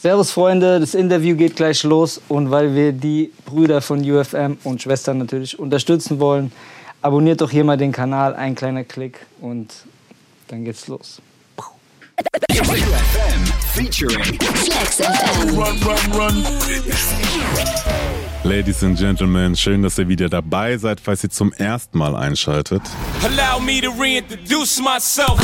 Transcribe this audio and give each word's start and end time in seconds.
Servus 0.00 0.30
Freunde, 0.30 0.78
das 0.78 0.94
Interview 0.94 1.34
geht 1.34 1.56
gleich 1.56 1.82
los 1.82 2.20
und 2.28 2.52
weil 2.52 2.72
wir 2.76 2.92
die 2.92 3.32
Brüder 3.44 3.80
von 3.80 3.98
UFM 4.08 4.56
und 4.62 4.80
Schwestern 4.80 5.18
natürlich 5.18 5.58
unterstützen 5.58 6.20
wollen, 6.20 6.52
abonniert 7.02 7.40
doch 7.40 7.50
hier 7.50 7.64
mal 7.64 7.76
den 7.76 7.90
Kanal, 7.90 8.36
ein 8.36 8.54
kleiner 8.54 8.84
Klick 8.84 9.26
und 9.40 9.74
dann 10.46 10.64
geht's 10.64 10.86
los. 10.86 11.20
UFM 12.48 13.44
featuring 13.74 14.38
Flex 14.38 15.00
FM. 15.00 15.58
Run, 15.58 15.82
Run, 15.82 16.12
Run. 16.12 16.44
Ladies 18.44 18.84
and 18.84 18.96
Gentlemen, 18.96 19.56
schön, 19.56 19.82
dass 19.82 19.98
ihr 19.98 20.06
wieder 20.06 20.28
dabei 20.28 20.76
seid, 20.76 21.00
falls 21.00 21.24
ihr 21.24 21.30
zum 21.30 21.52
ersten 21.54 21.98
Mal 21.98 22.14
einschaltet. 22.14 22.82
Allow 23.24 23.60
me 23.60 23.80
to 23.80 23.90
reintroduce 23.90 24.80
myself. 24.80 25.38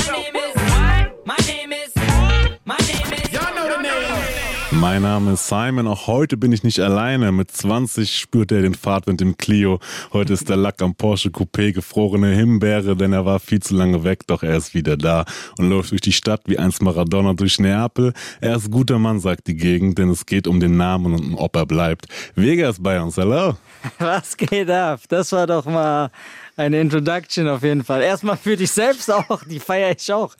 Mein 4.85 5.01
Name 5.01 5.32
ist 5.32 5.48
Simon, 5.48 5.87
auch 5.87 6.09
heute 6.09 6.37
bin 6.37 6.52
ich 6.52 6.62
nicht 6.62 6.79
alleine. 6.79 7.33
Mit 7.33 7.51
20 7.51 8.19
spürt 8.19 8.52
er 8.52 8.61
den 8.61 8.74
Fahrtwind 8.74 9.23
im 9.23 9.38
Clio. 9.38 9.80
Heute 10.12 10.34
ist 10.34 10.51
der 10.51 10.59
Lack 10.59 10.83
am 10.83 10.95
Porsche 10.95 11.30
Coupé 11.30 11.73
gefrorene 11.73 12.37
Himbeere, 12.37 12.95
denn 12.95 13.15
er 13.15 13.24
war 13.24 13.41
viel 13.41 13.62
zu 13.62 13.74
lange 13.74 14.05
weg, 14.05 14.27
doch 14.27 14.43
er 14.43 14.59
ist 14.59 14.74
wieder 14.74 14.98
da 14.98 15.24
und 15.57 15.70
läuft 15.70 15.93
durch 15.93 16.02
die 16.02 16.12
Stadt 16.12 16.43
wie 16.45 16.59
einst 16.59 16.83
Maradona 16.83 17.33
durch 17.33 17.59
Neapel. 17.59 18.12
Er 18.43 18.57
ist 18.57 18.70
guter 18.70 18.98
Mann, 18.98 19.20
sagt 19.20 19.47
die 19.47 19.57
Gegend, 19.57 19.97
denn 19.97 20.10
es 20.10 20.27
geht 20.27 20.47
um 20.47 20.60
den 20.60 20.77
Namen 20.77 21.15
und 21.15 21.35
ob 21.37 21.57
er 21.57 21.65
bleibt. 21.65 22.07
Vega 22.35 22.69
ist 22.69 22.82
bei 22.82 23.01
uns, 23.01 23.16
hallo. 23.16 23.57
Was 23.98 24.37
geht 24.37 24.69
ab? 24.69 25.01
Das 25.09 25.32
war 25.32 25.46
doch 25.46 25.65
mal 25.65 26.10
eine 26.57 26.81
Introduction 26.81 27.49
auf 27.49 27.63
jeden 27.63 27.83
Fall. 27.85 28.03
Erstmal 28.03 28.37
für 28.37 28.57
dich 28.57 28.71
selbst 28.71 29.11
auch, 29.11 29.43
die 29.45 29.59
feiere 29.59 29.95
ich 29.99 30.13
auch. 30.13 30.35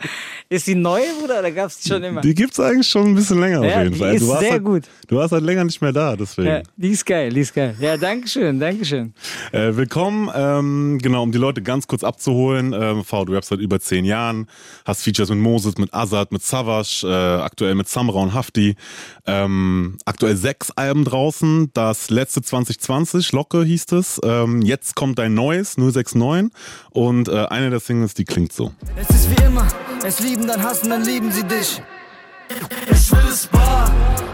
Ist 0.49 0.67
die 0.67 0.75
neu, 0.75 1.01
Bruder, 1.21 1.41
oder 1.41 1.51
gab 1.51 1.67
es 1.69 1.81
die 1.81 1.89
schon 1.89 2.03
immer? 2.05 2.21
Die 2.21 2.35
gibt's 2.35 2.61
eigentlich 2.61 2.89
schon 2.89 3.09
ein 3.09 3.15
bisschen 3.15 3.41
länger 3.41 3.65
Ja, 3.65 3.77
auf 3.77 3.83
jeden 3.83 3.93
die 3.95 3.99
Fall. 3.99 4.15
ist 4.15 4.23
du 4.23 4.29
warst 4.29 4.41
sehr 4.43 4.53
halt, 4.53 4.65
gut. 4.65 4.83
Du 5.09 5.17
warst 5.17 5.33
halt 5.33 5.45
länger 5.45 5.65
nicht 5.65 5.81
mehr 5.81 5.93
da, 5.93 6.15
deswegen. 6.17 6.49
Ja, 6.49 6.63
die 6.77 6.91
ist 6.91 7.05
geil, 7.05 7.31
die 7.33 7.41
ist 7.41 7.55
geil. 7.55 7.75
Ja, 7.81 7.97
danke 7.97 8.29
schön, 8.29 8.61
danke 8.61 8.85
schön. 8.85 9.13
Äh, 9.53 9.75
willkommen, 9.77 10.31
ähm, 10.35 10.99
genau, 11.03 11.23
um 11.23 11.33
die 11.33 11.39
Leute 11.39 11.63
ganz 11.63 11.87
kurz 11.87 12.05
abzuholen. 12.05 12.73
Ähm, 12.73 13.05
V, 13.05 13.25
du 13.25 13.33
rappst 13.33 13.51
seit 13.51 13.59
über 13.61 13.81
zehn 13.81 14.05
Jahren, 14.05 14.47
hast 14.85 15.03
Features 15.03 15.31
mit 15.31 15.39
Moses, 15.39 15.79
mit 15.79 15.93
Azad, 15.93 16.31
mit 16.33 16.43
Savage, 16.43 17.03
äh, 17.05 17.43
aktuell 17.43 17.75
mit 17.75 17.89
Samra 17.89 18.21
und 18.21 18.35
Hafti. 18.35 18.77
Ähm, 19.27 19.97
aktuell 20.05 20.37
sechs 20.37 20.71
Alben 20.71 21.05
draußen, 21.05 21.71
das 21.75 22.11
letzte 22.11 22.43
2020, 22.43 23.33
Locke 23.33 23.65
hieß 23.65 23.93
es. 23.93 24.21
Ähm, 24.25 24.63
jetzt 24.63 24.95
kommt 24.95 25.19
dein 25.19 25.35
neues, 25.35 25.77
069 26.05 26.53
und 26.91 27.29
äh, 27.29 27.47
eine 27.47 27.71
der 27.71 27.81
Singles, 27.81 28.15
die 28.15 28.25
klingt 28.25 28.53
so. 28.53 28.73
Es 28.97 29.09
ist 29.15 29.31
wie 29.31 29.43
immer, 29.45 29.67
es 30.05 30.21
lieben, 30.21 30.47
dann 30.47 30.63
hassen, 30.63 30.91
dann 30.91 31.05
lieben 31.05 31.31
sie 31.33 31.45
dich. 31.45 31.83
Ich 32.91 33.13
will 33.13 33.29
es 33.29 33.47
bar, 33.47 33.91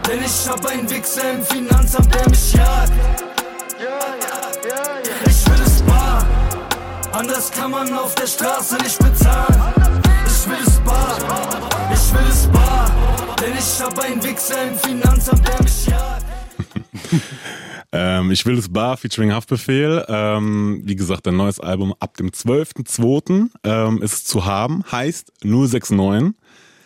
denn 0.07 0.19
ich 0.23 0.49
hab 0.49 0.65
einen 0.65 0.89
Wichser 0.89 1.31
im 1.31 1.43
Finanzamt, 1.43 2.13
der 2.13 2.29
mich 2.29 2.53
jagt. 2.53 2.91
Ich 5.25 5.49
will 5.49 5.61
es 5.65 5.81
bar, 5.83 6.25
anders 7.11 7.51
kann 7.51 7.71
man 7.71 7.93
auf 7.93 8.13
der 8.15 8.27
Straße 8.27 8.75
nicht 8.77 8.99
bezahlen. 8.99 10.01
Ich 10.25 10.49
will 10.49 10.57
es 10.65 10.79
bar, 10.79 11.17
ich 11.93 12.13
will 12.13 12.27
es 12.29 12.47
bar, 12.47 12.91
denn 13.41 13.53
ich 13.57 13.81
hab 13.81 13.97
einen 13.99 14.23
Wichser 14.23 14.63
im 14.67 14.77
Finanzamt, 14.77 15.47
der 15.47 15.63
mich 15.63 15.87
jagt. 15.87 16.25
Ähm, 17.93 18.31
ich 18.31 18.45
will 18.45 18.57
es 18.57 18.71
Bar 18.71 18.97
featuring 18.97 19.33
Haftbefehl. 19.33 20.05
Ähm, 20.07 20.81
wie 20.85 20.95
gesagt, 20.95 21.27
ein 21.27 21.35
neues 21.35 21.59
Album 21.59 21.93
ab 21.99 22.15
dem 22.17 22.29
12.02. 22.29 23.47
Ähm, 23.63 24.01
ist 24.01 24.27
zu 24.27 24.45
haben, 24.45 24.83
heißt 24.91 25.31
069. 25.43 26.33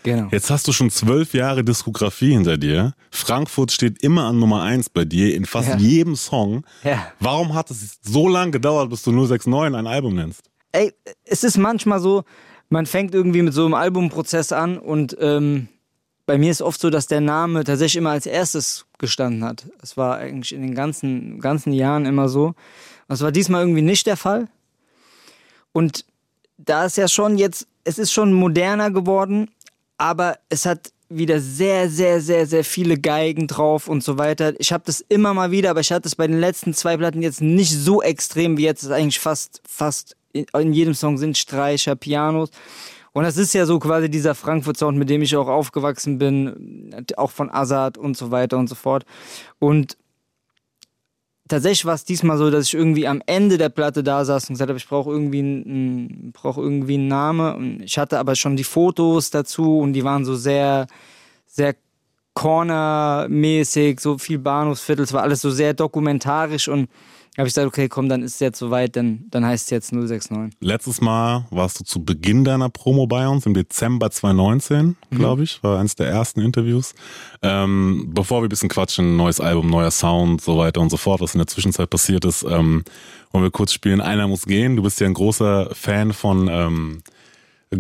Genau. 0.03 0.27
Jetzt 0.31 0.51
hast 0.51 0.67
du 0.67 0.71
schon 0.71 0.91
zwölf 0.91 1.33
Jahre 1.33 1.63
Diskografie 1.63 2.33
hinter 2.33 2.57
dir. 2.57 2.93
Frankfurt 3.09 3.71
steht 3.71 4.03
immer 4.03 4.25
an 4.25 4.37
Nummer 4.39 4.61
eins 4.61 4.87
bei 4.89 5.03
dir 5.03 5.35
in 5.35 5.45
fast 5.45 5.69
Ja. 5.69 5.77
jedem 5.77 6.15
Song. 6.15 6.63
Ja. 6.83 7.11
Warum 7.19 7.55
hat 7.55 7.71
es 7.71 7.97
so 8.03 8.27
lange 8.27 8.51
gedauert, 8.51 8.89
bis 8.91 9.01
du 9.01 9.11
069 9.11 9.75
ein 9.75 9.87
Album 9.87 10.13
nennst? 10.15 10.43
Ey, 10.73 10.93
es 11.23 11.43
ist 11.43 11.57
manchmal 11.57 11.99
so, 11.99 12.23
man 12.69 12.85
fängt 12.85 13.15
irgendwie 13.15 13.41
mit 13.41 13.53
so 13.55 13.65
einem 13.65 13.73
Albumprozess 13.73 14.51
an 14.51 14.77
und 14.77 15.17
ähm, 15.19 15.69
bei 16.25 16.37
mir 16.37 16.51
ist 16.51 16.61
oft 16.61 16.79
so, 16.79 16.89
dass 16.89 17.07
der 17.07 17.21
Name 17.21 17.63
tatsächlich 17.63 17.97
immer 17.97 18.11
als 18.11 18.25
erstes 18.25 18.85
gestanden 18.97 19.43
hat. 19.43 19.65
Es 19.81 19.95
war 19.97 20.17
eigentlich 20.17 20.53
in 20.53 20.61
den 20.61 20.75
ganzen, 20.75 21.39
ganzen 21.39 21.71
Jahren 21.71 22.05
immer 22.05 22.29
so. 22.29 22.55
Das 23.07 23.21
war 23.21 23.31
diesmal 23.31 23.61
irgendwie 23.61 23.81
nicht 23.81 24.07
der 24.07 24.17
Fall. 24.17 24.47
Und 25.71 26.05
da 26.57 26.85
ist 26.85 26.97
ja 26.97 27.07
schon 27.07 27.37
jetzt, 27.37 27.67
es 27.83 27.99
ist 27.99 28.11
schon 28.11 28.33
moderner 28.33 28.89
geworden, 28.89 29.51
aber 29.97 30.37
es 30.49 30.65
hat 30.65 30.91
wieder 31.09 31.39
sehr, 31.39 31.89
sehr, 31.89 32.19
sehr, 32.19 32.47
sehr 32.47 32.63
viele 32.63 32.97
Geigen 32.97 33.47
drauf 33.47 33.87
und 33.87 34.03
so 34.03 34.17
weiter. 34.17 34.53
Ich 34.59 34.73
habe 34.73 34.83
das 34.85 35.01
immer 35.07 35.33
mal 35.33 35.51
wieder, 35.51 35.69
aber 35.69 35.81
ich 35.81 35.91
hatte 35.91 36.07
es 36.07 36.15
bei 36.15 36.25
den 36.25 36.39
letzten 36.39 36.73
zwei 36.73 36.97
Platten 36.97 37.21
jetzt 37.21 37.41
nicht 37.41 37.71
so 37.71 38.01
extrem 38.01 38.57
wie 38.57 38.63
jetzt. 38.63 38.81
Es 38.81 38.89
ist 38.89 38.95
eigentlich 38.95 39.19
fast, 39.19 39.61
fast 39.67 40.15
in, 40.33 40.45
in 40.53 40.73
jedem 40.73 40.95
Song 40.95 41.17
sind 41.17 41.37
Streicher, 41.37 41.95
Pianos. 41.95 42.49
Und 43.15 43.23
das 43.23 43.37
ist 43.37 43.53
ja 43.53 43.65
so 43.65 43.79
quasi 43.79 44.09
dieser 44.09 44.35
Frankfurt-Sound, 44.35 44.97
mit 44.97 45.09
dem 45.09 45.21
ich 45.21 45.37
auch 45.37 45.47
aufgewachsen 45.47 46.17
bin, 46.17 47.05
auch 47.15 47.31
von 47.31 47.49
Azad 47.49 47.97
und 47.97 48.17
so 48.17 48.29
weiter 48.29 48.57
und 48.57 48.67
so 48.67 48.75
fort. 48.75 49.05
Und 49.57 49.95
tatsächlich 51.47 51.85
war 51.85 51.93
es 51.93 52.03
diesmal 52.03 52.37
so, 52.37 52.51
dass 52.51 52.67
ich 52.67 52.73
irgendwie 52.73 53.07
am 53.07 53.21
Ende 53.25 53.57
der 53.57 53.69
Platte 53.69 54.03
da 54.03 54.25
saß 54.25 54.49
und 54.49 54.55
gesagt 54.55 54.67
habe, 54.67 54.77
ich 54.77 54.89
brauche 54.89 55.11
irgendwie 55.11 55.39
einen, 55.39 56.33
brauche 56.33 56.59
irgendwie 56.59 56.95
einen 56.95 57.07
Namen. 57.07 57.55
Und 57.55 57.83
ich 57.83 57.97
hatte 57.97 58.19
aber 58.19 58.35
schon 58.35 58.57
die 58.57 58.65
Fotos 58.65 59.29
dazu 59.29 59.79
und 59.79 59.93
die 59.93 60.03
waren 60.03 60.25
so 60.25 60.35
sehr, 60.35 60.85
sehr 61.45 61.73
cornermäßig, 62.33 64.01
so 64.01 64.17
viel 64.17 64.39
Bahnhofsviertel, 64.39 65.05
es 65.05 65.13
war 65.13 65.23
alles 65.23 65.39
so 65.39 65.51
sehr 65.51 65.73
dokumentarisch 65.73 66.67
und 66.67 66.89
habe 67.37 67.47
ich 67.47 67.53
gesagt, 67.53 67.67
okay, 67.67 67.89
komm, 67.89 68.07
dann 68.07 68.21
ist 68.23 68.35
es 68.35 68.39
jetzt 68.39 68.59
soweit, 68.59 68.95
dann, 68.95 69.25
dann 69.29 69.45
heißt 69.45 69.65
es 69.65 69.69
jetzt 69.69 69.91
069. 69.91 70.57
Letztes 70.61 71.01
Mal 71.01 71.45
warst 71.51 71.79
du 71.79 71.83
zu 71.83 72.03
Beginn 72.03 72.45
deiner 72.45 72.69
Promo 72.69 73.07
bei 73.07 73.27
uns, 73.27 73.45
im 73.45 73.53
Dezember 73.53 74.09
2019, 74.09 74.95
glaube 75.11 75.43
ich, 75.43 75.61
war 75.61 75.79
eines 75.79 75.95
der 75.95 76.07
ersten 76.07 76.41
Interviews. 76.41 76.93
Ähm, 77.41 78.11
bevor 78.13 78.41
wir 78.41 78.47
ein 78.47 78.49
bisschen 78.49 78.69
quatschen, 78.69 79.17
neues 79.17 79.39
Album, 79.41 79.69
neuer 79.69 79.91
Sound, 79.91 80.41
so 80.41 80.57
weiter 80.57 80.79
und 80.79 80.89
so 80.89 80.97
fort, 80.97 81.21
was 81.21 81.33
in 81.35 81.39
der 81.39 81.47
Zwischenzeit 81.47 81.89
passiert 81.89 82.23
ist, 82.25 82.43
ähm, 82.43 82.83
wollen 83.31 83.43
wir 83.43 83.51
kurz 83.51 83.73
spielen. 83.73 83.99
Einer 83.99 84.27
muss 84.27 84.45
gehen. 84.45 84.77
Du 84.77 84.83
bist 84.83 84.99
ja 85.01 85.07
ein 85.07 85.13
großer 85.13 85.69
Fan 85.73 86.13
von 86.13 86.47
ähm, 86.49 87.03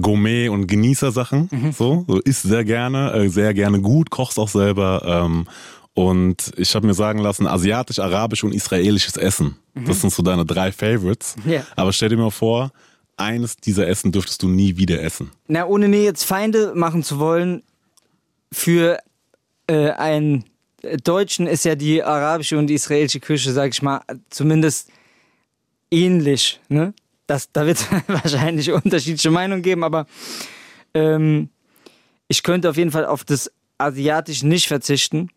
Gourmet- 0.01 0.49
und 0.49 0.67
Genießersachen. 0.67 1.49
So, 1.71 2.05
so 2.07 2.19
isst 2.19 2.43
sehr 2.43 2.65
gerne, 2.65 3.13
äh, 3.13 3.29
sehr 3.29 3.53
gerne 3.53 3.79
gut, 3.81 4.09
kochst 4.09 4.37
auch 4.37 4.49
selber. 4.49 5.01
Ähm, 5.05 5.47
und 5.95 6.51
ich 6.57 6.75
habe 6.75 6.85
mir 6.85 6.93
sagen 6.93 7.19
lassen, 7.19 7.47
asiatisch, 7.47 7.99
arabisch 7.99 8.43
und 8.43 8.53
israelisches 8.53 9.15
Essen. 9.15 9.55
Das 9.73 10.01
sind 10.01 10.11
so 10.13 10.21
deine 10.21 10.45
drei 10.45 10.71
Favorites. 10.71 11.35
Ja. 11.45 11.65
Aber 11.75 11.91
stell 11.91 12.09
dir 12.09 12.17
mal 12.17 12.31
vor, 12.31 12.71
eines 13.17 13.55
dieser 13.57 13.87
Essen 13.87 14.11
dürftest 14.11 14.43
du 14.43 14.47
nie 14.47 14.77
wieder 14.77 15.01
essen. 15.01 15.31
Na, 15.47 15.65
ohne 15.65 15.87
mir 15.87 16.03
jetzt 16.03 16.23
Feinde 16.23 16.73
machen 16.75 17.01
zu 17.01 17.17
wollen, 17.19 17.63
für 18.51 18.99
äh, 19.67 19.91
einen 19.91 20.45
Deutschen 21.03 21.47
ist 21.47 21.65
ja 21.65 21.75
die 21.75 22.03
arabische 22.03 22.57
und 22.57 22.67
die 22.67 22.75
israelische 22.75 23.21
Küche, 23.21 23.51
sag 23.51 23.71
ich 23.71 23.81
mal, 23.81 24.01
zumindest 24.29 24.89
ähnlich. 25.91 26.59
Ne? 26.67 26.93
Das, 27.25 27.51
da 27.51 27.65
wird 27.65 27.77
es 27.77 27.87
wahrscheinlich 28.07 28.71
unterschiedliche 28.71 29.31
Meinungen 29.31 29.61
geben, 29.61 29.83
aber 29.83 30.07
ähm, 30.93 31.49
ich 32.27 32.43
könnte 32.43 32.69
auf 32.69 32.77
jeden 32.77 32.91
Fall 32.91 33.05
auf 33.05 33.23
das 33.23 33.51
Asiatisch 33.77 34.43
nicht 34.43 34.67
verzichten. 34.67 35.29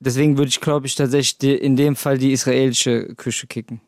Deswegen 0.00 0.38
würde 0.38 0.48
ich, 0.48 0.60
glaube 0.60 0.86
ich, 0.86 0.94
tatsächlich 0.94 1.60
in 1.62 1.76
dem 1.76 1.94
Fall 1.94 2.16
die 2.18 2.32
israelische 2.32 3.14
Küche 3.16 3.46
kicken. 3.46 3.80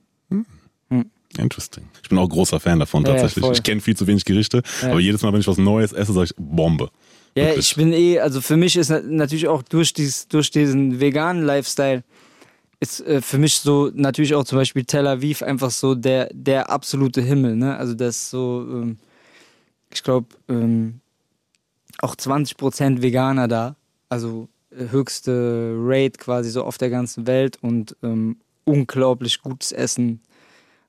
Interesting. 1.38 1.84
Ich 2.02 2.10
bin 2.10 2.18
auch 2.18 2.28
großer 2.28 2.60
Fan 2.60 2.78
davon 2.78 3.04
Ja, 3.04 3.12
tatsächlich. 3.12 3.42
voll. 3.46 3.54
ich 3.54 3.62
kenne 3.62 3.80
viel 3.80 3.96
zu 3.96 4.06
wenig 4.06 4.26
Gerichte, 4.26 4.62
aber 4.82 5.00
jedes 5.00 5.22
Mal, 5.22 5.32
wenn 5.32 5.40
ich 5.40 5.46
was 5.48 5.56
Neues 5.56 5.92
esse, 5.94 6.12
sage 6.12 6.26
ich 6.26 6.34
Bombe. 6.36 6.90
Ja, 7.34 7.44
Wirklich. 7.46 7.70
ich 7.70 7.76
bin 7.76 7.94
eh, 7.94 8.18
also 8.18 8.42
für 8.42 8.58
mich 8.58 8.76
ist 8.76 8.90
na- 8.90 9.00
natürlich 9.00 9.48
auch 9.48 9.62
durch, 9.62 9.94
dies, 9.94 10.28
durch 10.28 10.50
diesen 10.50 11.00
veganen 11.00 11.42
Lifestyle 11.46 12.04
ist 12.80 13.00
äh, 13.00 13.22
für 13.22 13.38
mich 13.38 13.54
so 13.60 13.90
natürlich 13.94 14.34
auch 14.34 14.44
zum 14.44 14.58
Beispiel 14.58 14.84
Tel 14.84 15.06
Aviv 15.06 15.42
einfach 15.42 15.70
so 15.70 15.94
der, 15.94 16.28
der 16.34 16.68
absolute 16.68 17.22
Himmel, 17.22 17.56
ne? 17.56 17.78
Also 17.78 17.94
das 17.94 18.16
ist 18.16 18.30
so, 18.30 18.66
ähm, 18.70 18.98
ich 19.90 20.02
glaube, 20.02 20.26
ähm, 20.50 21.00
auch 22.02 22.14
20% 22.14 23.00
Veganer 23.00 23.48
da, 23.48 23.76
also 24.10 24.48
höchste 24.76 25.74
Rate 25.78 26.18
quasi 26.18 26.50
so 26.50 26.64
auf 26.64 26.78
der 26.78 26.90
ganzen 26.90 27.26
Welt 27.26 27.58
und 27.60 27.96
ähm, 28.02 28.36
unglaublich 28.64 29.40
gutes 29.42 29.72
Essen 29.72 30.20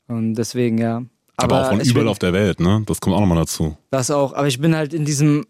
und 0.07 0.35
deswegen 0.35 0.77
ja. 0.77 1.03
Aber, 1.37 1.61
auch 1.63 1.69
von 1.69 1.79
überall 1.79 2.03
bin- 2.03 2.07
auf 2.07 2.19
der 2.19 2.33
Welt, 2.33 2.59
ne? 2.59 2.83
Das 2.85 3.01
kommt 3.01 3.15
auch 3.15 3.19
nochmal 3.19 3.39
dazu. 3.39 3.75
das 3.91 4.11
auch, 4.11 4.33
aber 4.33 4.47
ich 4.47 4.59
bin 4.59 4.75
halt 4.75 4.93
in 4.93 5.03
diesem 5.05 5.45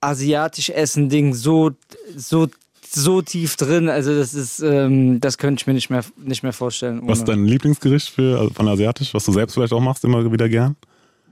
asiatisch 0.00 0.70
Essen-Ding 0.70 1.34
so, 1.34 1.72
so, 2.16 2.48
so 2.88 3.20
tief 3.22 3.56
drin. 3.56 3.88
Also 3.88 4.14
das 4.16 4.34
ist, 4.34 4.60
ähm, 4.60 5.20
das 5.20 5.36
könnte 5.38 5.60
ich 5.60 5.66
mir 5.66 5.74
nicht 5.74 5.90
mehr, 5.90 6.04
nicht 6.16 6.42
mehr 6.42 6.52
vorstellen. 6.52 7.00
Was 7.04 7.18
ist 7.18 7.28
ohne- 7.28 7.36
dein 7.36 7.46
Lieblingsgericht 7.46 8.08
für, 8.10 8.38
also 8.38 8.52
von 8.54 8.68
Asiatisch, 8.68 9.12
was 9.14 9.24
du 9.24 9.32
selbst 9.32 9.54
vielleicht 9.54 9.72
auch 9.72 9.80
machst, 9.80 10.04
immer 10.04 10.30
wieder 10.32 10.48
gern? 10.48 10.76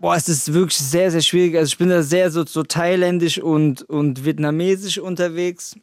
Boah, 0.01 0.17
es 0.17 0.29
ist 0.29 0.53
wirklich 0.53 0.77
sehr, 0.79 1.11
sehr 1.11 1.23
schwierig. 1.23 1.56
Also 1.56 1.69
ich 1.69 1.79
bin 1.79 1.89
da 1.89 2.03
sehr 2.03 2.31
so, 2.31 2.45
so 2.45 2.62
thailändisch 2.62 3.39
und, 3.39 3.83
und 3.83 4.25
vietnamesisch 4.25 4.99
unterwegs. 4.99 5.77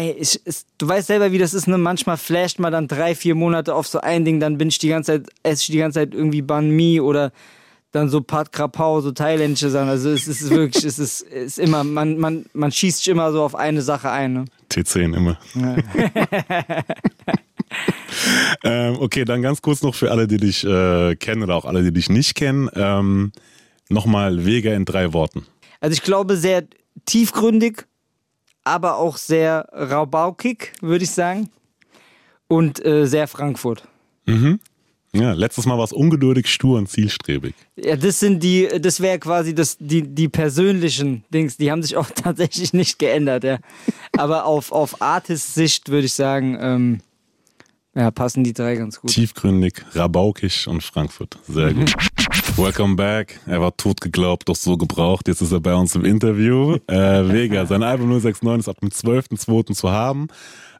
Ey, 0.00 0.16
ich, 0.18 0.40
es, 0.44 0.66
du 0.78 0.88
weißt 0.88 1.06
selber, 1.06 1.32
wie 1.32 1.38
das 1.38 1.54
ist, 1.54 1.66
ne? 1.66 1.78
Manchmal 1.78 2.16
flasht 2.16 2.58
man 2.58 2.72
dann 2.72 2.88
drei, 2.88 3.14
vier 3.14 3.34
Monate 3.34 3.74
auf 3.74 3.86
so 3.86 4.00
ein 4.00 4.24
Ding, 4.24 4.40
dann 4.40 4.58
bin 4.58 4.68
ich 4.68 4.78
die 4.78 4.88
ganze 4.88 5.12
Zeit, 5.12 5.28
esse 5.42 5.62
ich 5.62 5.66
die 5.68 5.78
ganze 5.78 6.00
Zeit 6.00 6.14
irgendwie 6.14 6.42
Banh 6.42 6.70
Mi 6.70 7.00
oder 7.00 7.32
dann 7.92 8.08
so 8.08 8.20
Pat 8.20 8.52
Krapau, 8.52 9.00
so 9.00 9.10
thailändische 9.10 9.68
Sachen. 9.68 9.88
Also 9.88 10.10
es 10.10 10.28
ist 10.28 10.48
wirklich, 10.50 10.84
es 10.84 10.98
ist, 10.98 11.22
ist 11.22 11.58
immer, 11.58 11.82
man, 11.82 12.18
man, 12.18 12.46
man 12.52 12.70
schießt 12.70 12.98
sich 12.98 13.08
immer 13.08 13.32
so 13.32 13.42
auf 13.42 13.54
eine 13.54 13.82
Sache 13.82 14.10
ein. 14.10 14.32
Ne? 14.32 14.44
T10 14.70 15.16
immer. 15.16 15.38
ähm, 18.64 18.96
okay, 19.00 19.24
dann 19.24 19.42
ganz 19.42 19.60
kurz 19.60 19.82
noch 19.82 19.96
für 19.96 20.12
alle, 20.12 20.28
die 20.28 20.36
dich 20.36 20.64
äh, 20.64 21.16
kennen 21.16 21.42
oder 21.42 21.56
auch 21.56 21.64
alle, 21.64 21.82
die 21.82 21.92
dich 21.92 22.08
nicht 22.08 22.36
kennen. 22.36 22.70
Ähm, 22.74 23.32
Nochmal 23.90 24.46
Vega 24.46 24.72
in 24.72 24.84
drei 24.84 25.12
Worten. 25.12 25.46
Also 25.80 25.94
ich 25.94 26.02
glaube 26.02 26.36
sehr 26.36 26.64
tiefgründig, 27.06 27.86
aber 28.64 28.96
auch 28.96 29.16
sehr 29.16 29.68
raubaukig, 29.72 30.72
würde 30.80 31.04
ich 31.04 31.10
sagen. 31.10 31.50
Und 32.48 32.84
äh, 32.84 33.06
sehr 33.06 33.28
Frankfurt. 33.28 33.86
Ja, 35.12 35.32
letztes 35.32 35.66
Mal 35.66 35.76
war 35.76 35.84
es 35.84 35.92
ungeduldig, 35.92 36.46
stur 36.46 36.78
und 36.78 36.88
zielstrebig. 36.88 37.54
Ja, 37.76 37.96
das 37.96 38.20
sind 38.20 38.42
die, 38.42 38.68
das 38.80 39.00
wäre 39.00 39.18
quasi 39.18 39.54
das, 39.54 39.76
die, 39.78 40.02
die 40.02 40.28
persönlichen 40.28 41.24
Dings, 41.34 41.56
die 41.56 41.70
haben 41.70 41.82
sich 41.82 41.96
auch 41.96 42.10
tatsächlich 42.14 42.72
nicht 42.72 42.98
geändert, 42.98 43.42
ja. 43.42 43.58
Aber 44.16 44.44
auf, 44.44 44.70
auf 44.70 45.02
Artist-Sicht 45.02 45.88
würde 45.88 46.06
ich 46.06 46.12
sagen, 46.12 46.56
ähm, 46.60 47.00
ja, 47.94 48.10
passen 48.10 48.44
die 48.44 48.52
drei 48.52 48.76
ganz 48.76 49.00
gut. 49.00 49.10
Tiefgründig, 49.10 49.84
rabaukig 49.94 50.68
und 50.68 50.82
Frankfurt. 50.82 51.38
Sehr 51.48 51.74
gut. 51.74 51.92
Welcome 52.56 52.96
back. 52.96 53.40
Er 53.46 53.60
war 53.60 53.76
tot 53.76 54.00
geglaubt, 54.00 54.48
doch 54.48 54.56
so 54.56 54.76
gebraucht. 54.76 55.28
Jetzt 55.28 55.40
ist 55.40 55.52
er 55.52 55.60
bei 55.60 55.74
uns 55.74 55.94
im 55.94 56.04
Interview. 56.04 56.76
Äh, 56.86 57.28
Vega, 57.28 57.66
sein 57.66 57.82
Album 57.82 58.10
069 58.10 58.58
ist 58.60 58.68
ab 58.68 58.80
dem 58.80 58.90
12.02. 58.90 59.74
zu 59.74 59.90
haben. 59.90 60.28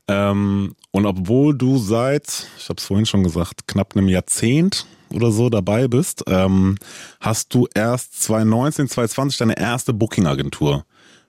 Ähm, 0.08 0.74
und 0.90 1.06
obwohl 1.06 1.56
du 1.56 1.78
seit, 1.78 2.46
ich 2.58 2.68
habe 2.68 2.78
es 2.78 2.84
vorhin 2.84 3.06
schon 3.06 3.22
gesagt, 3.22 3.66
knapp 3.66 3.96
einem 3.96 4.08
Jahrzehnt 4.08 4.86
oder 5.12 5.30
so 5.30 5.50
dabei 5.50 5.88
bist, 5.88 6.24
ähm, 6.26 6.76
hast 7.20 7.54
du 7.54 7.66
erst 7.74 8.22
2019, 8.22 8.88
2020 8.88 9.38
deine 9.38 9.58
erste 9.58 9.92
Booking-Agentur 9.92 10.84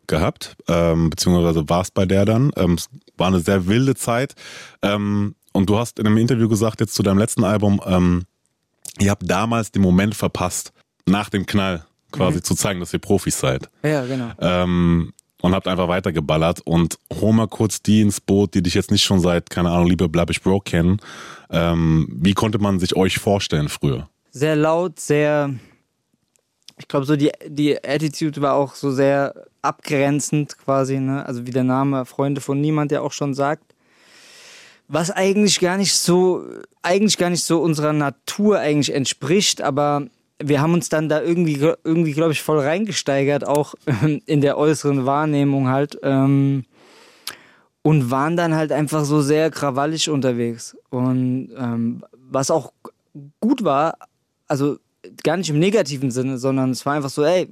gehabt, 0.08 0.58
ähm, 0.68 1.10
beziehungsweise 1.10 1.68
warst 1.70 1.94
bei 1.94 2.06
der 2.06 2.26
dann. 2.26 2.52
Ähm, 2.56 2.74
es 2.74 2.90
war 3.18 3.28
eine 3.28 3.40
sehr 3.40 3.68
wilde 3.68 3.96
Zeit. 3.96 4.34
Ähm, 4.82 5.36
und 5.54 5.70
du 5.70 5.78
hast 5.78 6.00
in 6.00 6.08
einem 6.08 6.18
Interview 6.18 6.48
gesagt, 6.48 6.80
jetzt 6.80 6.94
zu 6.94 7.04
deinem 7.04 7.18
letzten 7.18 7.44
Album, 7.44 7.82
ähm, 7.86 8.24
ihr 9.00 9.12
habt 9.12 9.30
damals 9.30 9.72
den 9.72 9.82
Moment 9.82 10.16
verpasst, 10.16 10.74
nach 11.06 11.30
dem 11.30 11.46
Knall 11.46 11.86
quasi 12.12 12.42
zu 12.42 12.56
zeigen, 12.56 12.80
dass 12.80 12.94
ihr 12.94 13.00
Profis 13.00 13.40
seid. 13.40 13.70
Ja, 13.84 14.06
genau. 14.06 14.32
Ähm, 14.40 15.14
und 15.42 15.56
habt 15.56 15.68
einfach 15.68 15.88
weitergeballert 15.88 16.62
und 16.62 17.00
hol 17.20 17.34
mal 17.34 17.48
kurz 17.48 17.82
die 17.82 18.02
ins 18.02 18.22
Boot, 18.22 18.54
die 18.54 18.62
dich 18.62 18.76
jetzt 18.76 18.92
nicht 18.92 19.04
schon 19.04 19.20
seit, 19.20 19.50
keine 19.50 19.72
Ahnung, 19.72 19.88
liebe 19.88 20.08
Blab 20.08 20.30
ich 20.30 20.42
Bro 20.42 20.62
kennen. 20.62 21.00
Ähm, 21.50 22.08
wie 22.12 22.34
konnte 22.34 22.60
man 22.60 22.80
sich 22.80 22.96
euch 22.96 23.18
vorstellen 23.18 23.68
früher? 23.68 24.08
Sehr 24.30 24.56
laut, 24.56 25.00
sehr, 25.00 25.54
ich 26.78 26.88
glaube 26.88 27.06
so 27.06 27.16
die, 27.16 27.32
die 27.48 27.84
Attitude 27.84 28.42
war 28.42 28.54
auch 28.54 28.76
so 28.76 28.92
sehr 28.92 29.34
abgrenzend 29.62 30.58
quasi, 30.58 31.00
ne? 31.00 31.26
Also 31.26 31.46
wie 31.46 31.52
der 31.52 31.64
Name 31.64 32.06
Freunde 32.06 32.40
von 32.40 32.62
Niemand 32.62 32.92
ja 32.92 33.02
auch 33.02 33.12
schon 33.12 33.34
sagt. 33.34 33.71
Was 34.94 35.10
eigentlich 35.10 35.62
gar 35.62 35.78
nicht 35.78 35.94
so, 35.94 36.44
eigentlich 36.82 37.18
gar 37.18 37.30
nicht 37.30 37.46
so 37.46 37.62
unserer 37.62 37.94
Natur 37.94 38.60
eigentlich 38.60 38.94
entspricht, 38.94 39.62
aber 39.62 40.08
wir 40.44 40.60
haben 40.60 40.74
uns 40.74 40.90
dann 40.90 41.08
da 41.08 41.22
irgendwie, 41.22 41.60
irgendwie 41.86 42.12
glaube 42.12 42.34
ich, 42.34 42.42
voll 42.42 42.60
reingesteigert, 42.60 43.48
auch 43.48 43.74
in 44.26 44.42
der 44.42 44.58
äußeren 44.58 45.06
Wahrnehmung 45.06 45.70
halt. 45.70 45.98
Ähm, 46.04 46.66
und 47.84 48.12
waren 48.12 48.36
dann 48.36 48.54
halt 48.54 48.72
einfach 48.72 49.06
so 49.06 49.22
sehr 49.22 49.50
krawallig 49.50 50.10
unterwegs. 50.10 50.76
Und 50.90 51.50
ähm, 51.58 52.04
was 52.14 52.52
auch 52.52 52.74
gut 53.40 53.64
war, 53.64 53.96
also 54.48 54.78
gar 55.24 55.38
nicht 55.38 55.50
im 55.50 55.60
negativen 55.60 56.12
Sinne, 56.12 56.38
sondern 56.38 56.72
es 56.72 56.86
war 56.86 56.94
einfach 56.94 57.10
so, 57.10 57.24
ey, 57.24 57.48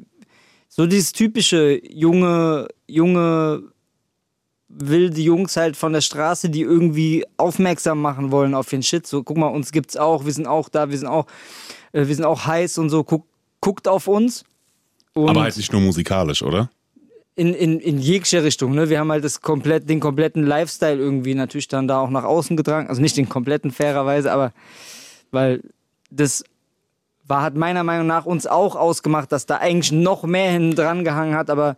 so 0.67 0.85
dieses 0.85 1.13
typische 1.13 1.81
junge, 1.89 2.67
junge, 2.85 3.63
wilde 4.69 5.19
Jungs 5.19 5.57
halt 5.57 5.75
von 5.75 5.93
der 5.93 6.01
Straße, 6.01 6.49
die 6.49 6.61
irgendwie 6.61 7.25
aufmerksam 7.37 8.01
machen 8.01 8.31
wollen 8.31 8.53
auf 8.53 8.69
den 8.69 8.83
Shit. 8.83 9.05
So, 9.07 9.23
guck 9.23 9.37
mal, 9.37 9.47
uns 9.47 9.71
gibt's 9.71 9.97
auch, 9.97 10.25
wir 10.25 10.33
sind 10.33 10.47
auch 10.47 10.69
da, 10.69 10.89
wir 10.89 10.97
sind 10.97 11.07
auch, 11.07 11.25
äh, 11.91 12.07
wir 12.07 12.15
sind 12.15 12.25
auch 12.25 12.45
heiß 12.45 12.77
und 12.77 12.89
so, 12.89 13.03
guck, 13.03 13.25
guckt 13.59 13.87
auf 13.87 14.07
uns. 14.07 14.43
Und 15.13 15.29
Aber 15.29 15.41
halt 15.41 15.57
nicht 15.57 15.71
nur 15.71 15.81
musikalisch, 15.81 16.43
oder? 16.43 16.69
in, 17.39 17.53
in, 17.53 17.79
in 17.79 17.99
jeglicher 17.99 18.43
Richtung. 18.43 18.75
Ne? 18.75 18.89
Wir 18.89 18.99
haben 18.99 19.11
halt 19.11 19.23
das 19.23 19.39
komplett, 19.39 19.89
den 19.89 20.01
kompletten 20.01 20.45
Lifestyle 20.45 20.97
irgendwie 20.97 21.35
natürlich 21.35 21.69
dann 21.69 21.87
da 21.87 22.01
auch 22.01 22.09
nach 22.09 22.25
außen 22.25 22.57
getragen. 22.57 22.89
Also 22.89 23.01
nicht 23.01 23.15
den 23.15 23.29
kompletten 23.29 23.71
fairerweise, 23.71 24.29
aber 24.33 24.51
weil 25.31 25.61
das 26.11 26.43
war, 27.25 27.41
hat 27.41 27.55
meiner 27.55 27.85
Meinung 27.85 28.07
nach 28.07 28.25
uns 28.25 28.45
auch 28.45 28.75
ausgemacht, 28.75 29.31
dass 29.31 29.45
da 29.45 29.57
eigentlich 29.57 29.93
noch 29.93 30.23
mehr 30.23 30.51
hinten 30.51 30.75
dran 30.75 31.05
gehangen 31.05 31.35
hat, 31.35 31.49
aber 31.49 31.77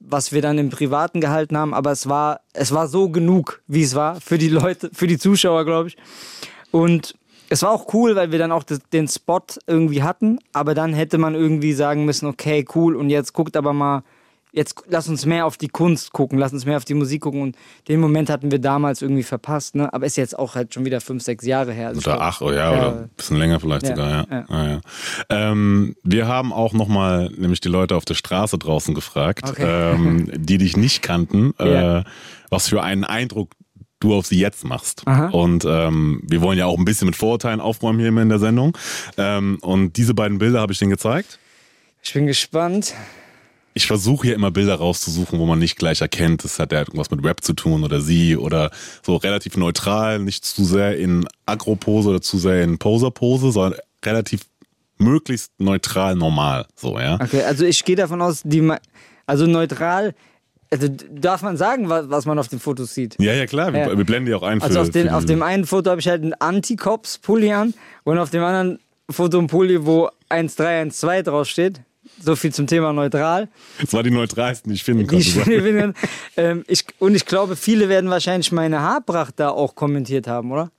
was 0.00 0.32
wir 0.32 0.42
dann 0.42 0.58
im 0.58 0.70
Privaten 0.70 1.20
gehalten 1.20 1.56
haben, 1.56 1.74
aber 1.74 1.90
es 1.90 2.08
war, 2.08 2.40
es 2.52 2.72
war 2.72 2.88
so 2.88 3.08
genug, 3.08 3.62
wie 3.66 3.82
es 3.82 3.94
war, 3.94 4.20
für 4.20 4.38
die 4.38 4.48
Leute, 4.48 4.90
für 4.92 5.06
die 5.06 5.18
Zuschauer, 5.18 5.64
glaube 5.64 5.88
ich. 5.88 5.96
Und 6.70 7.14
es 7.50 7.62
war 7.62 7.70
auch 7.70 7.92
cool, 7.94 8.14
weil 8.14 8.30
wir 8.30 8.38
dann 8.38 8.52
auch 8.52 8.62
den 8.62 9.08
Spot 9.08 9.40
irgendwie 9.66 10.02
hatten, 10.02 10.38
aber 10.52 10.74
dann 10.74 10.92
hätte 10.92 11.18
man 11.18 11.34
irgendwie 11.34 11.72
sagen 11.72 12.04
müssen, 12.04 12.26
okay, 12.26 12.64
cool, 12.74 12.94
und 12.94 13.10
jetzt 13.10 13.32
guckt 13.32 13.56
aber 13.56 13.72
mal, 13.72 14.02
jetzt 14.52 14.76
lass 14.88 15.08
uns 15.08 15.26
mehr 15.26 15.46
auf 15.46 15.56
die 15.56 15.68
Kunst 15.68 16.12
gucken, 16.12 16.38
lass 16.38 16.52
uns 16.52 16.64
mehr 16.66 16.76
auf 16.76 16.84
die 16.84 16.94
Musik 16.94 17.22
gucken. 17.22 17.42
Und 17.42 17.56
den 17.88 18.00
Moment 18.00 18.30
hatten 18.30 18.50
wir 18.50 18.58
damals 18.58 19.02
irgendwie 19.02 19.22
verpasst, 19.22 19.74
ne? 19.74 19.92
Aber 19.92 20.06
ist 20.06 20.16
jetzt 20.16 20.38
auch 20.38 20.54
halt 20.54 20.74
schon 20.74 20.84
wieder 20.84 21.00
fünf, 21.00 21.22
sechs 21.22 21.44
Jahre 21.44 21.72
her. 21.72 21.88
Also 21.88 22.00
Oder 22.00 22.12
glaub- 22.16 22.20
ach, 22.22 22.40
oh 22.40 22.50
ja, 22.52 22.70
oder 22.72 22.98
ein 23.02 23.10
bisschen 23.16 23.36
länger 23.36 23.60
vielleicht 23.60 23.84
Ja, 23.84 23.88
sogar, 23.90 24.10
ja. 24.10 24.26
ja. 24.30 24.44
Ah, 24.48 24.68
ja. 24.68 24.80
Ähm, 25.30 25.94
wir 26.02 26.26
haben 26.26 26.52
auch 26.52 26.72
nochmal 26.72 27.30
nämlich 27.36 27.60
die 27.60 27.68
Leute 27.68 27.96
auf 27.96 28.04
der 28.04 28.14
Straße 28.14 28.58
draußen 28.58 28.94
gefragt, 28.94 29.48
Okay. 29.48 29.92
ähm, 29.94 30.28
die 30.36 30.58
dich 30.58 30.76
nicht 30.76 31.02
kannten, 31.02 31.52
äh, 31.58 32.02
was 32.50 32.68
für 32.68 32.82
einen 32.82 33.04
Eindruck 33.04 33.50
du 34.00 34.14
auf 34.14 34.26
sie 34.26 34.38
jetzt 34.38 34.64
machst. 34.64 35.02
Aha. 35.06 35.26
Und 35.30 35.64
ähm, 35.68 36.22
wir 36.24 36.40
wollen 36.40 36.56
ja 36.56 36.66
auch 36.66 36.78
ein 36.78 36.84
bisschen 36.84 37.06
mit 37.06 37.16
Vorurteilen 37.16 37.60
aufräumen 37.60 37.98
hier 37.98 38.08
immer 38.08 38.22
in 38.22 38.28
der 38.28 38.38
Sendung. 38.38 38.78
Ähm, 39.16 39.58
und 39.60 39.96
diese 39.96 40.14
beiden 40.14 40.38
Bilder 40.38 40.60
habe 40.60 40.72
ich 40.72 40.78
denen 40.78 40.92
gezeigt. 40.92 41.38
Ich 42.02 42.12
bin 42.12 42.26
gespannt. 42.28 42.94
Ich 43.78 43.86
versuche 43.86 44.26
hier 44.26 44.34
immer 44.34 44.50
Bilder 44.50 44.74
rauszusuchen, 44.74 45.38
wo 45.38 45.46
man 45.46 45.60
nicht 45.60 45.78
gleich 45.78 46.00
erkennt, 46.00 46.42
das 46.42 46.58
hat 46.58 46.72
ja 46.72 46.80
irgendwas 46.80 47.12
mit 47.12 47.24
Rap 47.24 47.44
zu 47.44 47.52
tun 47.52 47.84
oder 47.84 48.00
sie 48.00 48.36
oder 48.36 48.72
so 49.06 49.14
relativ 49.14 49.56
neutral, 49.56 50.18
nicht 50.18 50.44
zu 50.44 50.64
sehr 50.64 50.98
in 50.98 51.28
Agro-Pose 51.46 52.08
oder 52.10 52.20
zu 52.20 52.38
sehr 52.38 52.64
in 52.64 52.78
Poser-Pose, 52.78 53.52
sondern 53.52 53.78
relativ 54.04 54.40
möglichst 54.98 55.52
neutral 55.60 56.16
normal, 56.16 56.66
so, 56.74 56.98
ja. 56.98 57.20
Okay, 57.22 57.44
also 57.44 57.64
ich 57.64 57.84
gehe 57.84 57.94
davon 57.94 58.20
aus, 58.20 58.40
die, 58.42 58.68
also 59.26 59.46
neutral, 59.46 60.12
also 60.72 60.88
darf 61.12 61.42
man 61.42 61.56
sagen, 61.56 61.88
was, 61.88 62.10
was 62.10 62.26
man 62.26 62.36
auf 62.36 62.48
den 62.48 62.58
Fotos 62.58 62.92
sieht? 62.94 63.14
Ja, 63.20 63.32
ja, 63.32 63.46
klar, 63.46 63.72
wir, 63.72 63.78
Ja. 63.80 63.96
wir 63.96 64.04
blenden 64.04 64.26
die 64.26 64.34
auch 64.34 64.42
ein 64.42 64.58
für, 64.60 64.66
Also 64.66 64.80
auf, 64.80 64.90
den, 64.90 65.08
auf 65.08 65.24
dem 65.24 65.40
einen 65.40 65.66
Foto 65.66 65.88
habe 65.90 66.00
ich 66.00 66.08
halt 66.08 66.24
einen 66.24 66.34
Anti-Cops-Pulli 66.34 67.52
an 67.52 67.74
und 68.02 68.18
auf 68.18 68.30
dem 68.30 68.42
anderen 68.42 68.80
Foto 69.08 69.38
ein 69.38 69.46
Pulli, 69.46 69.86
wo 69.86 70.10
1312 70.30 71.22
draufsteht. 71.26 71.80
So 72.20 72.36
viel 72.36 72.52
zum 72.52 72.66
Thema 72.66 72.92
neutral. 72.92 73.48
Das 73.80 73.92
war 73.92 74.02
die 74.02 74.10
neutralsten, 74.10 74.70
die 74.70 74.76
ich 74.76 74.84
finden 74.84 75.06
Die 75.06 75.06
konnte. 75.06 75.26
ich 75.54 75.62
finde, 75.62 75.94
ähm, 76.36 76.64
ich, 76.66 76.84
und 76.98 77.14
ich 77.14 77.26
glaube, 77.26 77.56
viele 77.56 77.88
werden 77.88 78.10
wahrscheinlich 78.10 78.50
meine 78.52 78.80
Haarpracht 78.80 79.38
da 79.38 79.50
auch 79.50 79.74
kommentiert 79.74 80.26
haben, 80.26 80.50
oder? 80.52 80.70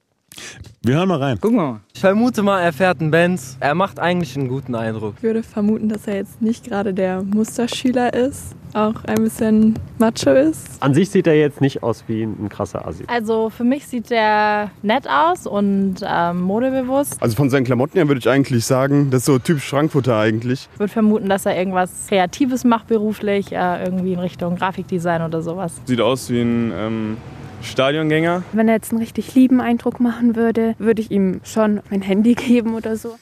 Wir 0.82 0.96
hören 0.96 1.10
mal 1.10 1.18
rein. 1.18 1.40
Gucken 1.42 1.58
wir 1.58 1.64
mal. 1.64 1.80
Ich 1.94 2.00
vermute 2.00 2.42
mal, 2.42 2.62
er 2.62 2.72
fährt 2.72 3.02
einen 3.02 3.12
Benz. 3.12 3.58
Er 3.60 3.76
macht 3.76 4.00
eigentlich 4.00 4.38
einen 4.38 4.48
guten 4.48 4.76
Eindruck. 4.76 5.16
Ich 5.18 5.24
würde 5.24 5.44
vermuten, 5.44 5.90
dass 5.90 6.08
er 6.08 6.16
jetzt 6.16 6.42
nicht 6.42 6.64
gerade 6.64 6.94
der 6.94 7.22
Musterschüler 7.22 8.14
ist, 8.14 8.56
auch 8.74 9.04
ein 9.04 9.24
bisschen 9.24 9.78
macho 9.98 10.32
ist. 10.32 10.82
An 10.82 10.94
sich 10.94 11.10
sieht 11.10 11.28
er 11.28 11.36
jetzt 11.36 11.60
nicht 11.60 11.84
aus 11.84 12.06
wie 12.08 12.24
ein 12.24 12.48
krasser 12.48 12.88
Assi. 12.88 13.04
Also 13.08 13.50
für 13.50 13.66
mich 13.66 13.88
sieht 13.88 14.10
der 14.10 14.72
nett 14.82 15.06
aus 15.10 15.46
und 15.46 15.96
ähm, 16.02 16.40
modebewusst. 16.40 17.22
Also 17.22 17.36
von 17.36 17.50
seinen 17.50 17.66
Klamotten 17.66 17.98
her 17.98 18.08
würde 18.08 18.20
ich 18.20 18.30
eigentlich 18.30 18.64
sagen, 18.64 19.10
das 19.10 19.24
ist 19.24 19.26
so 19.26 19.38
typisch 19.38 19.70
Frankfurter 19.70 20.18
eigentlich. 20.18 20.70
Ich 20.74 20.80
würde 20.80 20.94
vermuten, 20.94 21.28
dass 21.28 21.46
er 21.46 21.58
irgendwas 21.58 22.08
Kreatives 22.08 22.64
macht 22.64 22.88
beruflich, 22.88 23.52
äh, 23.52 23.84
irgendwie 23.84 24.14
in 24.14 24.20
Richtung 24.20 24.56
Grafikdesign 24.56 25.24
oder 25.24 25.42
sowas. 25.42 25.74
Sieht 25.84 26.00
aus 26.00 26.30
wie 26.30 26.40
ein 26.40 26.72
ähm, 26.74 27.18
Stadiongänger. 27.62 28.44
Wenn 28.54 28.68
er 28.68 28.76
jetzt 28.76 28.92
einen 28.92 29.02
richtig 29.02 29.36
lieben 29.36 29.62
Eindruck 29.62 30.00
machen 30.00 30.36
würde, 30.36 30.76
würde 30.80 31.02
ich 31.02 31.12
ihm 31.12 31.42
schon 31.44 31.82
mein 31.90 32.02
Handy 32.02 32.34
geben 32.36 32.76
oder 32.76 32.96
so. 32.96 33.18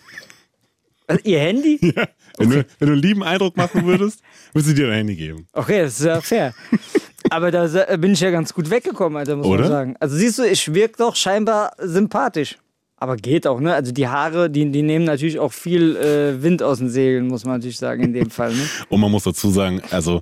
Also, 1.07 1.21
ihr 1.23 1.39
Handy? 1.39 1.79
Wenn, 2.39 2.51
du, 2.51 2.65
wenn 2.77 2.87
du 2.87 2.93
einen 2.93 3.01
lieben 3.01 3.23
Eindruck 3.23 3.57
machen 3.57 3.83
würdest, 3.87 4.21
würdest 4.53 4.69
du 4.69 4.75
dir 4.75 4.85
dein 4.85 4.97
Handy 4.97 5.15
geben. 5.15 5.47
Okay, 5.53 5.81
das 5.81 5.99
ist 5.99 6.05
ja 6.05 6.21
fair. 6.21 6.53
Aber 7.31 7.49
da 7.49 7.65
bin 7.97 8.11
ich 8.11 8.19
ja 8.19 8.29
ganz 8.29 8.53
gut 8.53 8.69
weggekommen, 8.69 9.17
Alter, 9.17 9.37
muss 9.37 9.47
Oder? 9.47 9.61
man 9.61 9.71
sagen. 9.71 9.95
Also 9.99 10.15
siehst 10.15 10.37
du, 10.37 10.43
ich 10.43 10.71
wirke 10.71 10.97
doch 10.99 11.15
scheinbar 11.15 11.71
sympathisch. 11.79 12.59
Aber 12.95 13.15
geht 13.15 13.47
auch, 13.47 13.59
ne? 13.59 13.73
Also 13.73 13.91
die 13.91 14.07
Haare, 14.07 14.49
die, 14.49 14.71
die 14.71 14.81
nehmen 14.81 15.05
natürlich 15.05 15.39
auch 15.39 15.53
viel 15.53 15.95
äh, 15.95 16.43
Wind 16.43 16.61
aus 16.61 16.79
den 16.79 16.89
Segeln, 16.89 17.27
muss 17.27 17.45
man 17.45 17.55
natürlich 17.55 17.77
sagen, 17.77 18.03
in 18.03 18.13
dem 18.13 18.29
Fall. 18.29 18.53
Ne? 18.53 18.67
Und 18.89 18.99
man 18.99 19.11
muss 19.11 19.23
dazu 19.23 19.49
sagen, 19.49 19.81
also 19.91 20.21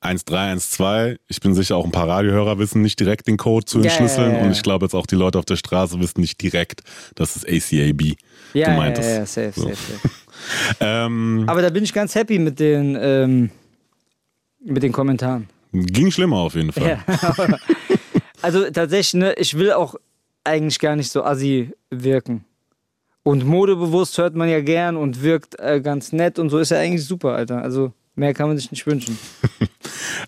1312. 0.00 1.18
Ich 1.28 1.40
bin 1.40 1.54
sicher, 1.54 1.76
auch 1.76 1.84
ein 1.84 1.92
paar 1.92 2.08
Radiohörer 2.08 2.58
wissen 2.58 2.82
nicht 2.82 3.00
direkt 3.00 3.26
den 3.26 3.36
Code 3.36 3.64
zu 3.64 3.80
entschlüsseln. 3.80 4.30
ja, 4.32 4.36
ja, 4.36 4.42
Und 4.42 4.46
ja. 4.46 4.52
ich 4.52 4.62
glaube 4.62 4.84
jetzt 4.86 4.94
auch 4.94 5.06
die 5.06 5.14
Leute 5.16 5.38
auf 5.38 5.44
der 5.44 5.56
Straße 5.56 5.98
wissen 6.00 6.20
nicht 6.20 6.40
direkt, 6.42 6.82
dass 7.14 7.36
es 7.36 7.44
ACAB 7.44 8.16
Ja, 8.54 8.70
gemeint 8.70 8.98
ja, 8.98 9.22
ist. 9.22 9.36
ja, 9.36 9.50
safe, 9.50 9.52
So. 9.60 9.68
safe, 9.68 9.76
safe. 9.76 10.10
Ähm, 10.80 11.44
Aber 11.48 11.62
da 11.62 11.70
bin 11.70 11.82
ich 11.82 11.94
ganz 11.94 12.14
happy 12.14 12.38
mit 12.38 12.60
den, 12.60 12.96
ähm, 13.00 13.50
mit 14.62 14.82
den 14.82 14.92
Kommentaren. 14.92 15.48
ging 15.72 16.10
schlimmer 16.10 16.36
auf 16.40 16.54
jeden 16.54 16.72
Fall. 16.72 17.00
Ja. 17.08 17.34
also 18.42 18.70
tatsächlich, 18.70 19.14
ne, 19.14 19.32
ich 19.38 19.56
will 19.56 19.72
auch 19.72 19.94
eigentlich 20.44 20.78
gar 20.78 20.94
nicht 20.94 21.10
so 21.10 21.24
assi 21.24 21.72
wirken. 21.90 22.44
Und 23.22 23.44
modebewusst 23.46 24.18
hört 24.18 24.36
man 24.36 24.48
ja 24.50 24.60
gern 24.60 24.96
und 24.96 25.22
wirkt 25.22 25.58
äh, 25.58 25.80
ganz 25.80 26.12
nett 26.12 26.38
und 26.38 26.50
so 26.50 26.58
ist 26.58 26.70
ja 26.70 26.78
eigentlich 26.78 27.04
super, 27.06 27.32
Alter. 27.32 27.62
Also 27.62 27.92
mehr 28.14 28.34
kann 28.34 28.46
man 28.48 28.56
sich 28.58 28.70
nicht 28.70 28.86
wünschen. 28.86 29.18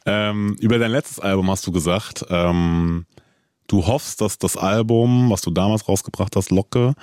Ähm, 0.09 0.57
über 0.61 0.79
dein 0.79 0.91
letztes 0.91 1.21
Album 1.21 1.51
hast 1.51 1.67
du 1.67 1.73
gesagt, 1.73 2.25
ähm, 2.31 3.07
du 3.67 3.87
hoffst, 3.87 4.21
dass 4.21 4.39
das 4.39 4.57
Album, 4.57 5.31
was 5.31 5.43
du 5.43 5.51
damals 5.51 5.87
rausgebracht 5.89 6.35
hast, 6.37 6.51
Locke, 6.51 6.95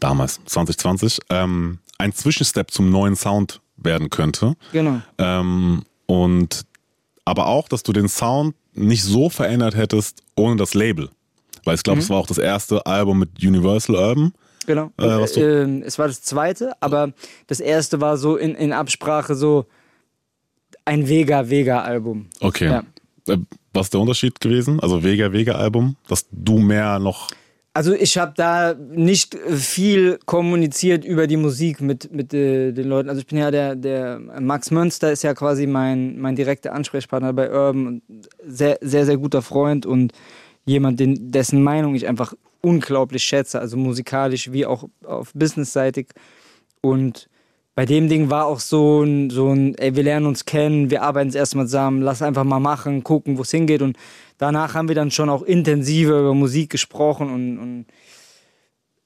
damals, 0.00 0.40
2020, 0.46 1.18
ähm, 1.30 1.78
ein 1.98 2.12
Zwischenstep 2.12 2.70
zum 2.70 2.90
neuen 2.90 3.16
Sound 3.16 3.60
werden 3.76 4.10
könnte. 4.10 4.54
Genau. 4.72 5.00
Ähm, 5.18 5.82
und 6.06 6.64
aber 7.24 7.46
auch, 7.46 7.68
dass 7.68 7.82
du 7.82 7.92
den 7.92 8.08
Sound 8.08 8.54
nicht 8.74 9.02
so 9.02 9.28
verändert 9.30 9.74
hättest 9.76 10.22
ohne 10.36 10.56
das 10.56 10.74
Label. 10.74 11.10
Weil 11.64 11.76
ich 11.76 11.82
glaube, 11.82 11.96
Mhm. 11.96 12.02
es 12.02 12.10
war 12.10 12.18
auch 12.18 12.26
das 12.26 12.38
erste 12.38 12.84
Album 12.86 13.18
mit 13.20 13.42
Universal 13.42 13.96
Urban. 13.96 14.32
Genau. 14.66 14.90
Äh, 14.98 15.26
du- 15.26 15.40
ähm, 15.40 15.82
es 15.84 15.98
war 15.98 16.06
das 16.08 16.22
zweite, 16.22 16.72
aber 16.80 17.12
das 17.46 17.60
erste 17.60 18.00
war 18.00 18.16
so 18.16 18.36
in, 18.36 18.54
in 18.54 18.72
Absprache 18.72 19.34
so 19.34 19.66
ein 20.84 21.08
Vega-Vega-Album. 21.08 22.26
Okay. 22.40 22.66
Ja. 22.66 22.84
Äh, 23.28 23.38
Was 23.72 23.86
ist 23.86 23.94
der 23.94 24.00
Unterschied 24.00 24.40
gewesen? 24.40 24.80
Also 24.80 25.02
Vega 25.02 25.32
Vega 25.32 25.54
Album, 25.54 25.96
dass 26.08 26.26
du 26.30 26.58
mehr 26.58 26.98
noch 26.98 27.30
Also 27.72 27.92
ich 27.94 28.18
habe 28.18 28.34
da 28.36 28.74
nicht 28.74 29.34
äh, 29.34 29.56
viel 29.56 30.18
kommuniziert 30.26 31.04
über 31.04 31.26
die 31.26 31.36
Musik 31.36 31.80
mit, 31.80 32.12
mit 32.12 32.32
äh, 32.34 32.72
den 32.72 32.86
Leuten. 32.86 33.08
Also 33.08 33.20
ich 33.20 33.26
bin 33.26 33.38
ja 33.38 33.50
der, 33.50 33.74
der 33.76 34.18
Max 34.18 34.70
Münster 34.70 35.10
ist 35.10 35.22
ja 35.22 35.34
quasi 35.34 35.66
mein, 35.66 36.18
mein 36.18 36.36
direkter 36.36 36.72
Ansprechpartner 36.72 37.32
bei 37.32 37.50
Urban 37.50 37.86
und 37.86 38.02
sehr, 38.46 38.78
sehr, 38.80 39.06
sehr 39.06 39.16
guter 39.16 39.42
Freund 39.42 39.86
und 39.86 40.12
jemand, 40.66 41.00
den, 41.00 41.32
dessen 41.32 41.62
Meinung 41.62 41.94
ich 41.94 42.06
einfach 42.06 42.34
unglaublich 42.60 43.22
schätze, 43.22 43.60
also 43.60 43.76
musikalisch 43.76 44.52
wie 44.52 44.66
auch 44.66 44.88
auf 45.04 45.32
businessseitig. 45.34 46.08
Und 46.80 47.28
bei 47.74 47.86
dem 47.86 48.08
Ding 48.08 48.30
war 48.30 48.46
auch 48.46 48.60
so 48.60 49.02
ein, 49.02 49.30
so 49.30 49.50
ein, 49.50 49.74
ey, 49.76 49.96
wir 49.96 50.04
lernen 50.04 50.26
uns 50.26 50.44
kennen, 50.44 50.90
wir 50.90 51.02
arbeiten 51.02 51.28
es 51.28 51.34
erstmal 51.34 51.66
zusammen, 51.66 52.02
lass 52.02 52.22
einfach 52.22 52.44
mal 52.44 52.60
machen, 52.60 53.02
gucken, 53.02 53.36
wo 53.36 53.42
es 53.42 53.50
hingeht. 53.50 53.82
Und 53.82 53.96
danach 54.38 54.74
haben 54.74 54.88
wir 54.88 54.94
dann 54.94 55.10
schon 55.10 55.28
auch 55.28 55.42
intensiver 55.42 56.20
über 56.20 56.34
Musik 56.34 56.70
gesprochen 56.70 57.30
und, 57.32 57.58
und 57.58 57.86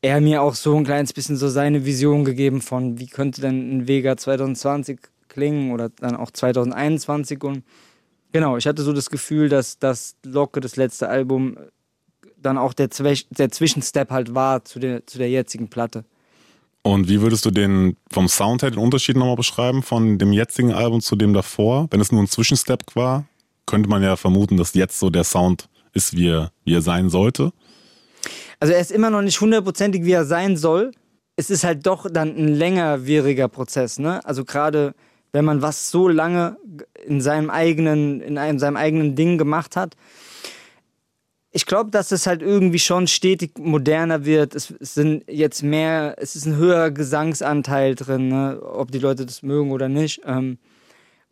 er 0.02 0.20
mir 0.20 0.42
auch 0.42 0.54
so 0.54 0.76
ein 0.76 0.84
kleines 0.84 1.12
bisschen 1.12 1.36
so 1.36 1.48
seine 1.48 1.84
Vision 1.84 2.24
gegeben 2.24 2.60
von, 2.60 2.98
wie 2.98 3.06
könnte 3.06 3.40
denn 3.40 3.78
ein 3.78 3.88
Vega 3.88 4.16
2020 4.16 5.00
klingen 5.28 5.72
oder 5.72 5.88
dann 5.88 6.14
auch 6.14 6.30
2021. 6.30 7.42
Und 7.42 7.64
genau, 8.32 8.56
ich 8.58 8.66
hatte 8.66 8.82
so 8.82 8.92
das 8.92 9.10
Gefühl, 9.10 9.48
dass 9.48 9.78
das 9.78 10.16
Locke, 10.24 10.60
das 10.60 10.76
letzte 10.76 11.08
Album, 11.08 11.56
dann 12.36 12.58
auch 12.58 12.74
der, 12.74 12.90
Zwe 12.90 13.14
der 13.30 13.50
Zwischenstep 13.50 14.10
halt 14.10 14.34
war 14.34 14.64
zu 14.64 14.78
der, 14.78 15.06
zu 15.06 15.18
der 15.18 15.30
jetzigen 15.30 15.68
Platte. 15.68 16.04
Und 16.82 17.08
wie 17.08 17.20
würdest 17.20 17.44
du 17.44 17.50
den 17.50 17.96
vom 18.10 18.28
Sound 18.28 18.62
her 18.62 18.70
den 18.70 18.78
Unterschied 18.78 19.16
nochmal 19.16 19.36
beschreiben 19.36 19.82
von 19.82 20.18
dem 20.18 20.32
jetzigen 20.32 20.72
Album 20.72 21.00
zu 21.00 21.16
dem 21.16 21.34
davor? 21.34 21.88
Wenn 21.90 22.00
es 22.00 22.12
nur 22.12 22.22
ein 22.22 22.28
Zwischenstep 22.28 22.84
war, 22.94 23.26
könnte 23.66 23.88
man 23.88 24.02
ja 24.02 24.16
vermuten, 24.16 24.56
dass 24.56 24.74
jetzt 24.74 24.98
so 24.98 25.10
der 25.10 25.24
Sound 25.24 25.68
ist, 25.92 26.16
wie 26.16 26.28
er, 26.28 26.52
wie 26.64 26.74
er 26.74 26.82
sein 26.82 27.10
sollte. 27.10 27.52
Also 28.60 28.72
er 28.72 28.80
ist 28.80 28.90
immer 28.90 29.10
noch 29.10 29.22
nicht 29.22 29.40
hundertprozentig, 29.40 30.04
wie 30.04 30.12
er 30.12 30.24
sein 30.24 30.56
soll. 30.56 30.92
Es 31.36 31.50
ist 31.50 31.64
halt 31.64 31.86
doch 31.86 32.08
dann 32.10 32.36
ein 32.36 32.48
längerwieriger 32.48 33.48
Prozess, 33.48 33.98
ne? 33.98 34.24
Also 34.24 34.44
gerade 34.44 34.94
wenn 35.32 35.44
man 35.44 35.62
was 35.62 35.90
so 35.90 36.08
lange 36.08 36.56
in 37.06 37.20
seinem 37.20 37.50
eigenen, 37.50 38.20
in 38.20 38.38
einem, 38.38 38.58
seinem 38.58 38.76
eigenen 38.76 39.14
Ding 39.14 39.38
gemacht 39.38 39.76
hat. 39.76 39.94
Ich 41.58 41.66
glaube, 41.66 41.90
dass 41.90 42.12
es 42.12 42.28
halt 42.28 42.40
irgendwie 42.40 42.78
schon 42.78 43.08
stetig 43.08 43.58
moderner 43.58 44.24
wird. 44.24 44.54
Es, 44.54 44.72
es 44.78 44.94
sind 44.94 45.24
jetzt 45.28 45.64
mehr, 45.64 46.14
es 46.18 46.36
ist 46.36 46.46
ein 46.46 46.54
höherer 46.54 46.92
Gesangsanteil 46.92 47.96
drin, 47.96 48.28
ne? 48.28 48.62
ob 48.62 48.92
die 48.92 49.00
Leute 49.00 49.26
das 49.26 49.42
mögen 49.42 49.72
oder 49.72 49.88
nicht. 49.88 50.20
Ähm, 50.24 50.58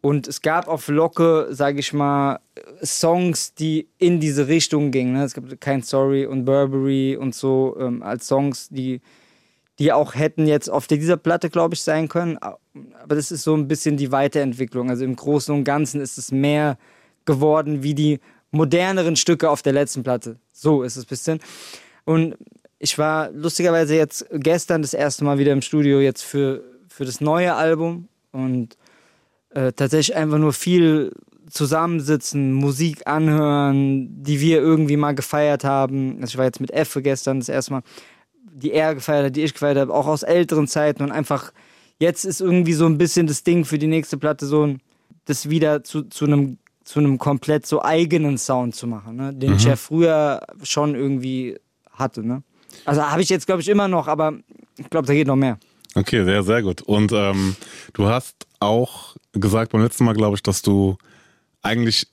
und 0.01 0.27
es 0.27 0.43
gab 0.43 0.67
auf 0.67 0.89
Locke, 0.89 1.47
sage 1.51 1.79
ich 1.79 1.93
mal, 1.93 2.41
Songs, 2.83 3.55
die 3.55 3.87
in 3.99 4.19
diese 4.19 4.49
Richtung 4.49 4.91
gingen. 4.91 5.13
Ne? 5.13 5.23
Es 5.23 5.33
gab 5.33 5.45
Kein 5.61 5.83
Sorry 5.83 6.27
und 6.27 6.45
Burberry 6.45 7.17
und 7.17 7.33
so 7.33 7.77
ähm, 7.79 8.03
als 8.03 8.27
Songs, 8.27 8.69
die, 8.69 9.03
die 9.79 9.93
auch 9.93 10.17
hätten 10.17 10.49
jetzt 10.49 10.69
auf 10.69 10.89
dieser 10.89 11.19
Platte, 11.19 11.51
glaube 11.51 11.77
ich, 11.77 11.83
sein 11.83 12.09
können. 12.09 12.37
Aber 12.39 13.15
das 13.15 13.31
ist 13.31 13.45
so 13.45 13.55
ein 13.55 13.69
bisschen 13.69 13.97
die 13.97 14.11
Weiterentwicklung. 14.11 14.91
Also 14.91 15.05
im 15.05 15.15
Großen 15.15 15.55
und 15.55 15.63
Ganzen 15.63 16.01
ist 16.01 16.19
es 16.19 16.33
mehr 16.33 16.79
geworden 17.27 17.85
wie 17.85 17.95
die 17.95 18.19
moderneren 18.51 19.17
Stücke 19.17 19.51
auf 19.51 19.63
der 19.63 19.73
letzten 19.73 20.03
Platte. 20.03 20.37
So 20.53 20.83
ist 20.83 20.97
es 20.97 21.05
ein 21.05 21.09
bisschen. 21.09 21.41
Und 22.05 22.37
ich 22.79 22.99
war 22.99 23.31
lustigerweise 23.31 23.97
jetzt 23.97 24.27
gestern 24.33 24.83
das 24.83 24.95
erste 24.95 25.25
Mal 25.25 25.39
wieder 25.39 25.53
im 25.53 25.63
Studio 25.63 26.01
jetzt 26.01 26.23
für, 26.23 26.63
für 26.89 27.05
das 27.05 27.21
neue 27.21 27.55
Album 27.55 28.09
und 28.33 28.77
äh, 29.51 29.73
tatsächlich 29.73 30.17
einfach 30.17 30.39
nur 30.39 30.53
viel 30.53 31.13
zusammensitzen, 31.51 32.53
Musik 32.53 33.07
anhören, 33.07 34.23
die 34.23 34.41
wir 34.41 34.59
irgendwie 34.59 34.97
mal 34.97 35.15
gefeiert 35.15 35.65
haben. 35.65 36.17
Also 36.21 36.35
ich 36.35 36.39
war 36.39 36.45
jetzt 36.45 36.61
mit 36.61 36.73
F 36.73 36.99
gestern 37.03 37.39
das 37.41 37.49
erste 37.49 37.73
Mal, 37.73 37.83
die 38.53 38.73
er 38.73 38.95
gefeiert 38.95 39.27
hat, 39.27 39.37
die 39.37 39.43
ich 39.43 39.55
gefeiert 39.55 39.79
habe, 39.79 39.95
auch 39.95 40.07
aus 40.07 40.23
älteren 40.23 40.67
Zeiten 40.67 41.03
und 41.03 41.13
einfach 41.13 41.53
jetzt 41.99 42.25
ist 42.25 42.41
irgendwie 42.41 42.73
so 42.73 42.87
ein 42.87 42.99
bisschen 42.99 43.27
das 43.27 43.43
Ding 43.43 43.65
für 43.65 43.79
die 43.79 43.87
nächste 43.87 44.19
Platte 44.19 44.47
so, 44.47 44.77
das 45.25 45.49
wieder 45.49 45.83
zu, 45.83 46.03
zu 46.03 46.25
einem 46.27 46.59
zu 46.87 47.01
einem 47.01 47.19
komplett 47.19 47.67
so 47.67 47.83
eigenen 47.83 48.39
Sound 48.39 48.75
zu 48.77 48.87
machen, 48.87 49.17
ne? 49.17 49.35
den 49.35 49.51
Mhm. 49.51 49.57
ich 49.57 49.65
ja 49.65 49.75
früher 49.77 50.41
schon 50.63 50.95
irgendwie 50.95 51.59
hatte. 51.91 52.23
Ne? 52.27 52.43
Also 52.85 53.03
habe 53.03 53.21
ich 53.23 53.29
jetzt, 53.29 53.47
glaube 53.47 53.61
ich, 53.61 53.69
immer 53.69 53.89
noch, 53.89 54.07
aber 54.09 54.33
ich 54.79 54.89
glaube, 54.89 55.07
da 55.07 55.13
geht 55.13 55.27
noch 55.27 55.35
mehr. 55.37 55.59
Okay, 55.97 56.25
sehr, 56.25 56.43
sehr 56.45 56.63
gut. 56.63 56.83
Und 56.83 57.11
ähm, 57.13 57.57
du 57.93 58.07
hast 58.07 58.47
auch 58.61 59.17
gesagt 59.33 59.73
beim 59.73 59.83
letzten 59.83 60.05
Mal, 60.05 60.13
glaube 60.15 60.37
ich, 60.37 60.43
dass 60.43 60.63
du 60.63 60.97
eigentlich 61.63 62.07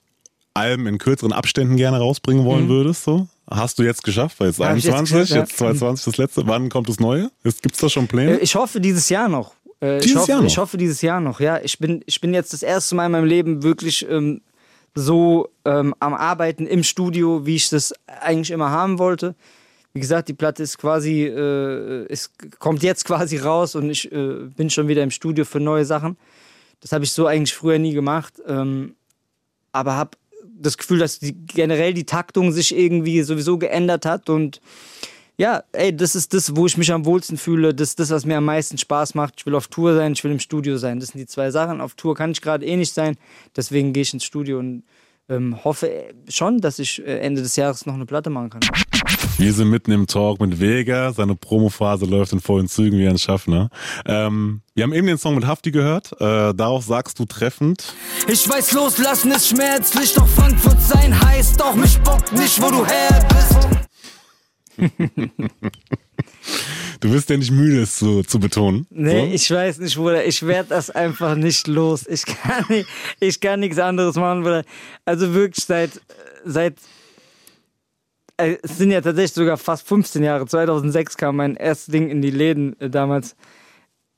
Alben 0.56 0.88
in 0.88 0.98
kürzeren 0.98 1.34
Abständen 1.34 1.78
gerne 1.78 2.00
rausbringen 2.00 2.44
wollen 2.46 2.66
Mhm. 2.66 2.70
würdest. 2.70 3.04
So. 3.04 3.28
Hast 3.50 3.78
du 3.78 3.84
jetzt 3.84 4.04
geschafft, 4.04 4.40
weil 4.40 4.48
jetzt 4.48 4.60
Hab 4.60 4.76
ich 4.76 4.84
jetzt 4.86 4.94
21, 4.94 5.18
jetzt, 5.20 5.30
geschafft, 5.30 5.52
ja. 5.52 5.58
2020 5.58 6.06
das 6.06 6.18
letzte. 6.18 6.48
Wann 6.48 6.70
kommt 6.70 6.90
das 6.90 7.00
Neue? 7.00 7.30
Gibt 7.44 7.76
es 7.76 7.80
da 7.82 7.90
schon 7.90 8.06
Äh, 8.06 8.08
Pläne? 8.08 8.40
Ich 8.40 8.56
hoffe 8.56 8.80
dieses 8.80 9.10
Jahr 9.10 9.28
noch. 9.30 9.54
Äh, 9.82 9.98
ich, 9.98 10.04
Dieses 10.06 10.22
hoffe, 10.22 10.32
Jahr 10.32 10.42
noch? 10.42 10.48
ich 10.48 10.58
hoffe 10.58 10.78
dieses 10.78 11.02
Jahr 11.02 11.20
noch, 11.20 11.40
ja. 11.40 11.60
Ich 11.62 11.78
bin, 11.78 12.02
ich 12.06 12.22
bin 12.22 12.34
jetzt 12.34 12.54
das 12.54 12.64
erste 12.64 12.96
Mal 12.96 13.08
in 13.08 13.12
meinem 13.12 13.26
Leben 13.26 13.64
wirklich 13.64 14.08
ähm, 14.10 14.42
so 14.96 15.50
ähm, 15.66 15.96
am 16.00 16.14
Arbeiten 16.14 16.68
im 16.68 16.84
Studio, 16.84 17.46
wie 17.46 17.56
ich 17.56 17.70
das 17.70 17.94
eigentlich 18.08 18.52
immer 18.52 18.70
haben 18.70 19.00
wollte. 19.00 19.36
Wie 19.94 20.00
gesagt, 20.00 20.28
die 20.28 20.34
Platte 20.34 20.64
ist 20.64 20.78
quasi, 20.78 21.24
äh, 21.24 22.06
ist, 22.08 22.32
kommt 22.60 22.84
jetzt 22.84 23.06
quasi 23.06 23.38
raus 23.38 23.76
und 23.76 23.90
ich 23.90 24.12
äh, 24.12 24.50
bin 24.56 24.70
schon 24.70 24.88
wieder 24.88 25.04
im 25.04 25.12
Studio 25.12 25.46
für 25.46 25.60
neue 25.60 25.86
Sachen. 25.86 26.18
Das 26.82 26.92
habe 26.92 27.04
ich 27.04 27.12
so 27.12 27.28
eigentlich 27.28 27.54
früher 27.54 27.80
nie 27.80 27.94
gemacht. 27.94 28.42
Ähm, 28.48 28.96
aber 29.72 29.96
habe 29.96 30.18
das 30.44 30.78
Gefühl, 30.78 31.00
dass 31.00 31.20
die, 31.20 31.34
generell 31.34 31.94
die 31.94 32.06
Taktung 32.06 32.52
sich 32.52 32.76
irgendwie 32.76 33.22
sowieso 33.22 33.58
geändert 33.58 34.06
hat 34.06 34.30
und 34.30 34.62
ja, 35.38 35.64
ey, 35.72 35.96
das 35.96 36.16
ist 36.16 36.34
das, 36.34 36.56
wo 36.56 36.66
ich 36.66 36.78
mich 36.78 36.92
am 36.92 37.06
wohlsten 37.06 37.38
fühle. 37.38 37.74
Das 37.74 37.90
ist 37.90 38.00
das, 38.00 38.12
was 38.12 38.26
mir 38.26 38.38
am 38.38 38.46
meisten 38.46 38.78
Spaß 38.78 39.16
macht. 39.16 39.36
Ich 39.38 39.46
will 39.46 39.56
auf 39.56 39.68
Tour 39.68 39.96
sein, 39.96 40.14
ich 40.14 40.24
will 40.24 40.32
im 40.32 40.40
Studio 40.40 40.78
sein. 40.78 41.00
Das 41.00 41.10
sind 41.10 41.20
die 41.20 41.26
zwei 41.26 41.50
Sachen. 41.50 41.82
Auf 41.82 41.96
Tour 41.96 42.16
kann 42.16 42.32
ich 42.32 42.42
gerade 42.42 42.66
eh 42.66 42.76
nicht 42.76 42.94
sein. 42.94 43.16
Deswegen 43.56 43.94
gehe 43.94 44.04
ich 44.04 44.14
ins 44.14 44.24
Studio 44.24 44.60
und 44.60 44.84
ähm, 45.30 45.64
hoffe 45.64 45.90
äh, 45.90 46.14
schon, 46.30 46.60
dass 46.60 46.80
ich 46.80 47.00
äh, 47.00 47.20
Ende 47.20 47.42
des 47.42 47.56
Jahres 47.56 47.86
noch 47.86 47.94
eine 47.94 48.06
Platte 48.06 48.30
machen 48.30 48.50
kann. 48.52 48.62
Wir 49.38 49.52
sind 49.52 49.70
mitten 49.70 49.92
im 49.92 50.06
Talk 50.06 50.40
mit 50.40 50.60
Vega. 50.60 51.12
Seine 51.12 51.36
Promophase 51.36 52.06
läuft 52.06 52.34
in 52.34 52.40
vollen 52.40 52.68
Zügen 52.68 53.00
wie 53.00 53.08
ein 53.08 53.18
Schaffner. 53.18 53.70
Ähm, 54.06 54.62
wir 54.76 54.84
haben 54.84 54.94
eben 54.94 55.08
den 55.08 55.18
Song 55.18 55.34
mit 55.36 55.48
Hafti 55.48 55.72
gehört. 55.72 56.12
Äh, 56.22 56.54
darauf 56.54 56.86
sagst 56.86 57.18
du 57.18 57.26
treffend. 57.26 57.96
Ich 58.28 58.48
weiß, 58.48 58.74
loslassen 58.74 59.32
ist 59.32 59.48
schmerzlich, 59.50 60.14
doch 60.14 60.28
Frankfurt 60.28 60.80
sein 60.80 61.20
heißt 61.20 61.60
doch, 61.60 61.74
mich 61.74 61.98
bockt 62.02 62.32
nicht, 62.34 62.62
wo 62.62 62.70
du 62.70 62.86
her 62.86 63.28
bist. 63.30 63.68
Du 67.00 67.12
bist 67.12 67.30
ja 67.30 67.38
nicht 67.38 67.52
müde, 67.52 67.82
es 67.82 67.98
zu, 67.98 68.24
zu 68.24 68.40
betonen. 68.40 68.88
Nee, 68.90 69.28
So? 69.28 69.34
ich 69.34 69.52
weiß 69.52 69.80
nicht, 69.80 69.96
Bruder. 69.96 70.26
Ich 70.26 70.46
werde 70.46 70.70
das 70.70 70.90
einfach 70.90 71.36
nicht 71.36 71.68
los. 71.68 72.06
Ich 72.08 72.26
kann, 72.26 72.66
nicht, 72.70 72.88
ich 73.20 73.40
kann 73.40 73.60
nichts 73.60 73.78
anderes 73.80 74.16
machen, 74.16 74.44
Bruder. 74.44 74.64
Also 75.06 75.34
wirklich 75.34 75.66
seit, 75.66 76.02
seit 76.46 76.76
äh, 78.38 78.58
es 78.64 78.78
sind 78.78 78.92
ja 78.92 79.02
tatsächlich 79.02 79.34
sogar 79.34 79.58
fast 79.58 79.88
15 79.88 80.24
Jahre. 80.24 80.46
2006 80.46 81.18
kam 81.18 81.36
mein 81.38 81.56
erstes 81.56 81.92
Ding 81.92 82.10
in 82.10 82.22
die 82.22 82.32
Läden 82.32 82.80
äh, 82.80 82.90
damals. 82.90 83.36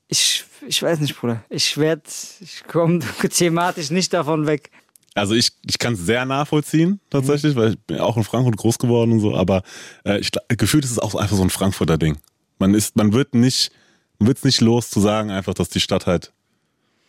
Ich, 0.07 0.45
ich 0.67 0.81
weiß 0.81 0.99
nicht, 0.99 1.19
Bruder. 1.19 1.43
Ich 1.49 1.77
werde, 1.77 2.03
ich 2.39 2.63
komme 2.67 2.99
thematisch 3.29 3.89
nicht 3.89 4.13
davon 4.13 4.45
weg. 4.47 4.69
Also 5.15 5.33
ich, 5.33 5.49
ich 5.65 5.79
kann 5.79 5.93
es 5.93 6.01
sehr 6.05 6.25
nachvollziehen, 6.25 6.99
tatsächlich, 7.09 7.55
weil 7.55 7.71
ich 7.71 7.79
bin 7.79 7.99
auch 7.99 8.17
in 8.17 8.23
Frankfurt 8.23 8.57
groß 8.57 8.77
geworden 8.77 9.13
und 9.13 9.19
so, 9.21 9.35
aber 9.35 9.63
äh, 10.05 10.19
ich, 10.19 10.29
gefühlt 10.49 10.83
ist 10.83 10.91
es 10.91 10.99
auch 10.99 11.15
einfach 11.15 11.37
so 11.37 11.41
ein 11.41 11.49
Frankfurter 11.49 11.97
Ding. 11.97 12.17
Man 12.59 12.73
ist, 12.73 12.95
man 12.97 13.13
wird 13.13 13.33
nicht, 13.33 13.71
man 14.19 14.27
wird's 14.27 14.43
nicht 14.43 14.59
los 14.61 14.89
zu 14.89 14.99
sagen, 14.99 15.31
einfach, 15.31 15.53
dass 15.53 15.69
die 15.69 15.79
Stadt 15.79 16.05
halt 16.05 16.31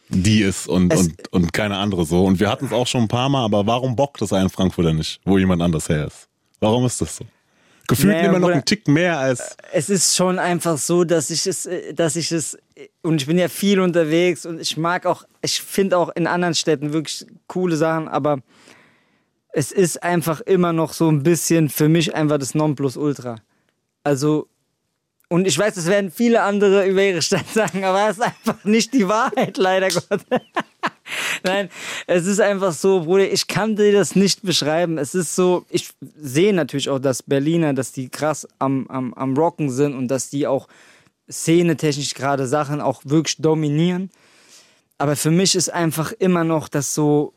die 0.08 0.42
ist 0.42 0.68
und, 0.68 0.92
Es- 0.92 1.00
und, 1.08 1.32
und 1.32 1.52
keine 1.52 1.78
andere 1.78 2.04
so. 2.04 2.24
Und 2.24 2.38
wir 2.38 2.48
hatten 2.48 2.66
es 2.66 2.72
auch 2.72 2.86
schon 2.86 3.02
ein 3.02 3.08
paar 3.08 3.28
Mal, 3.28 3.44
aber 3.44 3.66
warum 3.66 3.96
bockt 3.96 4.20
das 4.22 4.32
einen 4.32 4.50
Frankfurter 4.50 4.92
nicht, 4.92 5.20
wo 5.24 5.36
jemand 5.36 5.60
anders 5.60 5.88
her 5.88 6.06
ist? 6.06 6.28
Warum 6.60 6.86
ist 6.86 7.00
das 7.00 7.16
so? 7.16 7.24
Gefühlt 7.88 8.14
Naja, 8.14 8.28
immer 8.28 8.38
noch 8.38 8.48
einen 8.48 8.64
Tick 8.64 8.88
mehr 8.88 9.18
als. 9.18 9.56
Es 9.72 9.88
ist 9.88 10.16
schon 10.16 10.38
einfach 10.38 10.78
so, 10.78 11.04
dass 11.04 11.30
ich 11.30 11.46
es, 11.46 11.68
dass 11.94 12.16
ich 12.16 12.32
es, 12.32 12.58
und 13.02 13.20
ich 13.20 13.26
bin 13.26 13.38
ja 13.38 13.48
viel 13.48 13.80
unterwegs 13.80 14.44
und 14.44 14.60
ich 14.60 14.76
mag 14.76 15.06
auch, 15.06 15.24
ich 15.42 15.60
finde 15.60 15.98
auch 15.98 16.08
in 16.16 16.26
anderen 16.26 16.54
Städten 16.54 16.92
wirklich 16.92 17.26
coole 17.46 17.76
Sachen, 17.76 18.08
aber 18.08 18.40
es 19.52 19.72
ist 19.72 20.02
einfach 20.02 20.40
immer 20.42 20.72
noch 20.72 20.92
so 20.92 21.08
ein 21.08 21.22
bisschen 21.22 21.68
für 21.68 21.88
mich 21.88 22.14
einfach 22.14 22.38
das 22.38 22.54
Nonplusultra. 22.54 23.36
Also, 24.04 24.48
und 25.28 25.46
ich 25.46 25.58
weiß, 25.58 25.74
das 25.74 25.86
werden 25.86 26.10
viele 26.10 26.42
andere 26.42 26.86
über 26.86 27.02
ihre 27.02 27.22
Stadt 27.22 27.48
sagen, 27.54 27.84
aber 27.84 28.08
das 28.08 28.18
ist 28.18 28.22
einfach 28.22 28.64
nicht 28.64 28.92
die 28.92 29.08
Wahrheit, 29.08 29.56
leider 29.56 29.88
Gott. 29.88 30.20
Nein, 31.44 31.68
es 32.06 32.26
ist 32.26 32.40
einfach 32.40 32.72
so, 32.72 33.04
Bruder, 33.04 33.30
ich 33.30 33.46
kann 33.46 33.76
dir 33.76 33.92
das 33.92 34.16
nicht 34.16 34.42
beschreiben. 34.42 34.98
Es 34.98 35.14
ist 35.14 35.34
so, 35.34 35.64
ich 35.70 35.90
sehe 36.16 36.52
natürlich 36.52 36.88
auch, 36.88 36.98
dass 36.98 37.22
Berliner, 37.22 37.74
dass 37.74 37.92
die 37.92 38.08
krass 38.08 38.46
am, 38.58 38.86
am, 38.88 39.14
am 39.14 39.36
Rocken 39.36 39.70
sind 39.70 39.94
und 39.94 40.08
dass 40.08 40.30
die 40.30 40.46
auch 40.46 40.68
szenetechnisch 41.30 42.14
gerade 42.14 42.46
Sachen 42.46 42.80
auch 42.80 43.02
wirklich 43.04 43.36
dominieren. 43.38 44.10
Aber 44.98 45.16
für 45.16 45.30
mich 45.30 45.54
ist 45.54 45.72
einfach 45.72 46.12
immer 46.12 46.44
noch 46.44 46.68
das 46.68 46.94
so, 46.94 47.34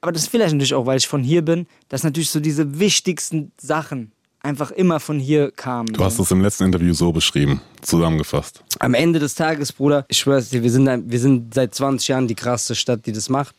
aber 0.00 0.12
das 0.12 0.22
ist 0.22 0.28
vielleicht 0.28 0.52
natürlich 0.52 0.74
auch, 0.74 0.86
weil 0.86 0.98
ich 0.98 1.08
von 1.08 1.22
hier 1.22 1.42
bin, 1.42 1.66
dass 1.88 2.02
natürlich 2.02 2.30
so 2.30 2.40
diese 2.40 2.78
wichtigsten 2.78 3.52
Sachen 3.58 4.12
einfach 4.42 4.70
immer 4.72 5.00
von 5.00 5.18
hier 5.18 5.50
kamen. 5.50 5.92
Du 5.92 6.04
hast 6.04 6.18
es 6.18 6.30
im 6.30 6.42
letzten 6.42 6.64
Interview 6.64 6.92
so 6.92 7.12
beschrieben, 7.12 7.60
zusammengefasst. 7.80 8.62
Am 8.78 8.94
Ende 8.94 9.18
des 9.18 9.34
Tages, 9.34 9.72
Bruder, 9.72 10.04
ich 10.08 10.18
schwör's 10.18 10.50
dir, 10.50 10.62
wir 10.62 10.70
sind, 10.70 11.10
wir 11.10 11.20
sind 11.20 11.54
seit 11.54 11.74
20 11.74 12.08
Jahren 12.08 12.28
die 12.28 12.34
krasseste 12.34 12.74
Stadt, 12.74 13.06
die 13.06 13.12
das 13.12 13.28
macht. 13.28 13.54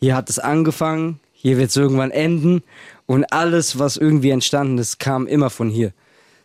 Hier 0.00 0.14
hat 0.14 0.30
es 0.30 0.38
angefangen, 0.38 1.18
hier 1.32 1.56
wird 1.56 1.70
es 1.70 1.76
irgendwann 1.76 2.10
enden 2.10 2.62
und 3.06 3.24
alles, 3.32 3.78
was 3.78 3.96
irgendwie 3.96 4.30
entstanden 4.30 4.78
ist, 4.78 4.98
kam 4.98 5.26
immer 5.26 5.50
von 5.50 5.70
hier. 5.70 5.92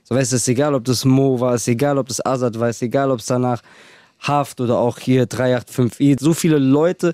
So 0.03 0.15
weißt 0.15 0.31
du, 0.31 0.36
es 0.38 0.43
ist 0.43 0.48
egal, 0.48 0.74
ob 0.74 0.86
das 0.86 1.05
Mo 1.05 1.39
war, 1.39 1.53
es 1.53 1.63
ist 1.63 1.69
egal, 1.69 1.98
ob 1.98 2.07
das 2.07 2.25
Azad 2.25 2.60
war, 2.60 2.69
es 2.69 2.77
ist 2.77 2.83
egal, 2.83 3.12
ob 3.12 3.19
es 3.19 3.25
danach 3.25 3.62
Haft 4.19 4.62
oder 4.62 4.77
auch 4.77 5.00
hier 5.00 5.25
385i. 5.25 6.17
So 6.19 6.33
viele 6.33 6.57
Leute, 6.57 7.13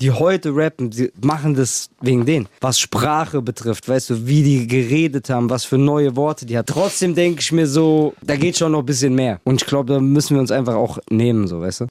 die 0.00 0.10
heute 0.10 0.54
rappen, 0.54 0.90
die 0.90 1.12
machen 1.22 1.54
das 1.54 1.90
wegen 2.00 2.24
denen. 2.24 2.48
Was 2.60 2.80
Sprache 2.80 3.42
betrifft, 3.42 3.88
weißt 3.88 4.10
du, 4.10 4.26
wie 4.26 4.42
die 4.42 4.66
geredet 4.66 5.28
haben, 5.28 5.50
was 5.50 5.64
für 5.64 5.76
neue 5.78 6.16
Worte 6.16 6.46
die 6.46 6.56
hat. 6.56 6.66
Trotzdem 6.68 7.14
denke 7.14 7.40
ich 7.40 7.52
mir 7.52 7.66
so, 7.66 8.14
da 8.22 8.36
geht 8.36 8.56
schon 8.56 8.72
noch 8.72 8.80
ein 8.80 8.86
bisschen 8.86 9.14
mehr. 9.14 9.40
Und 9.44 9.60
ich 9.60 9.66
glaube, 9.66 9.92
da 9.92 10.00
müssen 10.00 10.36
wir 10.36 10.40
uns 10.40 10.50
einfach 10.50 10.74
auch 10.74 10.98
nehmen, 11.10 11.46
so, 11.46 11.60
weißt 11.60 11.82
du? 11.82 11.86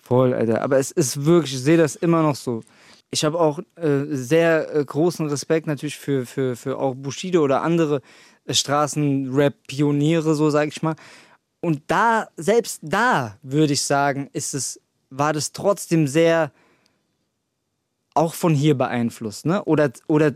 Voll, 0.00 0.32
Alter. 0.32 0.62
Aber 0.62 0.78
es 0.78 0.90
ist 0.90 1.24
wirklich, 1.24 1.54
ich 1.54 1.60
sehe 1.60 1.76
das 1.76 1.96
immer 1.96 2.22
noch 2.22 2.36
so. 2.36 2.62
Ich 3.10 3.24
habe 3.24 3.38
auch 3.38 3.58
äh, 3.76 4.04
sehr 4.10 4.74
äh, 4.74 4.84
großen 4.84 5.26
Respekt 5.28 5.66
natürlich 5.66 5.98
für, 5.98 6.24
für, 6.24 6.56
für 6.56 6.78
auch 6.78 6.94
Bushido 6.94 7.42
oder 7.42 7.62
andere 7.62 8.00
äh, 8.46 8.54
Straßenrap-Pioniere, 8.54 10.34
so 10.34 10.48
sage 10.48 10.70
ich 10.74 10.82
mal. 10.82 10.96
Und 11.60 11.82
da, 11.88 12.28
selbst 12.38 12.80
da, 12.82 13.36
würde 13.42 13.74
ich 13.74 13.82
sagen, 13.82 14.30
ist 14.32 14.54
es, 14.54 14.80
war 15.10 15.34
das 15.34 15.52
trotzdem 15.52 16.06
sehr 16.06 16.52
auch 18.14 18.34
von 18.34 18.54
hier 18.54 18.76
beeinflusst, 18.76 19.46
ne? 19.46 19.64
Oder, 19.64 19.90
oder 20.06 20.32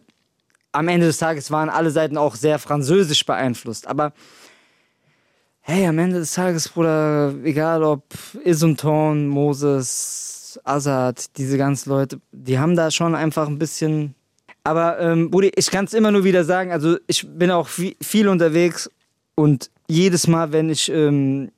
am 0.72 0.88
Ende 0.88 1.06
des 1.06 1.18
Tages 1.18 1.50
waren 1.50 1.68
alle 1.68 1.90
Seiten 1.90 2.16
auch 2.18 2.34
sehr 2.34 2.58
französisch 2.58 3.24
beeinflusst. 3.24 3.86
Aber 3.86 4.12
hey, 5.60 5.86
am 5.86 5.98
Ende 5.98 6.18
des 6.18 6.34
Tages, 6.34 6.68
Bruder, 6.68 7.34
egal 7.42 7.82
ob 7.82 8.04
Isumton, 8.44 9.26
Moses, 9.26 10.60
Azad, 10.64 11.36
diese 11.36 11.58
ganzen 11.58 11.90
Leute, 11.90 12.20
die 12.32 12.58
haben 12.58 12.76
da 12.76 12.90
schon 12.90 13.14
einfach 13.14 13.48
ein 13.48 13.58
bisschen. 13.58 14.14
Aber, 14.64 14.98
ähm, 15.00 15.30
Brudi, 15.30 15.52
ich 15.54 15.70
kann 15.70 15.84
es 15.84 15.94
immer 15.94 16.10
nur 16.10 16.24
wieder 16.24 16.44
sagen, 16.44 16.72
also 16.72 16.96
ich 17.06 17.26
bin 17.28 17.50
auch 17.50 17.68
vi- 17.68 17.96
viel 18.02 18.28
unterwegs 18.28 18.90
und 19.34 19.70
jedes 19.88 20.26
Mal, 20.26 20.52
wenn 20.52 20.70
ich 20.70 20.90
ähm, 20.90 21.52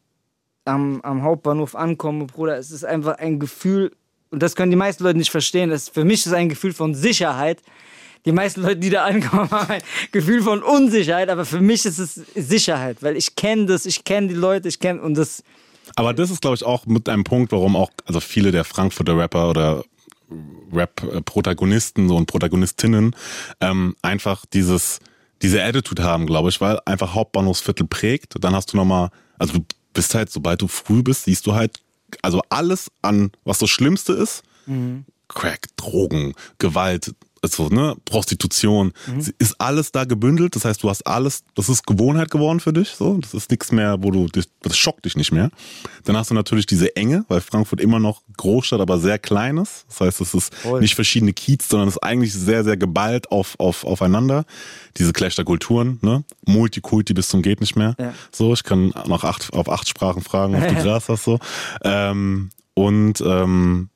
am, 0.64 1.00
am 1.02 1.22
Hauptbahnhof 1.22 1.74
ankomme, 1.74 2.26
Bruder, 2.26 2.58
es 2.58 2.70
ist 2.70 2.84
einfach 2.84 3.18
ein 3.18 3.38
Gefühl, 3.38 3.92
und 4.30 4.42
das 4.42 4.54
können 4.56 4.70
die 4.70 4.76
meisten 4.76 5.04
Leute 5.04 5.18
nicht 5.18 5.30
verstehen, 5.30 5.70
das, 5.70 5.88
für 5.88 6.04
mich 6.04 6.20
ist 6.20 6.26
es 6.26 6.32
ein 6.32 6.48
Gefühl 6.48 6.72
von 6.72 6.94
Sicherheit. 6.94 7.62
Die 8.24 8.32
meisten 8.32 8.62
Leute, 8.62 8.76
die 8.76 8.90
da 8.90 9.04
ankommen, 9.04 9.50
haben 9.50 9.70
ein 9.70 9.82
Gefühl 10.12 10.42
von 10.42 10.62
Unsicherheit, 10.62 11.30
aber 11.30 11.44
für 11.44 11.60
mich 11.60 11.86
ist 11.86 11.98
es 11.98 12.14
Sicherheit, 12.34 12.98
weil 13.02 13.16
ich 13.16 13.36
kenne 13.36 13.66
das, 13.66 13.86
ich 13.86 14.04
kenne 14.04 14.28
die 14.28 14.34
Leute, 14.34 14.68
ich 14.68 14.80
kenne 14.80 15.00
und 15.00 15.14
das. 15.14 15.42
Aber 15.96 16.12
das 16.12 16.30
ist, 16.30 16.42
glaube 16.42 16.56
ich, 16.56 16.64
auch 16.64 16.86
mit 16.86 17.08
einem 17.08 17.24
Punkt, 17.24 17.52
warum 17.52 17.76
auch 17.76 17.90
also 18.04 18.20
viele 18.20 18.52
der 18.52 18.64
Frankfurter 18.64 19.16
Rapper 19.16 19.48
oder 19.48 19.84
Rap-Protagonisten 20.72 22.08
so 22.08 22.16
und 22.16 22.26
Protagonistinnen 22.26 23.16
ähm, 23.60 23.96
einfach 24.02 24.44
dieses 24.44 25.00
diese 25.42 25.62
Attitude 25.62 26.02
haben, 26.02 26.26
glaube 26.26 26.48
ich, 26.48 26.60
weil 26.60 26.80
einfach 26.84 27.14
Hauptbahnhofsviertel 27.14 27.86
prägt. 27.86 28.34
Dann 28.40 28.54
hast 28.54 28.72
du 28.72 28.76
nochmal, 28.76 29.10
also 29.38 29.54
du 29.58 29.64
bist 29.92 30.14
halt, 30.14 30.30
sobald 30.30 30.62
du 30.62 30.68
früh 30.68 31.02
bist, 31.02 31.24
siehst 31.24 31.46
du 31.46 31.54
halt, 31.54 31.80
also 32.22 32.42
alles 32.48 32.90
an, 33.02 33.30
was 33.44 33.58
das 33.58 33.70
Schlimmste 33.70 34.12
ist, 34.12 34.42
Crack, 35.28 35.68
Drogen, 35.76 36.34
Gewalt, 36.58 37.14
also 37.42 37.68
ne, 37.68 37.96
Prostitution, 38.04 38.92
Mhm. 39.06 39.26
ist 39.38 39.60
alles 39.60 39.92
da 39.92 40.04
gebündelt. 40.04 40.54
Das 40.56 40.64
heißt, 40.64 40.82
du 40.82 40.90
hast 40.90 41.06
alles, 41.06 41.42
das 41.54 41.68
ist 41.68 41.86
Gewohnheit 41.86 42.30
geworden 42.30 42.60
für 42.60 42.72
dich. 42.72 42.90
So, 42.90 43.16
das 43.18 43.34
ist 43.34 43.50
nichts 43.50 43.72
mehr, 43.72 43.96
wo 44.02 44.10
du, 44.10 44.26
dich- 44.26 44.48
das 44.62 44.76
schockt 44.76 45.04
dich 45.04 45.16
nicht 45.16 45.32
mehr. 45.32 45.50
Dann 46.04 46.16
hast 46.16 46.30
du 46.30 46.34
natürlich 46.34 46.66
diese 46.66 46.94
Enge, 46.96 47.24
weil 47.28 47.40
Frankfurt 47.40 47.80
immer 47.80 47.98
noch 47.98 48.22
Großstadt, 48.36 48.80
aber 48.80 48.98
sehr 48.98 49.18
klein 49.18 49.56
ist. 49.58 49.84
Das 49.88 50.00
heißt, 50.00 50.20
es 50.20 50.34
ist 50.34 50.54
Voll. 50.54 50.80
nicht 50.80 50.94
verschiedene 50.94 51.32
Kiez, 51.32 51.68
sondern 51.68 51.88
es 51.88 51.94
ist 51.96 52.02
eigentlich 52.02 52.32
sehr, 52.34 52.64
sehr 52.64 52.76
geballt 52.76 53.30
auf, 53.30 53.54
auf, 53.58 53.84
aufeinander. 53.84 54.44
Diese 54.96 55.12
Clash 55.12 55.36
der 55.36 55.44
Kulturen, 55.44 55.98
ne? 56.02 56.24
Multikulti 56.46 57.14
bis 57.14 57.28
zum 57.28 57.42
geht 57.42 57.60
nicht 57.60 57.76
mehr. 57.76 57.94
Ja. 57.98 58.14
So, 58.32 58.52
ich 58.52 58.64
kann 58.64 58.92
noch 59.06 59.24
acht, 59.24 59.52
auf 59.52 59.68
acht 59.70 59.88
Sprachen 59.88 60.22
fragen, 60.22 60.54
ob 60.56 60.66
du 60.68 60.74
Gras 60.82 61.08
hast, 61.08 61.24
so. 61.24 61.38
Ähm, 61.82 62.50
und 62.74 63.20
ähm, 63.20 63.90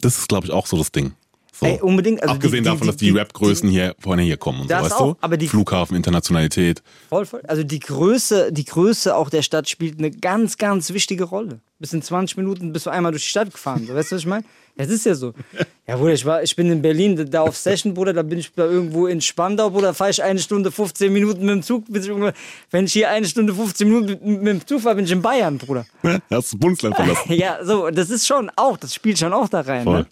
das 0.00 0.18
ist, 0.18 0.28
glaube 0.28 0.46
ich, 0.46 0.52
auch 0.52 0.66
so 0.66 0.76
das 0.76 0.92
Ding. 0.92 1.12
So. 1.60 1.66
Ey, 1.66 1.80
unbedingt. 1.80 2.22
Also 2.22 2.34
Abgesehen 2.34 2.62
die, 2.62 2.70
die, 2.70 2.74
davon, 2.74 2.86
dass 2.86 2.96
die, 2.96 3.06
die 3.06 3.18
Rap-Größen 3.18 3.68
hier 3.68 3.96
vorne 3.98 4.22
hier 4.22 4.36
kommen 4.36 4.60
und 4.60 4.68
so, 4.68 4.74
weißt 4.74 4.92
auch, 4.92 5.14
du? 5.14 5.18
aber 5.20 5.36
die- 5.36 5.48
Flughafen, 5.48 5.96
Internationalität. 5.96 6.82
Voll, 7.08 7.26
voll. 7.26 7.42
Also 7.48 7.64
die 7.64 7.80
Größe, 7.80 8.52
die 8.52 8.64
Größe 8.64 9.16
auch 9.16 9.28
der 9.28 9.42
Stadt 9.42 9.68
spielt 9.68 9.98
eine 9.98 10.12
ganz, 10.12 10.56
ganz 10.56 10.92
wichtige 10.92 11.24
Rolle. 11.24 11.60
Bis 11.80 11.92
in 11.92 12.02
20 12.02 12.36
Minuten 12.36 12.72
bist 12.72 12.86
du 12.86 12.90
einmal 12.90 13.10
durch 13.12 13.24
die 13.24 13.30
Stadt 13.30 13.52
gefahren. 13.52 13.84
So, 13.86 13.94
weißt 13.94 14.12
du, 14.12 14.16
was 14.16 14.22
ich 14.22 14.26
meine? 14.26 14.44
Das 14.76 14.88
ist 14.88 15.04
ja 15.06 15.14
so. 15.16 15.34
Ja, 15.88 15.96
Bruder, 15.96 16.12
ich, 16.12 16.24
war, 16.24 16.40
ich 16.44 16.54
bin 16.54 16.70
in 16.70 16.80
Berlin, 16.80 17.28
da 17.28 17.42
auf 17.42 17.56
Session, 17.56 17.94
Bruder, 17.94 18.12
da 18.12 18.22
bin 18.22 18.38
ich 18.38 18.52
da 18.54 18.64
irgendwo 18.64 19.08
in 19.08 19.20
Spandau, 19.20 19.70
Bruder, 19.70 19.92
fahre 19.94 20.10
ich 20.10 20.22
eine 20.22 20.38
Stunde 20.38 20.70
15 20.70 21.12
Minuten 21.12 21.40
mit 21.40 21.50
dem 21.50 21.62
Zug. 21.64 21.84
Bis 21.88 22.06
ich 22.06 22.12
wenn 22.70 22.84
ich 22.84 22.92
hier 22.92 23.10
eine 23.10 23.26
Stunde 23.26 23.52
15 23.52 23.88
Minuten 23.88 24.06
mit, 24.06 24.22
mit 24.24 24.46
dem 24.46 24.66
Zug 24.66 24.80
fahre, 24.82 24.94
bin 24.94 25.04
ich 25.06 25.10
in 25.10 25.22
Bayern, 25.22 25.58
Bruder. 25.58 25.84
Hast 26.30 26.52
du 26.52 26.58
Bundesland 26.58 26.94
verlassen. 26.94 27.32
Ja, 27.32 27.64
so, 27.64 27.90
das 27.90 28.10
ist 28.10 28.26
schon 28.28 28.50
auch, 28.54 28.76
das 28.76 28.94
spielt 28.94 29.18
schon 29.18 29.32
auch 29.32 29.48
da 29.48 29.62
rein. 29.62 29.82
Voll. 29.82 30.00
Ne? 30.00 30.06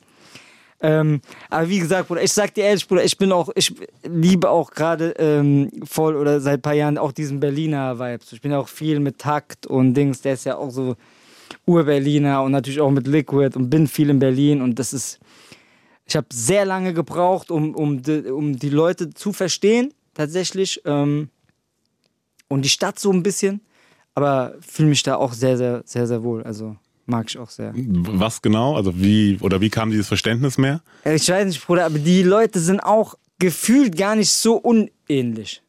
Ähm, 0.80 1.20
aber 1.48 1.68
wie 1.68 1.78
gesagt, 1.78 2.08
Bruder, 2.08 2.22
ich 2.22 2.32
sag 2.32 2.54
dir 2.54 2.64
ehrlich, 2.64 2.86
Bruder, 2.86 3.04
ich 3.04 3.16
bin 3.16 3.32
auch, 3.32 3.48
ich 3.54 3.74
liebe 4.04 4.50
auch 4.50 4.70
gerade 4.70 5.14
ähm, 5.18 5.70
voll 5.84 6.16
oder 6.16 6.40
seit 6.40 6.58
ein 6.58 6.62
paar 6.62 6.74
Jahren 6.74 6.98
auch 6.98 7.12
diesen 7.12 7.40
Berliner 7.40 7.98
Vibes. 7.98 8.32
Ich 8.32 8.42
bin 8.42 8.52
auch 8.52 8.68
viel 8.68 9.00
mit 9.00 9.18
Takt 9.18 9.66
und 9.66 9.94
Dings, 9.94 10.20
der 10.20 10.34
ist 10.34 10.44
ja 10.44 10.56
auch 10.56 10.70
so 10.70 10.96
Ur-Berliner 11.66 12.42
und 12.42 12.52
natürlich 12.52 12.80
auch 12.80 12.90
mit 12.90 13.06
Liquid 13.06 13.56
und 13.56 13.70
bin 13.70 13.86
viel 13.86 14.10
in 14.10 14.18
Berlin 14.18 14.60
und 14.60 14.78
das 14.78 14.92
ist, 14.92 15.18
ich 16.04 16.14
habe 16.14 16.26
sehr 16.32 16.64
lange 16.64 16.92
gebraucht, 16.92 17.50
um, 17.50 17.74
um, 17.74 18.02
die, 18.02 18.30
um 18.30 18.58
die 18.58 18.70
Leute 18.70 19.10
zu 19.10 19.32
verstehen, 19.32 19.94
tatsächlich. 20.14 20.82
Ähm, 20.84 21.30
und 22.48 22.62
die 22.64 22.68
Stadt 22.68 22.98
so 22.98 23.12
ein 23.12 23.22
bisschen, 23.22 23.60
aber 24.14 24.54
fühle 24.60 24.90
mich 24.90 25.02
da 25.02 25.16
auch 25.16 25.32
sehr, 25.32 25.56
sehr, 25.56 25.82
sehr, 25.84 26.06
sehr 26.06 26.22
wohl. 26.22 26.44
Also 26.44 26.76
mag 27.06 27.26
ich 27.28 27.38
auch 27.38 27.50
sehr. 27.50 27.72
Was 27.74 28.42
genau? 28.42 28.76
Also 28.76 28.98
wie, 29.00 29.38
oder 29.40 29.60
wie 29.60 29.70
kam 29.70 29.90
dieses 29.90 30.08
Verständnis 30.08 30.58
mehr? 30.58 30.80
Ich 31.04 31.28
weiß 31.28 31.46
nicht, 31.46 31.64
Bruder, 31.66 31.86
aber 31.86 31.98
die 31.98 32.22
Leute 32.22 32.60
sind 32.60 32.80
auch 32.80 33.14
gefühlt 33.38 33.96
gar 33.96 34.16
nicht 34.16 34.30
so 34.30 34.56
unähnlich. 34.56 35.62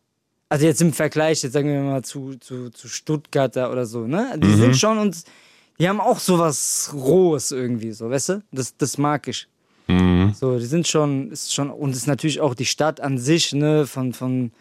Also 0.49 0.65
jetzt 0.65 0.81
im 0.81 0.93
Vergleich, 0.93 1.43
jetzt 1.43 1.53
sagen 1.53 1.67
wir 1.69 1.81
mal 1.81 2.03
zu, 2.03 2.35
zu, 2.39 2.69
zu 2.69 2.87
Stuttgarter 2.87 3.71
oder 3.71 3.85
so, 3.85 4.07
ne? 4.07 4.33
Die 4.37 4.47
Mhm. 4.47 4.55
sind 4.57 4.77
schon 4.77 4.97
uns, 4.97 5.25
die 5.79 5.87
haben 5.89 5.99
auch 5.99 6.19
sowas 6.19 6.91
Rohes 6.93 7.51
irgendwie, 7.51 7.91
so, 7.91 8.09
weißt 8.09 8.29
du? 8.29 8.43
Das, 8.51 8.75
das 8.77 8.97
mag 8.97 9.27
ich. 9.27 9.47
Mhm. 9.87 10.33
So, 10.33 10.57
die 10.57 10.65
sind 10.65 10.87
schon, 10.87 11.31
ist 11.31 11.53
schon, 11.53 11.69
und 11.69 11.91
es 11.91 11.97
ist 11.97 12.07
natürlich 12.07 12.39
auch 12.39 12.55
die 12.55 12.65
Stadt 12.65 13.01
an 13.01 13.17
sich, 13.17 13.51
ne, 13.53 13.85
von, 13.85 14.13
von, 14.13 14.51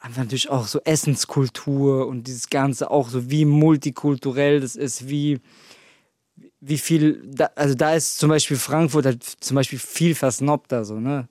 einfach 0.00 0.22
natürlich 0.22 0.48
auch 0.48 0.66
so 0.66 0.80
Essenskultur 0.84 2.06
und 2.06 2.26
dieses 2.26 2.48
Ganze 2.48 2.90
auch 2.90 3.08
so, 3.10 3.30
wie 3.30 3.44
multikulturell 3.44 4.60
das 4.60 4.76
ist, 4.76 5.08
wie, 5.10 5.40
wie 6.60 6.78
viel, 6.78 7.22
da, 7.26 7.50
also 7.54 7.74
da 7.74 7.94
ist 7.94 8.18
zum 8.18 8.30
Beispiel 8.30 8.56
Frankfurt 8.56 9.06
halt 9.06 9.22
zum 9.22 9.54
Beispiel 9.54 9.78
viel 9.78 10.14
versnobter 10.14 10.84
so, 10.84 10.94
ne? 11.00 11.28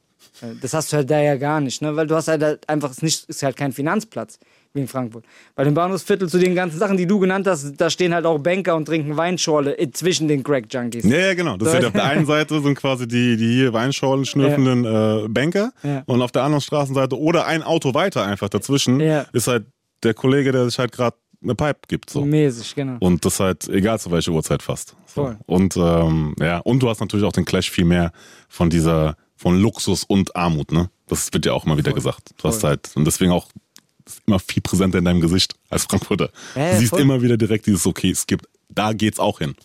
Das 0.62 0.74
hast 0.76 0.94
du 0.94 0.98
halt 0.98 1.10
da 1.10 1.20
ja 1.20 1.36
gar 1.36 1.60
nicht, 1.60 1.82
ne? 1.82 1.96
Weil 1.96 2.06
du 2.06 2.16
hast 2.16 2.28
halt, 2.28 2.44
halt 2.44 2.70
einfach, 2.70 2.92
es 2.92 2.98
ist 2.98 3.04
nicht, 3.04 3.24
ist 3.30 3.42
halt 3.44 3.58
kein 3.58 3.72
Finanzplatz 3.72 4.38
wie 4.74 4.82
in 4.82 4.88
Frankfurt. 4.88 5.26
Bei 5.56 5.64
dem 5.64 5.74
Bahnhofsviertel 5.74 6.30
zu 6.30 6.38
den 6.38 6.54
ganzen 6.54 6.78
Sachen, 6.78 6.96
die 6.96 7.08
du 7.08 7.18
genannt 7.20 7.48
hast, 7.48 7.74
da 7.78 7.90
stehen 7.90 8.14
halt 8.14 8.26
auch 8.28 8.38
Banker 8.38 8.76
und 8.76 8.86
trinken 8.86 9.18
Weinschorle 9.18 9.76
äh, 9.80 9.90
zwischen 9.92 10.28
den 10.28 10.44
Crack-Junkies. 10.44 11.06
Ja, 11.06 11.18
ja, 11.18 11.34
genau. 11.34 11.58
Das 11.58 11.74
ist 11.74 11.82
ja 11.82 11.88
auf 11.88 11.94
der 11.94 12.04
einen 12.06 12.26
Seite 12.28 12.62
sind 12.62 12.76
quasi 12.76 13.08
die, 13.08 13.36
die 13.36 13.52
hier 13.56 13.74
Weinschorlen 13.74 14.26
schnüffelnden 14.26 14.86
äh, 14.86 15.28
Banker 15.28 15.72
Ja. 15.82 16.04
und 16.06 16.22
auf 16.22 16.32
der 16.32 16.44
anderen 16.44 16.62
Straßenseite 16.62 17.18
oder 17.20 17.48
ein 17.48 17.64
Auto 17.64 17.96
weiter 17.96 18.24
einfach 18.24 18.50
dazwischen 18.50 19.00
Ja. 19.00 19.26
ist 19.34 19.48
halt 19.48 19.66
der 20.04 20.14
Kollege, 20.14 20.52
der 20.52 20.66
sich 20.66 20.78
halt 20.78 20.92
gerade 20.92 21.18
eine 21.42 21.56
Pipe 21.56 21.80
gibt. 21.88 22.10
So. 22.10 22.26
Mäßig, 22.26 22.76
genau. 22.76 22.98
Und 23.00 23.24
das 23.26 23.40
halt 23.40 23.68
egal 23.70 24.00
zu 24.00 24.12
welcher 24.12 24.32
Uhrzeit 24.32 24.64
fast. 24.64 24.96
So. 25.06 25.24
Voll. 25.24 25.38
Und 25.46 25.78
ähm, 25.78 26.36
ja, 26.40 26.60
und 26.60 26.82
du 26.82 26.90
hast 26.90 27.00
natürlich 27.00 27.26
auch 27.26 27.32
den 27.32 27.46
Clash 27.46 27.70
viel 27.70 27.86
mehr 27.86 28.12
von 28.50 28.70
dieser, 28.70 29.16
von 29.36 29.60
Luxus 29.60 30.04
und 30.04 30.36
Armut, 30.36 30.72
ne? 30.72 30.90
Das 31.08 31.32
wird 31.32 31.46
ja 31.46 31.54
auch 31.54 31.66
immer 31.66 31.78
wieder 31.78 31.94
gesagt. 31.94 32.32
Du 32.38 32.48
hast 32.50 32.62
Voll. 32.62 32.72
halt, 32.72 32.92
und 32.96 33.06
deswegen 33.06 33.32
auch 33.32 33.48
ist 34.06 34.22
immer 34.26 34.40
viel 34.40 34.62
präsenter 34.62 34.98
in 34.98 35.06
deinem 35.06 35.22
Gesicht 35.22 35.56
als 35.70 35.86
Frankfurter. 35.86 36.32
Ja, 36.56 36.72
du 36.72 36.80
siehst 36.80 36.90
voll. 36.90 37.02
immer 37.02 37.22
wieder 37.22 37.38
direkt 37.38 37.66
dieses, 37.66 37.86
okay, 37.86 38.10
es 38.10 38.28
gibt, 38.28 38.46
da 38.70 38.94
geht's 38.94 39.20
auch 39.20 39.40
hin. 39.40 39.56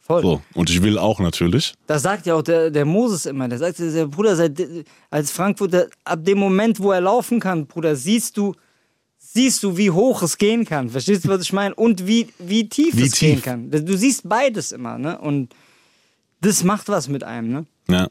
Voll. 0.00 0.22
So. 0.22 0.42
Und 0.54 0.70
ich 0.70 0.82
will 0.82 0.96
auch 0.96 1.20
natürlich. 1.20 1.74
Das 1.86 2.02
sagt 2.02 2.24
ja 2.24 2.34
auch 2.34 2.42
der, 2.42 2.70
der 2.70 2.86
Moses 2.86 3.26
immer. 3.26 3.46
Der 3.46 3.58
sagt, 3.58 3.78
der 3.78 4.06
Bruder, 4.06 4.36
seit, 4.36 4.58
als 5.10 5.30
Frankfurter, 5.30 5.88
ab 6.04 6.24
dem 6.24 6.38
Moment, 6.38 6.80
wo 6.80 6.92
er 6.92 7.02
laufen 7.02 7.40
kann, 7.40 7.66
Bruder, 7.66 7.94
siehst 7.94 8.38
du, 8.38 8.54
siehst 9.32 9.62
du, 9.62 9.76
wie 9.76 9.90
hoch 9.90 10.22
es 10.22 10.38
gehen 10.38 10.64
kann. 10.64 10.88
Verstehst 10.88 11.24
du, 11.24 11.28
was 11.28 11.42
ich 11.42 11.52
meine? 11.52 11.74
Und 11.74 12.06
wie, 12.06 12.28
wie 12.38 12.68
tief 12.68 12.96
Wie 12.96 13.02
es 13.04 13.18
gehen 13.18 13.36
tief. 13.36 13.44
kann. 13.44 13.70
Du 13.70 13.96
siehst 13.96 14.28
beides 14.28 14.72
immer, 14.72 14.98
ne? 14.98 15.18
Und 15.18 15.54
das 16.40 16.64
macht 16.64 16.88
was 16.88 17.08
mit 17.08 17.24
einem, 17.24 17.52
ne? 17.52 17.66
Ja, 17.90 18.08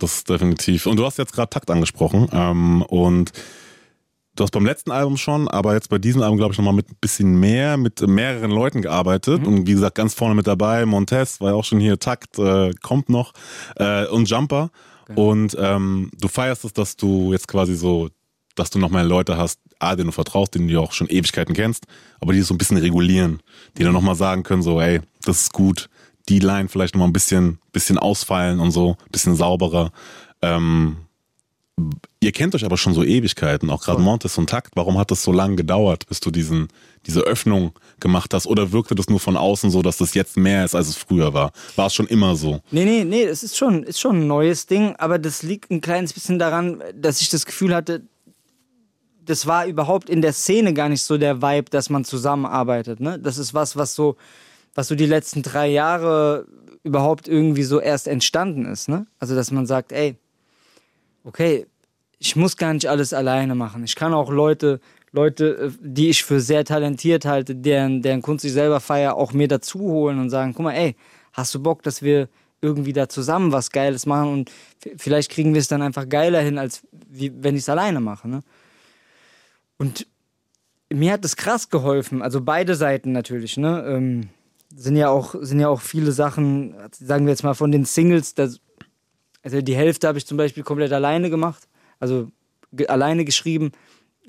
das 0.00 0.18
ist 0.18 0.28
definitiv. 0.28 0.86
Und 0.86 0.96
du 0.96 1.04
hast 1.04 1.18
jetzt 1.18 1.32
gerade 1.32 1.50
Takt 1.50 1.70
angesprochen. 1.70 2.28
Ähm, 2.32 2.82
und 2.82 3.32
du 4.34 4.42
hast 4.44 4.50
beim 4.50 4.64
letzten 4.66 4.90
Album 4.90 5.16
schon, 5.16 5.48
aber 5.48 5.74
jetzt 5.74 5.88
bei 5.88 5.98
diesem 5.98 6.22
Album, 6.22 6.36
glaube 6.38 6.52
ich, 6.52 6.58
nochmal 6.58 6.74
mit 6.74 6.90
ein 6.90 6.96
bisschen 7.00 7.38
mehr, 7.38 7.76
mit 7.76 8.00
mehreren 8.00 8.50
Leuten 8.50 8.82
gearbeitet. 8.82 9.42
Mhm. 9.42 9.46
Und 9.48 9.66
wie 9.66 9.72
gesagt, 9.72 9.94
ganz 9.96 10.14
vorne 10.14 10.34
mit 10.34 10.46
dabei. 10.46 10.84
Montez 10.86 11.40
war 11.40 11.50
ja 11.50 11.54
auch 11.54 11.64
schon 11.64 11.80
hier, 11.80 11.98
Takt 11.98 12.38
äh, 12.38 12.72
kommt 12.82 13.08
noch. 13.08 13.32
Äh, 13.76 14.06
und 14.06 14.28
Jumper. 14.28 14.70
Genau. 15.06 15.30
Und 15.30 15.56
ähm, 15.58 16.10
du 16.18 16.28
feierst 16.28 16.64
es, 16.64 16.72
dass 16.72 16.96
du 16.96 17.32
jetzt 17.32 17.46
quasi 17.46 17.76
so, 17.76 18.08
dass 18.56 18.70
du 18.70 18.78
noch 18.78 18.90
mal 18.90 19.06
Leute 19.06 19.36
hast, 19.36 19.60
A, 19.78 19.96
denen 19.96 20.08
du 20.08 20.12
vertraust, 20.12 20.54
denen 20.54 20.68
du 20.68 20.80
auch 20.80 20.92
schon 20.92 21.08
Ewigkeiten 21.08 21.54
kennst, 21.54 21.86
aber 22.20 22.32
die 22.32 22.42
so 22.42 22.54
ein 22.54 22.58
bisschen 22.58 22.78
regulieren, 22.78 23.40
die 23.76 23.84
dann 23.84 23.92
nochmal 23.92 24.14
sagen 24.14 24.42
können, 24.42 24.62
so, 24.62 24.80
ey, 24.80 25.00
das 25.24 25.42
ist 25.42 25.52
gut, 25.52 25.88
die 26.28 26.38
Line 26.38 26.68
vielleicht 26.68 26.94
nochmal 26.94 27.08
ein 27.08 27.12
bisschen, 27.12 27.58
bisschen 27.72 27.98
ausfallen 27.98 28.60
und 28.60 28.70
so, 28.70 28.96
bisschen 29.10 29.36
sauberer. 29.36 29.92
Ähm, 30.42 30.96
ihr 32.20 32.32
kennt 32.32 32.54
euch 32.54 32.64
aber 32.64 32.76
schon 32.76 32.94
so 32.94 33.04
Ewigkeiten, 33.04 33.70
auch 33.70 33.82
gerade 33.82 34.00
Montes 34.00 34.38
und 34.38 34.48
Takt. 34.48 34.72
Warum 34.74 34.98
hat 34.98 35.10
das 35.10 35.22
so 35.22 35.30
lange 35.32 35.56
gedauert, 35.56 36.06
bis 36.06 36.20
du 36.20 36.30
diesen, 36.30 36.68
diese 37.06 37.20
Öffnung 37.20 37.72
gemacht 38.00 38.32
hast? 38.32 38.46
Oder 38.46 38.72
wirkte 38.72 38.94
das 38.94 39.08
nur 39.08 39.20
von 39.20 39.36
außen 39.36 39.70
so, 39.70 39.82
dass 39.82 39.98
das 39.98 40.14
jetzt 40.14 40.36
mehr 40.36 40.64
ist, 40.64 40.74
als 40.74 40.88
es 40.88 40.96
früher 40.96 41.34
war? 41.34 41.52
War 41.76 41.86
es 41.86 41.94
schon 41.94 42.06
immer 42.06 42.34
so? 42.36 42.60
Nee, 42.70 42.84
nee, 42.84 43.04
nee, 43.04 43.24
es 43.24 43.42
ist 43.42 43.56
schon, 43.56 43.82
ist 43.82 44.00
schon 44.00 44.22
ein 44.22 44.26
neues 44.26 44.66
Ding, 44.66 44.96
aber 44.96 45.18
das 45.18 45.42
liegt 45.42 45.70
ein 45.70 45.80
kleines 45.80 46.12
bisschen 46.12 46.38
daran, 46.38 46.82
dass 46.94 47.20
ich 47.20 47.28
das 47.28 47.44
Gefühl 47.44 47.74
hatte, 47.74 48.02
das 49.26 49.46
war 49.46 49.66
überhaupt 49.66 50.08
in 50.08 50.22
der 50.22 50.32
Szene 50.32 50.72
gar 50.72 50.88
nicht 50.88 51.02
so 51.02 51.18
der 51.18 51.42
Vibe, 51.42 51.70
dass 51.70 51.90
man 51.90 52.04
zusammenarbeitet. 52.04 53.00
Ne? 53.00 53.18
Das 53.18 53.38
ist 53.38 53.54
was, 53.54 53.76
was 53.76 53.94
so, 53.94 54.16
was 54.74 54.88
so 54.88 54.94
die 54.94 55.06
letzten 55.06 55.42
drei 55.42 55.68
Jahre 55.68 56.46
überhaupt 56.82 57.28
irgendwie 57.28 57.64
so 57.64 57.80
erst 57.80 58.08
entstanden 58.08 58.64
ist. 58.64 58.88
Ne? 58.88 59.06
Also, 59.18 59.34
dass 59.34 59.50
man 59.50 59.66
sagt, 59.66 59.92
ey, 59.92 60.16
okay, 61.24 61.66
ich 62.18 62.36
muss 62.36 62.56
gar 62.56 62.72
nicht 62.72 62.88
alles 62.88 63.12
alleine 63.12 63.54
machen. 63.54 63.84
Ich 63.84 63.96
kann 63.96 64.14
auch 64.14 64.30
Leute, 64.30 64.80
Leute, 65.12 65.56
äh, 65.56 65.70
die 65.80 66.10
ich 66.10 66.24
für 66.24 66.40
sehr 66.40 66.64
talentiert 66.64 67.24
halte, 67.24 67.54
deren, 67.54 68.02
deren 68.02 68.22
Kunst 68.22 68.44
ich 68.44 68.52
selber 68.52 68.80
feiere, 68.80 69.16
auch 69.16 69.32
mir 69.32 69.48
dazu 69.48 69.80
holen 69.80 70.20
und 70.20 70.30
sagen, 70.30 70.54
guck 70.54 70.64
mal, 70.64 70.72
ey, 70.72 70.96
hast 71.32 71.54
du 71.54 71.62
Bock, 71.62 71.82
dass 71.82 72.02
wir 72.02 72.28
irgendwie 72.62 72.92
da 72.92 73.08
zusammen 73.08 73.52
was 73.52 73.70
Geiles 73.70 74.06
machen 74.06 74.32
und 74.32 74.52
vielleicht 74.96 75.30
kriegen 75.30 75.52
wir 75.52 75.60
es 75.60 75.68
dann 75.68 75.82
einfach 75.82 76.08
geiler 76.08 76.40
hin, 76.40 76.58
als 76.58 76.82
wie, 77.08 77.32
wenn 77.42 77.54
ich 77.54 77.62
es 77.62 77.68
alleine 77.68 78.00
mache. 78.00 78.28
Ne? 78.28 78.40
Und 79.78 80.06
mir 80.92 81.12
hat 81.12 81.24
das 81.24 81.36
krass 81.36 81.68
geholfen, 81.68 82.22
also 82.22 82.40
beide 82.40 82.74
Seiten 82.74 83.12
natürlich, 83.12 83.56
ne? 83.56 83.84
Ähm, 83.86 84.28
sind 84.74 84.96
ja 84.96 85.08
auch, 85.08 85.34
sind 85.40 85.60
ja 85.60 85.68
auch 85.68 85.80
viele 85.80 86.12
Sachen, 86.12 86.74
sagen 86.92 87.26
wir 87.26 87.32
jetzt 87.32 87.44
mal 87.44 87.54
von 87.54 87.72
den 87.72 87.84
Singles, 87.84 88.34
das, 88.34 88.60
also 89.42 89.62
die 89.62 89.76
Hälfte 89.76 90.08
habe 90.08 90.18
ich 90.18 90.26
zum 90.26 90.36
Beispiel 90.36 90.62
komplett 90.62 90.92
alleine 90.92 91.30
gemacht, 91.30 91.68
also 91.98 92.30
ge 92.72 92.86
alleine 92.88 93.24
geschrieben, 93.24 93.72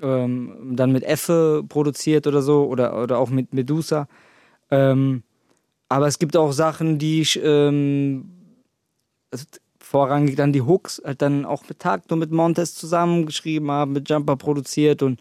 ähm, 0.00 0.74
dann 0.76 0.92
mit 0.92 1.04
Effe 1.04 1.64
produziert 1.68 2.26
oder 2.26 2.40
so, 2.40 2.66
oder, 2.66 3.02
oder 3.02 3.18
auch 3.18 3.30
mit 3.30 3.52
Medusa. 3.52 4.08
Ähm, 4.70 5.22
aber 5.88 6.06
es 6.06 6.18
gibt 6.18 6.36
auch 6.36 6.52
Sachen, 6.52 6.98
die 6.98 7.22
ich 7.22 7.40
ähm, 7.42 8.30
also 9.30 9.44
vorrangig 9.88 10.36
dann 10.36 10.52
die 10.52 10.60
Hooks 10.60 11.00
halt 11.04 11.22
dann 11.22 11.46
auch 11.46 11.62
mit 11.68 11.78
Takt 11.78 12.12
und 12.12 12.18
mit 12.18 12.30
Montes 12.30 12.74
zusammengeschrieben 12.74 13.70
habe, 13.70 13.90
mit 13.92 14.10
Jumper 14.10 14.36
produziert 14.36 15.02
und 15.02 15.20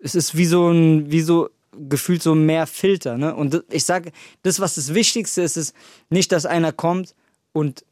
es 0.00 0.14
ist 0.14 0.36
wie 0.36 0.46
so 0.46 0.68
ein, 0.68 1.10
wie 1.12 1.20
so 1.20 1.48
gefühlt 1.76 2.22
so 2.22 2.34
mehr 2.34 2.66
Filter, 2.66 3.16
ne? 3.16 3.34
Und 3.34 3.64
ich 3.70 3.84
sage, 3.84 4.12
das, 4.42 4.60
was 4.60 4.74
das 4.74 4.94
Wichtigste 4.94 5.42
ist, 5.42 5.56
ist 5.56 5.74
nicht, 6.08 6.32
dass 6.32 6.46
einer 6.46 6.72
kommt 6.72 7.14
und, 7.52 7.84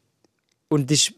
und 0.69 0.89
dich 0.89 1.15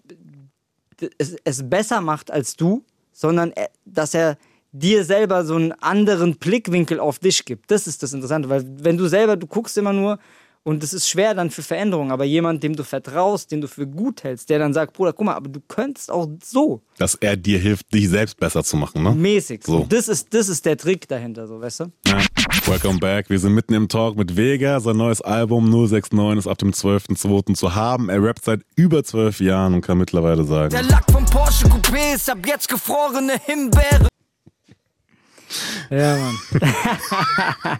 es, 1.18 1.36
es 1.44 1.70
besser 1.70 2.02
macht 2.02 2.32
als 2.32 2.56
du, 2.56 2.84
sondern 3.12 3.52
er, 3.52 3.70
dass 3.86 4.14
er 4.14 4.38
dir 4.72 5.04
selber 5.04 5.46
so 5.46 5.56
einen 5.56 5.72
anderen 5.74 6.38
Blickwinkel 6.38 7.00
auf 7.00 7.20
dich 7.20 7.46
gibt. 7.46 7.72
Das 7.72 7.88
ist 7.88 8.04
das 8.04 8.14
Interessante, 8.14 8.50
weil 8.50 8.64
wenn 8.84 8.98
du 8.98 9.08
selber, 9.08 9.36
du 9.36 9.48
guckst 9.48 9.78
immer 9.78 9.94
nur 9.94 10.20
und 10.66 10.84
es 10.84 10.94
ist 10.94 11.08
schwer 11.08 11.36
dann 11.36 11.52
für 11.52 11.62
Veränderungen, 11.62 12.12
aber 12.12 12.26
jemand, 12.26 12.64
dem 12.64 12.76
du 12.76 12.84
vertraust, 12.84 13.52
den 13.52 13.62
du 13.62 13.68
für 13.68 13.86
gut 13.86 14.24
hältst, 14.24 14.50
der 14.50 14.58
dann 14.58 14.74
sagt, 14.74 14.94
Bruder, 14.94 15.14
guck 15.14 15.28
mal, 15.28 15.36
aber 15.36 15.48
du 15.48 15.62
könntest 15.68 16.10
auch 16.10 16.28
so 16.44 16.82
Dass 16.98 17.14
er 17.14 17.38
dir 17.38 17.60
hilft, 17.60 17.94
dich 17.94 18.10
selbst 18.10 18.40
besser 18.40 18.64
zu 18.64 18.76
machen, 18.76 19.04
ne? 19.04 19.12
mäßig. 19.12 19.64
So. 19.64 19.80
So. 19.80 19.86
Das, 19.88 20.08
ist, 20.08 20.34
das 20.34 20.50
ist 20.50 20.66
der 20.66 20.76
Trick 20.76 21.08
dahinter, 21.08 21.46
so, 21.46 21.62
weißt 21.62 21.82
du? 21.82 21.92
Ja. 22.08 22.18
Welcome 22.66 22.98
back. 22.98 23.30
Wir 23.30 23.38
sind 23.38 23.54
mitten 23.54 23.76
im 23.76 23.88
Talk 23.88 24.18
mit 24.18 24.36
Vega. 24.36 24.80
Sein 24.80 24.98
neues 24.98 25.22
Album 25.22 25.70
069 25.70 26.40
ist 26.40 26.48
ab 26.48 26.58
dem 26.58 26.72
12.02. 26.72 27.54
zu 27.54 27.76
haben. 27.76 28.10
Er 28.10 28.24
rappt 28.24 28.44
seit 28.44 28.62
über 28.76 29.04
zwölf 29.04 29.40
Jahren 29.40 29.76
und 29.76 29.82
kann 29.82 30.00
mittlerweile 30.00 30.46
sagen. 30.46 30.72
Der 30.72 30.82
Lack 30.84 31.06
vom 31.12 31.26
Porsche 31.26 31.68
Coupé 31.68 32.16
ist 32.16 32.28
ab 32.28 32.40
jetzt 32.44 32.68
gefrorene 32.68 33.34
Himbeere. 33.46 34.08
Ja, 35.92 36.18
Mann. 36.18 37.80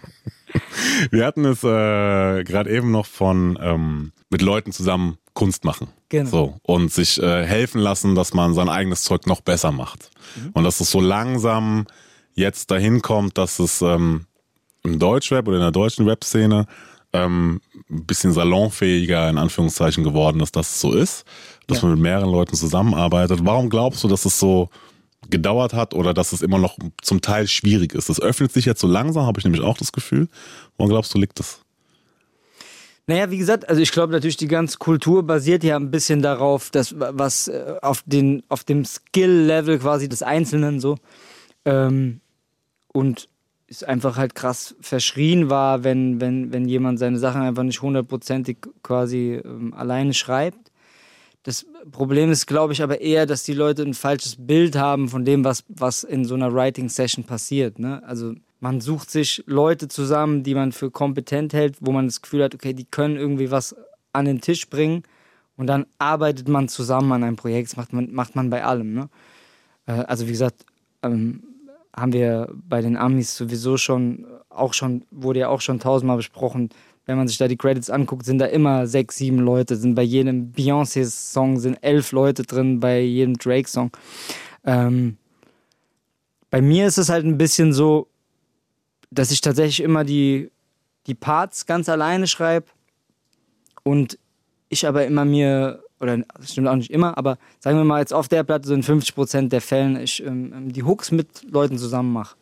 Wir 1.10 1.24
hatten 1.26 1.44
es 1.44 1.62
äh, 1.64 2.44
gerade 2.44 2.70
eben 2.70 2.90
noch 2.90 3.06
von 3.06 3.58
ähm, 3.60 4.12
mit 4.30 4.42
Leuten 4.42 4.72
zusammen 4.72 5.18
Kunst 5.34 5.64
machen. 5.64 5.88
Genau. 6.08 6.30
So, 6.30 6.54
und 6.62 6.92
sich 6.92 7.22
äh, 7.22 7.44
helfen 7.44 7.80
lassen, 7.80 8.14
dass 8.14 8.32
man 8.32 8.54
sein 8.54 8.68
eigenes 8.68 9.02
Zeug 9.02 9.26
noch 9.26 9.40
besser 9.40 9.70
macht. 9.72 10.10
Und 10.54 10.64
dass 10.64 10.80
es 10.80 10.90
so 10.90 11.00
langsam 11.00 11.86
jetzt 12.34 12.70
dahin 12.70 13.02
kommt, 13.02 13.36
dass 13.38 13.58
es 13.58 13.82
ähm, 13.82 14.26
im 14.82 14.98
Deutschrap 14.98 15.46
oder 15.48 15.56
in 15.56 15.62
der 15.62 15.72
deutschen 15.72 16.08
Rap-Szene 16.08 16.66
ähm, 17.12 17.60
ein 17.90 18.06
bisschen 18.06 18.32
salonfähiger 18.32 19.28
in 19.30 19.38
Anführungszeichen 19.38 20.04
geworden 20.04 20.40
ist, 20.40 20.56
dass 20.56 20.70
es 20.74 20.80
so 20.80 20.92
ist, 20.92 21.24
dass 21.66 21.78
Ja. 21.78 21.84
man 21.88 21.94
mit 21.94 22.02
mehreren 22.02 22.30
Leuten 22.30 22.54
zusammenarbeitet. 22.56 23.40
Warum 23.42 23.68
glaubst 23.68 24.02
du, 24.04 24.08
dass 24.08 24.24
es 24.24 24.38
so 24.38 24.68
gedauert 25.30 25.74
hat 25.74 25.94
oder 25.94 26.14
dass 26.14 26.32
es 26.32 26.42
immer 26.42 26.58
noch 26.58 26.78
zum 27.02 27.20
Teil 27.20 27.48
schwierig 27.48 27.94
ist? 27.94 28.08
Das 28.08 28.20
öffnet 28.20 28.52
sich 28.52 28.64
jetzt 28.64 28.80
so 28.80 28.86
langsam, 28.86 29.26
habe 29.26 29.38
ich 29.38 29.44
nämlich 29.44 29.62
auch 29.62 29.78
das 29.78 29.92
Gefühl. 29.92 30.28
Warum 30.76 30.90
glaubst 30.90 31.14
du, 31.14 31.18
liegt 31.18 31.38
das? 31.38 31.60
Naja, 33.08 33.30
wie 33.30 33.38
gesagt, 33.38 33.68
also 33.68 33.80
ich 33.80 33.92
glaube 33.92 34.12
natürlich, 34.12 34.36
die 34.36 34.48
ganze 34.48 34.78
Kultur 34.78 35.22
basiert 35.22 35.62
ja 35.62 35.76
ein 35.76 35.92
bisschen 35.92 36.22
darauf, 36.22 36.70
dass 36.70 36.94
was 36.98 37.46
äh, 37.46 37.76
auf, 37.80 38.02
den, 38.04 38.42
auf 38.48 38.64
dem 38.64 38.84
Skill-Level 38.84 39.78
quasi 39.78 40.08
des 40.08 40.22
Einzelnen 40.22 40.80
so 40.80 40.96
ähm, 41.64 42.20
und 42.92 43.28
es 43.68 43.82
einfach 43.82 44.16
halt 44.16 44.34
krass 44.34 44.76
verschrien 44.80 45.50
war, 45.50 45.84
wenn, 45.84 46.20
wenn, 46.20 46.52
wenn 46.52 46.66
jemand 46.68 46.98
seine 46.98 47.18
Sachen 47.18 47.42
einfach 47.42 47.62
nicht 47.62 47.82
hundertprozentig 47.82 48.58
quasi 48.82 49.40
ähm, 49.44 49.74
alleine 49.74 50.14
schreibt. 50.14 50.65
Das 51.46 51.64
Problem 51.92 52.32
ist, 52.32 52.46
glaube 52.46 52.72
ich, 52.72 52.82
aber 52.82 53.00
eher, 53.00 53.24
dass 53.24 53.44
die 53.44 53.52
Leute 53.52 53.82
ein 53.82 53.94
falsches 53.94 54.34
Bild 54.36 54.74
haben 54.74 55.08
von 55.08 55.24
dem, 55.24 55.44
was, 55.44 55.62
was 55.68 56.02
in 56.02 56.24
so 56.24 56.34
einer 56.34 56.52
Writing-Session 56.52 57.22
passiert. 57.22 57.78
Ne? 57.78 58.02
Also 58.04 58.34
man 58.58 58.80
sucht 58.80 59.12
sich 59.12 59.44
Leute 59.46 59.86
zusammen, 59.86 60.42
die 60.42 60.56
man 60.56 60.72
für 60.72 60.90
kompetent 60.90 61.52
hält, 61.52 61.76
wo 61.80 61.92
man 61.92 62.06
das 62.06 62.20
Gefühl 62.20 62.42
hat, 62.42 62.56
okay, 62.56 62.72
die 62.72 62.84
können 62.84 63.14
irgendwie 63.14 63.52
was 63.52 63.76
an 64.12 64.24
den 64.24 64.40
Tisch 64.40 64.68
bringen 64.68 65.04
und 65.56 65.68
dann 65.68 65.86
arbeitet 65.98 66.48
man 66.48 66.66
zusammen 66.66 67.12
an 67.12 67.22
einem 67.22 67.36
Projekt. 67.36 67.68
Das 67.68 67.76
macht 67.76 67.92
man, 67.92 68.12
macht 68.12 68.34
man 68.34 68.50
bei 68.50 68.64
allem. 68.64 68.92
Ne? 68.92 69.08
Äh, 69.86 69.92
Also 69.92 70.26
wie 70.26 70.32
gesagt, 70.32 70.66
ähm, 71.04 71.44
haben 71.96 72.12
wir 72.12 72.52
bei 72.68 72.82
den 72.82 72.96
Amis 72.96 73.36
sowieso 73.36 73.76
schon, 73.76 74.26
auch 74.48 74.74
schon, 74.74 75.04
wurde 75.12 75.38
ja 75.38 75.48
auch 75.48 75.60
schon 75.60 75.78
tausendmal 75.78 76.16
besprochen, 76.16 76.70
wenn 77.06 77.16
man 77.16 77.28
sich 77.28 77.38
da 77.38 77.48
die 77.48 77.56
Credits 77.56 77.88
anguckt, 77.88 78.26
sind 78.26 78.38
da 78.38 78.46
immer 78.46 78.86
sechs, 78.86 79.16
sieben 79.16 79.38
Leute. 79.38 79.76
Sind 79.76 79.94
bei 79.94 80.02
jedem 80.02 80.52
Beyoncé-Song 80.52 81.58
sind 81.58 81.78
elf 81.80 82.12
Leute 82.12 82.42
drin, 82.42 82.80
bei 82.80 83.00
jedem 83.00 83.38
Drake-Song. 83.38 83.92
Ähm, 84.64 85.16
bei 86.50 86.60
mir 86.60 86.86
ist 86.86 86.98
es 86.98 87.08
halt 87.08 87.24
ein 87.24 87.38
bisschen 87.38 87.72
so, 87.72 88.08
dass 89.10 89.30
ich 89.30 89.40
tatsächlich 89.40 89.82
immer 89.82 90.04
die, 90.04 90.50
die 91.06 91.14
Parts 91.14 91.64
ganz 91.64 91.88
alleine 91.88 92.26
schreibe 92.26 92.66
und 93.84 94.18
ich 94.68 94.84
aber 94.84 95.06
immer 95.06 95.24
mir, 95.24 95.84
oder 96.00 96.18
das 96.18 96.52
stimmt 96.52 96.66
auch 96.66 96.74
nicht 96.74 96.90
immer, 96.90 97.16
aber 97.16 97.38
sagen 97.60 97.78
wir 97.78 97.84
mal 97.84 98.00
jetzt 98.00 98.12
auf 98.12 98.26
der 98.26 98.42
Platte 98.42 98.66
so 98.66 98.74
in 98.74 98.82
50% 98.82 99.48
der 99.48 99.60
Fällen 99.60 99.96
ich 99.96 100.24
ähm, 100.24 100.72
die 100.72 100.82
Hooks 100.82 101.12
mit 101.12 101.44
Leuten 101.48 101.78
zusammen 101.78 102.12
mache. 102.12 102.36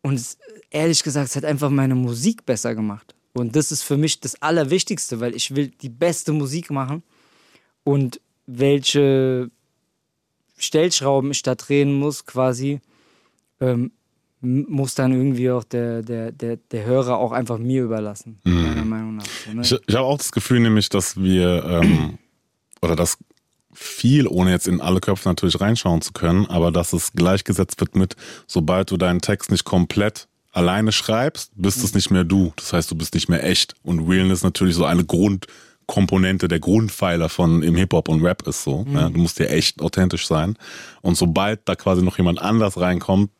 Und 0.00 0.14
es, 0.14 0.38
ehrlich 0.70 1.02
gesagt, 1.02 1.28
es 1.28 1.36
hat 1.36 1.44
einfach 1.44 1.70
meine 1.70 1.94
Musik 1.94 2.46
besser 2.46 2.74
gemacht. 2.74 3.13
Und 3.34 3.56
das 3.56 3.72
ist 3.72 3.82
für 3.82 3.96
mich 3.96 4.20
das 4.20 4.40
Allerwichtigste, 4.40 5.20
weil 5.20 5.34
ich 5.34 5.54
will 5.54 5.68
die 5.68 5.88
beste 5.88 6.32
Musik 6.32 6.70
machen. 6.70 7.02
Und 7.82 8.20
welche 8.46 9.50
Stellschrauben 10.56 11.30
ich 11.32 11.42
da 11.42 11.56
drehen 11.56 11.92
muss, 11.94 12.24
quasi, 12.26 12.80
ähm, 13.60 13.90
muss 14.40 14.94
dann 14.94 15.12
irgendwie 15.12 15.50
auch 15.50 15.64
der, 15.64 16.02
der, 16.02 16.30
der, 16.30 16.56
der 16.56 16.84
Hörer 16.84 17.18
auch 17.18 17.32
einfach 17.32 17.58
mir 17.58 17.82
überlassen, 17.82 18.38
meiner 18.44 18.84
Meinung 18.84 19.16
nach. 19.16 19.26
So, 19.26 19.52
ne? 19.52 19.62
Ich, 19.62 19.72
ich 19.86 19.94
habe 19.94 20.06
auch 20.06 20.18
das 20.18 20.32
Gefühl 20.32 20.60
nämlich, 20.60 20.88
dass 20.88 21.16
wir, 21.16 21.64
ähm, 21.64 22.18
oder 22.82 22.94
dass 22.94 23.18
viel, 23.72 24.28
ohne 24.28 24.52
jetzt 24.52 24.68
in 24.68 24.80
alle 24.80 25.00
Köpfe 25.00 25.28
natürlich 25.28 25.60
reinschauen 25.60 26.02
zu 26.02 26.12
können, 26.12 26.46
aber 26.46 26.70
dass 26.70 26.92
es 26.92 27.12
gleichgesetzt 27.12 27.80
wird 27.80 27.96
mit, 27.96 28.16
sobald 28.46 28.90
du 28.90 28.96
deinen 28.96 29.20
Text 29.20 29.50
nicht 29.50 29.64
komplett 29.64 30.28
alleine 30.54 30.92
schreibst, 30.92 31.50
bist 31.56 31.82
es 31.82 31.94
nicht 31.94 32.10
mehr 32.10 32.24
du. 32.24 32.52
Das 32.56 32.72
heißt, 32.72 32.90
du 32.90 32.94
bist 32.94 33.14
nicht 33.14 33.28
mehr 33.28 33.44
echt. 33.44 33.74
Und 33.82 34.08
Realness 34.08 34.38
ist 34.38 34.44
natürlich 34.44 34.76
so 34.76 34.84
eine 34.84 35.04
Grundkomponente, 35.04 36.46
der 36.46 36.60
Grundpfeiler 36.60 37.28
von 37.28 37.62
im 37.62 37.74
Hip-Hop 37.74 38.08
und 38.08 38.22
Rap 38.22 38.46
ist 38.46 38.62
so. 38.62 38.84
Mhm. 38.84 38.94
Ja, 38.94 39.08
du 39.10 39.18
musst 39.18 39.38
dir 39.38 39.50
echt 39.50 39.82
authentisch 39.82 40.28
sein. 40.28 40.56
Und 41.02 41.16
sobald 41.16 41.68
da 41.68 41.74
quasi 41.74 42.02
noch 42.02 42.18
jemand 42.18 42.40
anders 42.40 42.78
reinkommt, 42.78 43.30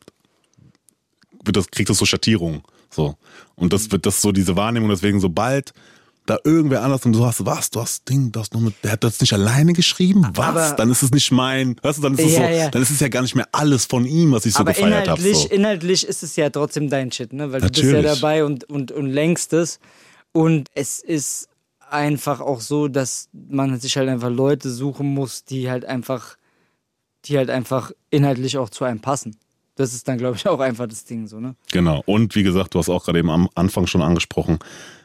wird 1.44 1.57
das, 1.57 1.70
kriegt 1.70 1.88
das 1.88 1.98
so 1.98 2.05
Schattierungen. 2.05 2.62
So. 2.90 3.16
Und 3.55 3.72
das 3.72 3.92
wird 3.92 4.07
das 4.07 4.20
so 4.20 4.33
diese 4.33 4.57
Wahrnehmung, 4.57 4.90
deswegen, 4.90 5.20
sobald 5.20 5.72
da 6.26 6.38
irgendwer 6.44 6.82
anders 6.82 7.04
und 7.04 7.12
du 7.12 7.24
hast, 7.26 7.44
was, 7.44 7.70
du 7.70 7.80
hast 7.80 8.08
Ding, 8.08 8.32
du 8.32 8.40
hast 8.40 8.54
noch 8.54 8.60
mit, 8.60 8.74
der 8.82 8.92
hat 8.92 9.04
das 9.04 9.20
nicht 9.20 9.32
alleine 9.34 9.72
geschrieben? 9.74 10.26
Was? 10.34 10.46
Aber- 10.46 10.76
dann 10.76 10.90
ist 10.90 11.02
es 11.02 11.10
nicht 11.10 11.30
mein, 11.32 11.76
weißt 11.82 11.98
du, 11.98 12.02
dann 12.02 12.14
ist 12.14 12.20
es 12.24 12.32
Ja, 12.32 12.48
so, 12.48 12.54
ja. 12.54 12.70
dann 12.70 12.82
ist 12.82 12.90
es 12.90 13.00
ja 13.00 13.08
gar 13.08 13.20
nicht 13.22 13.34
mehr 13.34 13.48
alles 13.52 13.84
von 13.84 14.06
ihm, 14.06 14.32
was 14.32 14.46
ich 14.46 14.54
so 14.54 14.60
aber 14.60 14.72
gefeiert 14.72 15.08
habe. 15.08 15.20
inhaltlich, 15.20 15.37
So. 15.37 15.48
inhaltlich 15.48 16.06
ist 16.06 16.22
es 16.22 16.34
ja 16.37 16.48
trotzdem 16.50 16.88
dein 16.88 17.12
Shit, 17.12 17.32
ne? 17.34 17.52
Weil 17.52 17.60
du 17.60 17.68
bist 17.68 17.82
ja 17.82 17.92
Natürlich. 17.92 18.20
dabei 18.20 18.44
und, 18.44 18.64
und, 18.64 18.90
und 18.92 19.06
lenkst 19.10 19.52
es. 19.52 19.80
Und 20.32 20.68
es 20.74 20.98
ist 21.00 21.48
einfach 21.90 22.40
auch 22.40 22.60
so, 22.62 22.88
dass 22.88 23.28
man 23.32 23.78
sich 23.78 23.96
halt 23.96 24.08
einfach 24.08 24.30
Leute 24.30 24.70
suchen 24.70 25.06
muss, 25.12 25.44
die 25.44 25.70
halt 25.70 25.84
einfach, 25.84 26.37
die 27.26 27.37
halt 27.37 27.50
einfach 27.50 27.92
inhaltlich 28.10 28.56
auch 28.58 28.70
zu 28.70 28.84
einem 28.84 29.00
passen. 29.00 29.37
Das 29.76 29.92
ist 29.92 30.08
dann, 30.08 30.18
glaube 30.18 30.37
ich, 30.37 30.46
auch 30.48 30.60
einfach 30.60 30.87
das 30.87 31.04
Ding 31.04 31.26
so, 31.26 31.38
ne? 31.38 31.54
Genau. 31.72 32.02
Und 32.06 32.34
wie 32.34 32.42
gesagt, 32.44 32.74
du 32.74 32.78
hast 32.78 32.88
auch 32.88 33.04
gerade 33.04 33.18
eben 33.18 33.30
am 33.30 33.48
Anfang 33.54 33.87
schon 33.87 34.02
angesprochen, 34.02 34.58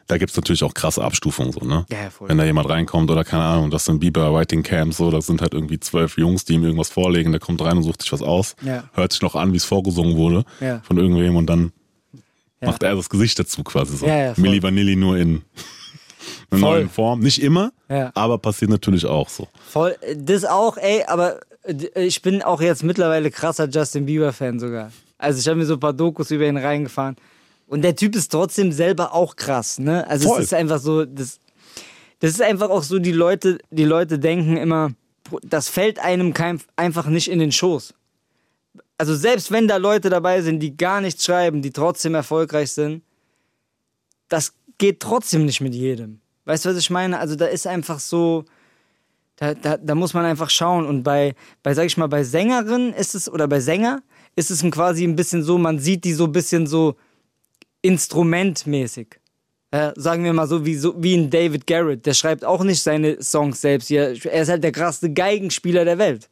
da 0.09 0.17
gibt's 0.17 0.35
natürlich 0.35 0.63
auch 0.63 0.73
krasse 0.73 1.03
Abstufungen 1.03 1.51
so, 1.53 1.61
ne? 1.65 1.85
Ja, 1.89 2.03
ja, 2.03 2.09
voll. 2.09 2.27
Wenn 2.27 2.37
da 2.37 2.43
jemand 2.43 2.67
reinkommt 2.67 3.09
oder 3.11 3.23
keine 3.23 3.43
Ahnung, 3.43 3.69
das 3.69 3.85
sind 3.85 3.99
Bieber 3.99 4.33
Writing 4.33 4.63
Camps, 4.63 4.97
so, 4.97 5.09
da 5.11 5.21
sind 5.21 5.41
halt 5.41 5.53
irgendwie 5.53 5.79
zwölf 5.79 6.17
Jungs, 6.17 6.43
die 6.45 6.53
ihm 6.55 6.63
irgendwas 6.63 6.89
vorlegen, 6.89 7.31
der 7.31 7.39
kommt 7.39 7.61
rein 7.61 7.77
und 7.77 7.83
sucht 7.83 8.01
sich 8.01 8.11
was 8.11 8.21
aus, 8.21 8.55
Ja. 8.61 8.83
hört 8.93 9.13
sich 9.13 9.21
noch 9.21 9.35
an, 9.35 9.53
wie 9.53 9.57
es 9.57 9.65
vorgesungen 9.65 10.17
wurde 10.17 10.43
Ja. 10.59 10.81
von 10.83 10.97
irgendwem 10.97 11.35
und 11.37 11.45
dann 11.47 11.71
macht 12.59 12.83
er 12.83 12.95
das 12.95 13.09
Gesicht 13.09 13.39
dazu 13.39 13.63
quasi 13.63 13.95
so. 13.95 14.05
Ja, 14.05 14.17
ja, 14.17 14.33
voll. 14.33 14.41
Milli 14.41 14.61
Vanilli 14.61 14.95
nur 14.97 15.15
in 15.17 15.43
einer 16.51 16.59
neuen 16.61 16.89
Form. 16.89 17.19
Nicht 17.19 17.41
immer, 17.41 17.71
Ja. 17.87 18.11
aber 18.15 18.37
passiert 18.39 18.71
natürlich 18.71 19.05
auch 19.05 19.29
so. 19.29 19.47
Voll, 19.69 19.95
das 20.17 20.43
auch, 20.43 20.75
ey, 20.77 21.03
aber 21.07 21.39
äh, 21.63 22.03
ich 22.05 22.21
bin 22.21 22.41
auch 22.41 22.61
jetzt 22.61 22.83
mittlerweile 22.83 23.29
krasser 23.31 23.69
Justin 23.69 24.05
Bieber-Fan 24.07 24.59
sogar. 24.59 24.91
Also 25.17 25.39
ich 25.39 25.47
habe 25.47 25.57
mir 25.57 25.65
so 25.65 25.75
ein 25.75 25.79
paar 25.79 25.93
Dokus 25.93 26.31
über 26.31 26.47
ihn 26.47 26.57
reingefahren. 26.57 27.15
Und 27.69 27.83
der 27.83 27.95
Typ 27.95 28.15
ist 28.15 28.31
trotzdem 28.31 28.71
selber 28.71 29.13
auch 29.13 29.35
krass, 29.35 29.77
ne? 29.77 30.05
Also 30.07 30.29
Voll. 30.29 30.39
es 30.39 30.45
ist 30.45 30.53
einfach 30.55 30.79
so, 30.79 31.05
das, 31.05 31.39
das 32.17 32.31
ist 32.31 32.41
einfach 32.41 32.71
auch 32.71 32.81
so, 32.81 32.97
die 32.97 33.11
Leute, 33.11 33.59
die 33.69 33.83
Leute 33.85 34.17
denken 34.17 34.57
immer, 34.57 34.91
das 35.43 35.69
fällt 35.69 35.99
einem 35.99 36.33
kein, 36.33 36.59
einfach 36.75 37.05
nicht 37.05 37.29
in 37.29 37.37
den 37.37 37.51
Schoß. 37.51 37.93
Also 38.97 39.15
selbst 39.15 39.51
wenn 39.51 39.67
da 39.67 39.77
Leute 39.77 40.09
dabei 40.09 40.41
sind, 40.41 40.61
die 40.61 40.75
gar 40.75 40.99
nichts 40.99 41.23
schreiben, 41.23 41.61
die 41.61 41.69
trotzdem 41.69 42.15
erfolgreich 42.15 42.71
sind, 42.71 43.03
das 44.29 44.53
geht 44.79 44.99
trotzdem 44.99 45.45
nicht 45.45 45.61
mit 45.61 45.75
jedem. 45.75 46.21
Weißt 46.45 46.65
du, 46.65 46.69
was 46.69 46.77
ich 46.77 46.89
meine? 46.89 47.19
Also 47.19 47.35
da 47.35 47.45
ist 47.45 47.67
einfach 47.67 47.99
so, 47.99 48.45
da, 49.35 49.53
da, 49.53 49.77
da 49.77 49.93
muss 49.93 50.15
man 50.15 50.25
einfach 50.25 50.49
schauen. 50.49 50.87
Und 50.87 51.03
bei, 51.03 51.35
bei, 51.61 51.75
sag 51.75 51.85
ich 51.85 51.97
mal, 51.97 52.07
bei 52.07 52.23
Sängerinnen 52.23 52.93
ist 52.93 53.13
es, 53.13 53.29
oder 53.29 53.47
bei 53.47 53.59
Sänger, 53.59 54.01
ist 54.35 54.49
es 54.49 54.63
quasi 54.71 55.03
ein 55.03 55.15
bisschen 55.15 55.43
so, 55.43 55.59
man 55.59 55.77
sieht 55.77 56.03
die 56.03 56.13
so 56.13 56.23
ein 56.23 56.31
bisschen 56.31 56.65
so 56.65 56.95
instrumentmäßig. 57.81 59.19
Äh, 59.71 59.91
sagen 59.95 60.23
wir 60.23 60.33
mal 60.33 60.47
so 60.47 60.65
wie, 60.65 60.75
so 60.75 60.95
wie 60.97 61.15
ein 61.15 61.29
David 61.29 61.67
Garrett, 61.67 62.05
der 62.05 62.15
schreibt 62.15 62.43
auch 62.43 62.63
nicht 62.63 62.81
seine 62.81 63.21
Songs 63.21 63.61
selbst. 63.61 63.91
Er, 63.91 64.11
ist 64.11 64.49
halt 64.49 64.63
der 64.63 64.71
krasseste 64.71 65.13
Geigenspieler 65.13 65.85
der 65.85 65.97
Welt. 65.99 66.29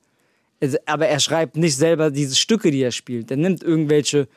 Aber 0.87 1.07
er 1.07 1.19
schreibt 1.19 1.55
nicht 1.55 1.77
selber 1.77 2.09
diese 2.09 2.35
Stücke, 2.35 2.71
die 2.71 2.81
er 2.81 2.91
spielt. 2.91 3.29
Er 3.29 3.37
nimmt 3.37 3.61
irgendwelche, 3.61 4.27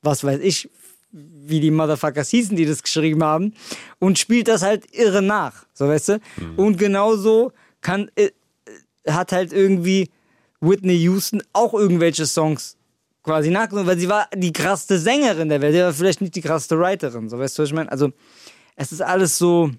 was 0.00 0.24
weiß 0.24 0.40
ich, 0.40 0.70
wie 1.12 1.60
die 1.60 1.70
Motherfuckers 1.70 2.30
hießen, 2.30 2.56
die 2.56 2.64
das 2.64 2.82
geschrieben 2.82 3.22
haben, 3.22 3.54
und 3.98 4.18
spielt 4.18 4.48
das 4.48 4.62
halt 4.62 4.84
irre 4.94 5.22
nach. 5.22 5.66
So 5.74 5.86
weißt 5.86 6.08
du? 6.08 6.20
Und 6.56 6.78
genauso 6.78 7.52
kann, 7.82 8.10
äh, 8.16 8.30
hat 9.06 9.32
halt 9.32 9.52
irgendwie 9.52 10.08
Whitney 10.60 10.96
Houston 10.96 11.42
auch 11.52 11.74
irgendwelche 11.74 12.26
Songs 12.26 12.75
quasi 13.26 13.50
nachgesungen, 13.50 13.86
weil 13.86 13.98
sie 13.98 14.08
war 14.08 14.28
die 14.34 14.52
krasseste 14.52 14.98
Sängerin 14.98 15.48
der 15.48 15.60
Welt, 15.60 15.74
sie 15.74 15.80
war 15.80 15.92
vielleicht 15.92 16.20
nicht 16.20 16.36
die 16.36 16.40
krasseste 16.40 16.78
Writerin, 16.78 17.28
so 17.28 17.38
weißt 17.38 17.58
du, 17.58 17.62
was 17.62 17.68
ich 17.68 17.74
meine? 17.74 17.90
Also, 17.90 18.12
es 18.76 18.92
ist 18.92 19.02
alles 19.02 19.36
so, 19.36 19.70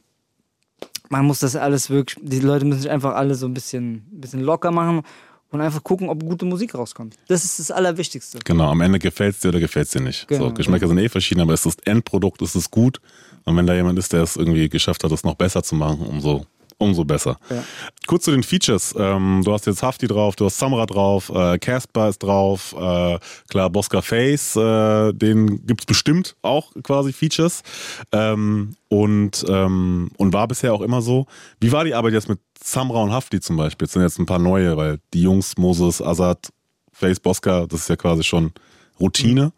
man 1.10 1.26
muss 1.26 1.40
das 1.40 1.56
alles 1.56 1.90
wirklich, 1.90 2.22
die 2.22 2.42
Leute 2.42 2.66
müssen 2.66 2.82
sich 2.82 2.92
einfach 2.92 3.16
alle 3.16 3.36
so 3.36 3.48
ein 3.48 3.54
bisschen, 3.54 4.06
ein 4.12 4.22
bisschen 4.22 4.42
locker 4.42 4.72
machen 4.72 5.02
und 5.50 5.62
einfach 5.62 5.82
gucken, 5.82 6.10
ob 6.10 6.24
gute 6.24 6.46
Musik 6.46 6.76
rauskommt. 6.76 7.16
Das 7.30 7.46
ist 7.46 7.58
das 7.58 7.72
Allerwichtigste. 7.72 8.40
Genau, 8.44 8.70
am 8.70 8.82
Ende 8.82 9.00
gefällt's 9.00 9.40
dir 9.40 9.50
oder 9.50 9.62
gefällt's 9.62 9.92
dir 9.92 10.02
nicht. 10.02 10.28
Genau, 10.28 10.50
so, 10.50 10.54
Geschmäcker 10.54 10.88
sind 10.90 10.98
eh 10.98 11.08
verschieden, 11.08 11.40
aber 11.40 11.54
ist 11.54 11.66
das 11.66 11.78
Endprodukt, 11.86 12.42
ist 12.42 12.56
es 12.56 12.70
gut. 12.70 13.00
Und 13.46 13.56
wenn 13.56 13.66
da 13.66 13.74
jemand 13.74 13.98
ist, 13.98 14.12
der 14.12 14.24
es 14.24 14.36
irgendwie 14.36 14.68
geschafft 14.68 15.06
hat, 15.06 15.12
es 15.14 15.24
noch 15.24 15.36
besser 15.36 15.64
zu 15.64 15.76
machen, 15.76 16.06
umso, 16.06 16.46
umso 16.78 17.06
besser. 17.06 17.38
Ja. 17.50 17.64
Kurz 18.06 18.26
zu 18.26 18.32
den 18.32 18.44
Features. 18.44 18.94
Ähm, 18.98 19.42
du 19.44 19.52
hast 19.52 19.66
jetzt 19.66 19.84
Hafti 19.84 20.08
drauf, 20.08 20.36
du 20.36 20.46
hast 20.46 20.58
Samra 20.58 20.86
drauf, 20.86 21.30
äh, 21.34 21.58
Casper 21.58 22.10
ist 22.10 22.20
drauf, 22.20 22.76
äh, 22.78 23.20
klar, 23.50 23.70
Bosca 23.70 24.02
Face, 24.02 24.56
äh, 24.56 25.14
den 25.14 25.66
gibt's 25.66 25.86
bestimmt 25.86 26.36
auch 26.42 26.72
quasi 26.84 27.14
Features. 27.14 27.64
Ähm, 28.12 28.76
und, 28.90 29.46
ähm, 29.50 30.12
und 30.18 30.34
war 30.34 30.48
bisher 30.48 30.74
auch 30.74 30.82
immer 30.82 31.02
so. 31.02 31.26
Wie 31.60 31.72
war 31.72 31.84
die 31.84 31.94
Arbeit 31.94 32.14
jetzt 32.14 32.30
mit 32.30 32.40
Samra 32.62 33.02
und 33.02 33.12
Hafti 33.12 33.40
zum 33.40 33.58
Beispiel? 33.58 33.86
Jetzt 33.86 33.94
sind 33.94 34.04
jetzt 34.04 34.20
ein 34.20 34.26
paar 34.26 34.40
neue, 34.40 34.78
weil 34.78 35.00
die 35.14 35.24
Jungs, 35.24 35.58
Moses, 35.58 36.02
Azad, 36.02 36.50
Face, 36.92 37.20
Bosca, 37.20 37.66
das 37.68 37.82
ist 37.82 37.90
ja 37.90 37.96
quasi 37.96 38.24
schon 38.24 38.52
Routine. 39.00 39.52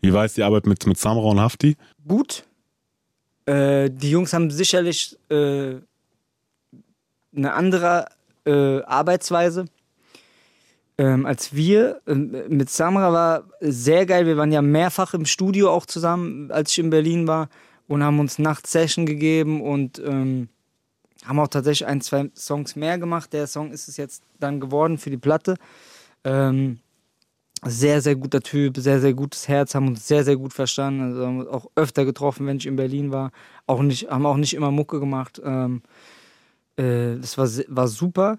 Wie 0.00 0.12
war 0.12 0.24
jetzt 0.24 0.36
die 0.36 0.42
Arbeit 0.42 0.66
mit, 0.66 0.86
mit 0.86 0.98
Samra 0.98 1.24
und 1.24 1.40
Hafti? 1.40 1.76
Gut. 2.06 2.44
Äh, 3.46 3.90
die 3.90 4.10
Jungs 4.10 4.32
haben 4.32 4.50
sicherlich 4.50 5.16
äh, 5.30 5.76
eine 7.36 7.52
andere 7.52 8.06
äh, 8.44 8.82
Arbeitsweise 8.82 9.66
ähm, 10.98 11.26
als 11.26 11.54
wir. 11.54 12.00
Ähm, 12.06 12.34
mit 12.48 12.70
Samra 12.70 13.12
war 13.12 13.44
sehr 13.60 14.06
geil. 14.06 14.26
Wir 14.26 14.36
waren 14.36 14.52
ja 14.52 14.62
mehrfach 14.62 15.14
im 15.14 15.26
Studio 15.26 15.70
auch 15.70 15.86
zusammen, 15.86 16.50
als 16.50 16.72
ich 16.72 16.78
in 16.78 16.90
Berlin 16.90 17.26
war 17.26 17.48
und 17.88 18.02
haben 18.02 18.18
uns 18.18 18.38
nachts 18.38 18.72
gegeben 18.72 19.60
und 19.60 19.98
ähm, 19.98 20.48
haben 21.24 21.38
auch 21.40 21.48
tatsächlich 21.48 21.86
ein, 21.86 22.00
zwei 22.00 22.30
Songs 22.34 22.76
mehr 22.76 22.98
gemacht. 22.98 23.32
Der 23.32 23.46
Song 23.46 23.72
ist 23.72 23.88
es 23.88 23.96
jetzt 23.96 24.22
dann 24.38 24.60
geworden 24.60 24.98
für 24.98 25.10
die 25.10 25.16
Platte. 25.16 25.56
Ähm, 26.24 26.78
sehr, 27.64 28.00
sehr 28.00 28.16
guter 28.16 28.40
Typ, 28.40 28.76
sehr, 28.76 29.00
sehr 29.00 29.14
gutes 29.14 29.48
Herz, 29.48 29.74
haben 29.74 29.88
uns 29.88 30.06
sehr, 30.06 30.24
sehr 30.24 30.36
gut 30.36 30.52
verstanden. 30.52 31.00
Also 31.02 31.26
haben 31.26 31.40
uns 31.40 31.48
auch 31.48 31.70
öfter 31.74 32.04
getroffen, 32.04 32.46
wenn 32.46 32.58
ich 32.58 32.66
in 32.66 32.76
Berlin 32.76 33.12
war. 33.12 33.32
Auch 33.66 33.82
nicht, 33.82 34.08
haben 34.08 34.26
auch 34.26 34.36
nicht 34.36 34.54
immer 34.54 34.70
Mucke 34.70 35.00
gemacht. 35.00 35.40
Ähm, 35.44 35.82
äh, 36.76 37.16
das 37.20 37.38
war, 37.38 37.48
war 37.68 37.88
super. 37.88 38.38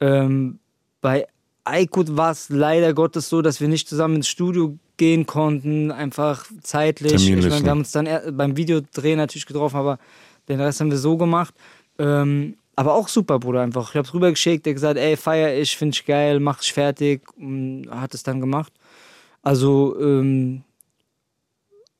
Ähm, 0.00 0.58
bei 1.00 1.26
Aykut 1.64 2.16
war 2.16 2.32
es 2.32 2.48
leider 2.48 2.94
Gottes 2.94 3.28
so, 3.28 3.42
dass 3.42 3.60
wir 3.60 3.68
nicht 3.68 3.88
zusammen 3.88 4.16
ins 4.16 4.28
Studio 4.28 4.78
gehen 4.96 5.26
konnten, 5.26 5.90
einfach 5.90 6.46
zeitlich. 6.62 7.14
Ich 7.14 7.30
meine, 7.30 7.48
ne? 7.48 7.64
wir 7.64 7.70
haben 7.70 7.78
uns 7.78 7.92
dann 7.92 8.08
beim 8.36 8.56
Videodreh 8.56 9.16
natürlich 9.16 9.46
getroffen, 9.46 9.76
aber 9.76 9.98
den 10.48 10.60
Rest 10.60 10.80
haben 10.80 10.90
wir 10.90 10.98
so 10.98 11.16
gemacht. 11.16 11.54
Ähm, 11.98 12.56
aber 12.76 12.94
auch 12.94 13.08
super, 13.08 13.38
Bruder, 13.38 13.62
einfach. 13.62 13.90
Ich 13.90 13.96
hab's 13.96 14.12
rübergeschickt, 14.12 14.66
der 14.66 14.74
gesagt, 14.74 14.98
ey, 14.98 15.16
feier 15.16 15.58
ich, 15.58 15.76
find 15.76 15.94
ich 15.94 16.04
geil, 16.04 16.40
mach 16.40 16.62
ich 16.62 16.72
fertig. 16.72 17.22
Und 17.36 17.88
hat 17.90 18.14
es 18.14 18.22
dann 18.22 18.40
gemacht. 18.40 18.72
Also, 19.42 19.98
ähm, 19.98 20.62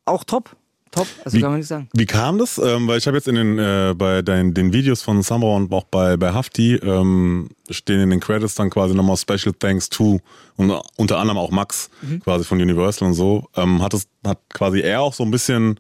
auch 0.05 0.23
top. 0.25 0.55
Top. 0.97 1.07
Also 1.25 1.37
Wie- 1.37 1.41
kann 1.41 1.51
man 1.51 1.59
nicht 1.61 1.69
sagen. 1.69 1.89
Wie 1.95 2.07
kam 2.07 2.39
das? 2.39 2.59
Ähm, 2.59 2.89
weil 2.89 2.99
ich 2.99 3.07
habe 3.07 3.17
jetzt 3.17 3.29
in 3.29 3.35
den, 3.37 3.59
äh, 3.59 3.95
bei 3.97 4.23
deinen, 4.23 4.55
den 4.55 4.73
Videos 4.73 5.03
von 5.03 5.23
Summer 5.23 5.55
und 5.55 5.73
auch 5.73 5.85
bei, 5.85 6.17
bei 6.17 6.33
Hafti 6.33 6.75
ähm, 6.77 7.49
stehen 7.71 8.01
in 8.01 8.11
den 8.11 8.21
Credits 8.21 8.55
dann 8.55 8.71
quasi 8.71 8.95
nochmal 8.95 9.17
Special 9.17 9.53
Thanks 9.59 9.89
to 9.89 10.21
und 10.57 10.73
unter 10.97 11.19
anderem 11.19 11.39
auch 11.39 11.51
Max 11.51 11.91
Mhm. 12.03 12.21
quasi 12.21 12.45
von 12.45 12.61
Universal 12.61 13.09
und 13.09 13.15
so. 13.15 13.45
Ähm, 13.57 13.83
hat 13.83 13.95
es 13.95 14.07
hat 14.27 14.39
quasi 14.53 14.81
er 14.81 15.01
auch 15.03 15.15
so 15.15 15.23
ein 15.25 15.31
bisschen, 15.31 15.79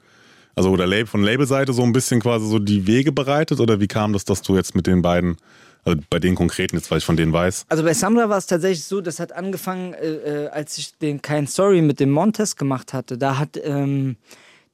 also 0.54 0.70
oder 0.70 0.86
Label, 0.86 1.06
von 1.06 1.22
Labelseite 1.22 1.72
so 1.72 1.82
ein 1.82 1.92
bisschen 1.92 2.20
quasi 2.20 2.46
so 2.48 2.58
die 2.58 2.86
Wege 2.86 3.10
bereitet 3.12 3.58
oder 3.60 3.80
wie 3.80 3.88
kam 3.88 4.12
das, 4.12 4.24
dass 4.24 4.42
du 4.42 4.54
jetzt 4.56 4.74
mit 4.74 4.86
den 4.86 5.02
beiden, 5.02 5.36
also 5.84 6.00
bei 6.10 6.18
den 6.18 6.34
konkreten 6.34 6.76
jetzt, 6.76 6.90
weil 6.90 6.98
ich 6.98 7.04
von 7.04 7.16
denen 7.16 7.32
weiß, 7.32 7.64
Also 7.68 7.82
bei 7.84 7.94
Samra 7.94 8.28
war 8.28 8.38
es 8.38 8.46
tatsächlich 8.46 8.84
so, 8.84 9.00
das 9.00 9.18
hat 9.20 9.32
angefangen, 9.32 9.94
äh, 9.94 10.44
äh, 10.44 10.48
als 10.48 10.78
ich 10.78 10.96
den 10.98 11.22
Kein 11.22 11.46
Story 11.46 11.80
mit 11.82 12.00
dem 12.00 12.10
Montes 12.10 12.56
gemacht 12.56 12.92
hatte. 12.92 13.16
Da 13.18 13.38
hat, 13.38 13.58
ähm, 13.62 14.16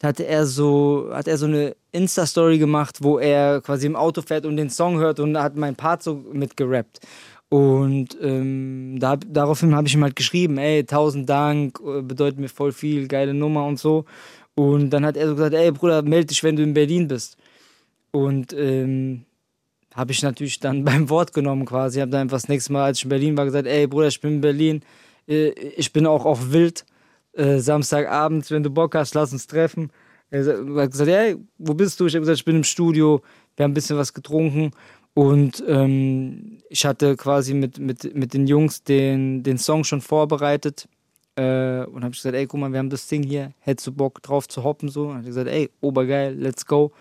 hatte 0.02 0.26
er 0.26 0.46
so, 0.46 1.08
hat 1.12 1.28
er 1.28 1.38
so 1.38 1.46
eine 1.46 1.76
Insta-Story 1.92 2.58
gemacht, 2.58 2.98
wo 3.00 3.18
er 3.18 3.60
quasi 3.60 3.86
im 3.86 3.96
Auto 3.96 4.22
fährt 4.22 4.46
und 4.46 4.56
den 4.56 4.70
Song 4.70 4.98
hört 4.98 5.20
und 5.20 5.36
hat 5.38 5.56
mein 5.56 5.76
Part 5.76 6.02
so 6.02 6.24
mitgerappt. 6.32 7.00
Und 7.48 8.16
ähm, 8.22 8.96
da, 8.98 9.16
daraufhin 9.16 9.74
habe 9.74 9.86
ich 9.86 9.94
ihm 9.94 10.02
halt 10.02 10.16
geschrieben, 10.16 10.56
ey, 10.56 10.84
tausend 10.84 11.28
Dank, 11.28 11.78
äh, 11.86 12.00
bedeutet 12.00 12.40
mir 12.40 12.48
voll 12.48 12.72
viel, 12.72 13.08
geile 13.08 13.34
Nummer 13.34 13.66
und 13.66 13.78
so. 13.78 14.06
Und 14.54 14.90
dann 14.90 15.04
hat 15.04 15.16
er 15.16 15.28
so 15.28 15.34
gesagt, 15.34 15.54
ey 15.54 15.70
Bruder, 15.70 16.02
melde 16.02 16.28
dich, 16.28 16.42
wenn 16.42 16.56
du 16.56 16.62
in 16.62 16.74
Berlin 16.74 17.08
bist. 17.08 17.36
Und 18.10 18.54
ähm, 18.54 19.24
habe 19.94 20.12
ich 20.12 20.22
natürlich 20.22 20.60
dann 20.60 20.84
beim 20.86 21.10
Wort 21.10 21.32
genommen 21.32 21.66
quasi. 21.66 22.00
Habe 22.00 22.10
dann 22.10 22.22
einfach 22.22 22.38
das 22.38 22.48
nächste 22.48 22.72
Mal, 22.72 22.84
als 22.84 22.98
ich 22.98 23.04
in 23.04 23.10
Berlin 23.10 23.36
war, 23.36 23.44
gesagt, 23.44 23.66
ey 23.66 23.86
Bruder, 23.86 24.08
ich 24.08 24.20
bin 24.20 24.34
in 24.34 24.40
Berlin. 24.40 24.82
Äh, 25.28 25.50
Ich 25.76 25.92
bin 25.92 26.06
auch 26.06 26.24
auf 26.24 26.52
Wild. 26.52 26.84
Äh, 27.32 27.58
Samstagabend, 27.58 28.50
wenn 28.50 28.62
du 28.62 28.70
Bock 28.70 28.94
hast, 28.94 29.14
lass 29.14 29.32
uns 29.32 29.46
treffen. 29.46 29.90
Er 30.30 30.44
hat 30.46 30.90
gesagt, 30.90 31.10
ey, 31.10 31.36
wo 31.58 31.74
bist 31.74 32.00
du? 32.00 32.06
Ich 32.06 32.14
habe 32.14 32.20
gesagt, 32.20 32.38
ich 32.38 32.44
bin 32.44 32.56
im 32.56 32.64
Studio. 32.64 33.20
Wir 33.56 33.64
haben 33.64 33.72
ein 33.72 33.74
bisschen 33.74 33.98
was 33.98 34.14
getrunken. 34.14 34.70
Und 35.14 35.62
ähm, 35.66 36.58
ich 36.70 36.86
hatte 36.86 37.16
quasi 37.16 37.52
mit, 37.52 37.78
mit, 37.78 38.14
mit 38.14 38.32
den 38.32 38.46
Jungs 38.46 38.82
den, 38.82 39.42
den 39.42 39.58
Song 39.58 39.84
schon 39.84 40.00
vorbereitet. 40.00 40.88
Äh, 41.36 41.84
und 41.84 42.02
habe 42.02 42.12
gesagt, 42.12 42.34
ey, 42.34 42.46
guck 42.46 42.60
mal, 42.60 42.72
wir 42.72 42.78
haben 42.78 42.90
das 42.90 43.06
Ding 43.08 43.22
hier. 43.22 43.52
Hättest 43.60 43.86
du 43.88 43.92
Bock 43.92 44.22
drauf 44.22 44.48
zu 44.48 44.64
hoppen? 44.64 44.88
So. 44.88 45.08
Und 45.08 45.18
hat 45.18 45.26
gesagt, 45.26 45.48
ey, 45.48 45.70
obergeil, 45.80 46.34
let's 46.34 46.64
go. 46.64 46.92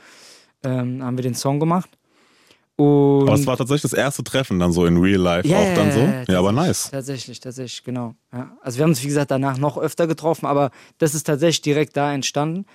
Ähm, 0.64 1.04
haben 1.04 1.18
wir 1.18 1.24
den 1.24 1.36
Song 1.36 1.60
gemacht. 1.60 1.90
Und 2.82 3.28
aber 3.28 3.34
es 3.34 3.46
war 3.46 3.58
tatsächlich 3.58 3.84
das 3.84 3.94
erste 3.94 4.24
Treffen 4.24 4.58
dann 4.58 4.72
so 4.72 4.88
in 4.88 4.98
Real 4.98 5.22
Life 5.22 5.48
auch 5.56 5.76
dann 5.76 5.92
so. 5.92 6.32
Ja, 6.32 6.40
aber 6.40 6.52
nice. 6.52 6.90
Tatsächlich, 6.90 7.40
tatsächlich, 7.40 7.84
genau. 7.84 8.16
Ja. 8.34 8.58
Also 8.64 8.80
wir 8.80 8.84
haben 8.84 8.90
uns, 8.90 9.04
wie 9.04 9.08
gesagt, 9.08 9.30
danach 9.30 9.60
noch 9.60 9.78
öfter 9.78 10.08
getroffen, 10.08 10.48
aber 10.48 10.72
das 10.98 11.14
ist 11.14 11.28
tatsächlich 11.28 11.62
direkt 11.62 11.96
da 11.96 12.12
entstanden. 12.12 12.66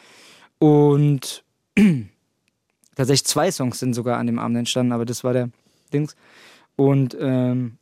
Und 0.61 1.43
tatsächlich 2.95 3.25
zwei 3.25 3.51
Songs 3.51 3.81
sind 3.81 3.95
sogar 3.95 4.19
an 4.19 4.29
dem 4.29 4.39
Abend 4.39 4.59
entstanden, 4.59 4.93
aber 4.93 5.07
das 5.07 5.25
war 5.25 5.33
der 5.33 5.51
Dings. 5.93 6.15
Und 6.77 7.17
ähm, 7.19 7.79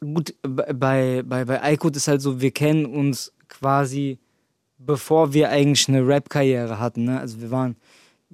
gut, 0.00 0.34
bei, 0.42 1.22
bei, 1.22 1.44
bei 1.44 1.62
Aykut 1.62 1.94
ist 1.94 2.08
halt 2.08 2.22
so, 2.22 2.40
wir 2.40 2.52
kennen 2.52 2.86
uns 2.86 3.34
quasi, 3.50 4.18
bevor 4.78 5.34
wir 5.34 5.50
eigentlich 5.50 5.90
eine 5.90 6.06
Rap-Karriere 6.06 6.78
hatten. 6.78 7.04
Ne? 7.04 7.20
Also 7.20 7.42
wir 7.42 7.50
waren, 7.50 7.76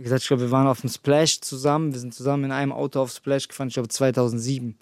wie 0.00 0.04
gesagt, 0.04 0.22
ich 0.22 0.28
glaube, 0.28 0.44
wir 0.44 0.50
waren 0.50 0.66
auf 0.66 0.80
dem 0.80 0.88
Splash 0.88 1.42
zusammen. 1.42 1.92
Wir 1.92 2.00
sind 2.00 2.14
zusammen 2.14 2.44
in 2.44 2.52
einem 2.52 2.72
Auto 2.72 3.00
auf 3.00 3.12
Splash 3.12 3.48
gefahren, 3.48 3.68
ich 3.68 3.74
glaube 3.74 3.90
2007. 3.90 4.74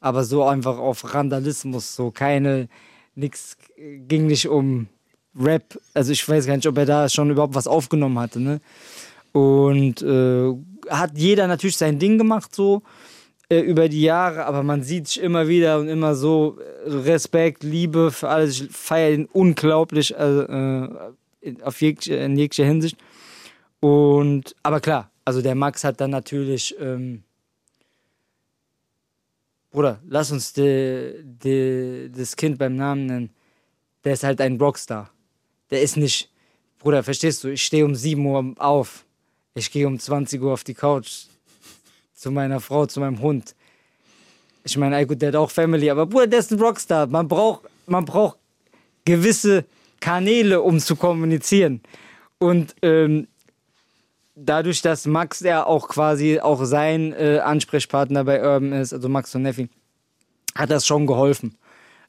Aber 0.00 0.24
so 0.24 0.44
einfach 0.44 0.78
auf 0.78 1.12
Randalismus, 1.12 1.94
so 1.94 2.10
keine, 2.10 2.70
nix, 3.14 3.58
ging 3.76 4.28
nicht 4.28 4.48
um 4.48 4.88
Rap. 5.38 5.78
Also 5.92 6.12
ich 6.12 6.26
weiß 6.26 6.46
gar 6.46 6.56
nicht, 6.56 6.66
ob 6.66 6.78
er 6.78 6.86
da 6.86 7.10
schon 7.10 7.28
überhaupt 7.28 7.54
was 7.54 7.66
aufgenommen 7.66 8.18
hatte. 8.18 8.40
Ne? 8.40 8.62
Und 9.32 10.00
äh, 10.00 10.54
hat 10.88 11.18
jeder 11.18 11.48
natürlich 11.48 11.76
sein 11.76 11.98
Ding 11.98 12.16
gemacht, 12.16 12.54
so 12.54 12.80
äh, 13.50 13.60
über 13.60 13.90
die 13.90 14.00
Jahre, 14.00 14.46
aber 14.46 14.62
man 14.62 14.82
sieht 14.82 15.06
sich 15.08 15.20
immer 15.22 15.48
wieder 15.48 15.80
und 15.80 15.88
immer 15.88 16.14
so 16.14 16.56
äh, 16.86 16.88
Respekt, 16.88 17.62
Liebe 17.62 18.10
für 18.10 18.30
alles. 18.30 18.58
Ich 18.58 18.70
feiere 18.70 19.12
ihn 19.12 19.28
unglaublich 19.34 20.14
äh, 20.16 20.40
äh, 20.40 20.88
auf 21.62 21.82
jegliche, 21.82 22.14
in 22.14 22.38
jeglicher 22.38 22.64
Hinsicht. 22.64 22.96
Und 23.82 24.54
aber 24.62 24.78
klar, 24.78 25.10
also 25.24 25.42
der 25.42 25.56
Max 25.56 25.82
hat 25.82 26.00
dann 26.00 26.12
natürlich, 26.12 26.72
ähm, 26.78 27.24
Bruder, 29.72 29.98
lass 30.06 30.30
uns 30.30 30.52
de, 30.52 31.20
de, 31.24 32.08
das 32.10 32.36
Kind 32.36 32.58
beim 32.58 32.76
Namen 32.76 33.06
nennen. 33.06 33.30
Der 34.04 34.12
ist 34.12 34.22
halt 34.22 34.40
ein 34.40 34.56
Rockstar. 34.56 35.10
Der 35.72 35.82
ist 35.82 35.96
nicht, 35.96 36.30
Bruder, 36.78 37.02
verstehst 37.02 37.42
du? 37.42 37.48
Ich 37.48 37.64
stehe 37.64 37.84
um 37.84 37.96
7 37.96 38.24
Uhr 38.24 38.54
auf. 38.58 39.04
Ich 39.54 39.68
gehe 39.72 39.88
um 39.88 39.98
20 39.98 40.40
Uhr 40.40 40.52
auf 40.52 40.62
die 40.62 40.74
Couch 40.74 41.24
zu 42.14 42.30
meiner 42.30 42.60
Frau, 42.60 42.86
zu 42.86 43.00
meinem 43.00 43.20
Hund. 43.20 43.56
Ich 44.62 44.76
meine, 44.76 44.96
ey, 44.96 45.06
gut, 45.06 45.20
der 45.20 45.30
hat 45.30 45.36
auch 45.36 45.50
Family, 45.50 45.90
aber 45.90 46.06
Bruder, 46.06 46.28
der 46.28 46.38
ist 46.38 46.52
ein 46.52 46.60
Rockstar. 46.60 47.08
Man 47.08 47.26
braucht, 47.26 47.62
man 47.86 48.04
braucht 48.04 48.38
gewisse 49.04 49.64
Kanäle, 49.98 50.62
um 50.62 50.78
zu 50.78 50.94
kommunizieren. 50.94 51.80
Und 52.38 52.76
ähm, 52.82 53.26
dadurch, 54.34 54.82
dass 54.82 55.06
Max 55.06 55.40
ja 55.40 55.64
auch 55.64 55.88
quasi 55.88 56.40
auch 56.40 56.64
sein 56.64 57.12
äh, 57.12 57.40
Ansprechpartner 57.42 58.24
bei 58.24 58.42
Urban 58.42 58.72
ist, 58.72 58.92
also 58.92 59.08
Max 59.08 59.34
und 59.34 59.42
Neffi, 59.42 59.68
hat 60.54 60.70
das 60.70 60.86
schon 60.86 61.06
geholfen. 61.06 61.56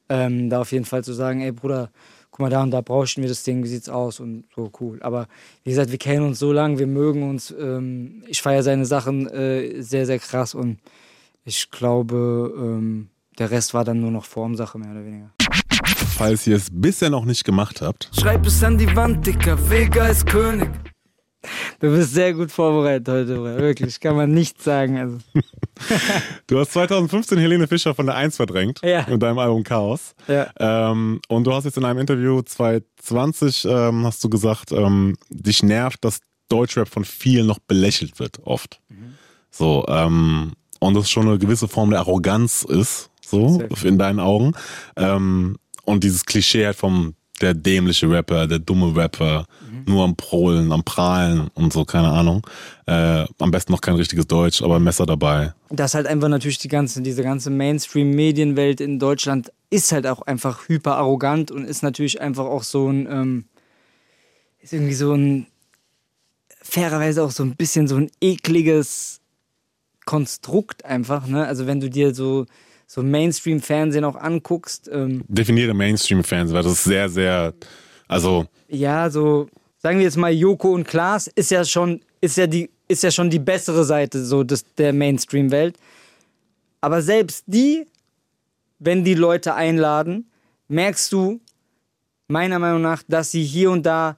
Ähm, 0.09 0.49
da 0.49 0.61
auf 0.61 0.71
jeden 0.71 0.85
Fall 0.85 1.03
zu 1.03 1.13
sagen, 1.13 1.41
ey 1.41 1.51
Bruder, 1.51 1.89
guck 2.31 2.39
mal 2.39 2.49
da 2.49 2.63
und 2.63 2.71
da 2.71 2.81
brauchen 2.81 3.21
wir 3.21 3.29
das 3.29 3.43
Ding, 3.43 3.63
wie 3.63 3.67
sieht's 3.67 3.89
aus 3.89 4.19
und 4.19 4.45
so 4.55 4.71
cool. 4.81 4.99
Aber 5.01 5.27
wie 5.63 5.69
gesagt, 5.69 5.91
wir 5.91 5.97
kennen 5.97 6.25
uns 6.25 6.39
so 6.39 6.51
lange, 6.51 6.79
wir 6.79 6.87
mögen 6.87 7.29
uns. 7.29 7.51
Ähm, 7.51 8.23
ich 8.27 8.41
feiere 8.41 8.63
seine 8.63 8.85
Sachen 8.85 9.27
äh, 9.29 9.81
sehr, 9.81 10.05
sehr 10.05 10.19
krass 10.19 10.53
und 10.53 10.79
ich 11.45 11.71
glaube, 11.71 12.53
ähm, 12.57 13.09
der 13.37 13.51
Rest 13.51 13.73
war 13.73 13.83
dann 13.83 13.99
nur 13.99 14.11
noch 14.11 14.25
Formsache, 14.25 14.77
mehr 14.77 14.91
oder 14.91 15.05
weniger. 15.05 15.31
Falls 16.15 16.45
ihr 16.47 16.55
es 16.55 16.67
bisher 16.71 17.09
noch 17.09 17.25
nicht 17.25 17.43
gemacht 17.43 17.81
habt, 17.81 18.09
Schreib 18.19 18.45
es 18.45 18.63
an 18.63 18.77
die 18.77 18.95
Wand, 18.95 19.25
Dicker, 19.25 19.57
Vega 19.69 20.07
ist 20.07 20.25
König. 20.25 20.69
Du 21.79 21.89
bist 21.93 22.13
sehr 22.13 22.33
gut 22.33 22.51
vorbereitet 22.51 23.07
heute, 23.09 23.43
wirklich, 23.43 23.99
kann 23.99 24.15
man 24.15 24.31
nicht 24.31 24.61
sagen. 24.61 24.97
Also. 24.97 25.17
du 26.47 26.59
hast 26.59 26.71
2015 26.73 27.37
Helene 27.37 27.67
Fischer 27.67 27.93
von 27.93 28.05
der 28.05 28.15
1 28.15 28.37
verdrängt 28.37 28.79
Ja. 28.83 29.05
mit 29.09 29.21
deinem 29.21 29.39
Album 29.39 29.63
Chaos. 29.63 30.15
Ja. 30.27 30.47
Ähm, 30.59 31.19
und 31.27 31.45
du 31.45 31.53
hast 31.53 31.65
jetzt 31.65 31.77
in 31.77 31.85
einem 31.85 31.99
Interview 31.99 32.41
2020 32.41 33.65
ähm, 33.65 34.05
hast 34.05 34.23
du 34.23 34.29
gesagt, 34.29 34.71
ähm, 34.71 35.17
dich 35.29 35.63
nervt, 35.63 36.03
dass 36.05 36.19
Deutschrap 36.49 36.87
von 36.87 37.03
vielen 37.03 37.47
noch 37.47 37.59
belächelt 37.59 38.19
wird, 38.19 38.39
oft. 38.43 38.79
So, 39.49 39.85
ähm, 39.87 40.53
und 40.79 40.93
das 40.95 41.09
schon 41.09 41.27
eine 41.27 41.37
gewisse 41.37 41.67
Form 41.67 41.89
der 41.91 41.99
Arroganz 41.99 42.63
ist, 42.63 43.09
so, 43.25 43.63
in 43.83 43.97
deinen 43.97 44.19
Augen. 44.19 44.53
Ähm, 44.95 45.57
und 45.85 46.03
dieses 46.03 46.25
Klischee 46.25 46.65
halt 46.65 46.75
vom 46.77 47.15
der 47.41 47.53
dämliche 47.53 48.09
Rapper, 48.09 48.47
der 48.47 48.59
dumme 48.59 48.95
Rapper, 48.95 49.45
nur 49.87 50.03
am 50.03 50.15
Prohlen, 50.15 50.71
am 50.71 50.83
Prahlen 50.83 51.49
und 51.53 51.73
so, 51.73 51.85
keine 51.85 52.09
Ahnung. 52.09 52.45
Äh, 52.85 53.25
am 53.39 53.51
besten 53.51 53.71
noch 53.71 53.81
kein 53.81 53.95
richtiges 53.95 54.27
Deutsch, 54.27 54.61
aber 54.61 54.75
ein 54.75 54.83
Messer 54.83 55.05
dabei. 55.05 55.53
dass 55.69 55.93
halt 55.93 56.07
einfach 56.07 56.27
natürlich 56.27 56.57
die 56.57 56.67
ganze, 56.67 57.01
diese 57.01 57.23
ganze 57.23 57.49
Mainstream-Medienwelt 57.49 58.81
in 58.81 58.99
Deutschland 58.99 59.51
ist 59.69 59.91
halt 59.91 60.05
auch 60.07 60.21
einfach 60.21 60.67
hyper 60.67 60.97
arrogant 60.97 61.49
und 61.51 61.65
ist 61.65 61.81
natürlich 61.81 62.21
einfach 62.21 62.45
auch 62.45 62.63
so 62.63 62.89
ein, 62.89 63.07
ähm, 63.09 63.45
ist 64.61 64.73
irgendwie 64.73 64.93
so 64.93 65.13
ein, 65.13 65.47
fairerweise 66.63 67.23
auch 67.23 67.31
so 67.31 67.43
ein 67.43 67.55
bisschen 67.55 67.87
so 67.87 67.97
ein 67.97 68.09
ekliges 68.21 69.19
Konstrukt 70.05 70.85
einfach, 70.85 71.27
ne? 71.27 71.45
Also 71.45 71.67
wenn 71.67 71.79
du 71.79 71.89
dir 71.89 72.15
so, 72.15 72.45
so 72.87 73.03
Mainstream-Fernsehen 73.03 74.03
auch 74.05 74.15
anguckst, 74.15 74.89
ähm, 74.91 75.23
Definiere 75.27 75.73
Mainstream-Fans, 75.73 76.51
weil 76.51 76.63
das 76.63 76.73
ist 76.73 76.83
sehr, 76.85 77.09
sehr, 77.09 77.53
also 78.07 78.45
ja, 78.67 79.09
so, 79.09 79.47
sagen 79.83 79.97
wir 79.97 80.05
jetzt 80.05 80.17
mal, 80.17 80.31
Joko 80.31 80.71
und 80.71 80.87
Klaas 80.87 81.27
ist 81.27 81.51
ja 81.51 81.63
schon, 81.65 81.99
ist 82.21 82.37
ja 82.37 82.47
die, 82.47 82.69
ist 82.87 83.03
ja 83.03 83.11
schon 83.11 83.29
die 83.29 83.39
bessere 83.39 83.83
Seite 83.83 84.23
so 84.23 84.43
des, 84.43 84.65
der 84.75 84.93
Mainstream-Welt. 84.93 85.77
Aber 86.79 87.01
selbst 87.01 87.43
die, 87.47 87.85
wenn 88.79 89.03
die 89.03 89.13
Leute 89.13 89.53
einladen, 89.53 90.29
merkst 90.69 91.11
du 91.11 91.41
meiner 92.29 92.59
Meinung 92.59 92.81
nach, 92.81 93.03
dass 93.07 93.31
sie 93.31 93.43
hier 93.43 93.71
und 93.71 93.85
da 93.85 94.17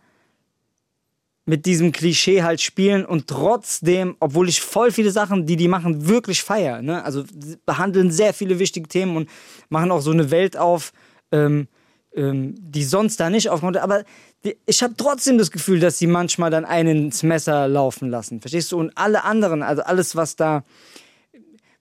mit 1.47 1.65
diesem 1.65 1.91
Klischee 1.91 2.41
halt 2.41 2.61
spielen 2.61 3.05
und 3.05 3.27
trotzdem, 3.27 4.15
obwohl 4.19 4.49
ich 4.49 4.61
voll 4.61 4.91
viele 4.91 5.11
Sachen, 5.11 5.45
die 5.45 5.55
die 5.55 5.67
machen, 5.67 6.07
wirklich 6.07 6.41
feier. 6.41 6.81
Ne? 6.81 7.03
Also 7.03 7.23
behandeln 7.65 8.11
sehr 8.11 8.33
viele 8.33 8.57
wichtige 8.57 8.87
Themen 8.87 9.15
und 9.17 9.29
machen 9.69 9.91
auch 9.91 10.01
so 10.01 10.11
eine 10.11 10.31
Welt 10.31 10.57
auf, 10.57 10.91
ähm, 11.31 11.67
ähm, 12.15 12.55
die 12.57 12.83
sonst 12.83 13.19
da 13.19 13.29
nicht 13.29 13.49
aufkommt. 13.49 13.77
Aber 13.77 14.03
die, 14.43 14.57
ich 14.65 14.81
habe 14.81 14.95
trotzdem 14.97 15.37
das 15.37 15.51
Gefühl, 15.51 15.79
dass 15.79 15.99
sie 15.99 16.07
manchmal 16.07 16.49
dann 16.49 16.65
einen 16.65 17.05
ins 17.05 17.23
Messer 17.23 17.67
laufen 17.67 18.09
lassen. 18.09 18.41
Verstehst 18.41 18.71
du? 18.71 18.79
Und 18.79 18.91
alle 18.95 19.23
anderen, 19.23 19.61
also 19.61 19.83
alles, 19.83 20.15
was 20.15 20.35
da 20.35 20.63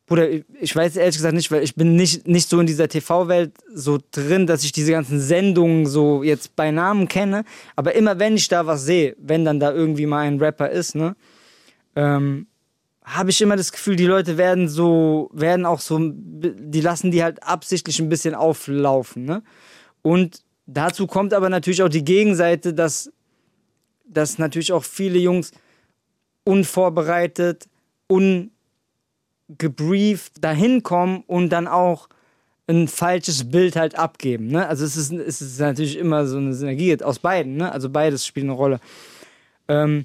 Bruder, 0.06 0.28
ich 0.60 0.76
weiß 0.76 0.96
ehrlich 0.96 1.16
gesagt 1.16 1.34
nicht, 1.34 1.50
weil 1.50 1.62
ich 1.62 1.76
bin 1.76 1.96
nicht, 1.96 2.28
nicht 2.28 2.50
so 2.50 2.60
in 2.60 2.66
dieser 2.66 2.88
TV-Welt 2.88 3.52
so 3.72 3.98
drin, 4.10 4.46
dass 4.46 4.62
ich 4.62 4.72
diese 4.72 4.92
ganzen 4.92 5.18
Sendungen 5.18 5.86
so 5.86 6.22
jetzt 6.22 6.56
bei 6.56 6.70
Namen 6.70 7.08
kenne. 7.08 7.44
Aber 7.74 7.94
immer 7.94 8.18
wenn 8.18 8.36
ich 8.36 8.48
da 8.48 8.66
was 8.66 8.84
sehe, 8.84 9.16
wenn 9.18 9.46
dann 9.46 9.60
da 9.60 9.72
irgendwie 9.72 10.04
mal 10.04 10.20
ein 10.20 10.38
Rapper 10.38 10.68
ist, 10.68 10.94
ne, 10.94 11.16
ähm, 11.96 12.48
habe 13.02 13.30
ich 13.30 13.40
immer 13.40 13.56
das 13.56 13.72
Gefühl, 13.72 13.96
die 13.96 14.06
Leute 14.06 14.36
werden 14.36 14.68
so, 14.68 15.30
werden 15.32 15.64
auch 15.64 15.80
so, 15.80 15.98
die 16.00 16.80
lassen 16.80 17.10
die 17.10 17.22
halt 17.22 17.42
absichtlich 17.42 17.98
ein 17.98 18.08
bisschen 18.08 18.34
auflaufen, 18.34 19.24
ne? 19.24 19.42
Und 20.04 20.44
dazu 20.66 21.06
kommt 21.06 21.32
aber 21.32 21.48
natürlich 21.48 21.82
auch 21.82 21.88
die 21.88 22.04
Gegenseite, 22.04 22.74
dass, 22.74 23.10
dass 24.04 24.38
natürlich 24.38 24.70
auch 24.72 24.84
viele 24.84 25.18
Jungs 25.18 25.50
unvorbereitet, 26.44 27.70
ungebrieft 29.48 30.44
dahin 30.44 30.82
kommen 30.82 31.24
und 31.26 31.48
dann 31.48 31.66
auch 31.66 32.10
ein 32.66 32.86
falsches 32.86 33.50
Bild 33.50 33.76
halt 33.76 33.98
abgeben. 33.98 34.48
Ne? 34.48 34.68
Also 34.68 34.84
es 34.84 34.98
ist, 34.98 35.10
es 35.10 35.40
ist 35.40 35.58
natürlich 35.58 35.96
immer 35.96 36.26
so 36.26 36.36
eine 36.36 36.52
Synergie 36.52 37.02
aus 37.02 37.18
beiden, 37.18 37.56
ne? 37.56 37.72
Also 37.72 37.88
beides 37.88 38.26
spielt 38.26 38.44
eine 38.44 38.52
Rolle. 38.52 38.80
Ähm, 39.68 40.04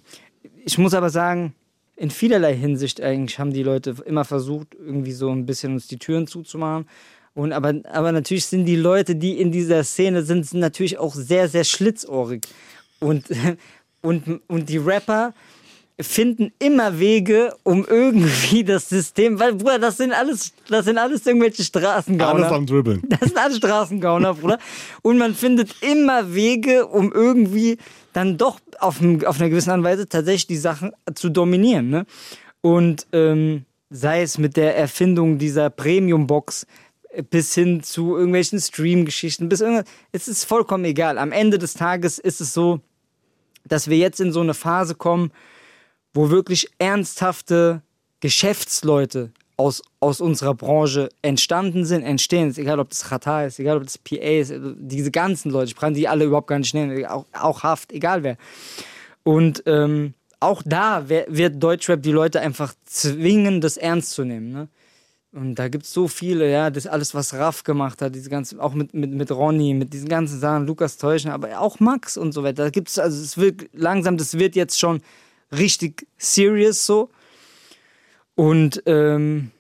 ich 0.64 0.78
muss 0.78 0.94
aber 0.94 1.10
sagen, 1.10 1.54
in 1.98 2.10
vielerlei 2.10 2.56
Hinsicht 2.56 3.02
eigentlich 3.02 3.38
haben 3.38 3.52
die 3.52 3.64
Leute 3.64 3.98
immer 4.06 4.24
versucht, 4.24 4.76
irgendwie 4.76 5.12
so 5.12 5.30
ein 5.30 5.46
bisschen 5.46 5.74
uns 5.74 5.88
die 5.88 6.00
Türen 6.00 6.26
zuzumachen. 6.26 6.88
Und 7.34 7.54
aber, 7.54 7.76
aber 7.92 8.12
natürlich 8.12 8.46
sind 8.46 8.66
die 8.66 8.76
Leute, 8.76 9.16
die 9.16 9.40
in 9.40 9.52
dieser 9.52 9.84
Szene 9.84 10.24
sind, 10.24 10.46
sind 10.46 10.60
natürlich 10.60 10.98
auch 10.98 11.16
sehr, 11.16 11.48
sehr 11.48 11.64
schlitzohrig. 11.64 12.42
Und, 13.00 13.26
und, 14.02 14.42
und 14.48 14.70
die 14.70 14.78
Rapper 14.78 15.34
finden 16.02 16.52
immer 16.60 17.00
Wege, 17.00 17.54
um 17.64 17.86
irgendwie 17.86 18.64
das 18.66 18.90
System, 18.90 19.40
weil, 19.40 19.56
Bruder, 19.56 19.80
das 19.80 19.98
sind 19.98 20.14
alles, 20.14 20.54
das 20.70 20.86
sind 20.86 20.98
alles 20.98 21.26
irgendwelche 21.26 21.64
Straßengauner. 21.64 22.46
Alles 22.46 22.52
am 22.52 22.66
Dribbeln. 22.66 23.04
Das 23.10 23.30
sind 23.30 23.38
alles 23.38 23.58
Straßengauner, 23.58 24.34
Bruder. 24.36 24.60
Und 25.02 25.18
man 25.18 25.34
findet 25.34 25.76
immer 25.82 26.34
Wege, 26.34 26.88
um 26.88 27.12
irgendwie 27.12 27.78
dann 28.14 28.38
doch 28.38 28.60
auf, 28.80 29.02
auf 29.26 29.40
einer 29.40 29.50
gewissen 29.50 29.70
Art 29.70 29.80
und 29.80 29.84
Weise 29.84 30.08
tatsächlich 30.08 30.48
die 30.48 30.58
Sachen 30.58 30.92
zu 31.16 31.30
dominieren. 31.30 31.90
Ne? 31.90 32.06
Und 32.62 33.08
ähm, 33.12 33.66
sei 33.90 34.22
es 34.22 34.38
mit 34.38 34.58
der 34.58 34.78
Erfindung 34.78 35.38
dieser 35.38 35.70
Premium-Box 35.70 36.66
bis 37.24 37.54
hin 37.54 37.84
zu 37.84 38.16
irgendwelchen 38.16 38.60
Stream-Geschichten, 38.60 39.50
bis 39.50 39.62
irgendwas, 39.62 39.86
es 40.12 40.28
ist 40.28 40.46
vollkommen 40.46 40.86
egal. 40.86 41.18
Am 41.18 41.32
Ende 41.32 41.58
des 41.58 41.74
Tages 41.74 42.20
ist 42.20 42.42
es 42.42 42.54
so, 42.54 42.82
dass 43.66 43.90
wir 43.90 43.98
jetzt 43.98 44.20
in 44.20 44.32
so 44.32 44.42
eine 44.42 44.54
Phase 44.54 44.96
kommen, 44.96 45.32
wo 46.14 46.30
wirklich 46.30 46.70
ernsthafte 46.80 47.82
Geschäftsleute 48.20 49.32
aus, 49.58 49.82
aus 50.00 50.22
unserer 50.22 50.56
Branche 50.56 51.10
entstanden 51.22 51.86
sind, 51.86 52.04
entstehen. 52.04 52.50
Ist 52.50 52.58
egal, 52.58 52.80
ob 52.80 52.90
das 52.90 53.04
Qatar 53.04 53.46
ist, 53.46 53.60
egal, 53.60 53.78
ob 53.78 53.84
das 53.84 53.98
PA 53.98 54.16
ist, 54.16 54.52
also 54.52 54.74
diese 54.76 55.12
ganzen 55.12 55.52
Leute, 55.52 55.72
ich 55.72 55.76
kann 55.76 55.94
die 55.94 56.08
alle 56.08 56.26
überhaupt 56.26 56.48
gar 56.48 56.60
nicht 56.60 56.74
nennen, 56.74 57.06
auch, 57.06 57.26
auch 57.34 57.64
Haft, 57.64 57.92
egal 57.92 58.24
wer. 58.24 58.38
Und 59.24 59.64
ähm, 59.66 60.14
auch 60.40 60.64
da 60.66 61.10
wird 61.10 61.62
Deutschrap 61.62 62.02
die 62.02 62.14
Leute 62.14 62.40
einfach 62.40 62.74
zwingen, 62.86 63.60
das 63.60 63.76
ernst 63.76 64.12
zu 64.12 64.24
nehmen. 64.24 64.52
Ne? 64.52 64.70
Und 65.32 65.56
da 65.56 65.68
gibt 65.68 65.86
es 65.86 65.94
so 65.94 66.08
viele, 66.08 66.52
ja, 66.52 66.72
das 66.72 66.88
alles, 66.88 67.14
was 67.14 67.36
Raff 67.36 67.64
gemacht 67.64 68.02
hat, 68.02 68.16
diese 68.16 68.32
ganzen, 68.32 68.60
auch 68.60 68.74
mit, 68.74 68.96
mit, 68.96 69.12
mit 69.12 69.32
Ronny, 69.32 69.76
mit 69.76 69.94
diesen 69.94 70.10
ganzen 70.10 70.40
Sachen, 70.40 70.66
Lukas 70.66 70.98
Täuschen, 70.98 71.30
aber 71.30 71.60
auch 71.60 71.80
Max 71.80 72.18
und 72.18 72.32
so 72.32 72.44
weiter. 72.44 72.64
Da 72.64 72.70
gibt 72.72 72.90
es, 72.90 72.98
also 72.98 73.22
es 73.22 73.38
wird 73.38 73.70
langsam, 73.74 74.18
das 74.18 74.40
wird 74.40 74.56
jetzt 74.56 74.80
schon 74.80 75.02
richtig 75.52 76.08
serious 76.18 76.84
so. 76.86 77.12
Und 78.34 78.82
ähm, 78.88 79.52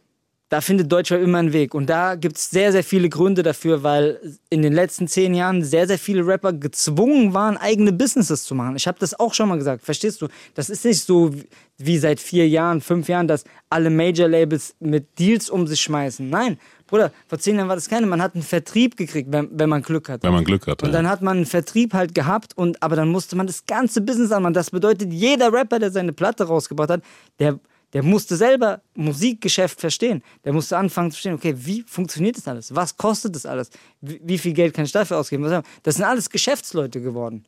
da 0.49 0.61
findet 0.61 0.91
Deutschrap 0.91 1.21
immer 1.21 1.37
einen 1.37 1.53
Weg. 1.53 1.75
Und 1.75 1.87
da 1.89 2.15
gibt 2.15 2.37
es 2.37 2.49
sehr, 2.49 2.71
sehr 2.71 2.83
viele 2.83 3.07
Gründe 3.07 3.43
dafür, 3.43 3.83
weil 3.83 4.19
in 4.49 4.63
den 4.63 4.73
letzten 4.73 5.07
zehn 5.07 5.35
Jahren 5.35 5.63
sehr, 5.63 5.85
sehr 5.87 5.99
viele 5.99 6.25
Rapper 6.25 6.53
gezwungen 6.53 7.33
waren, 7.35 7.55
eigene 7.55 7.93
Businesses 7.93 8.43
zu 8.43 8.55
machen. 8.55 8.75
Ich 8.75 8.87
habe 8.87 8.97
das 8.99 9.19
auch 9.19 9.33
schon 9.35 9.47
mal 9.49 9.57
gesagt, 9.57 9.83
verstehst 9.83 10.21
du? 10.21 10.27
Das 10.55 10.69
ist 10.69 10.85
nicht 10.85 11.01
so 11.05 11.31
wie- 11.77 11.97
seit 11.99 12.19
vier 12.19 12.47
Jahren, 12.49 12.81
fünf 12.81 13.07
Jahren, 13.07 13.27
dass 13.27 13.43
alle 13.69 13.89
Major-Labels 13.91 14.75
mit 14.79 15.19
Deals 15.19 15.49
um 15.49 15.67
sich 15.67 15.79
schmeißen. 15.81 16.27
Nein, 16.29 16.57
Bruder, 16.87 17.11
vor 17.27 17.37
zehn 17.37 17.55
Jahren 17.55 17.67
war 17.67 17.75
das 17.75 17.87
keine. 17.87 18.07
Man 18.07 18.21
hat 18.21 18.33
einen 18.33 18.43
Vertrieb 18.43 18.97
gekriegt, 18.97 19.31
wenn, 19.31 19.49
wenn 19.51 19.69
man 19.69 19.83
Glück 19.83 20.09
hat. 20.09 20.23
Wenn 20.23 20.33
man 20.33 20.43
Glück 20.43 20.65
hat. 20.65 20.81
Und 20.81 20.91
dann 20.91 21.07
hat 21.07 21.21
man 21.21 21.37
einen 21.37 21.45
Vertrieb 21.45 21.93
halt 21.93 22.15
gehabt, 22.15 22.57
und, 22.57 22.81
aber 22.81 22.95
dann 22.95 23.09
musste 23.09 23.35
man 23.35 23.45
das 23.45 23.65
ganze 23.67 24.01
Business 24.01 24.31
anmachen. 24.31 24.55
Das 24.55 24.71
bedeutet, 24.71 25.13
jeder 25.13 25.53
Rapper, 25.53 25.77
der 25.77 25.91
seine 25.91 26.11
Platte 26.11 26.45
rausgebracht 26.45 26.89
hat, 26.89 27.01
der, 27.37 27.59
der 27.93 28.03
musste 28.03 28.35
selber 28.35 28.81
Musikgeschäft 28.93 29.79
verstehen. 29.79 30.21
Der 30.43 30.53
musste 30.53 30.77
anfangen 30.77 31.11
zu 31.11 31.15
verstehen, 31.15 31.33
okay, 31.33 31.55
wie 31.57 31.83
funktioniert 31.87 32.37
das 32.37 32.47
alles? 32.47 32.75
Was 32.75 32.95
kostet 32.95 33.35
das 33.35 33.45
alles? 33.45 33.71
Wie, 34.01 34.37
viel 34.37 34.53
Geld 34.53 34.73
kann 34.73 34.85
ich 34.85 34.91
dafür 34.91 35.17
ausgeben? 35.17 35.63
Das 35.83 35.95
sind 35.95 36.05
alles 36.05 36.29
Geschäftsleute 36.29 37.01
geworden. 37.01 37.45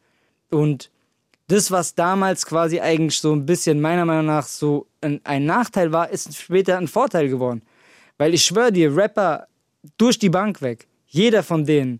Und 0.49 0.89
das, 1.47 1.69
was 1.69 1.95
damals 1.95 2.45
quasi 2.45 2.79
eigentlich 2.79 3.19
so 3.19 3.33
ein 3.33 3.45
bisschen 3.45 3.81
meiner 3.81 4.05
Meinung 4.05 4.25
nach 4.25 4.47
so 4.47 4.87
ein, 5.01 5.21
ein 5.23 5.45
Nachteil 5.45 5.91
war, 5.91 6.09
ist 6.09 6.35
später 6.35 6.77
ein 6.77 6.87
Vorteil 6.87 7.29
geworden. 7.29 7.61
Weil 8.17 8.33
ich 8.33 8.43
schwöre 8.43 8.71
dir, 8.71 8.95
Rapper 8.95 9.47
durch 9.97 10.17
die 10.17 10.29
Bank 10.29 10.61
weg, 10.61 10.87
jeder 11.07 11.43
von 11.43 11.65
denen 11.65 11.99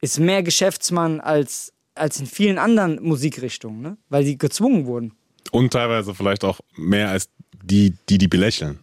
ist 0.00 0.18
mehr 0.18 0.42
Geschäftsmann 0.42 1.20
als, 1.20 1.72
als 1.94 2.18
in 2.20 2.26
vielen 2.26 2.58
anderen 2.58 3.02
Musikrichtungen, 3.02 3.82
ne? 3.82 3.96
weil 4.08 4.24
die 4.24 4.38
gezwungen 4.38 4.86
wurden. 4.86 5.12
Und 5.50 5.72
teilweise 5.72 6.14
vielleicht 6.14 6.44
auch 6.44 6.60
mehr 6.76 7.10
als 7.10 7.28
die, 7.62 7.94
die 8.08 8.18
die 8.18 8.28
belächeln. 8.28 8.78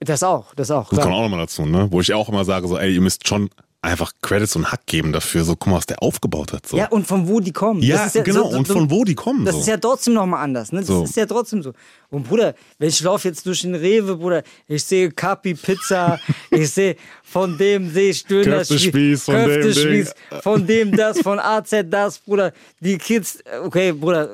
Das 0.00 0.22
auch, 0.22 0.54
das 0.54 0.70
auch. 0.70 0.88
Das 0.90 0.98
klar. 0.98 1.04
kommt 1.04 1.14
auch 1.16 1.22
nochmal 1.22 1.40
dazu, 1.40 1.64
ne? 1.64 1.88
Wo 1.90 2.00
ich 2.00 2.12
auch 2.12 2.28
immer 2.28 2.44
sage, 2.44 2.68
so, 2.68 2.76
ey, 2.76 2.94
ihr 2.94 3.00
müsst 3.00 3.26
schon 3.26 3.48
einfach 3.84 4.12
Credits 4.22 4.56
und 4.56 4.72
Hack 4.72 4.86
geben 4.86 5.12
dafür, 5.12 5.44
so, 5.44 5.56
guck 5.56 5.68
mal, 5.68 5.76
was 5.76 5.86
der 5.86 6.02
aufgebaut 6.02 6.52
hat. 6.52 6.66
So. 6.66 6.76
Ja, 6.76 6.88
und 6.88 7.06
von 7.06 7.28
wo 7.28 7.40
die 7.40 7.52
kommen. 7.52 7.82
Ja, 7.82 8.06
ist 8.06 8.22
genau, 8.24 8.48
und 8.48 8.66
von 8.66 8.90
wo 8.90 9.04
die 9.04 9.14
kommen, 9.14 9.44
Das 9.44 9.54
so. 9.54 9.60
ist 9.60 9.66
ja 9.66 9.76
trotzdem 9.76 10.14
nochmal 10.14 10.42
anders. 10.42 10.72
Ne? 10.72 10.80
Das 10.80 10.88
So. 10.88 11.04
ist 11.04 11.16
ja 11.16 11.26
trotzdem 11.26 11.62
so. 11.62 11.72
Und 12.10 12.26
Bruder, 12.26 12.54
wenn 12.78 12.88
ich 12.88 13.00
laufe 13.02 13.28
jetzt 13.28 13.44
durch 13.46 13.60
den 13.62 13.74
Rewe, 13.74 14.16
Bruder, 14.16 14.42
ich 14.66 14.82
sehe 14.84 15.10
Kapi 15.10 15.54
Pizza, 15.54 16.18
ich 16.50 16.70
sehe 16.70 16.96
von 17.22 17.56
dem 17.58 17.90
sehe 17.92 18.10
ich 18.10 18.24
Döner, 18.24 18.58
Köftespieß, 18.58 19.24
von 19.24 19.34
dem 19.34 19.44
Köftespieß, 19.46 20.14
von 20.42 20.66
dem 20.66 20.96
das, 20.96 21.20
von 21.20 21.38
AZ 21.38 21.70
das, 21.90 22.18
Bruder. 22.18 22.52
Die 22.80 22.96
Kids, 22.96 23.38
okay, 23.64 23.92
Bruder, 23.92 24.30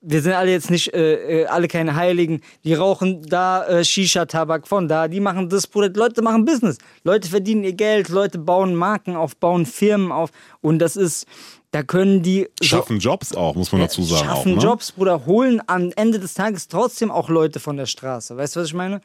wir 0.00 0.22
sind 0.22 0.32
alle 0.32 0.50
jetzt 0.52 0.70
nicht, 0.70 0.94
äh, 0.94 1.42
äh, 1.42 1.46
alle 1.46 1.66
keine 1.68 1.94
Heiligen. 1.96 2.40
Die 2.64 2.74
rauchen 2.74 3.22
da 3.22 3.66
äh, 3.66 3.84
Shisha-Tabak 3.84 4.68
von 4.68 4.86
da, 4.88 5.08
die 5.08 5.20
machen 5.20 5.48
das, 5.48 5.66
Bruder. 5.66 5.90
Leute 5.90 6.22
machen 6.22 6.44
Business. 6.44 6.78
Leute 7.02 7.28
verdienen 7.28 7.64
ihr 7.64 7.72
Geld, 7.72 8.08
Leute 8.08 8.38
bauen 8.38 8.74
Marken 8.74 9.16
auf, 9.16 9.36
bauen 9.36 9.66
Firmen 9.66 10.12
auf. 10.12 10.30
Und 10.60 10.78
das 10.78 10.94
ist, 10.96 11.26
da 11.72 11.82
können 11.82 12.22
die 12.22 12.48
so- 12.60 12.64
Schaffen 12.66 12.98
Jobs 13.00 13.34
auch, 13.34 13.54
muss 13.56 13.72
man 13.72 13.80
dazu 13.80 14.02
sagen. 14.02 14.24
schaffen 14.26 14.52
auch, 14.52 14.56
ne? 14.56 14.62
Jobs, 14.62 14.92
Bruder, 14.92 15.26
holen 15.26 15.60
am 15.66 15.90
Ende 15.96 16.18
des 16.20 16.34
Tages 16.34 16.68
trotzdem 16.68 17.10
auch 17.10 17.28
Leute 17.28 17.58
von 17.58 17.76
der 17.76 17.86
Straße. 17.86 18.36
Weißt 18.36 18.54
du, 18.56 18.60
was 18.60 18.68
ich 18.68 18.74
meine? 18.74 19.00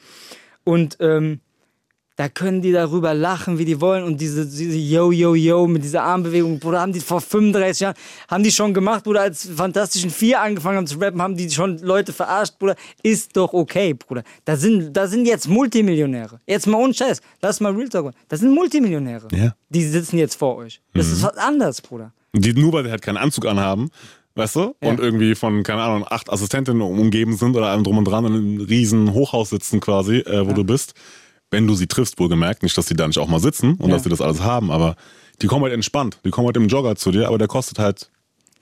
Und 0.64 0.98
ähm, 1.00 1.42
da 2.16 2.30
können 2.30 2.62
die 2.62 2.72
darüber 2.72 3.14
lachen, 3.16 3.58
wie 3.58 3.66
die 3.66 3.82
wollen. 3.82 4.04
Und 4.04 4.22
diese, 4.22 4.46
diese 4.46 4.78
Yo, 4.78 5.12
Yo, 5.12 5.34
Yo 5.34 5.66
mit 5.66 5.84
dieser 5.84 6.04
Armbewegung, 6.04 6.60
Bruder, 6.60 6.82
haben 6.82 6.94
die 6.94 7.00
vor 7.00 7.22
35 7.22 7.80
Jahren, 7.82 7.96
haben 8.30 8.44
die 8.44 8.52
schon 8.52 8.74
gemacht, 8.74 9.04
Bruder, 9.04 9.22
als 9.22 9.50
Fantastischen 9.56 10.12
Vier 10.12 10.40
angefangen 10.42 10.78
haben 10.78 10.86
zu 10.88 11.00
rappen, 11.00 11.22
haben 11.22 11.36
die 11.36 11.50
schon 11.50 11.80
Leute 11.80 12.14
verarscht, 12.14 12.60
Bruder. 12.60 12.76
Ist 13.02 13.36
doch 13.36 13.52
okay, 13.54 13.96
Bruder. 13.96 14.24
Da 14.46 14.56
sind, 14.56 14.94
da 14.96 15.08
sind 15.08 15.26
jetzt 15.26 15.48
Multimillionäre. 15.48 16.40
Jetzt 16.46 16.68
mal 16.68 16.78
ohne 16.78 16.94
Scheiß. 16.94 17.20
Lass 17.42 17.60
mal 17.60 17.72
Real 17.74 17.90
Talk. 17.90 18.06
machen. 18.06 18.16
Das 18.28 18.42
sind 18.42 18.54
Multimillionäre. 18.54 19.28
Ja. 19.32 19.56
Die 19.70 19.84
sitzen 19.84 20.18
jetzt 20.20 20.36
vor 20.36 20.58
euch. 20.58 20.82
Das 20.94 21.08
Mhm. 21.08 21.14
ist 21.14 21.24
was 21.24 21.38
anderes, 21.38 21.82
Bruder. 21.82 22.14
Die 22.36 22.54
nur, 22.54 22.74
weil 22.74 22.84
sie 22.84 22.92
halt 22.92 23.02
keinen 23.02 23.18
Anzug 23.18 23.46
anhaben, 23.48 23.90
weißt 24.36 24.56
du? 24.56 24.76
Und 24.82 25.00
irgendwie 25.00 25.34
von, 25.36 25.64
keine 25.64 25.82
Ahnung, 25.82 26.06
acht 26.08 26.30
Assistentinnen 26.32 26.82
umgeben 26.82 27.36
sind 27.38 27.56
oder 27.56 27.68
allem 27.68 27.84
drum 27.84 27.98
und 27.98 28.06
dran 28.06 28.26
in 28.26 28.34
einem 28.34 28.62
riesen 28.62 29.14
Hochhaus 29.14 29.50
sitzen 29.50 29.80
quasi, 29.80 30.18
äh, 30.18 30.48
wo 30.48 30.54
du 30.54 30.64
bist. 30.64 30.94
Wenn 31.54 31.68
du 31.68 31.76
sie 31.76 31.88
triffst, 31.88 32.20
wohlgemerkt, 32.20 32.64
nicht, 32.64 32.78
dass 32.78 32.88
die 32.88 32.96
da 32.96 33.08
nicht 33.08 33.18
auch 33.20 33.28
mal 33.30 33.40
sitzen 33.40 33.76
und 33.76 33.90
Ja. 33.90 33.96
dass 33.96 34.04
die 34.04 34.10
das 34.10 34.20
alles 34.22 34.42
haben, 34.42 34.72
aber 34.72 34.96
die 35.42 35.48
kommen 35.48 35.64
halt 35.64 35.74
entspannt. 35.74 36.18
Die 36.26 36.30
kommen 36.32 36.48
halt 36.48 36.58
im 36.58 36.68
Jogger 36.68 36.96
zu 36.96 37.12
dir, 37.12 37.28
aber 37.28 37.38
der 37.38 37.48
kostet 37.48 37.80
halt 37.80 38.10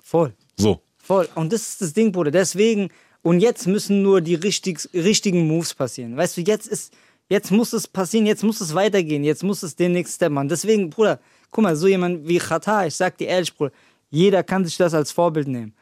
Voll. 0.03 0.33
so. 0.57 0.81
Voll. 0.97 1.27
Und 1.35 1.51
das 1.51 1.61
ist 1.61 1.81
das 1.81 1.93
Ding, 1.93 2.11
Bruder. 2.11 2.31
Deswegen, 2.31 2.89
und 3.23 3.39
jetzt 3.39 3.65
müssen 3.67 4.01
nur 4.03 4.21
die 4.21 4.35
richtig, 4.35 4.87
richtigen 4.93 5.47
Moves 5.47 5.73
passieren. 5.73 6.15
Weißt 6.15 6.37
du, 6.37 6.41
jetzt 6.41 6.67
ist, 6.67 6.93
jetzt 7.29 7.51
muss 7.51 7.73
es 7.73 7.87
passieren, 7.87 8.25
jetzt 8.25 8.43
muss 8.43 8.61
es 8.61 8.73
weitergehen, 8.75 9.23
jetzt 9.23 9.43
muss 9.43 9.63
es 9.63 9.75
den 9.75 9.93
nächsten 9.93 10.15
Step 10.15 10.31
machen. 10.31 10.49
Deswegen, 10.49 10.89
Bruder, 10.89 11.19
guck 11.49 11.63
mal, 11.63 11.75
so 11.75 11.87
jemand 11.87 12.27
wie 12.27 12.37
Qatar, 12.37 12.87
ich 12.87 12.95
sag 12.95 13.17
dir 13.17 13.27
ehrlich, 13.27 13.55
Bruder, 13.55 13.71
jeder 14.09 14.43
kann 14.43 14.63
sich 14.65 14.77
das 14.77 14.93
als 14.93 15.11
Vorbild 15.11 15.47
nehmen. 15.47 15.73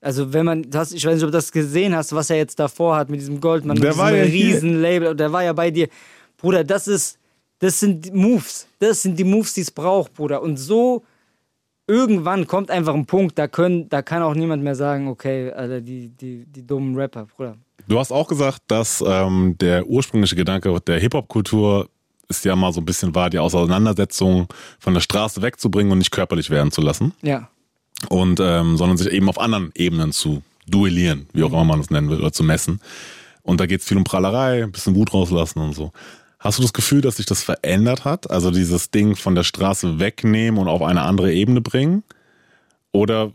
Also 0.00 0.32
wenn 0.32 0.44
man, 0.44 0.70
das, 0.70 0.92
ich 0.92 1.04
weiß 1.06 1.14
nicht, 1.14 1.24
ob 1.24 1.28
du 1.30 1.38
das 1.38 1.50
gesehen 1.52 1.94
hast, 1.96 2.12
was 2.14 2.30
er 2.30 2.36
jetzt 2.36 2.58
davor 2.58 2.96
hat 2.96 3.08
mit 3.08 3.18
diesem 3.20 3.40
Goldmann, 3.40 3.80
Der 3.80 3.90
mit 3.90 3.98
war 3.98 4.10
diesem 4.12 4.24
ja 4.26 4.30
hier. 4.30 4.54
riesen 4.54 4.80
Label, 4.82 5.14
der 5.16 5.32
war 5.32 5.42
ja 5.42 5.52
bei 5.52 5.70
dir. 5.70 5.88
Bruder, 6.36 6.64
das 6.64 6.88
ist, 6.88 7.18
das 7.58 7.80
sind 7.80 8.04
die 8.04 8.10
Moves. 8.10 8.66
Das 8.78 9.02
sind 9.02 9.18
die 9.18 9.24
Moves, 9.24 9.54
die 9.54 9.62
es 9.62 9.70
braucht, 9.70 10.14
Bruder. 10.14 10.42
Und 10.42 10.56
so 10.56 11.04
irgendwann 11.86 12.46
kommt 12.46 12.70
einfach 12.70 12.94
ein 12.94 13.06
Punkt, 13.06 13.38
da 13.38 13.48
können, 13.48 13.88
da 13.88 14.02
kann 14.02 14.22
auch 14.22 14.34
niemand 14.34 14.62
mehr 14.62 14.74
sagen, 14.74 15.08
okay, 15.08 15.52
Alter, 15.52 15.80
die, 15.80 16.08
die, 16.08 16.44
die 16.46 16.66
dummen 16.66 16.96
Rapper, 16.96 17.26
Bruder. 17.26 17.56
Du 17.88 17.98
hast 17.98 18.10
auch 18.10 18.26
gesagt, 18.26 18.62
dass 18.66 19.02
ähm, 19.06 19.56
der 19.60 19.86
ursprüngliche 19.86 20.34
Gedanke 20.34 20.80
der 20.80 20.98
Hip-Hop-Kultur 20.98 21.88
ist 22.28 22.44
ja 22.44 22.56
mal 22.56 22.72
so 22.72 22.80
ein 22.80 22.84
bisschen 22.84 23.14
war, 23.14 23.30
die 23.30 23.38
Auseinandersetzung 23.38 24.48
von 24.80 24.94
der 24.94 25.00
Straße 25.00 25.42
wegzubringen 25.42 25.92
und 25.92 25.98
nicht 25.98 26.10
körperlich 26.10 26.50
werden 26.50 26.72
zu 26.72 26.80
lassen. 26.80 27.12
Ja. 27.22 27.48
Und 28.08 28.40
ähm, 28.40 28.76
sondern 28.76 28.96
sich 28.96 29.10
eben 29.12 29.28
auf 29.28 29.38
anderen 29.38 29.70
Ebenen 29.76 30.10
zu 30.10 30.42
duellieren, 30.68 31.28
wie 31.32 31.44
auch 31.44 31.52
immer 31.52 31.64
man 31.64 31.80
es 31.80 31.90
nennen 31.90 32.10
will, 32.10 32.18
oder 32.18 32.32
zu 32.32 32.42
messen. 32.42 32.80
Und 33.42 33.60
da 33.60 33.66
geht 33.66 33.80
es 33.80 33.86
viel 33.86 33.96
um 33.96 34.04
Prallerei, 34.04 34.64
ein 34.64 34.72
bisschen 34.72 34.96
Wut 34.96 35.14
rauslassen 35.14 35.60
und 35.60 35.72
so. 35.72 35.92
Hast 36.38 36.58
du 36.58 36.62
das 36.62 36.72
Gefühl, 36.72 37.00
dass 37.00 37.16
sich 37.16 37.26
das 37.26 37.42
verändert 37.42 38.04
hat? 38.04 38.30
Also 38.30 38.50
dieses 38.50 38.90
Ding 38.90 39.16
von 39.16 39.34
der 39.34 39.42
Straße 39.42 39.98
wegnehmen 39.98 40.60
und 40.60 40.68
auf 40.68 40.82
eine 40.82 41.02
andere 41.02 41.32
Ebene 41.32 41.60
bringen? 41.60 42.02
Oder 42.92 43.32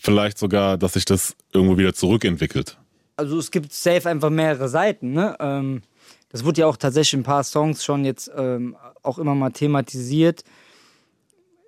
vielleicht 0.00 0.38
sogar, 0.38 0.78
dass 0.78 0.94
sich 0.94 1.04
das 1.04 1.36
irgendwo 1.52 1.76
wieder 1.76 1.94
zurückentwickelt? 1.94 2.78
Also 3.16 3.38
es 3.38 3.50
gibt 3.50 3.72
safe 3.72 4.08
einfach 4.08 4.30
mehrere 4.30 4.68
Seiten, 4.68 5.12
ne? 5.12 5.36
Ähm, 5.40 5.82
das 6.30 6.44
wurde 6.44 6.60
ja 6.60 6.66
auch 6.66 6.76
tatsächlich 6.76 7.14
in 7.14 7.20
ein 7.20 7.24
paar 7.24 7.42
Songs 7.42 7.84
schon 7.84 8.04
jetzt 8.04 8.30
ähm, 8.36 8.76
auch 9.02 9.18
immer 9.18 9.34
mal 9.34 9.50
thematisiert. 9.50 10.44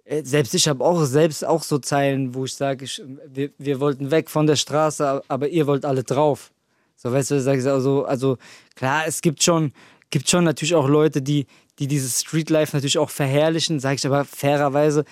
Äh, 0.05 0.23
Selbst 0.25 0.55
ich 0.55 0.69
habe 0.69 0.85
auch 0.85 1.05
selbst 1.05 1.45
auch 1.45 1.63
so 1.63 1.79
Zeilen, 1.79 2.35
wo 2.35 2.45
ich 2.45 2.55
sage, 2.55 2.87
wir, 3.27 3.51
wir 3.59 3.81
wollten 3.81 4.11
weg 4.11 4.29
von 4.29 4.47
der 4.47 4.57
Straße, 4.57 5.23
aber 5.29 5.49
ihr 5.49 5.67
wollt 5.67 5.85
alle 5.85 6.05
drauf. 6.05 6.53
So, 6.97 7.11
weißt 7.11 7.31
du, 7.31 7.41
sag 7.41 7.59
ich 7.59 7.67
also, 7.67 8.05
also 8.05 8.37
klar, 8.75 9.05
es 9.07 9.23
gibt 9.23 9.43
schon, 9.43 9.73
gibt 10.11 10.29
schon 10.29 10.45
natürlich 10.45 10.75
auch 10.75 10.89
Leute, 10.89 11.23
die, 11.23 11.47
die 11.79 11.87
dieses 11.87 12.21
Streetlife 12.21 12.77
natürlich 12.77 12.99
auch 12.99 13.11
verherrlichen, 13.11 13.81
sage 13.81 13.97
ich 13.97 14.07
aber 14.07 14.25
fairerweise, 14.25 15.05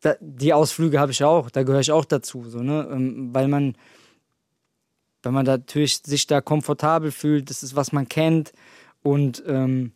da, 0.00 0.16
die 0.20 0.52
Ausflüge 0.52 1.00
habe 1.00 1.12
ich 1.12 1.22
auch, 1.22 1.50
da 1.50 1.62
gehöre 1.62 1.80
ich 1.80 1.92
auch 1.92 2.04
dazu, 2.04 2.44
so, 2.48 2.62
ne? 2.62 2.88
Ähm, 2.90 3.30
weil 3.32 3.48
man, 3.48 3.76
weil 5.22 5.32
man 5.32 5.44
natürlich 5.44 5.98
sich 6.04 6.26
da 6.26 6.40
komfortabel 6.40 7.10
fühlt, 7.10 7.50
das 7.50 7.62
ist, 7.62 7.76
was 7.76 7.92
man 7.92 8.08
kennt 8.08 8.52
und 9.02 9.42
ähm, 9.46 9.92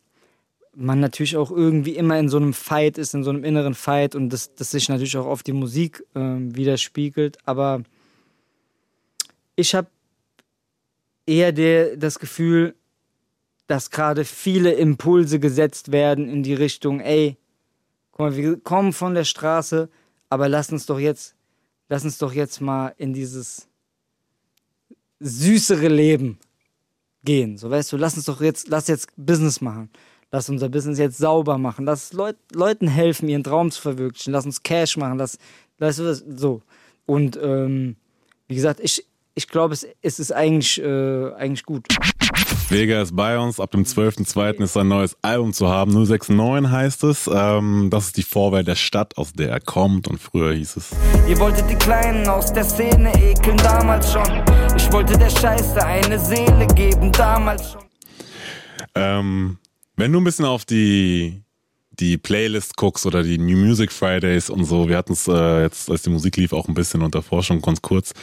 man 0.75 0.99
natürlich 0.99 1.37
auch 1.37 1.51
irgendwie 1.51 1.95
immer 1.95 2.19
in 2.19 2.29
so 2.29 2.37
einem 2.37 2.53
Fight 2.53 2.97
ist, 2.97 3.13
in 3.13 3.23
so 3.23 3.29
einem 3.29 3.43
inneren 3.43 3.75
Fight 3.75 4.15
und 4.15 4.29
das, 4.29 4.55
das 4.55 4.71
sich 4.71 4.89
natürlich 4.89 5.17
auch 5.17 5.27
auf 5.27 5.43
die 5.43 5.53
Musik 5.53 6.03
ähm, 6.15 6.55
widerspiegelt. 6.55 7.37
Aber 7.45 7.83
ich 9.55 9.75
habe 9.75 9.87
eher 11.25 11.51
der, 11.51 11.95
das 11.95 12.19
Gefühl, 12.19 12.75
dass 13.67 13.91
gerade 13.91 14.25
viele 14.25 14.73
Impulse 14.73 15.39
gesetzt 15.39 15.91
werden 15.91 16.27
in 16.27 16.43
die 16.43 16.53
Richtung, 16.53 16.99
ey, 16.99 17.37
guck 18.11 18.19
mal, 18.19 18.35
wir 18.35 18.59
kommen 18.59 18.93
von 18.93 19.13
der 19.13 19.23
Straße, 19.23 19.89
aber 20.29 20.49
lass 20.49 20.71
uns 20.71 20.85
doch 20.85 20.99
jetzt, 20.99 21.35
lass 21.89 22.03
uns 22.03 22.17
doch 22.17 22.33
jetzt 22.33 22.61
mal 22.61 22.93
in 22.97 23.13
dieses 23.13 23.67
süßere 25.19 25.87
Leben 25.87 26.39
gehen. 27.23 27.57
So 27.57 27.69
weißt 27.69 27.91
du, 27.91 27.97
lass 27.97 28.15
uns 28.15 28.25
doch 28.25 28.41
jetzt, 28.41 28.67
lass 28.67 28.87
jetzt 28.87 29.07
Business 29.15 29.61
machen. 29.61 29.89
Lass 30.31 30.49
unser 30.49 30.67
Business 30.67 30.97
jetzt 30.97 31.19
sauber 31.19 31.59
machen. 31.59 31.85
Lass 31.85 32.11
Leut, 32.11 32.37
Leuten 32.51 32.87
helfen, 32.87 33.29
ihren 33.29 33.43
Traum 33.43 33.69
zu 33.69 33.79
verwirklichen. 33.79 34.33
Lass 34.33 34.45
uns 34.45 34.63
Cash 34.63 34.97
machen. 34.97 35.19
Lass, 35.19 35.37
weißt 35.77 35.99
du 35.99 36.15
so. 36.35 36.63
Und 37.05 37.37
ähm, 37.41 37.97
wie 38.47 38.55
gesagt, 38.55 38.79
ich, 38.79 39.05
ich 39.35 39.47
glaube, 39.47 39.73
es, 39.73 39.87
es 40.01 40.19
ist 40.19 40.31
eigentlich, 40.31 40.81
äh, 40.81 41.33
eigentlich 41.33 41.63
gut. 41.63 41.87
Vega 42.69 43.01
ist 43.01 43.15
bei 43.15 43.37
uns. 43.37 43.59
Ab 43.59 43.71
dem 43.71 43.83
12.02. 43.83 44.63
ist 44.63 44.73
sein 44.73 44.87
neues 44.87 45.17
Album 45.21 45.53
zu 45.53 45.69
haben. 45.69 45.91
069 45.91 46.71
heißt 46.71 47.03
es. 47.03 47.29
Ähm, 47.31 47.89
das 47.91 48.07
ist 48.07 48.17
die 48.17 48.23
Vorwahl 48.23 48.63
der 48.63 48.75
Stadt, 48.75 49.17
aus 49.17 49.33
der 49.33 49.49
er 49.49 49.59
kommt. 49.59 50.07
Und 50.07 50.19
früher 50.19 50.53
hieß 50.53 50.77
es. 50.77 50.91
Ihr 51.27 51.37
wolltet 51.39 51.69
die 51.69 51.75
Kleinen 51.75 52.27
aus 52.27 52.53
der 52.53 52.63
Szene 52.63 53.11
ekeln, 53.21 53.57
damals 53.57 54.11
schon. 54.11 54.43
Ich 54.77 54.91
wollte 54.91 55.17
der 55.17 55.29
Scheiße 55.29 55.83
eine 55.85 56.19
Seele 56.19 56.67
geben, 56.67 57.11
damals 57.11 57.73
schon. 57.73 57.83
Ähm, 58.95 59.57
wenn 59.95 60.11
du 60.11 60.19
ein 60.19 60.23
bisschen 60.23 60.45
auf 60.45 60.65
die, 60.65 61.42
die 61.99 62.17
Playlist 62.17 62.75
guckst 62.77 63.05
oder 63.05 63.23
die 63.23 63.37
New 63.37 63.57
Music 63.57 63.91
Fridays 63.91 64.49
und 64.49 64.65
so, 64.65 64.89
wir 64.89 64.97
hatten 64.97 65.13
es 65.13 65.27
äh, 65.27 65.61
jetzt, 65.61 65.89
als 65.91 66.01
die 66.03 66.09
Musik 66.09 66.37
lief, 66.37 66.53
auch 66.53 66.67
ein 66.67 66.73
bisschen 66.73 67.01
unter 67.01 67.21
Forschung, 67.21 67.61
ganz 67.61 67.81
kurz. 67.81 68.13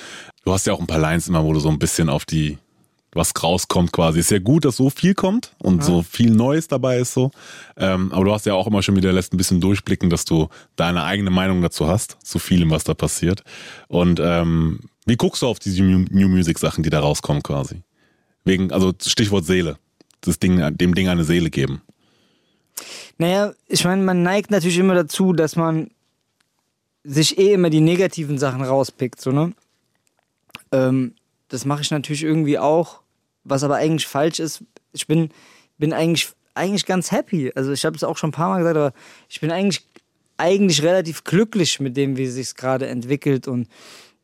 Du 0.45 0.53
hast 0.53 0.67
ja 0.67 0.73
auch 0.73 0.81
ein 0.81 0.87
paar 0.87 0.99
Lines 0.99 1.29
immer, 1.29 1.45
wo 1.45 1.53
du 1.53 1.61
so 1.61 1.69
ein 1.69 1.79
bisschen 1.79 2.09
auf 2.09 2.25
die, 2.25 2.59
was 3.13 3.33
rauskommt 3.43 3.93
quasi. 3.93 4.21
Ist 4.21 4.31
ja 4.31 4.39
gut, 4.41 4.65
dass 4.65 4.77
so 4.77 4.91
viel 4.91 5.15
kommt 5.15 5.55
und 5.63 5.79
Ja. 5.79 5.83
so 5.85 6.03
viel 6.03 6.31
Neues 6.31 6.67
dabei 6.69 6.99
ist 6.99 7.13
so. 7.15 7.31
Ähm, 7.77 8.13
aber 8.13 8.25
du 8.25 8.33
hast 8.33 8.47
ja 8.47 8.55
auch 8.55 8.67
immer 8.67 8.83
schon 8.83 8.97
wieder 8.97 9.13
lässt 9.13 9.33
ein 9.33 9.37
bisschen 9.37 9.61
durchblicken, 9.61 10.11
dass 10.11 10.25
du 10.25 10.49
deine 10.77 11.05
eigene 11.05 11.31
Meinung 11.31 11.63
dazu 11.63 11.87
hast, 11.87 12.17
zu 12.25 12.39
vielem, 12.39 12.71
was 12.71 12.85
da 12.85 12.95
passiert. 12.95 13.43
Und 13.89 14.21
ähm, 14.23 14.81
wie 15.07 15.17
guckst 15.17 15.43
du 15.43 15.47
auf 15.47 15.59
diese 15.59 15.83
New 15.83 16.05
New 16.11 16.29
Music 16.29 16.59
Sachen, 16.59 16.83
die 16.83 16.91
da 16.91 17.01
rauskommen 17.01 17.43
quasi? 17.43 17.83
Wegen, 18.45 18.73
also 18.73 18.93
Stichwort 19.05 19.45
Seele. 19.45 19.77
Das 20.23 20.39
Ding, 20.39 20.77
dem 20.77 20.95
Ding 20.95 21.09
eine 21.09 21.25
Seele 21.25 21.51
geben. 21.51 21.83
Naja, 23.19 23.53
ich 23.69 23.85
meine, 23.85 24.03
man 24.03 24.23
neigt 24.23 24.51
natürlich 24.51 24.79
immer 24.79 24.95
dazu, 24.95 25.33
dass 25.33 25.57
man 25.57 25.91
sich 27.05 27.39
eh 27.39 27.55
immer 27.55 27.71
die 27.71 27.81
negativen 27.81 28.39
Sachen 28.39 28.63
rauspickt, 28.63 29.21
so, 29.21 29.33
ne? 29.33 29.53
Ähm, 30.73 31.15
das 31.49 31.65
mache 31.65 31.83
ich 31.83 31.91
natürlich 31.91 32.23
irgendwie 32.23 32.59
auch, 32.59 33.01
was 33.45 33.65
aber 33.65 33.77
eigentlich 33.77 34.07
falsch 34.07 34.39
ist. 34.39 34.63
Ich 34.93 35.07
bin, 35.07 35.31
bin 35.79 35.93
eigentlich, 35.93 36.31
eigentlich 36.55 36.87
ganz 36.87 37.11
happy. 37.11 37.53
Also 37.55 37.73
ich 37.73 37.85
habe 37.85 37.97
es 37.97 38.05
auch 38.05 38.17
schon 38.17 38.31
ein 38.31 38.33
paar 38.35 38.51
Mal 38.51 38.59
gesagt, 38.59 38.77
aber 38.77 38.93
ich 39.29 39.41
bin 39.41 39.51
eigentlich, 39.51 39.85
eigentlich 40.37 40.83
relativ 40.83 41.25
glücklich 41.25 41.81
mit 41.81 41.97
dem, 41.97 42.17
wie 42.17 42.25
es 42.25 42.35
sich 42.35 42.55
gerade 42.55 42.87
entwickelt 42.87 43.49
und 43.49 43.69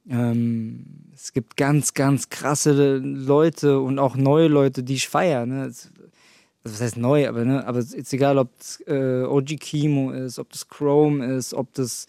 ähm, 0.09 0.85
es 1.15 1.33
gibt 1.33 1.57
ganz, 1.57 1.95
ganz 1.95 2.29
krasse 2.29 2.99
Leute 2.99 3.81
und 3.81 3.99
auch 3.99 4.17
neue 4.17 4.49
Leute, 4.49 4.83
die 4.83 4.95
ich 4.95 5.09
feiere. 5.09 5.47
Ne? 5.47 5.73
Was 6.73 6.81
heißt 6.81 6.97
neu, 6.97 7.29
aber 7.29 7.45
ne, 7.45 7.67
aber 7.67 7.79
ist 7.79 8.13
egal, 8.13 8.39
ob 8.39 8.49
es 8.59 8.81
äh, 8.87 9.25
OG 9.25 9.59
Kimo 9.59 10.11
ist, 10.11 10.39
ob 10.39 10.51
das 10.51 10.69
Chrome 10.69 11.25
ist, 11.25 11.55
ob 11.55 11.73
das 11.75 12.07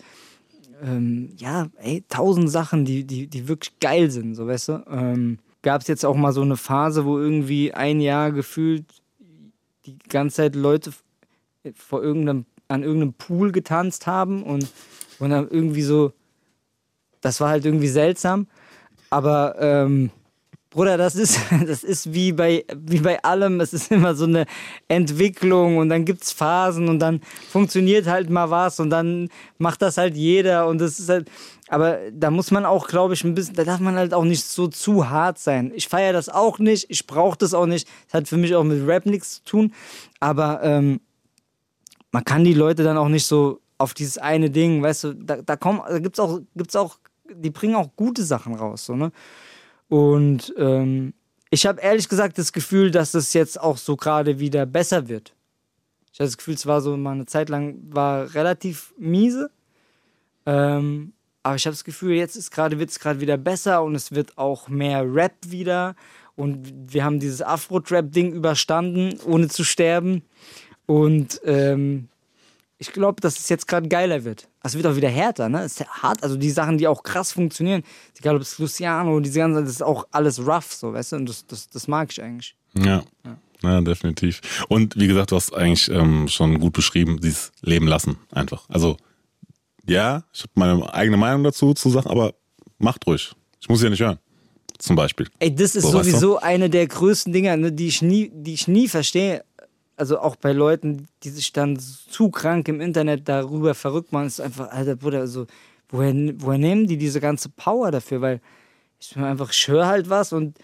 ähm, 0.84 1.34
ja, 1.38 1.68
ey, 1.78 2.04
tausend 2.08 2.50
Sachen, 2.50 2.86
die, 2.86 3.04
die, 3.04 3.28
die 3.28 3.48
wirklich 3.48 3.80
geil 3.80 4.12
sind, 4.12 4.36
so 4.36 4.48
weißt 4.48 4.70
du. 4.70 4.84
Ähm, 4.90 5.40
Gab 5.64 5.82
es 5.82 5.88
jetzt 5.88 6.06
auch 6.06 6.16
mal 6.16 6.32
so 6.32 6.42
eine 6.42 6.56
Phase, 6.56 7.06
wo 7.06 7.18
irgendwie 7.18 7.74
ein 7.74 8.00
Jahr 8.00 8.32
gefühlt 8.32 8.86
die 9.86 9.98
ganze 10.08 10.38
Zeit 10.38 10.56
Leute 10.56 10.92
vor 11.76 12.04
irgendeinem, 12.04 12.46
an 12.68 12.84
irgendeinem 12.84 13.14
Pool 13.14 13.52
getanzt 13.52 14.08
haben 14.08 14.44
und, 14.44 14.68
und 15.20 15.30
dann 15.32 15.50
irgendwie 15.50 15.82
so, 15.82 16.14
das 17.22 17.42
war 17.42 17.50
halt 17.50 17.66
irgendwie 17.66 17.88
seltsam. 17.88 18.48
Aber 19.10 19.56
ähm, 19.60 20.12
Bruder, 20.78 20.96
das 20.96 21.16
ist, 21.16 21.40
das 21.66 21.84
ist 21.84 22.14
wie 22.14 22.32
bei, 22.32 22.64
wie 22.76 23.00
bei 23.00 23.24
allem, 23.24 23.60
es 23.62 23.74
ist 23.74 23.92
immer 23.92 24.14
so 24.14 24.26
eine 24.26 24.46
Entwicklung 24.88 25.78
und 25.78 25.90
dann 25.90 26.06
gibt's 26.06 26.32
Phasen 26.32 26.88
und 26.88 27.00
dann 27.00 27.20
funktioniert 27.50 28.06
halt 28.06 28.30
mal 28.30 28.52
was 28.52 28.80
und 28.80 28.92
dann 28.92 29.30
macht 29.58 29.82
das 29.82 29.98
halt 29.98 30.16
jeder 30.16 30.68
und 30.68 30.80
das 30.80 31.00
ist 31.00 31.10
halt, 31.10 31.32
aber 31.68 31.98
da 32.14 32.30
muss 32.30 32.52
man 32.52 32.64
auch, 32.64 32.88
glaube 32.88 33.16
ich, 33.16 33.24
ein 33.24 33.34
bisschen, 33.34 33.56
da 33.56 33.64
darf 33.64 33.80
man 33.80 33.96
halt 33.96 34.14
auch 34.14 34.24
nicht 34.24 34.44
so 34.44 34.68
zu 34.68 35.10
hart 35.10 35.40
sein. 35.40 35.72
Ich 35.74 35.88
feiere 35.88 36.14
das 36.14 36.30
auch 36.30 36.60
nicht, 36.60 36.86
ich 36.92 37.08
brauche 37.08 37.40
das 37.40 37.56
auch 37.56 37.66
nicht, 37.66 37.88
das 38.06 38.14
hat 38.14 38.28
für 38.28 38.38
mich 38.38 38.54
auch 38.54 38.64
mit 38.64 38.88
Rap 38.88 39.08
nichts 39.08 39.38
zu 39.38 39.46
tun, 39.46 39.74
aber 40.20 40.60
ähm, 40.62 41.02
man 42.12 42.24
kann 42.24 42.44
die 42.44 42.54
Leute 42.54 42.84
dann 42.84 42.98
auch 42.98 43.10
nicht 43.10 43.26
so 43.26 43.62
auf 43.80 43.96
dieses 43.96 44.20
eine 44.20 44.52
Ding, 44.52 44.84
weißt 44.84 45.06
du, 45.06 45.14
da, 45.16 45.42
da 45.42 45.56
kommen, 45.56 45.82
da 45.90 45.98
gibt's 45.98 46.20
auch, 46.20 46.40
gibt's 46.56 46.76
auch, 46.76 47.00
die 47.34 47.50
bringen 47.50 47.74
auch 47.74 47.90
gute 47.96 48.22
Sachen 48.24 48.54
raus, 48.54 48.86
so, 48.86 48.96
ne? 48.96 49.12
Und 49.90 50.54
ähm, 50.58 51.14
ich 51.50 51.66
habe 51.66 51.82
ehrlich 51.82 52.10
gesagt 52.10 52.38
das 52.38 52.52
Gefühl, 52.52 52.92
dass 52.92 53.14
es 53.14 53.34
jetzt 53.34 53.60
auch 53.60 53.78
so 53.78 53.96
gerade 53.96 54.40
wieder 54.40 54.66
besser 54.66 55.08
wird. 55.08 55.34
Ich 56.12 56.20
habe 56.20 56.28
das 56.28 56.38
Gefühl, 56.38 56.56
es 56.56 56.66
war 56.66 56.82
so 56.82 56.98
mal 56.98 57.12
eine 57.12 57.26
Zeit 57.26 57.50
lang 57.50 57.78
war 57.90 58.34
relativ 58.34 58.94
miese. 58.98 59.50
Ähm, 60.46 61.14
aber 61.44 61.56
ich 61.56 61.66
habe 61.66 61.74
das 61.74 61.84
Gefühl, 61.84 62.16
jetzt 62.16 62.36
ist 62.36 62.52
gerade 62.52 62.80
wird 62.80 62.90
es 62.90 63.00
gerade 63.00 63.22
wieder 63.22 63.38
besser 63.38 63.84
und 63.84 63.96
es 63.96 64.12
wird 64.12 64.38
auch 64.38 64.68
mehr 64.68 65.04
Rap 65.06 65.36
wieder 65.46 65.96
und 66.38 66.94
wir 66.94 67.04
haben 67.04 67.20
dieses 67.20 67.42
Afro-Trap-Ding 67.42 68.32
überstanden, 68.32 69.20
ohne 69.26 69.48
zu 69.48 69.64
sterben. 69.64 70.24
Und 70.86 71.42
ähm, 71.44 72.10
ich 72.80 72.92
glaube, 72.94 73.22
dass 73.22 73.40
es 73.40 73.50
jetzt 73.50 73.68
gerade 73.68 73.88
geiler 73.88 74.24
wird. 74.24 74.48
Es 74.64 74.76
wird 74.76 74.86
auch 74.86 74.96
wieder 74.96 75.10
härter, 75.10 75.50
ne? 75.50 75.64
Es 75.64 75.80
ist 75.80 75.88
hart, 75.88 76.22
also 76.24 76.36
die 76.36 76.52
Sachen, 76.52 76.78
die 76.78 76.88
auch 76.88 77.02
krass 77.04 77.32
funktionieren, 77.32 77.84
egal 78.18 78.36
ob 78.36 78.42
es 78.42 78.60
Luciano, 78.60 79.20
diese 79.20 79.40
ganzen, 79.40 79.64
das 79.64 79.74
ist 79.74 79.84
auch 79.84 80.08
alles 80.12 80.40
rough, 80.46 80.74
so, 80.74 80.94
weißt 80.94 81.14
du? 81.14 81.16
Und 81.18 81.30
das, 81.30 81.46
das, 81.48 81.70
das 81.70 81.88
mag 81.88 82.12
ich 82.12 82.22
eigentlich. 82.22 82.56
Ja. 82.78 83.04
ja. 83.64 83.82
definitiv. 83.82 84.42
Und 84.68 84.96
wie 84.98 85.08
gesagt, 85.08 85.32
du 85.32 85.36
hast 85.36 85.54
eigentlich 85.56 85.90
ähm, 85.90 86.28
schon 86.28 86.60
gut 86.60 86.74
beschrieben, 86.74 87.20
dieses 87.20 87.52
Leben 87.62 87.88
lassen 87.88 88.18
einfach. 88.32 88.66
Also, 88.70 88.98
ja, 89.88 90.24
ich 90.34 90.42
habe 90.42 90.52
meine 90.56 90.94
eigene 90.94 91.18
Meinung 91.18 91.44
dazu 91.44 91.74
zu 91.74 91.90
Sachen, 91.90 92.12
aber 92.12 92.36
macht 92.78 93.08
ruhig. 93.08 93.34
Ich 93.60 93.70
muss 93.70 93.80
sie 93.80 93.86
ja 93.86 93.90
nicht 93.90 94.02
hören. 94.02 94.20
Zum 94.78 94.96
Beispiel. 94.96 95.28
Ey, 95.40 95.56
das 95.56 95.76
ist 95.76 95.84
So, 95.84 95.94
weißt 95.94 96.08
du? 96.08 96.12
sowieso 96.12 96.38
eine 96.38 96.70
der 96.70 96.86
größten 96.86 97.34
Dinger, 97.34 97.58
ne, 97.58 97.72
die 97.72 97.88
ich 97.88 98.04
nie, 98.04 98.32
die 98.32 98.54
ich 98.54 98.68
nie 98.68 98.88
verstehe. 98.88 99.44
Also 99.98 100.20
auch 100.20 100.36
bei 100.36 100.54
Leuten, 100.54 101.08
die 101.24 101.30
sich 101.30 101.52
dann 101.54 101.78
zu 101.80 102.30
krank 102.30 102.68
im 102.68 102.80
Internet 102.82 103.28
darüber 103.28 103.74
verrückt 103.74 104.14
machen, 104.14 104.28
ist 104.28 104.40
einfach, 104.40 104.70
Alter 104.70 104.96
Bruder, 104.96 105.20
also 105.20 105.48
woher, 105.90 106.14
woher 106.38 106.60
nehmen 106.60 106.86
die 106.88 106.98
diese 106.98 107.20
ganze 107.20 107.50
Power 107.50 107.92
dafür? 107.92 108.22
Weil 108.22 108.42
ich 109.00 109.14
bin 109.14 109.24
einfach, 109.24 109.52
ich 109.52 109.68
höre 109.68 109.88
halt 109.88 110.10
was 110.10 110.34
und 110.34 110.58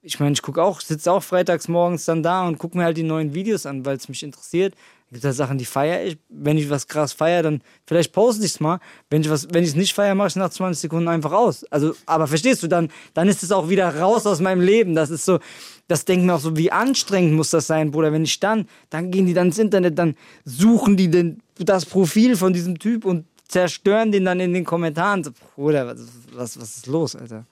ich 0.00 0.18
meine, 0.18 0.32
ich 0.32 0.42
gucke 0.42 0.62
auch, 0.62 0.80
sitze 0.80 1.12
auch 1.12 1.22
freitags 1.22 1.68
morgens 1.68 2.06
dann 2.06 2.22
da 2.22 2.46
und 2.46 2.58
gucke 2.58 2.76
mir 2.76 2.84
halt 2.84 2.96
die 2.96 3.02
neuen 3.02 3.34
Videos 3.34 3.66
an, 3.66 3.84
weil 3.84 3.96
es 3.96 4.08
mich 4.08 4.22
interessiert. 4.22 4.74
Gibt 5.12 5.24
halt 5.24 5.36
Sachen, 5.36 5.58
die 5.58 5.64
feiere 5.64 6.04
ich. 6.04 6.18
Wenn 6.28 6.56
ich 6.56 6.70
was 6.70 6.88
krass 6.88 7.12
feiere, 7.12 7.42
dann 7.42 7.62
vielleicht 7.86 8.12
poste 8.12 8.44
ich 8.44 8.52
es 8.52 8.60
mal. 8.60 8.80
Wenn 9.10 9.20
ich 9.22 9.30
was, 9.30 9.46
wenn 9.52 9.62
ich 9.62 9.70
es 9.70 9.76
nicht 9.76 9.92
feiere, 9.92 10.14
mache 10.14 10.28
ich 10.28 10.32
es 10.32 10.36
nach 10.36 10.50
20 10.50 10.80
Sekunden 10.80 11.08
einfach 11.08 11.32
aus. 11.32 11.64
Also, 11.64 11.94
aber 12.06 12.26
verstehst 12.26 12.62
du, 12.62 12.66
dann, 12.66 12.88
dann 13.12 13.28
ist 13.28 13.42
es 13.42 13.52
auch 13.52 13.68
wieder 13.68 14.00
raus 14.00 14.26
aus 14.26 14.40
meinem 14.40 14.62
Leben. 14.62 14.94
Das 14.94 15.10
ist 15.10 15.24
so, 15.24 15.38
das 15.86 16.06
denkt 16.06 16.24
mir 16.24 16.34
auch 16.34 16.40
so, 16.40 16.56
wie 16.56 16.72
anstrengend 16.72 17.34
muss 17.34 17.50
das 17.50 17.66
sein, 17.66 17.90
Bruder. 17.90 18.12
Wenn 18.12 18.24
ich 18.24 18.40
dann, 18.40 18.66
dann 18.88 19.10
gehen 19.10 19.26
die 19.26 19.34
dann 19.34 19.48
ins 19.48 19.58
Internet, 19.58 19.98
dann 19.98 20.16
suchen 20.44 20.96
die 20.96 21.10
den, 21.10 21.42
das 21.58 21.84
Profil 21.84 22.36
von 22.36 22.54
diesem 22.54 22.78
Typ 22.78 23.04
und 23.04 23.26
zerstören 23.48 24.12
den 24.12 24.24
dann 24.24 24.40
in 24.40 24.54
den 24.54 24.64
Kommentaren. 24.64 25.24
So, 25.24 25.32
Bruder, 25.56 25.86
was, 25.86 26.00
was, 26.32 26.58
was 26.58 26.76
ist 26.78 26.86
los, 26.86 27.14
Alter? 27.16 27.44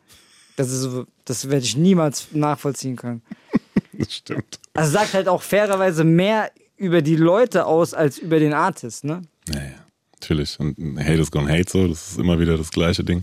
Das 0.56 0.70
ist 0.70 0.80
so, 0.80 1.04
das 1.26 1.48
werde 1.50 1.64
ich 1.64 1.76
niemals 1.76 2.28
nachvollziehen 2.32 2.96
können. 2.96 3.22
Das 3.92 4.14
stimmt. 4.14 4.58
Also 4.72 4.92
sagt 4.92 5.12
halt 5.12 5.28
auch 5.28 5.42
fairerweise 5.42 6.04
mehr 6.04 6.50
über 6.80 7.02
die 7.02 7.16
Leute 7.16 7.66
aus 7.66 7.94
als 7.94 8.18
über 8.18 8.40
den 8.40 8.54
Artist, 8.54 9.04
ne? 9.04 9.22
Ja, 9.48 9.60
ja. 9.60 9.70
Natürlich. 10.14 10.60
Und 10.60 10.76
Hate 10.98 11.20
is 11.20 11.30
gonna 11.30 11.50
hate 11.50 11.70
so, 11.70 11.88
das 11.88 12.12
ist 12.12 12.18
immer 12.18 12.38
wieder 12.38 12.58
das 12.58 12.70
gleiche 12.70 13.02
Ding. 13.02 13.22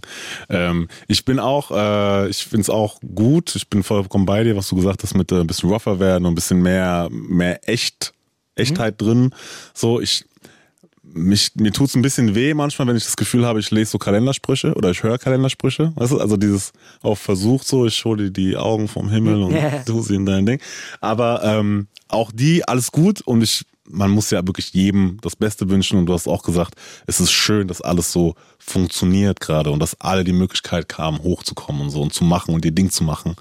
Ähm, 0.49 0.87
ich 1.07 1.25
bin 1.25 1.39
auch, 1.39 1.69
äh, 1.69 2.27
ich 2.29 2.45
finde 2.45 2.61
es 2.61 2.69
auch 2.71 2.99
gut, 3.13 3.55
ich 3.55 3.67
bin 3.69 3.83
vollkommen 3.83 4.25
bei 4.25 4.43
dir, 4.43 4.55
was 4.55 4.69
du 4.69 4.75
gesagt 4.75 5.03
hast, 5.03 5.15
mit 5.15 5.31
äh, 5.31 5.41
ein 5.41 5.47
bisschen 5.47 5.69
rougher 5.69 5.99
werden 5.99 6.25
und 6.25 6.31
ein 6.31 6.35
bisschen 6.35 6.61
mehr, 6.61 7.07
mehr 7.11 7.67
echt, 7.69 8.13
Echtheit 8.55 8.99
drin. 8.99 9.29
So, 9.75 10.01
ich, 10.01 10.25
mich, 11.13 11.51
mir 11.55 11.71
tut's 11.71 11.95
ein 11.95 12.01
bisschen 12.01 12.35
weh 12.35 12.53
manchmal, 12.53 12.87
wenn 12.87 12.95
ich 12.97 13.05
das 13.05 13.15
Gefühl 13.17 13.45
habe, 13.45 13.59
ich 13.59 13.71
lese 13.71 13.91
so 13.91 13.97
Kalendersprüche 13.97 14.73
oder 14.75 14.91
ich 14.91 15.03
höre 15.03 15.17
Kalendersprüche. 15.17 15.91
Weißt 15.95 16.11
du, 16.11 16.19
also 16.19 16.37
dieses 16.37 16.71
auf 17.01 17.19
Versuch 17.19 17.63
so, 17.63 17.85
ich 17.85 18.03
hole 18.05 18.25
dir 18.25 18.31
die 18.31 18.57
Augen 18.57 18.87
vom 18.87 19.09
Himmel 19.09 19.41
und 19.43 19.51
Ja. 19.53 19.79
du 19.85 20.01
sie 20.01 20.15
in 20.15 20.25
dein 20.25 20.45
Ding. 20.45 20.59
Aber 21.01 21.43
ähm, 21.43 21.87
auch 22.07 22.31
die, 22.33 22.67
alles 22.67 22.91
gut 22.91 23.21
und 23.21 23.41
ich, 23.41 23.65
man 23.89 24.11
muss 24.11 24.29
ja 24.31 24.45
wirklich 24.45 24.73
jedem 24.73 25.17
das 25.21 25.35
Beste 25.35 25.69
wünschen 25.69 25.97
und 25.97 26.05
du 26.07 26.13
hast 26.13 26.27
auch 26.27 26.43
gesagt, 26.43 26.75
es 27.05 27.19
ist 27.19 27.31
schön, 27.31 27.67
dass 27.67 27.81
alles 27.81 28.11
so 28.11 28.35
funktioniert 28.59 29.39
gerade 29.39 29.71
und 29.71 29.79
dass 29.79 29.99
alle 30.01 30.23
die 30.23 30.33
Möglichkeit 30.33 30.89
kamen, 30.89 31.19
hochzukommen 31.23 31.81
und 31.81 31.89
so 31.89 32.01
und 32.01 32.13
zu 32.13 32.23
machen 32.25 32.53
und 32.53 32.65
ihr 32.65 32.71
Ding 32.71 32.91
zu 32.91 33.03
machen. 33.03 33.35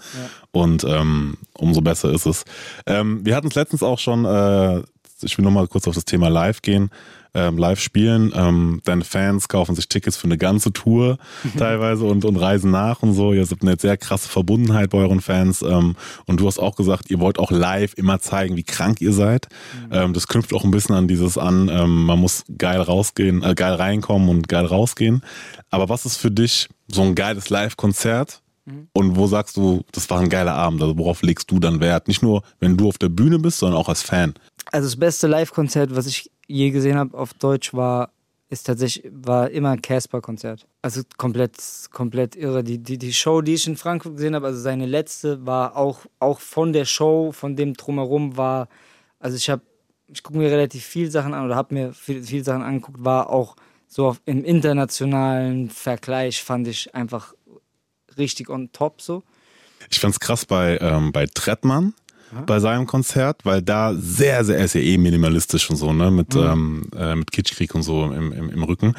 Und 0.52 0.84
ähm, 0.84 1.36
umso 1.54 1.80
besser 1.80 2.12
ist 2.12 2.26
es. 2.26 2.44
Ähm, 2.86 3.24
wir 3.26 3.34
hatten 3.34 3.48
es 3.48 3.54
letztens 3.56 3.82
auch 3.82 3.98
schon, 3.98 4.24
äh, 4.24 4.82
ich 5.22 5.36
will 5.36 5.44
nochmal 5.44 5.66
kurz 5.66 5.88
auf 5.88 5.94
das 5.94 6.04
Thema 6.04 6.28
Live 6.28 6.62
gehen. 6.62 6.90
Ähm, 7.36 7.58
live 7.58 7.80
spielen, 7.80 8.32
ähm, 8.34 8.80
deine 8.84 9.04
Fans 9.04 9.48
kaufen 9.48 9.74
sich 9.74 9.88
Tickets 9.88 10.16
für 10.16 10.24
eine 10.24 10.38
ganze 10.38 10.72
Tour 10.72 11.18
teilweise 11.58 12.06
und, 12.06 12.24
und 12.24 12.36
reisen 12.36 12.70
nach 12.70 13.02
und 13.02 13.12
so. 13.12 13.34
Ihr 13.34 13.44
habt 13.44 13.60
eine 13.60 13.76
sehr 13.78 13.98
krasse 13.98 14.28
Verbundenheit 14.28 14.88
bei 14.88 14.98
euren 14.98 15.20
Fans 15.20 15.60
ähm, 15.60 15.96
und 16.24 16.40
du 16.40 16.46
hast 16.46 16.58
auch 16.58 16.76
gesagt, 16.76 17.10
ihr 17.10 17.20
wollt 17.20 17.38
auch 17.38 17.50
live 17.50 17.92
immer 17.94 18.20
zeigen, 18.20 18.56
wie 18.56 18.62
krank 18.62 19.02
ihr 19.02 19.12
seid. 19.12 19.48
Ähm, 19.90 20.14
das 20.14 20.28
knüpft 20.28 20.54
auch 20.54 20.64
ein 20.64 20.70
bisschen 20.70 20.94
an 20.94 21.08
dieses 21.08 21.36
an, 21.36 21.68
ähm, 21.68 22.04
man 22.06 22.18
muss 22.18 22.44
geil 22.56 22.80
rausgehen, 22.80 23.42
äh, 23.42 23.54
geil 23.54 23.74
reinkommen 23.74 24.30
und 24.30 24.48
geil 24.48 24.64
rausgehen. 24.64 25.22
Aber 25.70 25.90
was 25.90 26.06
ist 26.06 26.16
für 26.16 26.30
dich 26.30 26.68
so 26.88 27.02
ein 27.02 27.14
geiles 27.14 27.50
Live-Konzert? 27.50 28.40
Und 28.94 29.16
wo 29.16 29.28
sagst 29.28 29.56
du, 29.56 29.84
das 29.92 30.10
war 30.10 30.18
ein 30.18 30.28
geiler 30.28 30.54
Abend? 30.54 30.82
Also 30.82 30.98
worauf 30.98 31.22
legst 31.22 31.50
du 31.52 31.60
dann 31.60 31.80
Wert? 31.80 32.08
Nicht 32.08 32.22
nur, 32.22 32.42
wenn 32.58 32.76
du 32.76 32.88
auf 32.88 32.98
der 32.98 33.08
Bühne 33.08 33.38
bist, 33.38 33.58
sondern 33.58 33.78
auch 33.78 33.88
als 33.88 34.02
Fan. 34.02 34.34
Also 34.72 34.88
das 34.88 34.96
beste 34.96 35.28
Live-Konzert, 35.28 35.94
was 35.94 36.06
ich 36.06 36.32
je 36.46 36.70
gesehen 36.70 36.96
habe 36.96 37.16
auf 37.16 37.34
Deutsch, 37.34 37.74
war 37.74 38.10
ist 38.48 38.64
tatsächlich 38.64 39.10
war 39.12 39.50
immer 39.50 39.70
ein 39.70 39.82
Casper-Konzert. 39.82 40.68
Also 40.80 41.02
komplett 41.16 41.56
komplett 41.90 42.36
irre. 42.36 42.62
Die, 42.62 42.78
die 42.78 42.96
die 42.96 43.12
Show, 43.12 43.40
die 43.40 43.54
ich 43.54 43.66
in 43.66 43.76
Frankfurt 43.76 44.16
gesehen 44.16 44.36
habe, 44.36 44.46
also 44.46 44.60
seine 44.60 44.86
letzte, 44.86 45.44
war 45.44 45.76
auch 45.76 46.06
auch 46.20 46.38
von 46.38 46.72
der 46.72 46.84
Show, 46.84 47.32
von 47.32 47.56
dem 47.56 47.74
drumherum 47.74 48.36
war. 48.36 48.68
Also 49.18 49.36
ich 49.36 49.50
habe 49.50 49.62
ich 50.08 50.22
gucke 50.22 50.38
mir 50.38 50.50
relativ 50.50 50.84
viel 50.84 51.10
Sachen 51.10 51.34
an 51.34 51.44
oder 51.44 51.56
habe 51.56 51.74
mir 51.74 51.92
viel, 51.92 52.22
viel 52.22 52.44
Sachen 52.44 52.62
angeguckt, 52.62 53.04
war 53.04 53.30
auch 53.30 53.56
so 53.88 54.06
auf, 54.06 54.20
im 54.24 54.44
internationalen 54.44 55.70
Vergleich 55.70 56.42
fand 56.42 56.68
ich 56.68 56.94
einfach 56.94 57.34
richtig 58.16 58.48
on 58.48 58.70
top 58.72 59.00
so. 59.00 59.22
Ich 59.90 60.00
fand's 60.00 60.20
krass 60.20 60.46
bei, 60.46 60.78
ähm, 60.80 61.12
bei 61.12 61.26
Trettmann, 61.26 61.94
bei 62.46 62.60
seinem 62.60 62.86
Konzert, 62.86 63.44
weil 63.44 63.62
da 63.62 63.94
sehr, 63.94 64.44
sehr, 64.44 64.58
er 64.58 64.64
ist 64.64 64.74
ja 64.74 64.80
eh 64.80 64.98
minimalistisch 64.98 65.70
und 65.70 65.76
so, 65.76 65.92
ne, 65.92 66.10
mit, 66.10 66.34
Mhm. 66.34 66.40
ähm, 66.42 66.90
äh, 66.96 67.14
mit 67.16 67.30
Kitschkrieg 67.32 67.74
und 67.74 67.82
so 67.82 68.04
im, 68.04 68.32
im, 68.32 68.50
im 68.50 68.62
Rücken. 68.64 68.94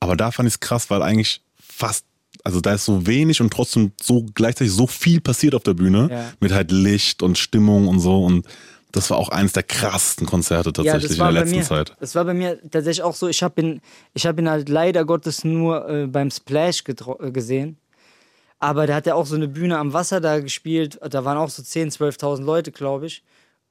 Aber 0.00 0.16
da 0.16 0.30
fand 0.30 0.46
ich's 0.46 0.60
krass, 0.60 0.90
weil 0.90 1.02
eigentlich 1.02 1.42
fast, 1.58 2.04
also 2.44 2.60
da 2.60 2.74
ist 2.74 2.84
so 2.84 3.06
wenig 3.06 3.40
und 3.40 3.52
trotzdem 3.52 3.92
so 4.02 4.24
gleichzeitig 4.34 4.72
so 4.72 4.86
viel 4.86 5.20
passiert 5.20 5.54
auf 5.54 5.62
der 5.62 5.74
Bühne, 5.74 6.08
Ja. 6.10 6.32
mit 6.40 6.52
halt 6.52 6.70
Licht 6.70 7.22
und 7.22 7.38
Stimmung 7.38 7.88
und 7.88 8.00
so 8.00 8.24
und 8.24 8.46
das 8.92 9.08
war 9.08 9.18
auch 9.18 9.28
eines 9.28 9.52
der 9.52 9.62
krassesten 9.62 10.26
Konzerte 10.26 10.72
tatsächlich 10.72 11.12
in 11.12 11.18
der 11.18 11.30
letzten 11.30 11.58
mir, 11.58 11.62
Zeit. 11.62 11.94
Das 12.00 12.14
war 12.16 12.24
bei 12.24 12.34
mir 12.34 12.58
tatsächlich 12.70 13.02
auch 13.04 13.14
so. 13.14 13.28
Ich 13.28 13.40
habe 13.42 13.60
ihn, 13.60 13.80
ich 14.14 14.26
hab 14.26 14.36
ihn 14.38 14.50
halt 14.50 14.68
leider 14.68 15.04
Gottes 15.04 15.44
nur 15.44 15.88
äh, 15.88 16.06
beim 16.08 16.28
Splash 16.30 16.82
äh, 16.88 17.30
gesehen. 17.30 17.76
Aber 18.60 18.86
da 18.86 18.94
hat 18.94 19.06
er 19.06 19.16
auch 19.16 19.26
so 19.26 19.36
eine 19.36 19.48
Bühne 19.48 19.78
am 19.78 19.94
Wasser 19.94 20.20
da 20.20 20.38
gespielt. 20.38 20.98
Da 21.02 21.24
waren 21.24 21.38
auch 21.38 21.48
so 21.48 21.62
10.000, 21.62 22.18
12.000 22.18 22.42
Leute, 22.42 22.72
glaube 22.72 23.06
ich. 23.06 23.24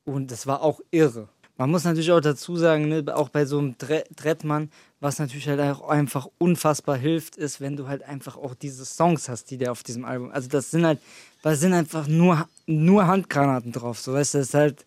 Und 0.03 0.31
das 0.31 0.47
war 0.47 0.61
auch 0.61 0.81
irre. 0.89 1.29
Man 1.57 1.69
muss 1.69 1.83
natürlich 1.83 2.11
auch 2.11 2.21
dazu 2.21 2.55
sagen, 2.55 2.87
ne, 2.87 3.03
auch 3.13 3.29
bei 3.29 3.45
so 3.45 3.59
einem 3.59 3.77
Dre 3.77 4.05
Drettmann, 4.15 4.71
was 4.99 5.19
natürlich 5.19 5.47
halt 5.47 5.59
auch 5.59 5.87
einfach 5.89 6.27
unfassbar 6.37 6.97
hilft, 6.97 7.35
ist, 7.35 7.61
wenn 7.61 7.75
du 7.75 7.87
halt 7.87 8.01
einfach 8.03 8.37
auch 8.37 8.55
diese 8.55 8.85
Songs 8.85 9.29
hast, 9.29 9.51
die 9.51 9.57
der 9.57 9.71
auf 9.71 9.83
diesem 9.83 10.05
Album. 10.05 10.31
Also 10.31 10.49
das 10.49 10.71
sind 10.71 10.85
halt, 10.85 10.99
da 11.43 11.53
sind 11.55 11.73
einfach 11.73 12.07
nur, 12.07 12.47
nur 12.65 13.07
Handgranaten 13.07 13.71
drauf. 13.71 13.99
So 13.99 14.13
weißt 14.13 14.33
du, 14.33 14.37
das 14.39 14.47
ist 14.47 14.53
halt, 14.53 14.85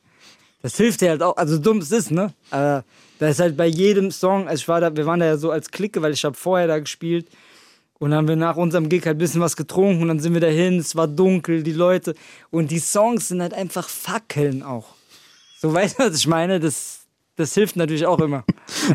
das 0.62 0.76
hilft 0.76 1.02
dir 1.02 1.10
halt 1.10 1.22
auch, 1.22 1.36
also 1.36 1.58
dumm 1.58 1.78
es 1.78 1.92
ist, 1.92 2.10
ne? 2.10 2.32
Aber 2.50 2.84
da 3.18 3.28
ist 3.28 3.38
halt 3.38 3.56
bei 3.56 3.66
jedem 3.66 4.10
Song, 4.10 4.48
also 4.48 4.62
ich 4.62 4.68
war 4.68 4.80
da, 4.80 4.96
wir 4.96 5.06
waren 5.06 5.20
da 5.20 5.26
ja 5.26 5.36
so 5.36 5.50
als 5.50 5.70
Clique, 5.70 6.00
weil 6.02 6.12
ich 6.12 6.24
habe 6.24 6.36
vorher 6.36 6.66
da 6.66 6.78
gespielt 6.78 7.28
und 8.02 8.10
dann 8.10 8.18
haben 8.18 8.28
wir 8.28 8.34
nach 8.34 8.56
unserem 8.56 8.88
Gig 8.88 9.06
halt 9.06 9.14
ein 9.16 9.18
bisschen 9.18 9.40
was 9.40 9.54
getrunken 9.56 10.02
und 10.02 10.08
dann 10.08 10.18
sind 10.18 10.34
wir 10.34 10.40
dahin, 10.40 10.80
es 10.80 10.96
war 10.96 11.06
dunkel, 11.06 11.62
die 11.62 11.72
Leute 11.72 12.14
und 12.50 12.72
die 12.72 12.80
Songs 12.80 13.28
sind 13.28 13.40
halt 13.40 13.54
einfach 13.54 13.88
Fackeln 13.88 14.64
auch. 14.64 14.86
So 15.60 15.72
weißt 15.72 16.00
du, 16.00 16.04
was 16.06 16.16
ich 16.16 16.26
meine? 16.26 16.58
Das, 16.58 17.02
das 17.36 17.54
hilft 17.54 17.76
natürlich 17.76 18.04
auch 18.06 18.18
immer. 18.18 18.44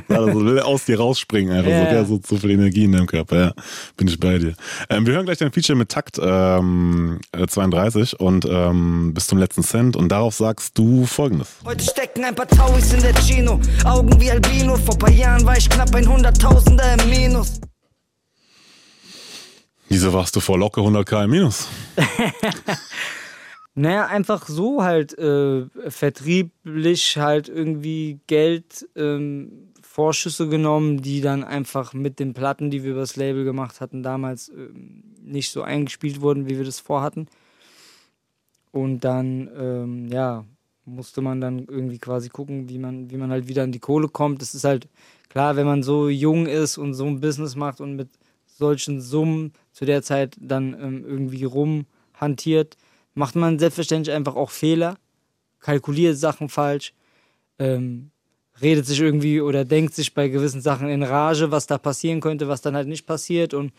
Also 0.09 0.43
will 0.43 0.59
aus 0.59 0.83
dir 0.83 0.99
rausspringen, 0.99 1.55
einfach 1.55 1.71
Ja. 1.71 1.85
so, 1.85 1.89
der 1.89 2.05
so, 2.05 2.19
so 2.27 2.35
viel 2.35 2.51
Energie 2.51 2.83
in 2.83 2.91
deinem 2.91 3.05
Körper, 3.07 3.37
ja. 3.39 3.53
Bin 3.95 4.09
ich 4.09 4.19
bei 4.19 4.37
dir. 4.37 4.55
Ähm, 4.89 5.05
wir 5.05 5.13
hören 5.13 5.25
gleich 5.25 5.37
dein 5.37 5.53
Feature 5.53 5.77
mit 5.77 5.87
Takt 5.87 6.19
ähm, 6.21 7.21
äh, 7.31 7.47
32 7.47 8.19
und 8.19 8.43
ähm, 8.43 9.13
bis 9.13 9.27
zum 9.27 9.37
letzten 9.37 9.63
Cent 9.63 9.95
und 9.95 10.09
darauf 10.09 10.35
sagst 10.35 10.77
du 10.77 11.05
folgendes. 11.05 11.47
Heute 11.63 11.85
stecken 11.85 12.25
ein 12.25 12.35
paar 12.35 12.47
Tauis 12.47 12.91
in 12.91 13.01
der 13.01 13.13
Chino, 13.21 13.61
Augen 13.85 14.19
wie 14.19 14.29
Albino. 14.29 14.75
Vor 14.75 14.97
paar 14.97 15.11
Jahren 15.11 15.45
war 15.45 15.55
ich 15.55 15.69
knapp 15.69 15.95
ein 15.95 16.05
Hunderttausender 16.05 16.97
im 16.99 17.09
Minus. 17.09 17.61
Wieso 19.89 20.13
warst 20.13 20.35
du 20.35 20.39
vor 20.39 20.57
locker 20.57 20.81
100k 20.81 21.25
im 21.25 21.31
Minus? 21.31 21.67
Naja, 23.79 24.07
einfach 24.07 24.47
so 24.47 24.83
halt 24.83 25.15
äh, 25.19 25.67
vertrieblich 25.87 27.15
halt 27.19 27.47
irgendwie 27.47 28.19
Geld, 28.25 28.89
ähm, 28.95 29.69
Vorschüsse 29.83 30.49
genommen, 30.49 31.03
die 31.03 31.21
dann 31.21 31.43
einfach 31.43 31.93
mit 31.93 32.19
den 32.19 32.33
Platten, 32.33 32.71
die 32.71 32.83
wir 32.83 32.93
übers 32.93 33.17
Label 33.17 33.43
gemacht 33.43 33.79
hatten, 33.79 34.01
damals 34.01 34.49
ähm, 34.49 35.03
nicht 35.21 35.51
so 35.51 35.61
eingespielt 35.61 36.21
wurden, 36.21 36.49
wie 36.49 36.57
wir 36.57 36.65
das 36.65 36.79
vorhatten. 36.79 37.27
Und 38.71 39.01
dann, 39.01 39.47
ähm, 39.55 40.07
ja, 40.07 40.43
musste 40.85 41.21
man 41.21 41.39
dann 41.39 41.67
irgendwie 41.67 41.99
quasi 41.99 42.29
gucken, 42.29 42.69
wie 42.69 42.79
man, 42.79 43.11
wie 43.11 43.17
man 43.17 43.29
halt 43.29 43.47
wieder 43.47 43.61
an 43.61 43.71
die 43.71 43.79
Kohle 43.79 44.07
kommt. 44.07 44.41
Das 44.41 44.55
ist 44.55 44.63
halt 44.63 44.87
klar, 45.29 45.55
wenn 45.55 45.67
man 45.67 45.83
so 45.83 46.09
jung 46.09 46.47
ist 46.47 46.79
und 46.79 46.95
so 46.95 47.05
ein 47.05 47.19
Business 47.19 47.55
macht 47.55 47.79
und 47.79 47.95
mit 47.95 48.09
solchen 48.57 49.01
Summen 49.01 49.53
zu 49.71 49.85
der 49.85 50.01
Zeit 50.01 50.35
dann 50.39 50.73
ähm, 50.73 51.05
irgendwie 51.05 51.43
rumhantiert, 51.43 52.77
macht 53.13 53.35
man 53.35 53.59
selbstverständlich 53.59 54.15
einfach 54.15 54.35
auch 54.35 54.49
Fehler, 54.49 54.97
kalkuliert 55.59 56.17
Sachen 56.17 56.49
falsch, 56.49 56.93
ähm, 57.59 58.11
redet 58.61 58.85
sich 58.85 58.99
irgendwie 58.99 59.41
oder 59.41 59.65
denkt 59.65 59.93
sich 59.93 60.13
bei 60.13 60.27
gewissen 60.29 60.61
Sachen 60.61 60.89
in 60.89 61.03
Rage, 61.03 61.51
was 61.51 61.67
da 61.67 61.77
passieren 61.77 62.21
könnte, 62.21 62.47
was 62.47 62.61
dann 62.61 62.75
halt 62.75 62.87
nicht 62.87 63.05
passiert. 63.05 63.53
Und 63.53 63.71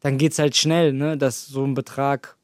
dann 0.00 0.18
geht's 0.18 0.38
halt 0.38 0.56
schnell, 0.56 0.92
ne, 0.92 1.18
dass 1.18 1.46
so 1.46 1.64
ein 1.64 1.74
Betrag, 1.74 2.36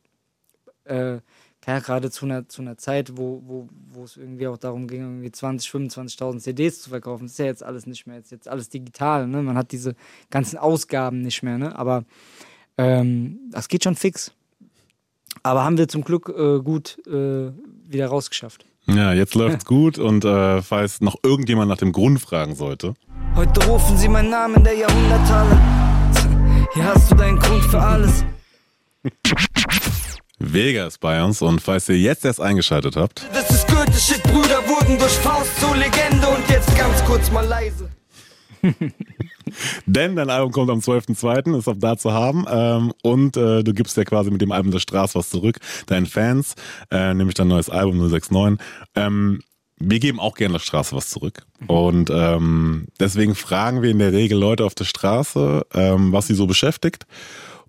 äh, 0.85 1.19
ja, 1.67 1.81
gerade 1.81 2.11
zu 2.11 2.25
einer, 2.25 2.49
zu 2.49 2.63
einer 2.63 2.79
Zeit, 2.79 3.17
wo, 3.17 3.43
wo, 3.45 3.69
wo 3.93 4.05
es 4.05 4.17
irgendwie 4.17 4.47
auch 4.47 4.59
darum 4.59 4.87
ging, 4.87 5.03
irgendwie 5.03 5.31
20, 5.31 5.71
25.000 5.71 6.39
CDs 6.39 6.81
zu 6.81 6.91
verkaufen, 6.91 7.25
das 7.25 7.33
ist 7.33 7.39
ja 7.39 7.45
jetzt 7.47 7.63
alles 7.63 7.87
nicht 7.87 8.07
mehr, 8.07 8.19
ist 8.19 8.31
jetzt 8.31 8.49
alles 8.49 8.69
digital, 8.69 9.27
ne, 9.27 9.43
man 9.43 9.57
hat 9.57 9.73
diese 9.73 9.95
ganzen 10.31 10.57
Ausgaben 10.59 11.23
nicht 11.23 11.43
mehr, 11.43 11.59
ne, 11.59 11.77
aber 11.77 12.05
ähm, 12.79 13.39
das 13.51 13.69
geht 13.69 13.85
schon 13.85 13.97
fix. 13.97 14.33
Aber 15.43 15.65
haben 15.65 15.79
wir 15.79 15.89
zum 15.89 16.03
Glück 16.03 16.29
äh, 16.29 16.61
gut 16.61 16.99
äh, 17.07 17.53
wieder 17.87 18.07
rausgeschafft. 18.07 18.65
Ja, 18.87 19.13
jetzt 19.13 19.35
läuft's 19.35 19.65
gut 19.67 19.99
und 19.99 20.25
äh, 20.25 20.63
falls 20.63 21.01
noch 21.01 21.17
irgendjemand 21.23 21.69
nach 21.69 21.77
dem 21.77 21.93
Grund 21.93 22.21
fragen 22.21 22.55
sollte. 22.55 22.95
Heute 23.35 23.65
rufen 23.67 23.97
sie 23.97 24.09
meinen 24.09 24.31
Namen 24.31 24.65
der 24.65 24.75
Jahrhunderthalle. 24.75 25.61
Hier 26.75 26.85
hast 26.85 27.11
du 27.11 27.15
deinen 27.15 27.39
Grund 27.39 27.65
für 27.65 27.81
alles. 27.81 28.25
Vega 30.39 30.87
ist 30.87 31.01
bei 31.01 31.23
uns 31.23 31.43
und 31.43 31.61
falls 31.61 31.89
ihr 31.89 31.99
jetzt 31.99 32.25
erst 32.25 32.41
eingeschaltet 32.41 32.97
habt, 32.97 33.27
Das 33.33 33.51
ist 33.51 33.67
Goethe 33.67 33.99
Shit, 33.99 34.23
Brüder 34.23 34.63
wurden 34.69 34.97
durch 34.99 35.13
Faust 35.15 35.59
zur 35.61 35.77
Legende 35.77 36.29
und 36.29 36.49
jetzt 36.49 36.77
ganz 36.77 37.05
kurz 37.05 37.31
mal 37.33 37.45
leise. 37.45 37.91
Denn 39.87 40.15
dein 40.15 40.31
Album 40.31 40.53
kommt 40.53 40.71
am 40.71 40.79
12.02., 40.79 41.59
ist 41.59 41.69
auch 41.69 41.75
da 41.77 41.97
zu 41.97 42.13
haben. 42.13 42.45
Ähm, 42.49 42.93
und 43.03 43.37
äh, 43.37 43.65
du 43.65 43.73
gibst 43.73 43.97
ja 43.97 44.05
quasi 44.05 44.31
mit 44.31 44.41
dem 44.41 44.53
Album 44.53 44.71
der 44.71 44.79
Straße 44.79 45.19
was 45.19 45.31
zurück, 45.31 45.59
deinen 45.87 46.07
Fans, 46.07 46.55
äh, 46.91 47.15
nämlich 47.15 47.35
dein 47.35 47.49
neues 47.49 47.71
Album 47.71 47.99
069. 47.99 48.59
Ähm, 48.95 49.41
wir 49.81 50.01
geben 50.01 50.21
auch 50.21 50.35
gerne 50.35 50.55
der 50.55 50.61
Straße 50.61 50.95
was 50.95 51.09
zurück. 51.11 51.47
Und 51.67 52.11
ähm, 52.11 52.87
deswegen 53.01 53.35
fragen 53.35 53.83
wir 53.83 53.91
in 53.91 53.99
der 53.99 54.13
Regel 54.13 54.39
Leute 54.39 54.65
auf 54.65 54.75
der 54.75 54.85
Straße, 54.85 55.67
was 55.71 56.27
sie 56.27 56.35
so 56.35 56.49
beschäftigt. 56.49 57.07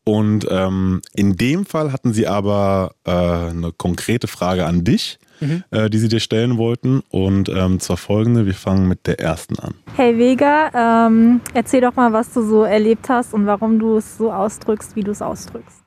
Und 0.04 0.48
ähm, 0.50 1.02
in 1.16 1.36
dem 1.36 1.66
Fall 1.66 1.92
hatten 1.92 2.14
sie 2.14 2.28
aber 2.28 2.94
äh, 3.06 3.12
eine 3.12 3.72
konkrete 3.76 4.28
Frage 4.28 4.66
an 4.66 4.84
dich, 4.84 5.20
Mhm. 5.42 5.64
äh, 5.72 5.90
die 5.90 6.00
sie 6.00 6.10
dir 6.10 6.20
stellen 6.20 6.58
wollten. 6.58 7.02
Und 7.12 7.48
ähm, 7.48 7.80
zwar 7.80 7.96
folgende, 7.96 8.46
wir 8.46 8.54
fangen 8.54 8.90
mit 8.90 9.08
der 9.08 9.22
ersten 9.22 9.58
an. 9.60 9.74
Hey 9.96 10.18
Vega, 10.18 11.08
ähm, 11.08 11.40
erzähl 11.54 11.80
doch 11.80 11.96
mal, 11.96 12.12
was 12.12 12.34
du 12.34 12.42
so 12.42 12.64
erlebt 12.64 13.08
hast 13.08 13.34
und 13.34 13.46
warum 13.46 13.80
du 13.80 13.96
es 13.98 14.18
so 14.18 14.34
ausdrückst, 14.34 14.98
wie 14.98 15.02
du 15.04 15.12
es 15.12 15.22
ausdrückst. 15.22 15.78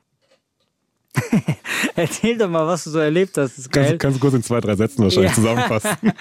Erzähl 1.95 2.37
doch 2.37 2.49
mal, 2.49 2.65
was 2.65 2.83
du 2.85 2.89
so 2.89 2.99
erlebt 2.99 3.37
hast. 3.37 3.51
Das 3.51 3.59
ist 3.59 3.71
Kannst, 3.71 3.99
kannst 3.99 4.17
du 4.17 4.21
kurz 4.21 4.33
in 4.33 4.41
zwei, 4.43 4.59
drei 4.59 4.75
Sätzen 4.75 5.03
wahrscheinlich 5.03 5.31
Ja. 5.31 5.35
zusammenfassen. 5.35 5.89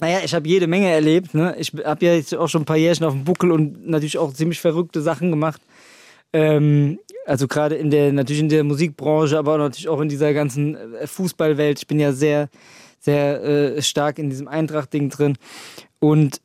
Naja, 0.00 0.18
ich 0.24 0.32
habe 0.32 0.46
jede 0.46 0.68
Menge 0.68 0.88
erlebt. 0.88 1.34
Ne? 1.34 1.56
Ich 1.58 1.72
habe 1.84 2.06
ja 2.06 2.14
jetzt 2.14 2.32
auch 2.32 2.46
schon 2.48 2.62
ein 2.62 2.66
paar 2.66 2.76
Jährchen 2.76 3.04
auf 3.04 3.14
dem 3.14 3.24
Buckel 3.24 3.50
und 3.50 3.88
natürlich 3.88 4.16
auch 4.16 4.32
ziemlich 4.32 4.60
verrückte 4.60 5.02
Sachen 5.02 5.30
gemacht. 5.30 5.60
Ähm, 6.32 7.00
also 7.28 7.46
gerade 7.46 7.74
in 7.74 7.90
der, 7.90 8.12
natürlich 8.12 8.40
in 8.40 8.48
der 8.48 8.64
Musikbranche, 8.64 9.38
aber 9.38 9.58
natürlich 9.58 9.88
auch 9.88 10.00
in 10.00 10.08
dieser 10.08 10.32
ganzen 10.32 10.74
äh, 10.94 11.06
Fußballwelt. 11.06 11.78
Ich 11.78 11.86
bin 11.86 12.00
ja 12.00 12.12
sehr, 12.12 12.48
sehr 13.00 13.42
äh, 13.44 13.82
stark 13.82 14.18
in 14.18 14.30
diesem 14.30 14.48
Eintracht-Ding 14.48 15.10
drin. 15.10 15.36
Und 16.00 16.40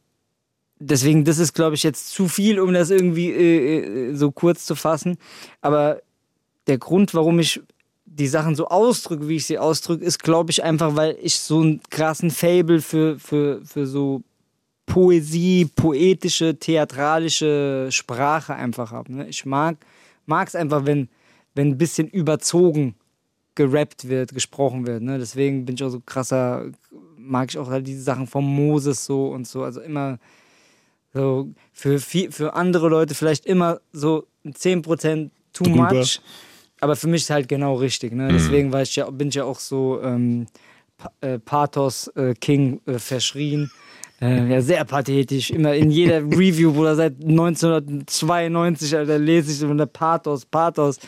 deswegen, 0.80 1.24
das 1.24 1.38
ist, 1.38 1.54
glaube 1.54 1.76
ich, 1.76 1.84
jetzt 1.84 2.10
zu 2.10 2.28
viel, 2.28 2.60
um 2.60 2.74
das 2.74 2.90
irgendwie 2.90 3.32
äh, 3.32 4.10
äh, 4.10 4.16
so 4.16 4.32
kurz 4.32 4.66
zu 4.66 4.76
fassen. 4.76 5.18
Aber 5.62 6.02
der 6.68 6.78
Grund, 6.78 7.14
warum 7.14 7.40
ich 7.40 7.62
die 8.06 8.28
Sachen 8.28 8.56
so 8.56 8.68
ausdrücke, 8.68 9.28
wie 9.30 9.38
ich 9.38 9.46
sie 9.46 9.58
ausdrücke, 9.58 10.04
ist, 10.04 10.22
glaube 10.22 10.52
ich, 10.52 10.64
einfach, 10.64 10.96
weil 10.98 11.18
ich 11.22 11.40
so 11.40 11.62
einen 11.62 11.82
krassen 11.90 12.30
Fable 12.30 12.82
für, 12.82 13.18
für, 13.20 13.62
für 13.66 13.88
so 13.88 14.22
Poesie, 14.86 15.66
poetische, 15.74 16.56
theatralische 16.60 17.88
Sprache 17.90 18.54
einfach 18.54 18.92
habe. 18.92 19.14
Ne? 19.14 19.28
Ich 19.30 19.46
mag 19.46 19.78
es 20.28 20.56
einfach, 20.56 20.86
wenn, 20.86 21.10
wenn 21.56 21.70
ein 21.70 21.78
bisschen 21.78 22.08
überzogen 22.08 22.96
gerappt 23.56 24.08
wird, 24.08 24.34
gesprochen 24.34 24.88
wird. 24.88 25.04
Ne? 25.04 25.20
Deswegen 25.20 25.66
bin 25.66 25.76
ich 25.76 25.84
auch 25.84 25.90
so 25.90 26.02
krasser, 26.04 26.72
mag 27.18 27.52
ich 27.52 27.58
auch 27.58 27.70
halt 27.70 27.86
diese 27.86 28.02
Sachen 28.02 28.28
von 28.28 28.44
Moses 28.44 29.06
so 29.06 29.28
und 29.28 29.48
so. 29.48 29.64
Also 29.64 29.82
immer 29.82 30.18
so 31.14 31.50
für, 31.72 32.00
viel, 32.00 32.32
für 32.32 32.56
andere 32.56 32.90
Leute 32.90 33.14
vielleicht 33.14 33.46
immer 33.46 33.80
so 33.92 34.26
10% 34.46 35.30
too 35.54 35.64
Drüber. 35.64 35.94
much. 35.94 36.20
Aber 36.80 36.96
für 36.96 37.08
mich 37.08 37.22
ist 37.22 37.30
halt 37.30 37.48
genau 37.48 37.76
richtig. 37.76 38.14
Ne? 38.14 38.24
Mhm. 38.24 38.34
Deswegen 38.34 38.74
war 38.74 38.82
ich 38.82 38.96
ja, 38.96 39.10
bin 39.10 39.30
ich 39.30 39.36
ja 39.36 39.46
auch 39.46 39.60
so 39.60 40.02
ähm, 40.02 40.48
äh, 41.22 41.40
Pathos 41.40 42.08
äh, 42.16 42.34
King 42.34 42.82
äh, 42.86 42.98
verschrien. 42.98 43.72
Äh, 44.24 44.48
ja, 44.50 44.62
sehr 44.62 44.86
pathetisch. 44.86 45.52
Immer 45.52 45.74
in 45.76 45.92
jeder 45.92 46.22
Review, 46.24 46.74
wo 46.76 46.86
er 46.86 46.96
seit 46.96 47.16
1992, 47.22 48.96
Alter, 48.96 49.20
lese 49.20 49.52
ich 49.52 49.62
immer 49.70 49.86
Pathos, 49.86 50.46
Pathos. 50.46 51.00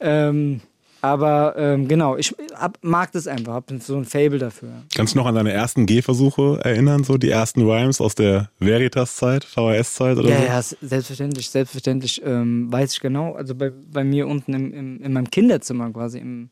Ähm, 0.00 0.60
aber 1.02 1.54
ähm, 1.56 1.88
genau, 1.88 2.16
ich 2.16 2.34
hab, 2.54 2.78
mag 2.82 3.10
das 3.12 3.26
einfach, 3.26 3.54
hab 3.54 3.70
so 3.80 3.96
ein 3.96 4.04
Fable 4.04 4.38
dafür. 4.38 4.68
Kannst 4.94 5.14
du 5.14 5.18
noch 5.18 5.26
an 5.26 5.34
deine 5.34 5.52
ersten 5.52 5.86
Gehversuche 5.86 6.60
erinnern, 6.62 7.04
so 7.04 7.16
die 7.16 7.30
ersten 7.30 7.62
Rhymes 7.62 8.00
aus 8.02 8.14
der 8.14 8.50
Veritas-Zeit, 8.58 9.44
VHS-Zeit 9.44 10.18
oder 10.18 10.28
Ja, 10.28 10.62
so? 10.62 10.76
ja, 10.76 10.88
selbstverständlich, 10.88 11.48
selbstverständlich 11.48 12.20
ähm, 12.24 12.70
weiß 12.70 12.92
ich 12.94 13.00
genau. 13.00 13.32
Also 13.32 13.54
bei, 13.54 13.70
bei 13.70 14.04
mir 14.04 14.26
unten 14.26 14.52
im, 14.52 14.72
im, 14.74 15.02
in 15.02 15.12
meinem 15.12 15.30
Kinderzimmer 15.30 15.90
quasi 15.90 16.18
im 16.18 16.50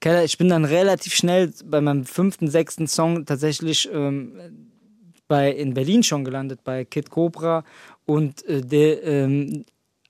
Keller. 0.00 0.24
Ich 0.24 0.38
bin 0.38 0.48
dann 0.48 0.64
relativ 0.64 1.14
schnell 1.14 1.52
bei 1.64 1.80
meinem 1.80 2.04
fünften, 2.04 2.48
sechsten 2.48 2.86
Song 2.86 3.24
tatsächlich 3.26 3.88
ähm, 3.92 4.32
bei, 5.32 5.50
in 5.50 5.72
Berlin 5.72 6.02
schon 6.02 6.26
gelandet, 6.26 6.62
bei 6.62 6.84
Kid 6.84 7.08
Cobra 7.08 7.64
und 8.04 8.44
äh, 8.44 8.60
der 8.60 9.02
ähm, 9.02 9.64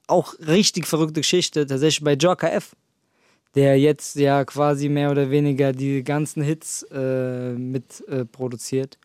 auch 0.09 0.35
richtig 0.41 0.85
verrückte 0.85 1.21
Geschichte, 1.21 1.65
tatsächlich 1.65 2.03
bei 2.03 2.15
Joker 2.15 2.53
F, 2.53 2.75
der 3.55 3.79
jetzt 3.79 4.17
ja 4.17 4.45
quasi 4.45 4.89
mehr 4.89 5.13
oder 5.13 5.31
weniger 5.31 5.73
die 5.73 6.03
ganzen 6.03 6.43
Hits 6.43 6.83
äh, 6.91 7.53
mit 7.53 8.03
äh, 8.09 8.25
produziert. 8.25 8.99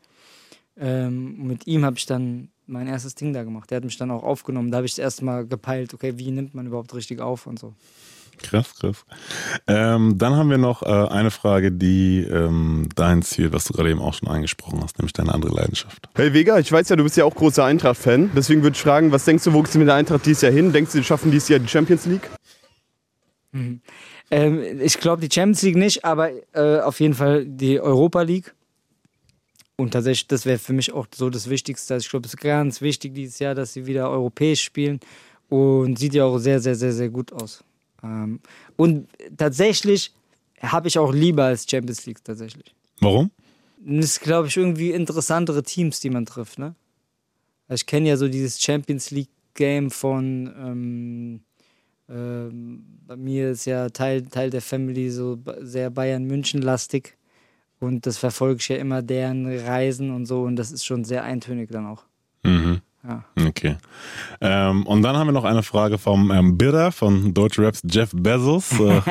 Ähm, 0.75 1.45
mit 1.45 1.67
ihm 1.67 1.85
habe 1.85 1.97
ich 1.97 2.07
dann 2.07 2.49
mein 2.65 2.87
erstes 2.87 3.13
Ding 3.13 3.31
da 3.31 3.43
gemacht. 3.43 3.69
Der 3.69 3.75
hat 3.75 3.83
mich 3.83 3.97
dann 3.97 4.09
auch 4.09 4.23
aufgenommen. 4.23 4.71
Da 4.71 4.77
habe 4.77 4.87
ich 4.87 4.93
das 4.93 5.03
erste 5.03 5.23
Mal 5.23 5.45
gepeilt, 5.45 5.93
okay, 5.93 6.13
wie 6.17 6.31
nimmt 6.31 6.55
man 6.55 6.65
überhaupt 6.65 6.95
richtig 6.95 7.21
auf 7.21 7.45
und 7.45 7.59
so. 7.59 7.75
Krass, 8.43 8.73
krass. 8.79 9.05
Ähm, 9.67 10.17
dann 10.17 10.35
haben 10.35 10.49
wir 10.49 10.57
noch 10.57 10.83
äh, 10.83 10.85
eine 10.85 11.31
Frage, 11.31 11.71
die 11.71 12.21
ähm, 12.21 12.89
dein 12.95 13.21
Ziel, 13.21 13.53
was 13.53 13.65
du 13.65 13.73
gerade 13.73 13.91
eben 13.91 13.99
auch 13.99 14.13
schon 14.13 14.27
angesprochen 14.27 14.81
hast, 14.83 14.99
nämlich 14.99 15.13
deine 15.13 15.33
andere 15.33 15.53
Leidenschaft. 15.53 16.09
Hey 16.15 16.33
Vega, 16.33 16.57
ich 16.59 16.71
weiß 16.71 16.89
ja, 16.89 16.95
du 16.95 17.03
bist 17.03 17.17
ja 17.17 17.25
auch 17.25 17.35
großer 17.35 17.65
Eintracht-Fan. 17.65 18.31
Deswegen 18.35 18.63
würde 18.63 18.75
ich 18.75 18.81
fragen, 18.81 19.11
was 19.11 19.25
denkst 19.25 19.43
du, 19.43 19.53
wo 19.53 19.61
geht's 19.61 19.75
mit 19.75 19.87
der 19.87 19.95
Eintracht 19.95 20.25
dieses 20.25 20.41
Jahr 20.41 20.51
hin? 20.51 20.71
Denkst 20.71 20.91
du, 20.91 20.99
die 20.99 21.03
schaffen 21.03 21.31
dieses 21.31 21.49
Jahr 21.49 21.59
die 21.59 21.67
Champions 21.67 22.05
League? 22.05 22.29
Mhm. 23.51 23.81
Ähm, 24.29 24.81
ich 24.81 24.99
glaube 24.99 25.21
die 25.21 25.33
Champions 25.33 25.61
League 25.61 25.77
nicht, 25.77 26.05
aber 26.05 26.31
äh, 26.53 26.79
auf 26.81 26.99
jeden 26.99 27.13
Fall 27.13 27.45
die 27.45 27.79
Europa 27.79 28.21
League. 28.21 28.53
Und 29.77 29.91
tatsächlich, 29.91 30.27
das 30.27 30.45
wäre 30.45 30.57
für 30.57 30.73
mich 30.73 30.91
auch 30.91 31.05
so 31.13 31.29
das 31.29 31.49
Wichtigste. 31.49 31.93
Also 31.93 32.05
ich 32.05 32.09
glaube, 32.09 32.25
es 32.25 32.33
ist 32.33 32.41
ganz 32.41 32.81
wichtig 32.81 33.13
dieses 33.13 33.37
Jahr, 33.39 33.53
dass 33.53 33.73
sie 33.73 33.85
wieder 33.85 34.09
europäisch 34.09 34.63
spielen. 34.63 34.99
Und 35.49 35.97
sieht 35.97 36.13
ja 36.13 36.25
auch 36.25 36.39
sehr, 36.39 36.59
sehr, 36.59 36.75
sehr, 36.75 36.91
sehr 36.91 37.09
gut 37.09 37.31
aus. 37.31 37.63
Ähm, 38.07 38.39
und 38.75 39.07
tatsächlich 39.35 40.13
habe 40.61 40.87
ich 40.87 40.97
auch 40.97 41.13
lieber 41.13 41.45
als 41.45 41.69
Champions 41.69 42.05
League 42.05 42.23
tatsächlich. 42.23 42.73
Warum? 42.99 43.31
Das 43.79 44.05
ist, 44.05 44.21
glaube 44.21 44.47
ich, 44.47 44.57
irgendwie 44.57 44.91
interessantere 44.91 45.63
Teams, 45.63 45.99
die 45.99 46.09
man 46.09 46.25
trifft, 46.25 46.57
ne? 46.59 46.75
Also 47.67 47.81
ich 47.81 47.85
kenne 47.85 48.09
ja 48.09 48.17
so 48.17 48.27
dieses 48.27 48.61
Champions 48.61 49.11
League 49.11 49.29
Game 49.53 49.91
von 49.91 50.53
ähm, 50.57 51.41
ähm, 52.09 52.85
bei 53.05 53.15
mir 53.15 53.51
ist 53.51 53.65
ja 53.65 53.89
Teil, 53.89 54.23
Teil 54.23 54.49
der 54.49 54.61
Family 54.61 55.09
so 55.09 55.37
sehr 55.61 55.89
Bayern 55.89 56.23
München 56.23 56.61
lastig 56.61 57.17
und 57.79 58.05
das 58.05 58.17
verfolge 58.17 58.59
ich 58.61 58.69
ja 58.69 58.77
immer 58.77 59.01
deren 59.01 59.45
Reisen 59.45 60.11
und 60.11 60.25
so 60.25 60.43
und 60.43 60.55
das 60.55 60.71
ist 60.71 60.85
schon 60.85 61.03
sehr 61.03 61.23
eintönig 61.23 61.69
dann 61.69 61.85
auch. 61.85 62.03
Mhm. 62.43 62.81
Ja. 63.07 63.23
Okay. 63.47 63.77
Ähm, 64.41 64.85
und 64.85 65.01
dann 65.01 65.15
haben 65.15 65.27
wir 65.27 65.31
noch 65.31 65.45
eine 65.45 65.63
Frage 65.63 65.97
vom 65.97 66.29
ähm, 66.29 66.57
Birra 66.57 66.91
von 66.91 67.33
Deutsche 67.33 67.63
Raps 67.63 67.81
Jeff 67.89 68.11
Bezos, 68.13 68.77
äh, 68.79 69.01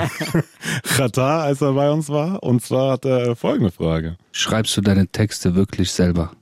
Qatar, 0.97 1.45
als 1.45 1.63
er 1.63 1.73
bei 1.73 1.91
uns 1.91 2.11
war. 2.11 2.43
Und 2.43 2.63
zwar 2.63 2.93
hat 2.93 3.07
er 3.07 3.35
folgende 3.37 3.73
Frage. 3.73 4.17
Schreibst 4.33 4.77
du 4.77 4.83
deine 4.83 5.07
Texte 5.07 5.55
wirklich 5.55 5.91
selber? 5.91 6.33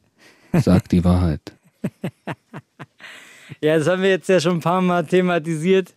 Sag 0.52 0.88
die 0.88 1.04
Wahrheit. 1.04 1.40
Ja, 3.60 3.78
das 3.78 3.86
haben 3.88 4.02
wir 4.02 4.10
jetzt 4.10 4.28
ja 4.28 4.40
schon 4.40 4.54
ein 4.56 4.60
paar 4.60 4.80
Mal 4.80 5.06
thematisiert. 5.06 5.94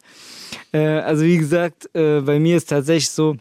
Äh, 0.71 0.99
also 0.99 1.23
wie 1.23 1.37
gesagt, 1.37 1.89
äh, 1.93 2.21
bei 2.21 2.39
mir 2.39 2.57
ist 2.57 2.69
tatsächlich 2.69 3.09
so, 3.09 3.35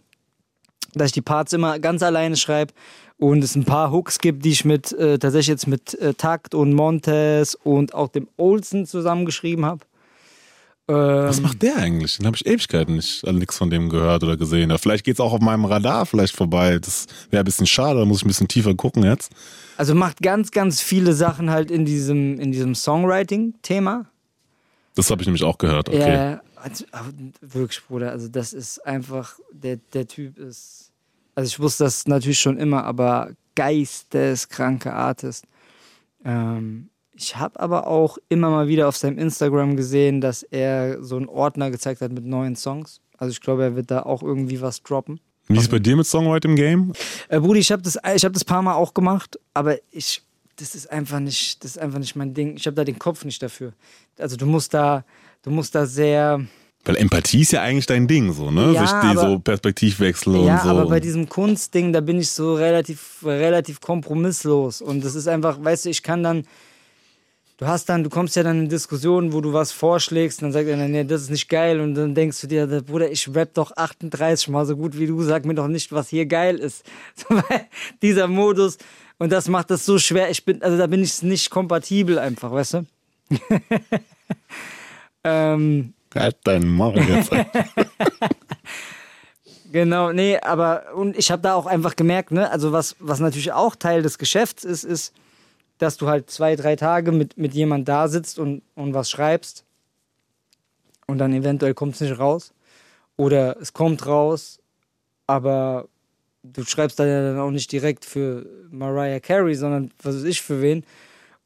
dass 0.95 1.09
ich 1.09 1.13
die 1.13 1.23
Parts 1.23 1.53
immer 1.53 1.79
ganz 1.79 2.03
alleine 2.03 2.37
schreibe 2.37 2.73
und 3.19 3.43
es 3.43 3.57
ein 3.57 3.65
paar 3.65 3.93
Hooks 3.93 4.19
gibt, 4.19 4.45
die 4.45 4.51
ich 4.51 4.65
mit 4.65 4.93
äh, 4.93 5.19
tatsächlich 5.19 5.49
jetzt 5.49 5.67
mit 5.67 5.95
äh, 5.95 6.15
Takt 6.15 6.55
und 6.55 6.73
Montes 6.73 7.55
und 7.55 7.95
auch 7.95 8.09
dem 8.09 8.29
Olsen 8.37 8.87
zusammengeschrieben 8.87 9.65
habe. 9.65 9.81
Ähm, 10.89 10.95
Was 10.95 11.41
macht 11.41 11.63
der 11.63 11.77
eigentlich? 11.77 12.19
Den 12.19 12.27
habe 12.27 12.37
ich 12.37 12.47
Ewigkeiten 12.47 12.97
nicht, 12.97 13.25
also 13.27 13.39
nichts 13.39 13.59
von 13.59 13.71
dem 13.71 13.89
gehört 13.89 14.23
oder 14.23 14.37
gesehen. 14.37 14.71
Ja, 14.71 14.79
vielleicht 14.79 15.05
geht's 15.05 15.19
auch 15.19 15.33
auf 15.33 15.41
meinem 15.41 15.65
Radar 15.65 16.07
vielleicht 16.07 16.37
vorbei. 16.37 16.79
Das 16.79 17.07
wäre 17.31 17.43
ein 17.43 17.45
bisschen 17.45 17.67
schade, 17.67 17.99
da 17.99 18.05
muss 18.05 18.19
ich 18.19 18.25
ein 18.25 18.29
bisschen 18.29 18.49
tiefer 18.49 18.75
gucken 18.75 19.03
jetzt. 19.03 19.33
Also 19.77 19.95
macht 19.95 20.23
ganz, 20.23 20.53
ganz 20.53 20.81
viele 20.81 21.13
Sachen 21.13 21.51
halt 21.51 21.71
in 21.71 21.85
diesem, 21.85 22.39
in 22.39 22.53
diesem 22.53 22.75
Songwriting-Thema. 22.75 24.07
Das 24.95 25.11
habe 25.11 25.23
ich 25.23 25.27
nämlich 25.27 25.43
auch 25.45 25.59
gehört. 25.59 25.89
Okay. 25.89 26.15
Ja, 26.15 26.41
also, 26.55 26.85
wirklich, 27.41 27.83
Bruder, 27.85 28.13
also 28.13 28.29
das 28.29 28.53
ist 28.53 28.85
einfach, 28.87 29.39
der, 29.53 29.79
der 29.93 30.07
Typ 30.07 30.39
ist, 30.39 30.86
also 31.37 31.47
ich 31.47 31.61
wusste 31.61 31.85
das 31.85 32.09
natürlich 32.09 32.41
schon 32.41 32.59
immer, 32.59 32.85
aber 32.85 33.31
geisteskranke 33.55 34.93
Artist. 34.93 35.45
Ähm, 36.25 36.89
ich 37.15 37.37
habe 37.37 37.61
aber 37.61 37.87
auch 37.87 38.19
immer 38.29 38.51
mal 38.51 38.69
wieder 38.69 38.89
auf 38.89 38.97
seinem 38.97 39.19
Instagram 39.19 39.77
gesehen, 39.77 40.21
dass 40.21 40.43
er 40.43 41.03
so 41.05 41.17
einen 41.17 41.29
Ordner 41.29 41.71
gezeigt 41.71 42.01
hat 42.01 42.11
mit 42.11 42.25
neuen 42.25 42.57
Songs. 42.57 43.01
Also 43.19 43.33
ich 43.33 43.41
glaube, 43.41 43.63
er 43.63 43.77
wird 43.77 43.91
da 43.91 44.03
auch 44.03 44.23
irgendwie 44.23 44.61
was 44.61 44.83
droppen. 44.83 45.21
Wie 45.49 45.57
ist 45.57 45.65
es 45.65 45.69
bei 45.69 45.79
dir 45.79 45.97
mit 45.97 46.07
Songwriting 46.07 46.53
im 46.53 46.57
Game? 46.57 46.93
Äh, 47.29 47.39
Brudi, 47.39 47.61
ich 47.61 47.71
habe 47.71 47.83
das, 47.83 47.97
ich 48.15 48.25
hab 48.25 48.33
das 48.33 48.45
paar 48.45 48.63
Mal 48.63 48.75
auch 48.75 48.95
gemacht, 48.95 49.39
aber 49.55 49.77
ich, 49.93 50.23
das 50.57 50.75
ist 50.75 50.91
einfach 50.91 51.21
nicht, 51.21 51.63
das 51.63 51.73
ist 51.73 51.79
einfach 51.79 51.99
nicht 52.01 52.17
mein 52.17 52.35
Ding. 52.35 52.57
Ich 52.57 52.67
habe 52.67 52.75
da 52.75 52.85
den 52.85 52.99
Kopf 52.99 53.25
nicht 53.25 53.43
dafür. 53.43 53.73
Also 54.19 54.37
du 54.37 54.47
musst 54.47 54.75
da, 54.75 55.05
du 55.43 55.51
musst 55.51 55.75
da 55.75 55.87
sehr, 55.87 56.45
Weil 56.87 56.97
Empathie 56.97 57.41
ist 57.43 57.51
ja 57.53 57.63
eigentlich 57.63 57.87
dein 57.87 58.07
Ding, 58.07 58.33
so, 58.33 58.51
ne? 58.51 58.73
Ja, 58.73 58.81
Sich 58.87 58.91
die 58.91 59.19
aber- 59.19 59.31
so 59.33 59.39
Perspektivwechsel 59.41 60.35
Ja, 60.45 60.55
und 60.55 60.63
so. 60.63 60.69
aber 60.71 60.87
bei 60.89 61.01
diesem 61.01 61.29
Kunstding, 61.29 61.93
da 61.93 62.01
bin 62.01 62.19
ich 62.21 62.31
so 62.31 62.55
relativ, 62.55 63.19
relativ 63.25 63.81
kompromisslos. 63.81 64.81
Und 64.81 65.05
das 65.05 65.15
ist 65.17 65.27
einfach, 65.27 65.63
weißt 65.63 65.87
du, 65.87 65.91
ich 65.91 66.03
kann 66.05 66.23
dann, 66.23 66.45
du 67.59 67.67
hast 67.67 67.89
dann, 67.89 68.05
du 68.05 68.09
kommst 68.11 68.37
ja 68.37 68.45
dann 68.45 68.61
in 68.61 68.69
Diskussionen, 68.69 69.33
wo 69.33 69.41
du 69.41 69.53
was 69.53 69.73
vorschlägst, 69.73 70.41
und 70.41 70.47
dann 70.47 70.53
sagt 70.53 70.69
einer, 70.69 70.87
nee, 70.87 71.03
das 71.03 71.23
ist 71.23 71.31
nicht 71.31 71.49
geil. 71.49 71.81
Und 71.81 71.95
dann 71.97 72.15
denkst 72.15 72.41
du 72.43 72.47
dir, 72.47 72.67
Bruder, 72.83 73.11
ich 73.11 73.29
rap 73.35 73.53
doch 73.55 73.77
38 73.77 74.47
mal 74.49 74.65
so 74.65 74.77
gut 74.77 74.97
wie 74.97 75.09
du, 75.09 75.21
sag 75.25 75.45
mir 75.45 75.55
doch 75.57 75.67
nicht, 75.69 75.91
was 75.91 76.09
hier 76.09 76.27
geil 76.27 76.57
ist. 76.57 76.85
So, 77.17 77.41
dieser 78.01 78.29
Modus, 78.29 78.79
und 79.19 79.33
das 79.33 79.49
macht 79.49 79.71
das 79.71 79.85
so 79.85 79.99
schwer. 79.99 80.31
Ich 80.31 80.45
bin, 80.45 80.63
also 80.63 80.77
da 80.79 80.87
bin 80.87 81.03
ich 81.03 81.21
nicht 81.23 81.51
kompatibel 81.51 82.19
einfach, 82.21 82.53
weißt 82.53 82.75
du? 82.75 82.87
ähm, 85.25 85.93
Halt 86.19 86.37
deinen 86.45 86.75
Maul 86.75 86.99
jetzt. 86.99 87.31
Genau, 89.73 90.11
nee, 90.13 90.39
aber 90.39 90.95
und 90.95 91.19
ich 91.19 91.31
habe 91.31 91.43
da 91.43 91.55
auch 91.55 91.67
einfach 91.67 91.97
gemerkt, 91.97 92.31
ne, 92.31 92.51
also 92.51 92.73
was, 92.73 92.97
was 92.99 93.21
natürlich 93.21 93.53
auch 93.53 93.77
Teil 93.77 94.01
des 94.01 94.17
Geschäfts 94.17 94.65
ist, 94.65 94.85
ist, 94.85 95.13
dass 95.77 95.97
du 95.97 96.09
halt 96.09 96.31
zwei, 96.31 96.57
drei 96.57 96.77
Tage 96.77 97.13
mit, 97.13 97.37
mit 97.37 97.53
jemand 97.53 97.87
da 97.87 98.09
sitzt 98.09 98.39
und, 98.39 98.63
und 98.75 98.95
was 98.95 99.11
schreibst. 99.11 99.65
Und 101.07 101.19
dann 101.19 101.35
eventuell 101.35 101.75
kommt 101.75 101.95
es 101.95 102.01
nicht 102.01 102.19
raus. 102.19 102.53
Oder 103.17 103.61
es 103.61 103.73
kommt 103.73 104.07
raus, 104.07 104.61
aber 105.27 105.89
du 106.43 106.65
schreibst 106.65 106.99
dann 106.99 107.09
ja 107.09 107.21
dann 107.21 107.39
auch 107.39 107.51
nicht 107.51 107.71
direkt 107.71 108.05
für 108.05 108.47
Mariah 108.71 109.21
Carey, 109.21 109.55
sondern 109.55 109.91
was 110.03 110.17
weiß 110.17 110.25
ich 110.25 110.43
für 110.43 110.63
wen. 110.63 110.85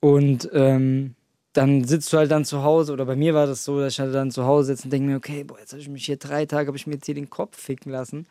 Und 0.01 0.49
ähm, 0.53 1.15
dann 1.53 1.85
sitzt 1.85 2.13
du 2.13 2.19
halt 2.19 2.31
dann 2.31 2.45
zu 2.45 2.63
Hause, 2.63 2.93
oder 2.93 3.05
bei 3.05 3.17
mir 3.17 3.35
war 3.35 3.47
das 3.47 3.65
so, 3.65 3.81
dass 3.81 3.95
ich 3.95 4.01
halt 4.01 4.15
dann 4.15 4.31
zu 4.31 4.45
Hause 4.45 4.69
sitze 4.69 4.85
und 4.85 4.93
denke 4.93 5.09
mir, 5.09 5.17
okay, 5.17 5.45
boah, 5.45 5.59
jetzt 5.59 5.73
habe 5.73 5.81
ich 5.81 5.89
mich 5.89 6.07
hier 6.07 6.17
drei 6.17 6.47
Tage, 6.47 6.69
habe 6.69 6.77
ich 6.77 6.87
mir 6.87 6.95
jetzt 6.95 7.07
hier 7.07 7.15
den 7.15 7.31
Kopf 7.31 7.59
ficken 7.59 7.91
lassen 7.91 8.27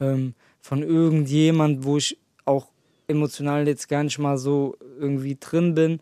ähm, 0.00 0.34
von 0.60 0.82
irgendjemand, 0.82 1.84
wo 1.84 1.96
ich 1.96 2.18
auch 2.44 2.68
emotional 3.08 3.66
jetzt 3.66 3.88
gar 3.88 4.04
nicht 4.04 4.18
mal 4.18 4.38
so 4.38 4.76
irgendwie 4.98 5.36
drin 5.38 5.74
bin. 5.74 6.00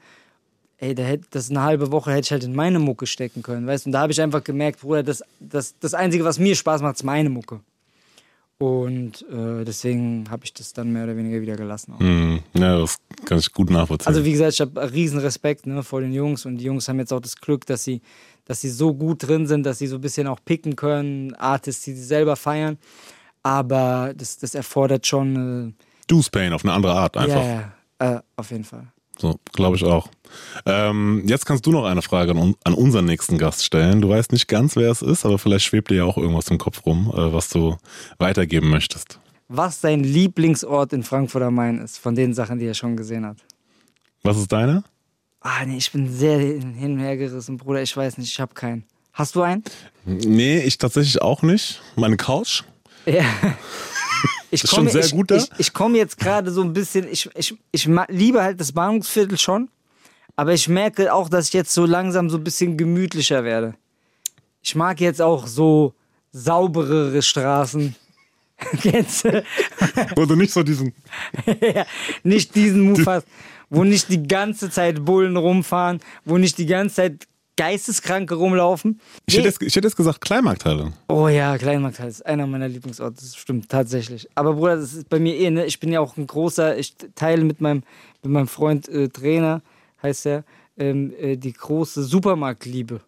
Ey, 0.79 0.95
da 0.95 1.03
hätte, 1.03 1.27
das 1.31 1.51
eine 1.51 1.63
halbe 1.63 1.93
Woche 1.93 2.11
hätte 2.11 2.27
ich 2.27 2.33
halt 2.33 2.45
in 2.45 2.55
meine 2.55 2.79
Mucke 2.79 3.07
stecken 3.07 3.43
können, 3.43 3.67
weißt 3.67 3.85
du? 3.85 3.89
Und 3.89 3.93
da 3.93 4.01
habe 4.01 4.13
ich 4.13 4.21
einfach 4.21 4.43
gemerkt, 4.43 4.81
Bruder, 4.81 5.03
das, 5.03 5.23
das, 5.39 5.79
das 5.79 5.95
Einzige, 5.95 6.25
was 6.25 6.39
mir 6.39 6.55
Spaß 6.55 6.83
macht, 6.83 6.97
ist 6.97 7.05
meine 7.05 7.29
Mucke. 7.31 7.61
Und 8.61 9.25
äh, 9.33 9.65
deswegen 9.65 10.27
habe 10.29 10.45
ich 10.45 10.53
das 10.53 10.75
dann 10.75 10.93
mehr 10.93 11.05
oder 11.05 11.17
weniger 11.17 11.41
wieder 11.41 11.57
gelassen. 11.57 11.95
Hm, 11.99 12.41
ja, 12.53 12.79
das 12.79 12.99
kann 13.25 13.39
ich 13.39 13.51
gut 13.55 13.71
nachvollziehen. 13.71 14.07
Also 14.07 14.23
wie 14.23 14.33
gesagt, 14.33 14.53
ich 14.53 14.61
habe 14.61 14.93
riesen 14.93 15.19
Respekt 15.19 15.67
ne, 15.67 15.83
vor 15.83 16.03
den 16.03 16.13
Jungs 16.13 16.45
und 16.45 16.59
die 16.59 16.65
Jungs 16.65 16.87
haben 16.87 16.99
jetzt 16.99 17.11
auch 17.11 17.21
das 17.21 17.37
Glück, 17.37 17.65
dass 17.65 17.85
sie, 17.85 18.03
dass 18.45 18.61
sie 18.61 18.69
so 18.69 18.93
gut 18.93 19.27
drin 19.27 19.47
sind, 19.47 19.65
dass 19.65 19.79
sie 19.79 19.87
so 19.87 19.97
ein 19.97 20.03
bisschen 20.03 20.27
auch 20.27 20.41
picken 20.45 20.77
können, 20.77 21.35
Artists, 21.37 21.85
die 21.85 21.95
sie 21.95 22.05
selber 22.05 22.37
feiern. 22.37 22.77
Aber 23.43 24.13
das, 24.15 24.37
das 24.37 24.55
erfordert 24.55 25.07
schon. 25.07 25.75
Deuce 26.07 26.29
Pain 26.29 26.53
auf 26.53 26.63
eine 26.63 26.75
andere 26.75 26.93
Art 26.93 27.17
Äh, 27.17 27.21
einfach. 27.21 27.43
Ja, 27.43 27.73
ja, 27.99 28.17
äh, 28.17 28.21
auf 28.37 28.51
jeden 28.51 28.65
Fall. 28.65 28.89
So, 29.21 29.39
glaube 29.53 29.77
ich 29.77 29.85
auch. 29.85 30.09
Ähm, 30.65 31.25
jetzt 31.27 31.45
kannst 31.45 31.67
du 31.67 31.73
noch 31.73 31.85
eine 31.85 32.01
Frage 32.01 32.31
an, 32.33 32.55
an 32.65 32.75
unseren 32.75 33.05
nächsten 33.05 33.37
Gast 33.37 33.65
stellen. 33.65 34.01
Du 34.01 34.09
weißt 34.09 34.33
nicht 34.33 34.49
ganz, 34.49 34.77
wer 34.77 34.91
es 34.91 35.03
ist, 35.03 35.27
aber 35.27 35.39
vielleicht 35.39 35.67
schwebt 35.67 35.91
dir 35.91 35.97
ja 35.97 36.05
auch 36.05 36.17
irgendwas 36.17 36.49
im 36.49 36.57
Kopf 36.57 36.87
rum, 36.87 37.13
äh, 37.15 37.33
was 37.33 37.51
du 37.51 37.77
weitergeben 38.19 38.71
möchtest. 38.71 39.19
Was 39.49 39.81
sein 39.81 40.05
Lieblingsort 40.05 40.93
in 40.93 41.03
Frankfurt 41.03 41.43
am 41.43 41.57
Main 41.57 41.79
ist, 41.79 41.99
von 41.99 42.15
den 42.15 42.33
Sachen, 42.33 42.59
die 42.59 42.67
er 42.67 42.75
schon 42.75 42.97
gesehen 42.97 43.27
hat. 43.27 43.37
Was 44.23 44.39
ist 44.39 44.51
deiner? 44.51 44.85
Ah, 45.41 45.65
nee, 45.67 45.79
ich 45.79 45.91
bin 45.93 46.11
sehr 46.11 46.39
hin 46.39 46.75
hin 46.75 46.93
und 46.93 47.01
her 47.01 47.17
gerissen, 47.17 47.57
Bruder. 47.57 47.83
Ich 47.83 47.95
weiß 47.97 48.17
nicht, 48.19 48.31
ich 48.31 48.41
habe 48.41 48.55
keinen. 48.55 48.85
Hast 49.13 49.35
du 49.35 49.43
einen? 49.43 49.65
Nee, 50.05 50.61
ich 50.61 50.79
tatsächlich 50.79 51.21
auch 51.21 51.43
nicht. 51.43 51.83
Meine 51.97 52.17
Couch. 52.17 52.63
Ja. 53.07 53.25
Ich 54.51 54.65
ist 54.65 54.71
schon 54.71 54.81
komme- 54.81 54.91
sehr 54.91 55.05
ich, 55.05 55.13
gut 55.13 55.31
da. 55.31 55.37
Ich, 55.37 55.49
ich 55.59 55.73
komme 55.73 55.99
jetzt 55.99 56.19
gerade 56.19 56.51
so 56.51 56.63
ein 56.63 56.73
bisschen, 56.73 57.07
ich, 57.11 57.29
ich, 57.37 57.55
ich 57.73 57.89
liebe 58.09 58.43
halt 58.43 58.61
das 58.61 58.73
Bahnhofsviertel 58.73 59.39
schon, 59.39 59.69
aber 60.37 60.53
ich 60.53 60.69
merke 60.69 61.13
auch, 61.13 61.29
dass 61.29 61.49
ich 61.49 61.53
jetzt 61.53 61.73
so 61.73 61.87
langsam 61.87 62.31
so 62.31 62.37
ein 62.39 62.45
bisschen 62.45 62.77
gemütlicher 62.77 63.45
werde. 63.45 63.75
Ich 64.63 64.75
mag 64.75 65.01
jetzt 65.01 65.23
auch 65.23 65.47
so 65.47 65.95
sauberere 66.33 67.23
Straßen. 67.23 67.95
Kennst 68.83 69.25
du? 69.25 69.45
Wo 70.17 70.27
du 70.27 70.37
nicht 70.37 70.53
so 70.53 70.63
diesen. 70.63 70.93
ja, 71.61 71.87
nicht 72.23 72.55
diesen 72.55 72.83
Move 72.83 73.05
hast, 73.07 73.27
wo 73.71 73.85
nicht 73.85 74.09
die 74.09 74.23
ganze 74.27 74.69
Zeit 74.69 75.05
Bullen 75.05 75.37
rumfahren, 75.37 76.01
wo 76.25 76.37
nicht 76.37 76.59
die 76.59 76.67
ganze 76.67 76.97
Zeit 76.97 77.27
Geisteskranke 77.61 78.37
rumlaufen. 78.37 79.03
Ich 79.27 79.37
hätte, 79.37 79.49
jetzt, 79.49 79.61
ich 79.61 79.77
hätte 79.77 79.87
jetzt 79.87 79.97
gesagt 79.97 80.23
Kleinmarkthalle. 80.23 80.95
Oh 81.09 81.29
ja, 81.29 81.59
Kleinmarkt 81.59 82.01
ist 82.01 82.25
einer 82.25 82.47
meiner 82.47 82.69
Lieblingsorte, 82.69 83.17
das 83.21 83.37
stimmt 83.37 83.69
tatsächlich. 83.69 84.27
Aber 84.35 84.55
Bruder, 84.55 84.77
das 84.77 84.95
ist 84.95 85.11
bei 85.11 85.19
mir 85.19 85.37
eh, 85.37 85.51
ne? 85.51 85.67
Ich 85.67 85.79
bin 85.79 85.93
ja 85.93 86.01
auch 86.01 86.17
ein 86.17 86.27
großer, 86.27 86.79
ich 86.79 86.95
teile 87.15 87.45
mit 87.45 87.61
meinem, 87.61 87.83
mit 88.23 88.33
meinem 88.33 88.49
Freund 88.49 88.89
äh, 88.89 89.11
Trainer, 89.11 89.61
heißt 90.03 90.25
er, 90.25 90.45
ähm, 90.79 91.13
äh, 91.21 91.37
die 91.37 91.53
große 91.53 92.03
Supermarktliebe. 92.03 93.03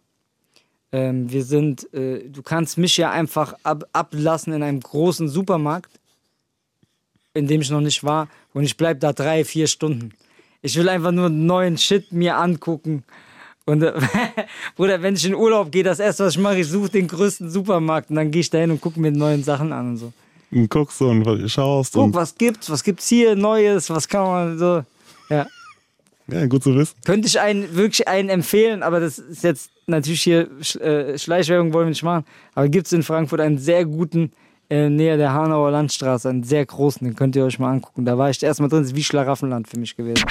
Ähm, 0.91 1.31
wir 1.31 1.43
sind, 1.45 1.91
äh, 1.91 2.29
du 2.29 2.43
kannst 2.43 2.77
mich 2.77 2.95
ja 2.97 3.09
einfach 3.09 3.55
ab, 3.63 3.85
ablassen 3.91 4.53
in 4.53 4.61
einem 4.61 4.81
großen 4.81 5.29
Supermarkt, 5.29 5.99
in 7.33 7.47
dem 7.47 7.61
ich 7.61 7.71
noch 7.71 7.81
nicht 7.81 8.03
war, 8.03 8.27
und 8.53 8.65
ich 8.65 8.77
bleib 8.77 8.99
da 8.99 9.13
drei, 9.13 9.45
vier 9.45 9.65
Stunden. 9.65 10.11
Ich 10.61 10.75
will 10.75 10.89
einfach 10.89 11.11
nur 11.11 11.29
neuen 11.29 11.79
Shit 11.79 12.11
mir 12.11 12.37
angucken. 12.37 13.03
Und 13.65 13.81
äh, 13.81 13.93
Bruder, 14.75 15.01
wenn 15.01 15.15
ich 15.15 15.25
in 15.25 15.35
Urlaub 15.35 15.71
gehe, 15.71 15.83
das 15.83 15.99
erste, 15.99 16.25
was 16.25 16.35
ich 16.35 16.41
mache, 16.41 16.59
ich 16.59 16.67
suche 16.67 16.89
den 16.89 17.07
größten 17.07 17.49
Supermarkt 17.49 18.09
und 18.09 18.17
dann 18.17 18.31
gehe 18.31 18.41
ich 18.41 18.49
da 18.49 18.57
hin 18.57 18.71
und 18.71 18.81
gucke 18.81 18.99
mir 18.99 19.11
neuen 19.11 19.43
Sachen 19.43 19.71
an 19.71 19.91
und 19.91 19.97
so. 19.97 20.13
Und 20.51 20.69
guckst 20.69 21.01
und 21.01 21.49
schaust. 21.49 21.93
Guck, 21.93 22.03
und, 22.03 22.13
was 22.13 22.35
gibt's, 22.35 22.69
was 22.69 22.83
gibt's 22.83 23.07
hier 23.07 23.35
Neues, 23.35 23.89
was 23.89 24.07
kann 24.07 24.23
man 24.23 24.57
so. 24.57 24.83
Ja. 25.29 25.47
Ja, 26.27 26.45
gut 26.45 26.63
zu 26.63 26.75
wissen. 26.75 26.95
Könnte 27.05 27.27
ich 27.27 27.39
einen, 27.39 27.75
wirklich 27.75 28.07
einen 28.07 28.29
empfehlen, 28.29 28.81
aber 28.81 28.99
das 28.99 29.19
ist 29.19 29.43
jetzt 29.43 29.71
natürlich 29.87 30.21
hier 30.21 30.49
äh, 30.79 31.17
Schleichwerbung 31.17 31.73
wollen 31.73 31.87
wir 31.87 31.89
nicht 31.89 32.03
machen. 32.03 32.25
Aber 32.55 32.69
gibt 32.69 32.87
es 32.87 32.93
in 32.93 33.03
Frankfurt 33.03 33.41
einen 33.41 33.57
sehr 33.57 33.85
guten, 33.85 34.31
äh, 34.69 34.89
näher 34.89 35.17
der 35.17 35.33
Hanauer 35.33 35.71
Landstraße, 35.71 36.29
einen 36.29 36.43
sehr 36.43 36.65
großen, 36.65 37.05
den 37.05 37.15
könnt 37.15 37.35
ihr 37.35 37.45
euch 37.45 37.59
mal 37.59 37.71
angucken. 37.71 38.05
Da 38.05 38.17
war 38.17 38.29
ich 38.29 38.41
erstmal 38.41 38.69
drin, 38.69 38.79
das 38.79 38.89
ist 38.89 38.95
wie 38.95 39.03
Schlaraffenland 39.03 39.67
für 39.67 39.79
mich 39.79 39.95
gewesen. 39.95 40.23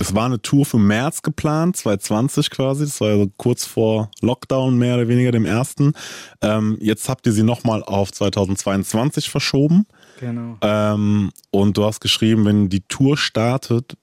Es 0.00 0.14
war 0.14 0.26
eine 0.26 0.40
Tour 0.40 0.64
für 0.64 0.78
März 0.78 1.22
geplant, 1.22 1.76
2020 1.76 2.50
quasi. 2.50 2.84
Das 2.84 3.00
war 3.00 3.08
also 3.08 3.30
kurz 3.36 3.64
vor 3.64 4.10
Lockdown, 4.20 4.78
mehr 4.78 4.94
oder 4.94 5.08
weniger 5.08 5.32
dem 5.32 5.44
ersten. 5.44 5.92
Ähm, 6.40 6.78
jetzt 6.80 7.08
habt 7.08 7.26
ihr 7.26 7.32
sie 7.32 7.42
nochmal 7.42 7.82
auf 7.82 8.12
2022 8.12 9.28
verschoben. 9.28 9.86
Genau. 10.20 10.56
Ähm, 10.60 11.30
und 11.50 11.76
du 11.76 11.84
hast 11.84 12.00
geschrieben, 12.00 12.44
wenn 12.44 12.68
die 12.68 12.82
Tour 12.82 13.16
startet, 13.16 13.96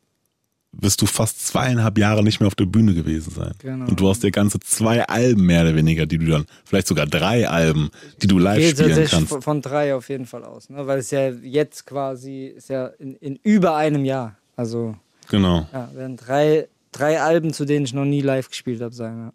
wirst 0.79 1.01
du 1.01 1.05
fast 1.05 1.45
zweieinhalb 1.47 1.97
Jahre 1.97 2.23
nicht 2.23 2.39
mehr 2.39 2.47
auf 2.47 2.55
der 2.55 2.65
Bühne 2.65 2.93
gewesen 2.93 3.31
sein. 3.31 3.51
Genau. 3.59 3.85
Und 3.85 3.99
du 3.99 4.09
hast 4.09 4.23
dir 4.23 4.31
ganze 4.31 4.59
zwei 4.59 5.03
Alben 5.07 5.45
mehr 5.45 5.61
oder 5.63 5.75
weniger, 5.75 6.05
die 6.05 6.17
du 6.17 6.25
dann, 6.25 6.45
vielleicht 6.65 6.87
sogar 6.87 7.05
drei 7.05 7.47
Alben, 7.47 7.89
die 8.21 8.27
du 8.27 8.37
live 8.37 8.59
Geht 8.59 8.77
spielen 8.79 9.07
kannst. 9.07 9.29
von, 9.29 9.41
von 9.41 9.61
drei 9.61 9.95
auf 9.95 10.09
jeden 10.09 10.25
Fall 10.25 10.43
aus, 10.43 10.69
ne? 10.69 10.85
weil 10.87 10.99
es 10.99 11.11
ja 11.11 11.29
jetzt 11.29 11.85
quasi 11.85 12.47
ist 12.47 12.69
ja 12.69 12.87
in, 12.87 13.15
in 13.15 13.39
über 13.43 13.75
einem 13.75 14.05
Jahr. 14.05 14.35
Also 14.55 14.95
Genau. 15.29 15.67
ja, 15.73 15.89
werden 15.95 16.17
drei, 16.17 16.67
drei 16.91 17.19
Alben, 17.21 17.51
zu 17.53 17.65
denen 17.65 17.85
ich 17.85 17.93
noch 17.93 18.05
nie 18.05 18.21
live 18.21 18.49
gespielt 18.49 18.81
habe, 18.81 18.93
sein. 18.93 19.17
Ja. 19.17 19.33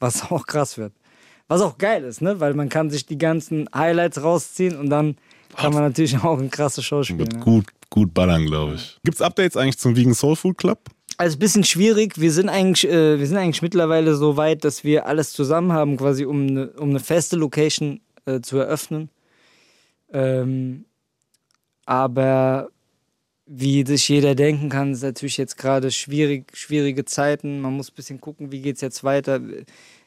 Was 0.00 0.22
auch 0.30 0.46
krass 0.46 0.78
wird. 0.78 0.92
Was 1.48 1.60
auch 1.60 1.76
geil 1.78 2.02
ist, 2.04 2.22
ne? 2.22 2.40
weil 2.40 2.54
man 2.54 2.68
kann 2.68 2.88
sich 2.90 3.04
die 3.06 3.18
ganzen 3.18 3.68
Highlights 3.74 4.22
rausziehen 4.22 4.76
und 4.78 4.88
dann 4.90 5.16
kann 5.56 5.72
man 5.74 5.82
natürlich 5.82 6.18
auch 6.24 6.38
eine 6.38 6.48
krasse 6.48 6.82
Show 6.82 7.02
spielen. 7.02 7.18
Wird 7.20 7.34
Ja. 7.34 7.40
gut, 7.40 7.66
gut 7.92 8.14
ballern, 8.14 8.46
glaube 8.46 8.74
ich. 8.74 8.98
Gibt's 9.04 9.20
Updates 9.20 9.56
eigentlich 9.56 9.78
zum 9.78 9.94
Vegan 9.94 10.14
Soul 10.14 10.34
Food 10.34 10.58
Club? 10.58 10.80
Also 11.18 11.36
ein 11.36 11.40
bisschen 11.40 11.62
schwierig. 11.62 12.18
Wir 12.18 12.32
sind 12.32 12.48
eigentlich, 12.48 12.90
äh, 12.90 13.18
wir 13.18 13.26
sind 13.26 13.36
eigentlich 13.36 13.62
mittlerweile 13.62 14.14
so 14.16 14.36
weit, 14.36 14.64
dass 14.64 14.82
wir 14.82 15.06
alles 15.06 15.32
zusammen 15.32 15.72
haben, 15.72 15.96
quasi 15.98 16.24
um 16.24 16.48
eine, 16.48 16.70
um 16.70 16.90
eine 16.90 17.00
feste 17.00 17.36
Location 17.36 18.00
äh, 18.24 18.40
zu 18.40 18.56
eröffnen. 18.58 19.10
Ähm, 20.12 20.86
aber 21.84 22.70
wie 23.46 23.84
sich 23.86 24.08
jeder 24.08 24.34
denken 24.34 24.70
kann, 24.70 24.92
ist 24.92 25.02
natürlich 25.02 25.36
jetzt 25.36 25.58
gerade 25.58 25.90
schwierig, 25.90 26.56
schwierige 26.56 27.04
Zeiten. 27.04 27.60
Man 27.60 27.74
muss 27.74 27.90
ein 27.90 27.94
bisschen 27.94 28.20
gucken, 28.20 28.50
wie 28.50 28.62
geht 28.62 28.76
es 28.76 28.80
jetzt 28.80 29.04
weiter. 29.04 29.40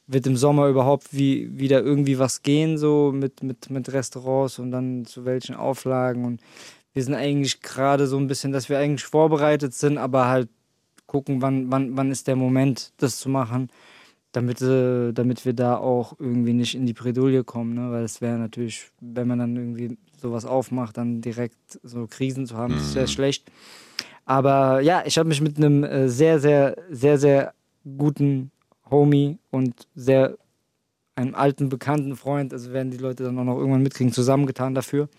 Wird 0.07 0.25
im 0.25 0.37
Sommer 0.37 0.67
überhaupt 0.67 1.07
wie, 1.11 1.57
wieder 1.57 1.83
irgendwie 1.83 2.17
was 2.17 2.41
gehen, 2.41 2.77
so 2.79 3.11
mit, 3.13 3.43
mit, 3.43 3.69
mit 3.69 3.93
Restaurants 3.93 4.57
und 4.57 4.71
dann 4.71 5.05
zu 5.05 5.25
welchen 5.25 5.55
Auflagen. 5.55 6.25
Und 6.25 6.41
wir 6.95 7.03
sind 7.03 7.13
eigentlich 7.13 7.61
gerade 7.61 8.07
so 8.07 8.17
ein 8.17 8.27
bisschen, 8.27 8.53
dass 8.53 8.69
wir 8.69 8.79
eigentlich 8.79 9.03
vorbereitet 9.03 9.73
sind, 9.73 9.97
aber 9.97 10.27
halt 10.27 10.49
gucken, 11.07 11.41
wann, 11.41 11.69
wann, 11.69 11.97
wann 11.97 12.09
ist 12.09 12.27
der 12.27 12.37
Moment, 12.37 12.93
das 12.97 13.19
zu 13.19 13.27
machen, 13.29 13.69
damit, 14.31 14.61
äh, 14.61 15.11
damit 15.11 15.45
wir 15.45 15.53
da 15.53 15.75
auch 15.77 16.15
irgendwie 16.19 16.53
nicht 16.53 16.73
in 16.73 16.85
die 16.85 16.93
Bredouille 16.93 17.43
kommen. 17.43 17.73
Ne? 17.75 17.91
Weil 17.91 18.05
es 18.05 18.21
wäre 18.21 18.37
natürlich, 18.37 18.91
wenn 19.01 19.27
man 19.27 19.39
dann 19.39 19.55
irgendwie 19.57 19.97
sowas 20.19 20.45
aufmacht, 20.45 20.95
dann 20.97 21.19
direkt 21.19 21.79
so 21.83 22.07
Krisen 22.07 22.47
zu 22.47 22.55
haben, 22.55 22.73
das 22.75 22.83
ist 22.83 22.93
sehr 22.93 23.03
Mhm. 23.03 23.07
schlecht. 23.07 23.51
Aber 24.23 24.79
ja, 24.79 25.03
ich 25.05 25.17
habe 25.17 25.27
mich 25.27 25.41
mit 25.41 25.57
einem 25.57 25.83
äh, 25.83 26.07
sehr, 26.07 26.39
sehr, 26.39 26.77
sehr, 26.89 27.17
sehr 27.17 27.53
guten 27.97 28.51
Homie 28.89 29.37
und 29.51 29.87
sehr 29.95 30.37
einem 31.15 31.35
alten, 31.35 31.67
bekannten 31.69 32.15
Freund, 32.15 32.53
also 32.53 32.71
werden 32.71 32.91
die 32.91 32.97
Leute 32.97 33.23
dann 33.23 33.37
auch 33.37 33.43
noch 33.43 33.57
irgendwann 33.57 33.83
mitkriegen, 33.83 34.13
zusammengetan 34.13 34.75
dafür. 34.75 35.09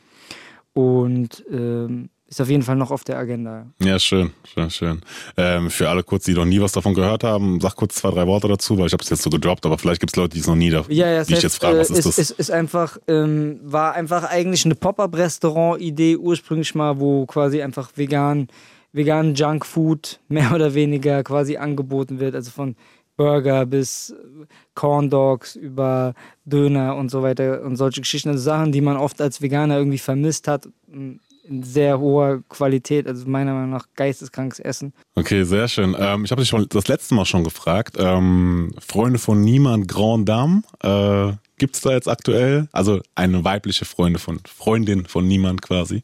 Und 0.77 1.43
ähm, 1.51 2.11
ist 2.29 2.39
auf 2.39 2.51
jeden 2.51 2.63
Fall 2.63 2.77
noch 2.77 2.91
auf 2.91 3.03
der 3.03 3.17
Agenda. 3.17 3.67
Ja, 3.81 3.99
schön, 3.99 4.33
schön, 4.45 4.69
schön. 4.69 5.01
Ähm, 5.39 5.71
für 5.71 5.89
alle 5.89 6.03
kurz, 6.03 6.25
die 6.25 6.35
noch 6.35 6.45
nie 6.45 6.61
was 6.61 6.73
davon 6.73 6.93
gehört 6.93 7.25
haben, 7.25 7.61
sag 7.63 7.77
kurz 7.77 7.95
zwei, 7.95 8.11
drei 8.11 8.27
Worte 8.27 8.47
dazu, 8.47 8.77
weil 8.77 8.89
ich 8.89 8.93
habe 8.93 9.03
es 9.03 9.09
jetzt 9.09 9.23
so 9.23 9.31
gedroppt, 9.31 9.65
aber 9.65 9.79
vielleicht 9.79 10.01
gibt 10.01 10.13
es 10.13 10.17
Leute, 10.17 10.35
die 10.35 10.41
es 10.41 10.47
noch 10.47 10.55
nie, 10.55 10.69
da, 10.69 10.85
Ja, 10.89 11.09
ja, 11.09 11.25
die 11.25 11.31
ich 11.31 11.37
heißt, 11.37 11.43
jetzt 11.45 11.57
frage, 11.63 11.79
was 11.79 11.89
äh, 11.89 11.95
ist 11.95 11.99
ist, 12.01 12.07
das? 12.07 12.19
Ist, 12.19 12.31
ist 12.39 12.51
einfach, 12.51 12.99
ähm, 13.09 13.59
war 13.63 13.95
einfach 13.95 14.25
eigentlich 14.25 14.67
eine 14.67 14.75
Pop-Up-Restaurant-Idee 14.75 16.19
ursprünglich 16.19 16.75
mal, 16.75 17.01
wo 17.01 17.25
quasi 17.25 17.63
einfach 17.63 17.93
vegan, 17.95 18.49
vegan 18.93 19.35
Junkfood 19.35 20.21
mehr 20.29 20.53
oder 20.55 20.75
weniger 20.75 21.23
quasi 21.23 21.57
angeboten 21.57 22.21
wird, 22.21 22.35
also 22.35 22.51
von 22.51 22.77
Burger 23.17 23.67
bis 23.67 24.15
Corn 24.75 25.11
Dogs 25.11 25.57
über 25.57 26.15
Döner 26.45 26.97
und 26.97 27.11
so 27.11 27.23
weiter 27.23 27.63
und 27.63 27.77
solche 27.77 28.01
Geschichten, 28.01 28.29
also 28.29 28.43
Sachen, 28.43 28.73
die 28.73 28.81
man 28.81 28.97
oft 28.97 29.21
als 29.21 29.41
Veganer 29.41 29.79
irgendwie 29.79 29.99
vermisst 29.99 30.49
hat, 30.49 30.69
m, 30.93 31.21
in 31.49 31.63
sehr 31.63 32.01
hoher 32.01 32.43
Qualität, 32.49 33.07
also 33.07 33.29
meiner 33.29 33.55
Meinung 33.55 33.71
nach 33.71 33.87
geisteskrankes 33.95 34.59
Essen. 34.59 34.93
Okay, 35.15 35.45
sehr 35.45 35.69
schön. 35.69 35.95
Ähm, 35.99 36.25
ich 36.25 36.31
habe 36.31 36.43
dich 36.43 36.49
schon 36.49 36.67
das 36.69 36.89
letzte 36.89 37.15
Mal 37.15 37.25
schon 37.25 37.45
gefragt. 37.45 37.97
Ähm, 37.99 38.73
Freunde 38.85 39.19
von 39.19 39.41
Niemand 39.41 39.87
Grand 39.89 40.29
Dame, 40.29 40.63
äh, 40.83 41.33
gibt's 41.59 41.81
da 41.81 41.93
jetzt 41.93 42.09
aktuell? 42.09 42.69
Also 42.73 43.01
eine 43.15 43.45
weibliche 43.45 43.85
Freunde 43.85 44.19
von 44.19 44.41
Freundin 44.45 45.07
von 45.07 45.27
Niemand 45.27 45.63
quasi. 45.63 46.03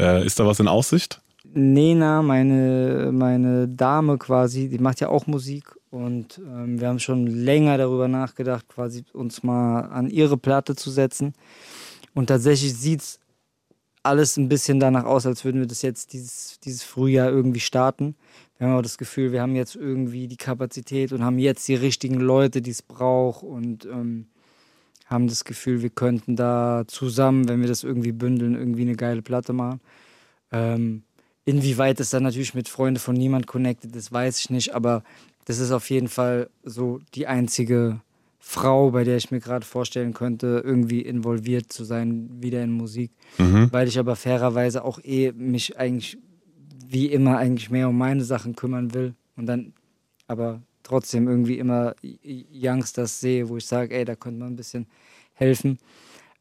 Äh, 0.00 0.24
ist 0.24 0.40
da 0.40 0.46
was 0.46 0.60
in 0.60 0.68
Aussicht? 0.68 1.20
Nena, 1.54 2.22
meine, 2.22 3.10
meine 3.12 3.68
Dame 3.68 4.18
quasi, 4.18 4.68
die 4.68 4.78
macht 4.78 5.00
ja 5.00 5.08
auch 5.08 5.26
Musik 5.26 5.76
und 5.90 6.38
ähm, 6.38 6.80
wir 6.80 6.88
haben 6.88 6.98
schon 6.98 7.26
länger 7.26 7.78
darüber 7.78 8.08
nachgedacht, 8.08 8.68
quasi 8.68 9.04
uns 9.12 9.42
mal 9.42 9.80
an 9.80 10.10
ihre 10.10 10.36
Platte 10.36 10.76
zu 10.76 10.90
setzen. 10.90 11.32
Und 12.14 12.26
tatsächlich 12.26 12.74
sieht's 12.74 13.18
alles 14.02 14.36
ein 14.36 14.48
bisschen 14.48 14.80
danach 14.80 15.04
aus, 15.04 15.26
als 15.26 15.44
würden 15.44 15.60
wir 15.60 15.66
das 15.66 15.82
jetzt 15.82 16.12
dieses, 16.12 16.60
dieses 16.60 16.82
Frühjahr 16.82 17.30
irgendwie 17.30 17.60
starten. 17.60 18.16
Wir 18.58 18.66
haben 18.66 18.76
auch 18.76 18.82
das 18.82 18.98
Gefühl, 18.98 19.32
wir 19.32 19.42
haben 19.42 19.54
jetzt 19.54 19.76
irgendwie 19.76 20.28
die 20.28 20.36
Kapazität 20.36 21.12
und 21.12 21.24
haben 21.24 21.38
jetzt 21.38 21.66
die 21.68 21.74
richtigen 21.74 22.18
Leute, 22.18 22.60
die 22.60 22.70
es 22.70 22.82
braucht 22.82 23.42
und 23.42 23.86
ähm, 23.86 24.26
haben 25.06 25.28
das 25.28 25.44
Gefühl, 25.44 25.82
wir 25.82 25.90
könnten 25.90 26.36
da 26.36 26.84
zusammen, 26.86 27.48
wenn 27.48 27.60
wir 27.60 27.68
das 27.68 27.84
irgendwie 27.84 28.12
bündeln, 28.12 28.54
irgendwie 28.54 28.82
eine 28.82 28.96
geile 28.96 29.22
Platte 29.22 29.52
machen. 29.52 29.80
Ähm, 30.52 31.02
inwieweit 31.48 31.98
es 31.98 32.10
dann 32.10 32.24
natürlich 32.24 32.52
mit 32.52 32.68
Freunde 32.68 33.00
von 33.00 33.16
niemand 33.16 33.46
connected 33.46 33.96
ist, 33.96 34.12
weiß 34.12 34.38
ich 34.38 34.50
nicht, 34.50 34.74
aber 34.74 35.02
das 35.46 35.60
ist 35.60 35.70
auf 35.70 35.88
jeden 35.88 36.08
Fall 36.08 36.50
so 36.62 37.00
die 37.14 37.26
einzige 37.26 38.02
Frau, 38.38 38.90
bei 38.90 39.02
der 39.02 39.16
ich 39.16 39.30
mir 39.30 39.40
gerade 39.40 39.64
vorstellen 39.64 40.12
könnte, 40.12 40.60
irgendwie 40.62 41.00
involviert 41.00 41.72
zu 41.72 41.84
sein, 41.84 42.28
wieder 42.42 42.62
in 42.62 42.72
Musik. 42.72 43.12
Mhm. 43.38 43.68
Weil 43.72 43.88
ich 43.88 43.98
aber 43.98 44.14
fairerweise 44.14 44.84
auch 44.84 44.98
eh 45.02 45.32
mich 45.32 45.78
eigentlich 45.78 46.18
wie 46.86 47.06
immer 47.06 47.38
eigentlich 47.38 47.70
mehr 47.70 47.88
um 47.88 47.96
meine 47.96 48.24
Sachen 48.24 48.54
kümmern 48.54 48.92
will 48.92 49.14
und 49.36 49.46
dann 49.46 49.72
aber 50.26 50.60
trotzdem 50.82 51.28
irgendwie 51.28 51.58
immer 51.58 51.94
Youngsters 52.22 53.20
sehe, 53.20 53.48
wo 53.48 53.56
ich 53.56 53.64
sage, 53.64 53.94
ey, 53.94 54.04
da 54.04 54.16
könnte 54.16 54.40
man 54.40 54.52
ein 54.52 54.56
bisschen 54.56 54.86
helfen. 55.32 55.78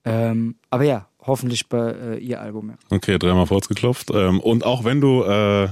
Ähm, 0.03 0.55
aber 0.69 0.83
ja, 0.83 1.07
hoffentlich 1.27 1.67
bei 1.69 1.91
äh, 1.91 2.17
ihr 2.17 2.41
Album. 2.41 2.69
Ja. 2.69 2.75
Okay, 2.95 3.19
dreimal 3.19 3.45
vorgeklopft. 3.45 4.09
Ähm, 4.13 4.39
und 4.39 4.65
auch 4.65 4.83
wenn 4.83 5.01
du 5.01 5.23
äh, 5.23 5.67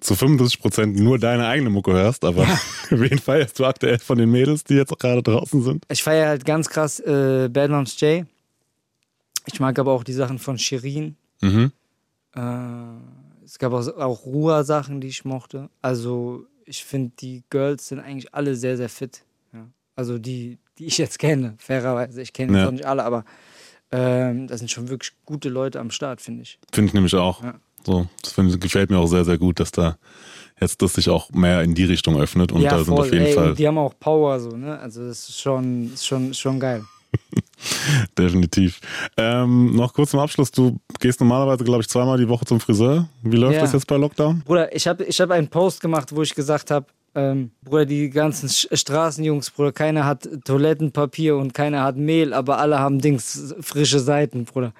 zu 0.00 0.14
95 0.14 0.60
Prozent 0.60 0.96
nur 0.98 1.18
deine 1.18 1.46
eigene 1.46 1.70
Mucke 1.70 1.92
hörst, 1.92 2.24
aber 2.24 2.46
wen 2.90 3.18
feierst 3.18 3.58
du 3.58 3.64
aktuell 3.64 3.98
von 3.98 4.18
den 4.18 4.30
Mädels, 4.30 4.64
die 4.64 4.74
jetzt 4.74 4.96
gerade 4.98 5.22
draußen 5.22 5.62
sind? 5.62 5.84
Ich 5.90 6.02
feiere 6.02 6.28
halt 6.28 6.44
ganz 6.44 6.68
krass 6.68 7.00
äh, 7.00 7.48
Bad 7.50 7.70
Moms 7.70 7.98
J. 8.00 8.26
Ich 9.46 9.60
mag 9.60 9.78
aber 9.78 9.92
auch 9.92 10.04
die 10.04 10.12
Sachen 10.12 10.38
von 10.38 10.58
Shirin. 10.58 11.16
Mhm. 11.40 11.72
Äh, 12.34 12.40
es 13.44 13.58
gab 13.58 13.72
auch, 13.72 13.86
auch 13.96 14.26
Ruhr-Sachen, 14.26 15.00
die 15.00 15.08
ich 15.08 15.24
mochte. 15.24 15.70
Also 15.80 16.44
ich 16.64 16.84
finde, 16.84 17.12
die 17.20 17.44
Girls 17.48 17.88
sind 17.88 18.00
eigentlich 18.00 18.34
alle 18.34 18.56
sehr, 18.56 18.76
sehr 18.76 18.88
fit. 18.88 19.22
Ja. 19.52 19.66
Also 19.94 20.18
die, 20.18 20.58
die 20.78 20.86
ich 20.86 20.98
jetzt 20.98 21.18
kenne, 21.20 21.54
fairerweise. 21.58 22.20
Ich 22.20 22.32
kenne 22.32 22.52
Ja. 22.52 22.58
jetzt 22.58 22.66
auch 22.68 22.72
nicht 22.72 22.86
alle, 22.86 23.04
aber 23.04 23.24
ähm, 23.92 24.46
das 24.46 24.58
sind 24.60 24.70
schon 24.70 24.88
wirklich 24.88 25.12
gute 25.24 25.48
Leute 25.48 25.80
am 25.80 25.90
Start, 25.90 26.20
finde 26.20 26.42
ich. 26.42 26.58
Finde 26.72 26.88
ich 26.88 26.94
nämlich 26.94 27.14
auch. 27.14 27.42
Ja. 27.42 27.54
So, 27.84 28.06
das 28.20 28.32
find, 28.32 28.60
gefällt 28.60 28.90
mir 28.90 28.98
auch 28.98 29.06
sehr, 29.06 29.24
sehr 29.24 29.38
gut, 29.38 29.60
dass 29.60 29.70
da 29.70 29.96
jetzt 30.60 30.82
das 30.82 30.94
sich 30.94 31.08
auch 31.08 31.30
mehr 31.30 31.62
in 31.62 31.74
die 31.74 31.84
Richtung 31.84 32.18
öffnet 32.20 32.50
und 32.50 32.62
da 32.64 32.82
sind 32.82 32.98
auf 32.98 33.12
jeden 33.12 33.26
ey, 33.26 33.32
Fall 33.32 33.54
Die 33.54 33.66
haben 33.66 33.78
auch 33.78 33.94
Power, 33.98 34.40
so, 34.40 34.56
ne? 34.56 34.78
Also 34.78 35.06
das 35.06 35.28
ist 35.28 35.40
schon, 35.40 35.92
ist 35.92 36.06
schon, 36.06 36.34
schon 36.34 36.58
geil. 36.58 36.82
definitiv. 38.18 38.80
Ähm, 39.16 39.74
noch 39.76 39.92
kurz 39.92 40.10
zum 40.10 40.20
Abschluss, 40.20 40.50
du 40.50 40.78
gehst 41.00 41.20
normalerweise, 41.20 41.64
glaube 41.64 41.82
ich, 41.82 41.88
zweimal 41.88 42.18
die 42.18 42.28
Woche 42.28 42.44
zum 42.44 42.60
Friseur. 42.60 43.08
Wie 43.22 43.36
läuft 43.36 43.54
Ja. 43.54 43.60
das 43.60 43.72
jetzt 43.72 43.86
bei 43.86 43.96
Lockdown? 43.96 44.42
Bruder, 44.44 44.74
ich 44.74 44.86
habe 44.86 45.04
ich 45.04 45.20
hab 45.20 45.30
einen 45.30 45.48
Post 45.48 45.80
gemacht, 45.80 46.14
wo 46.14 46.22
ich 46.22 46.34
gesagt 46.34 46.70
habe, 46.70 46.86
ähm, 47.16 47.50
Bruder, 47.62 47.86
die 47.86 48.10
ganzen 48.10 48.48
Straßenjungs, 48.48 49.50
Bruder, 49.50 49.72
keiner 49.72 50.04
hat 50.04 50.28
Toilettenpapier 50.44 51.36
und 51.36 51.54
keiner 51.54 51.82
hat 51.82 51.96
Mehl, 51.96 52.34
aber 52.34 52.58
alle 52.58 52.78
haben 52.78 53.00
Dings, 53.00 53.54
frische 53.60 53.98
Seiten, 53.98 54.44
Bruder. 54.44 54.72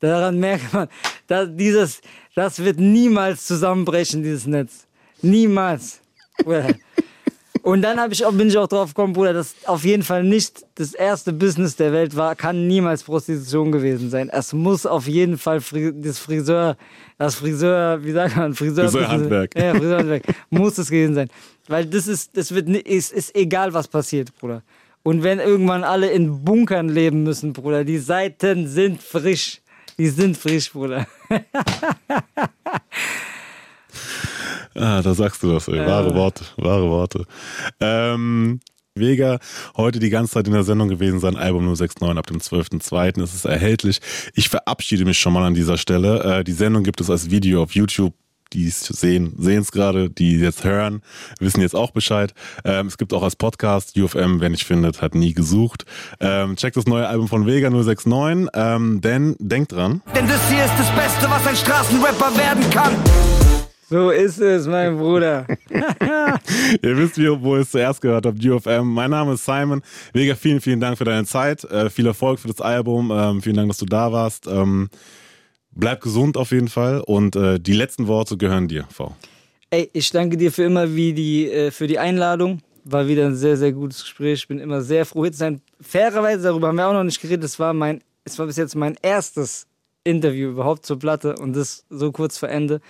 Daran 0.00 0.38
merkt 0.38 0.72
man, 0.72 0.88
dass 1.28 1.48
dieses, 1.54 2.00
das 2.34 2.58
wird 2.58 2.80
niemals 2.80 3.46
zusammenbrechen, 3.46 4.22
dieses 4.22 4.46
Netz. 4.46 4.86
Niemals. 5.22 6.00
Bruder. 6.42 6.74
Und 7.62 7.82
dann 7.82 8.10
ich 8.10 8.24
auch, 8.24 8.32
bin 8.32 8.48
ich 8.48 8.56
auch 8.56 8.68
drauf 8.68 8.88
gekommen, 8.90 9.12
Bruder, 9.12 9.34
dass 9.34 9.54
auf 9.66 9.84
jeden 9.84 10.02
Fall 10.02 10.24
nicht 10.24 10.64
das 10.76 10.94
erste 10.94 11.32
Business 11.32 11.76
der 11.76 11.92
Welt 11.92 12.16
war, 12.16 12.34
kann 12.34 12.66
niemals 12.66 13.02
Prostitution 13.02 13.70
gewesen 13.70 14.08
sein. 14.08 14.30
Es 14.30 14.52
muss 14.52 14.86
auf 14.86 15.06
jeden 15.06 15.36
Fall 15.36 15.60
Fri 15.60 15.92
das 15.94 16.18
Friseur, 16.18 16.76
das 17.20 17.34
Friseur, 17.34 18.02
wie 18.02 18.12
sagt 18.12 18.34
man, 18.34 18.54
Friseur, 18.54 18.88
Friseurhandwerk. 18.88 19.54
Ja, 19.54 19.74
Friseurhandwerk. 19.74 20.22
muss 20.48 20.78
es 20.78 20.88
gewesen 20.88 21.14
sein. 21.14 21.28
Weil 21.68 21.84
das 21.84 22.06
ist, 22.06 22.34
das 22.34 22.50
wird, 22.54 22.66
ist, 22.70 23.12
ist 23.12 23.36
egal, 23.36 23.74
was 23.74 23.88
passiert, 23.88 24.34
Bruder. 24.38 24.62
Und 25.02 25.22
wenn 25.22 25.38
irgendwann 25.38 25.84
alle 25.84 26.10
in 26.10 26.42
Bunkern 26.42 26.88
leben 26.88 27.22
müssen, 27.22 27.52
Bruder, 27.52 27.84
die 27.84 27.98
Seiten 27.98 28.66
sind 28.66 29.02
frisch. 29.02 29.60
Die 29.98 30.08
sind 30.08 30.34
frisch, 30.34 30.72
Bruder. 30.72 31.06
Ah, 34.74 35.02
da 35.02 35.12
sagst 35.12 35.42
du 35.42 35.52
das, 35.52 35.68
ey. 35.68 35.78
Wahre 35.80 36.08
Ja. 36.10 36.14
Worte, 36.14 36.44
wahre 36.56 36.88
Worte. 36.88 37.26
Ähm, 37.80 38.60
Vega, 38.96 39.38
heute 39.76 40.00
die 40.00 40.10
ganze 40.10 40.32
Zeit 40.32 40.48
in 40.48 40.52
der 40.52 40.64
Sendung 40.64 40.88
gewesen, 40.88 41.20
sein 41.20 41.36
Album 41.36 41.64
069 41.64 42.18
ab 42.18 42.26
dem 42.26 42.38
12.02. 42.38 43.22
ist 43.22 43.34
es 43.34 43.44
erhältlich. 43.44 44.00
Ich 44.34 44.48
verabschiede 44.48 45.04
mich 45.04 45.18
schon 45.18 45.32
mal 45.32 45.44
an 45.44 45.54
dieser 45.54 45.78
Stelle. 45.78 46.38
Äh, 46.40 46.44
die 46.44 46.52
Sendung 46.52 46.82
gibt 46.82 47.00
es 47.00 47.08
als 47.08 47.30
Video 47.30 47.62
auf 47.62 47.72
YouTube. 47.74 48.14
Die 48.52 48.66
es 48.66 48.80
sehen, 48.80 49.34
sehen 49.38 49.60
es 49.60 49.70
gerade, 49.70 50.10
die 50.10 50.32
jetzt 50.40 50.64
hören, 50.64 51.02
wissen 51.38 51.60
jetzt 51.60 51.76
auch 51.76 51.92
Bescheid. 51.92 52.34
Ähm, 52.64 52.88
es 52.88 52.98
gibt 52.98 53.12
auch 53.12 53.22
als 53.22 53.36
Podcast, 53.36 53.96
UFM, 53.96 54.40
wer 54.40 54.48
nicht 54.48 54.64
findet, 54.64 55.02
hat 55.02 55.14
nie 55.14 55.34
gesucht. 55.34 55.84
Ähm, 56.18 56.56
checkt 56.56 56.76
das 56.76 56.86
neue 56.86 57.06
Album 57.06 57.28
von 57.28 57.46
Vega 57.46 57.70
069, 57.70 58.48
ähm, 58.54 59.00
denn 59.02 59.36
denkt 59.38 59.70
dran, 59.70 60.02
Denn 60.16 60.26
das 60.26 60.50
hier 60.50 60.64
ist 60.64 60.74
das 60.76 60.90
Beste, 60.96 61.30
was 61.30 61.46
ein 61.46 61.54
Straßenrapper 61.54 62.36
werden 62.36 62.68
kann. 62.70 63.39
So 63.90 64.10
ist 64.10 64.38
es, 64.38 64.68
mein 64.68 64.96
Bruder. 64.98 65.48
Ihr 65.68 66.96
wisst, 66.96 67.18
wie, 67.18 67.28
wo 67.42 67.56
ihr 67.56 67.62
es 67.62 67.72
zuerst 67.72 68.00
gehört 68.00 68.24
habt, 68.24 68.38
UFM. 68.44 68.84
Mein 68.84 69.10
Name 69.10 69.32
ist 69.32 69.44
Simon. 69.44 69.82
Vega, 70.12 70.36
vielen, 70.36 70.60
vielen 70.60 70.78
Dank 70.78 70.96
für 70.96 71.04
deine 71.04 71.24
Zeit. 71.26 71.64
Äh, 71.64 71.90
viel 71.90 72.06
Erfolg 72.06 72.38
für 72.38 72.46
das 72.46 72.60
Album. 72.60 73.10
Ähm, 73.12 73.42
vielen 73.42 73.56
Dank, 73.56 73.66
dass 73.68 73.78
du 73.78 73.86
da 73.86 74.12
warst. 74.12 74.46
Ähm, 74.46 74.90
bleib 75.72 76.02
gesund 76.02 76.36
auf 76.36 76.52
jeden 76.52 76.68
Fall. 76.68 77.00
Und 77.04 77.34
äh, 77.34 77.58
die 77.58 77.72
letzten 77.72 78.06
Worte 78.06 78.36
gehören 78.36 78.68
dir, 78.68 78.86
V. 78.92 79.16
Ey, 79.70 79.90
ich 79.92 80.12
danke 80.12 80.36
dir 80.36 80.52
für 80.52 80.62
immer 80.62 80.94
wie 80.94 81.12
die, 81.12 81.50
äh, 81.50 81.72
für 81.72 81.88
die 81.88 81.98
Einladung. 81.98 82.60
War 82.84 83.08
wieder 83.08 83.26
ein 83.26 83.34
sehr, 83.34 83.56
sehr 83.56 83.72
gutes 83.72 84.02
Gespräch. 84.02 84.42
Ich 84.42 84.46
bin 84.46 84.60
immer 84.60 84.82
sehr 84.82 85.04
froh, 85.04 85.24
hier 85.24 85.32
zu 85.32 85.38
sein. 85.38 85.62
Fairerweise, 85.80 86.44
darüber 86.44 86.68
haben 86.68 86.76
wir 86.76 86.86
auch 86.86 86.92
noch 86.92 87.02
nicht 87.02 87.20
geredet. 87.20 87.42
Es 87.42 87.58
war 87.58 87.74
mein, 87.74 88.02
es 88.22 88.38
war 88.38 88.46
bis 88.46 88.56
jetzt 88.56 88.76
mein 88.76 88.96
erstes 89.02 89.66
Interview 90.04 90.50
überhaupt 90.50 90.86
zur 90.86 91.00
Platte 91.00 91.34
und 91.34 91.56
das 91.56 91.84
so 91.90 92.12
kurz 92.12 92.38
vor 92.38 92.48
Ende. 92.50 92.80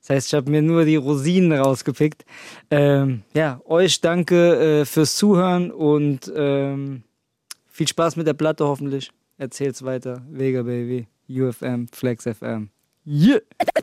Das 0.00 0.10
heißt, 0.10 0.28
ich 0.28 0.34
habe 0.34 0.50
mir 0.50 0.62
nur 0.62 0.84
die 0.84 0.96
Rosinen 0.96 1.58
rausgepickt. 1.58 2.24
Ähm, 2.70 3.22
ja, 3.34 3.60
euch 3.64 4.00
danke 4.00 4.80
äh, 4.80 4.84
fürs 4.84 5.16
Zuhören 5.16 5.70
und 5.70 6.32
ähm, 6.34 7.02
viel 7.68 7.88
Spaß 7.88 8.16
mit 8.16 8.26
der 8.26 8.34
Platte 8.34 8.64
hoffentlich. 8.64 9.10
Erzähl's 9.38 9.84
weiter. 9.84 10.22
Vega 10.30 10.62
Baby, 10.62 11.06
UFM, 11.28 11.86
Flex 11.92 12.24
FM. 12.24 12.70
Yeah! 13.06 13.40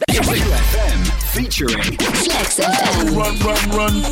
UFM 0.09 1.03
featuring 1.33 1.97
Flex 1.97 2.59
FM. 2.59 3.15
Run, 3.15 3.41
run, 3.41 3.71
run. 3.71 4.03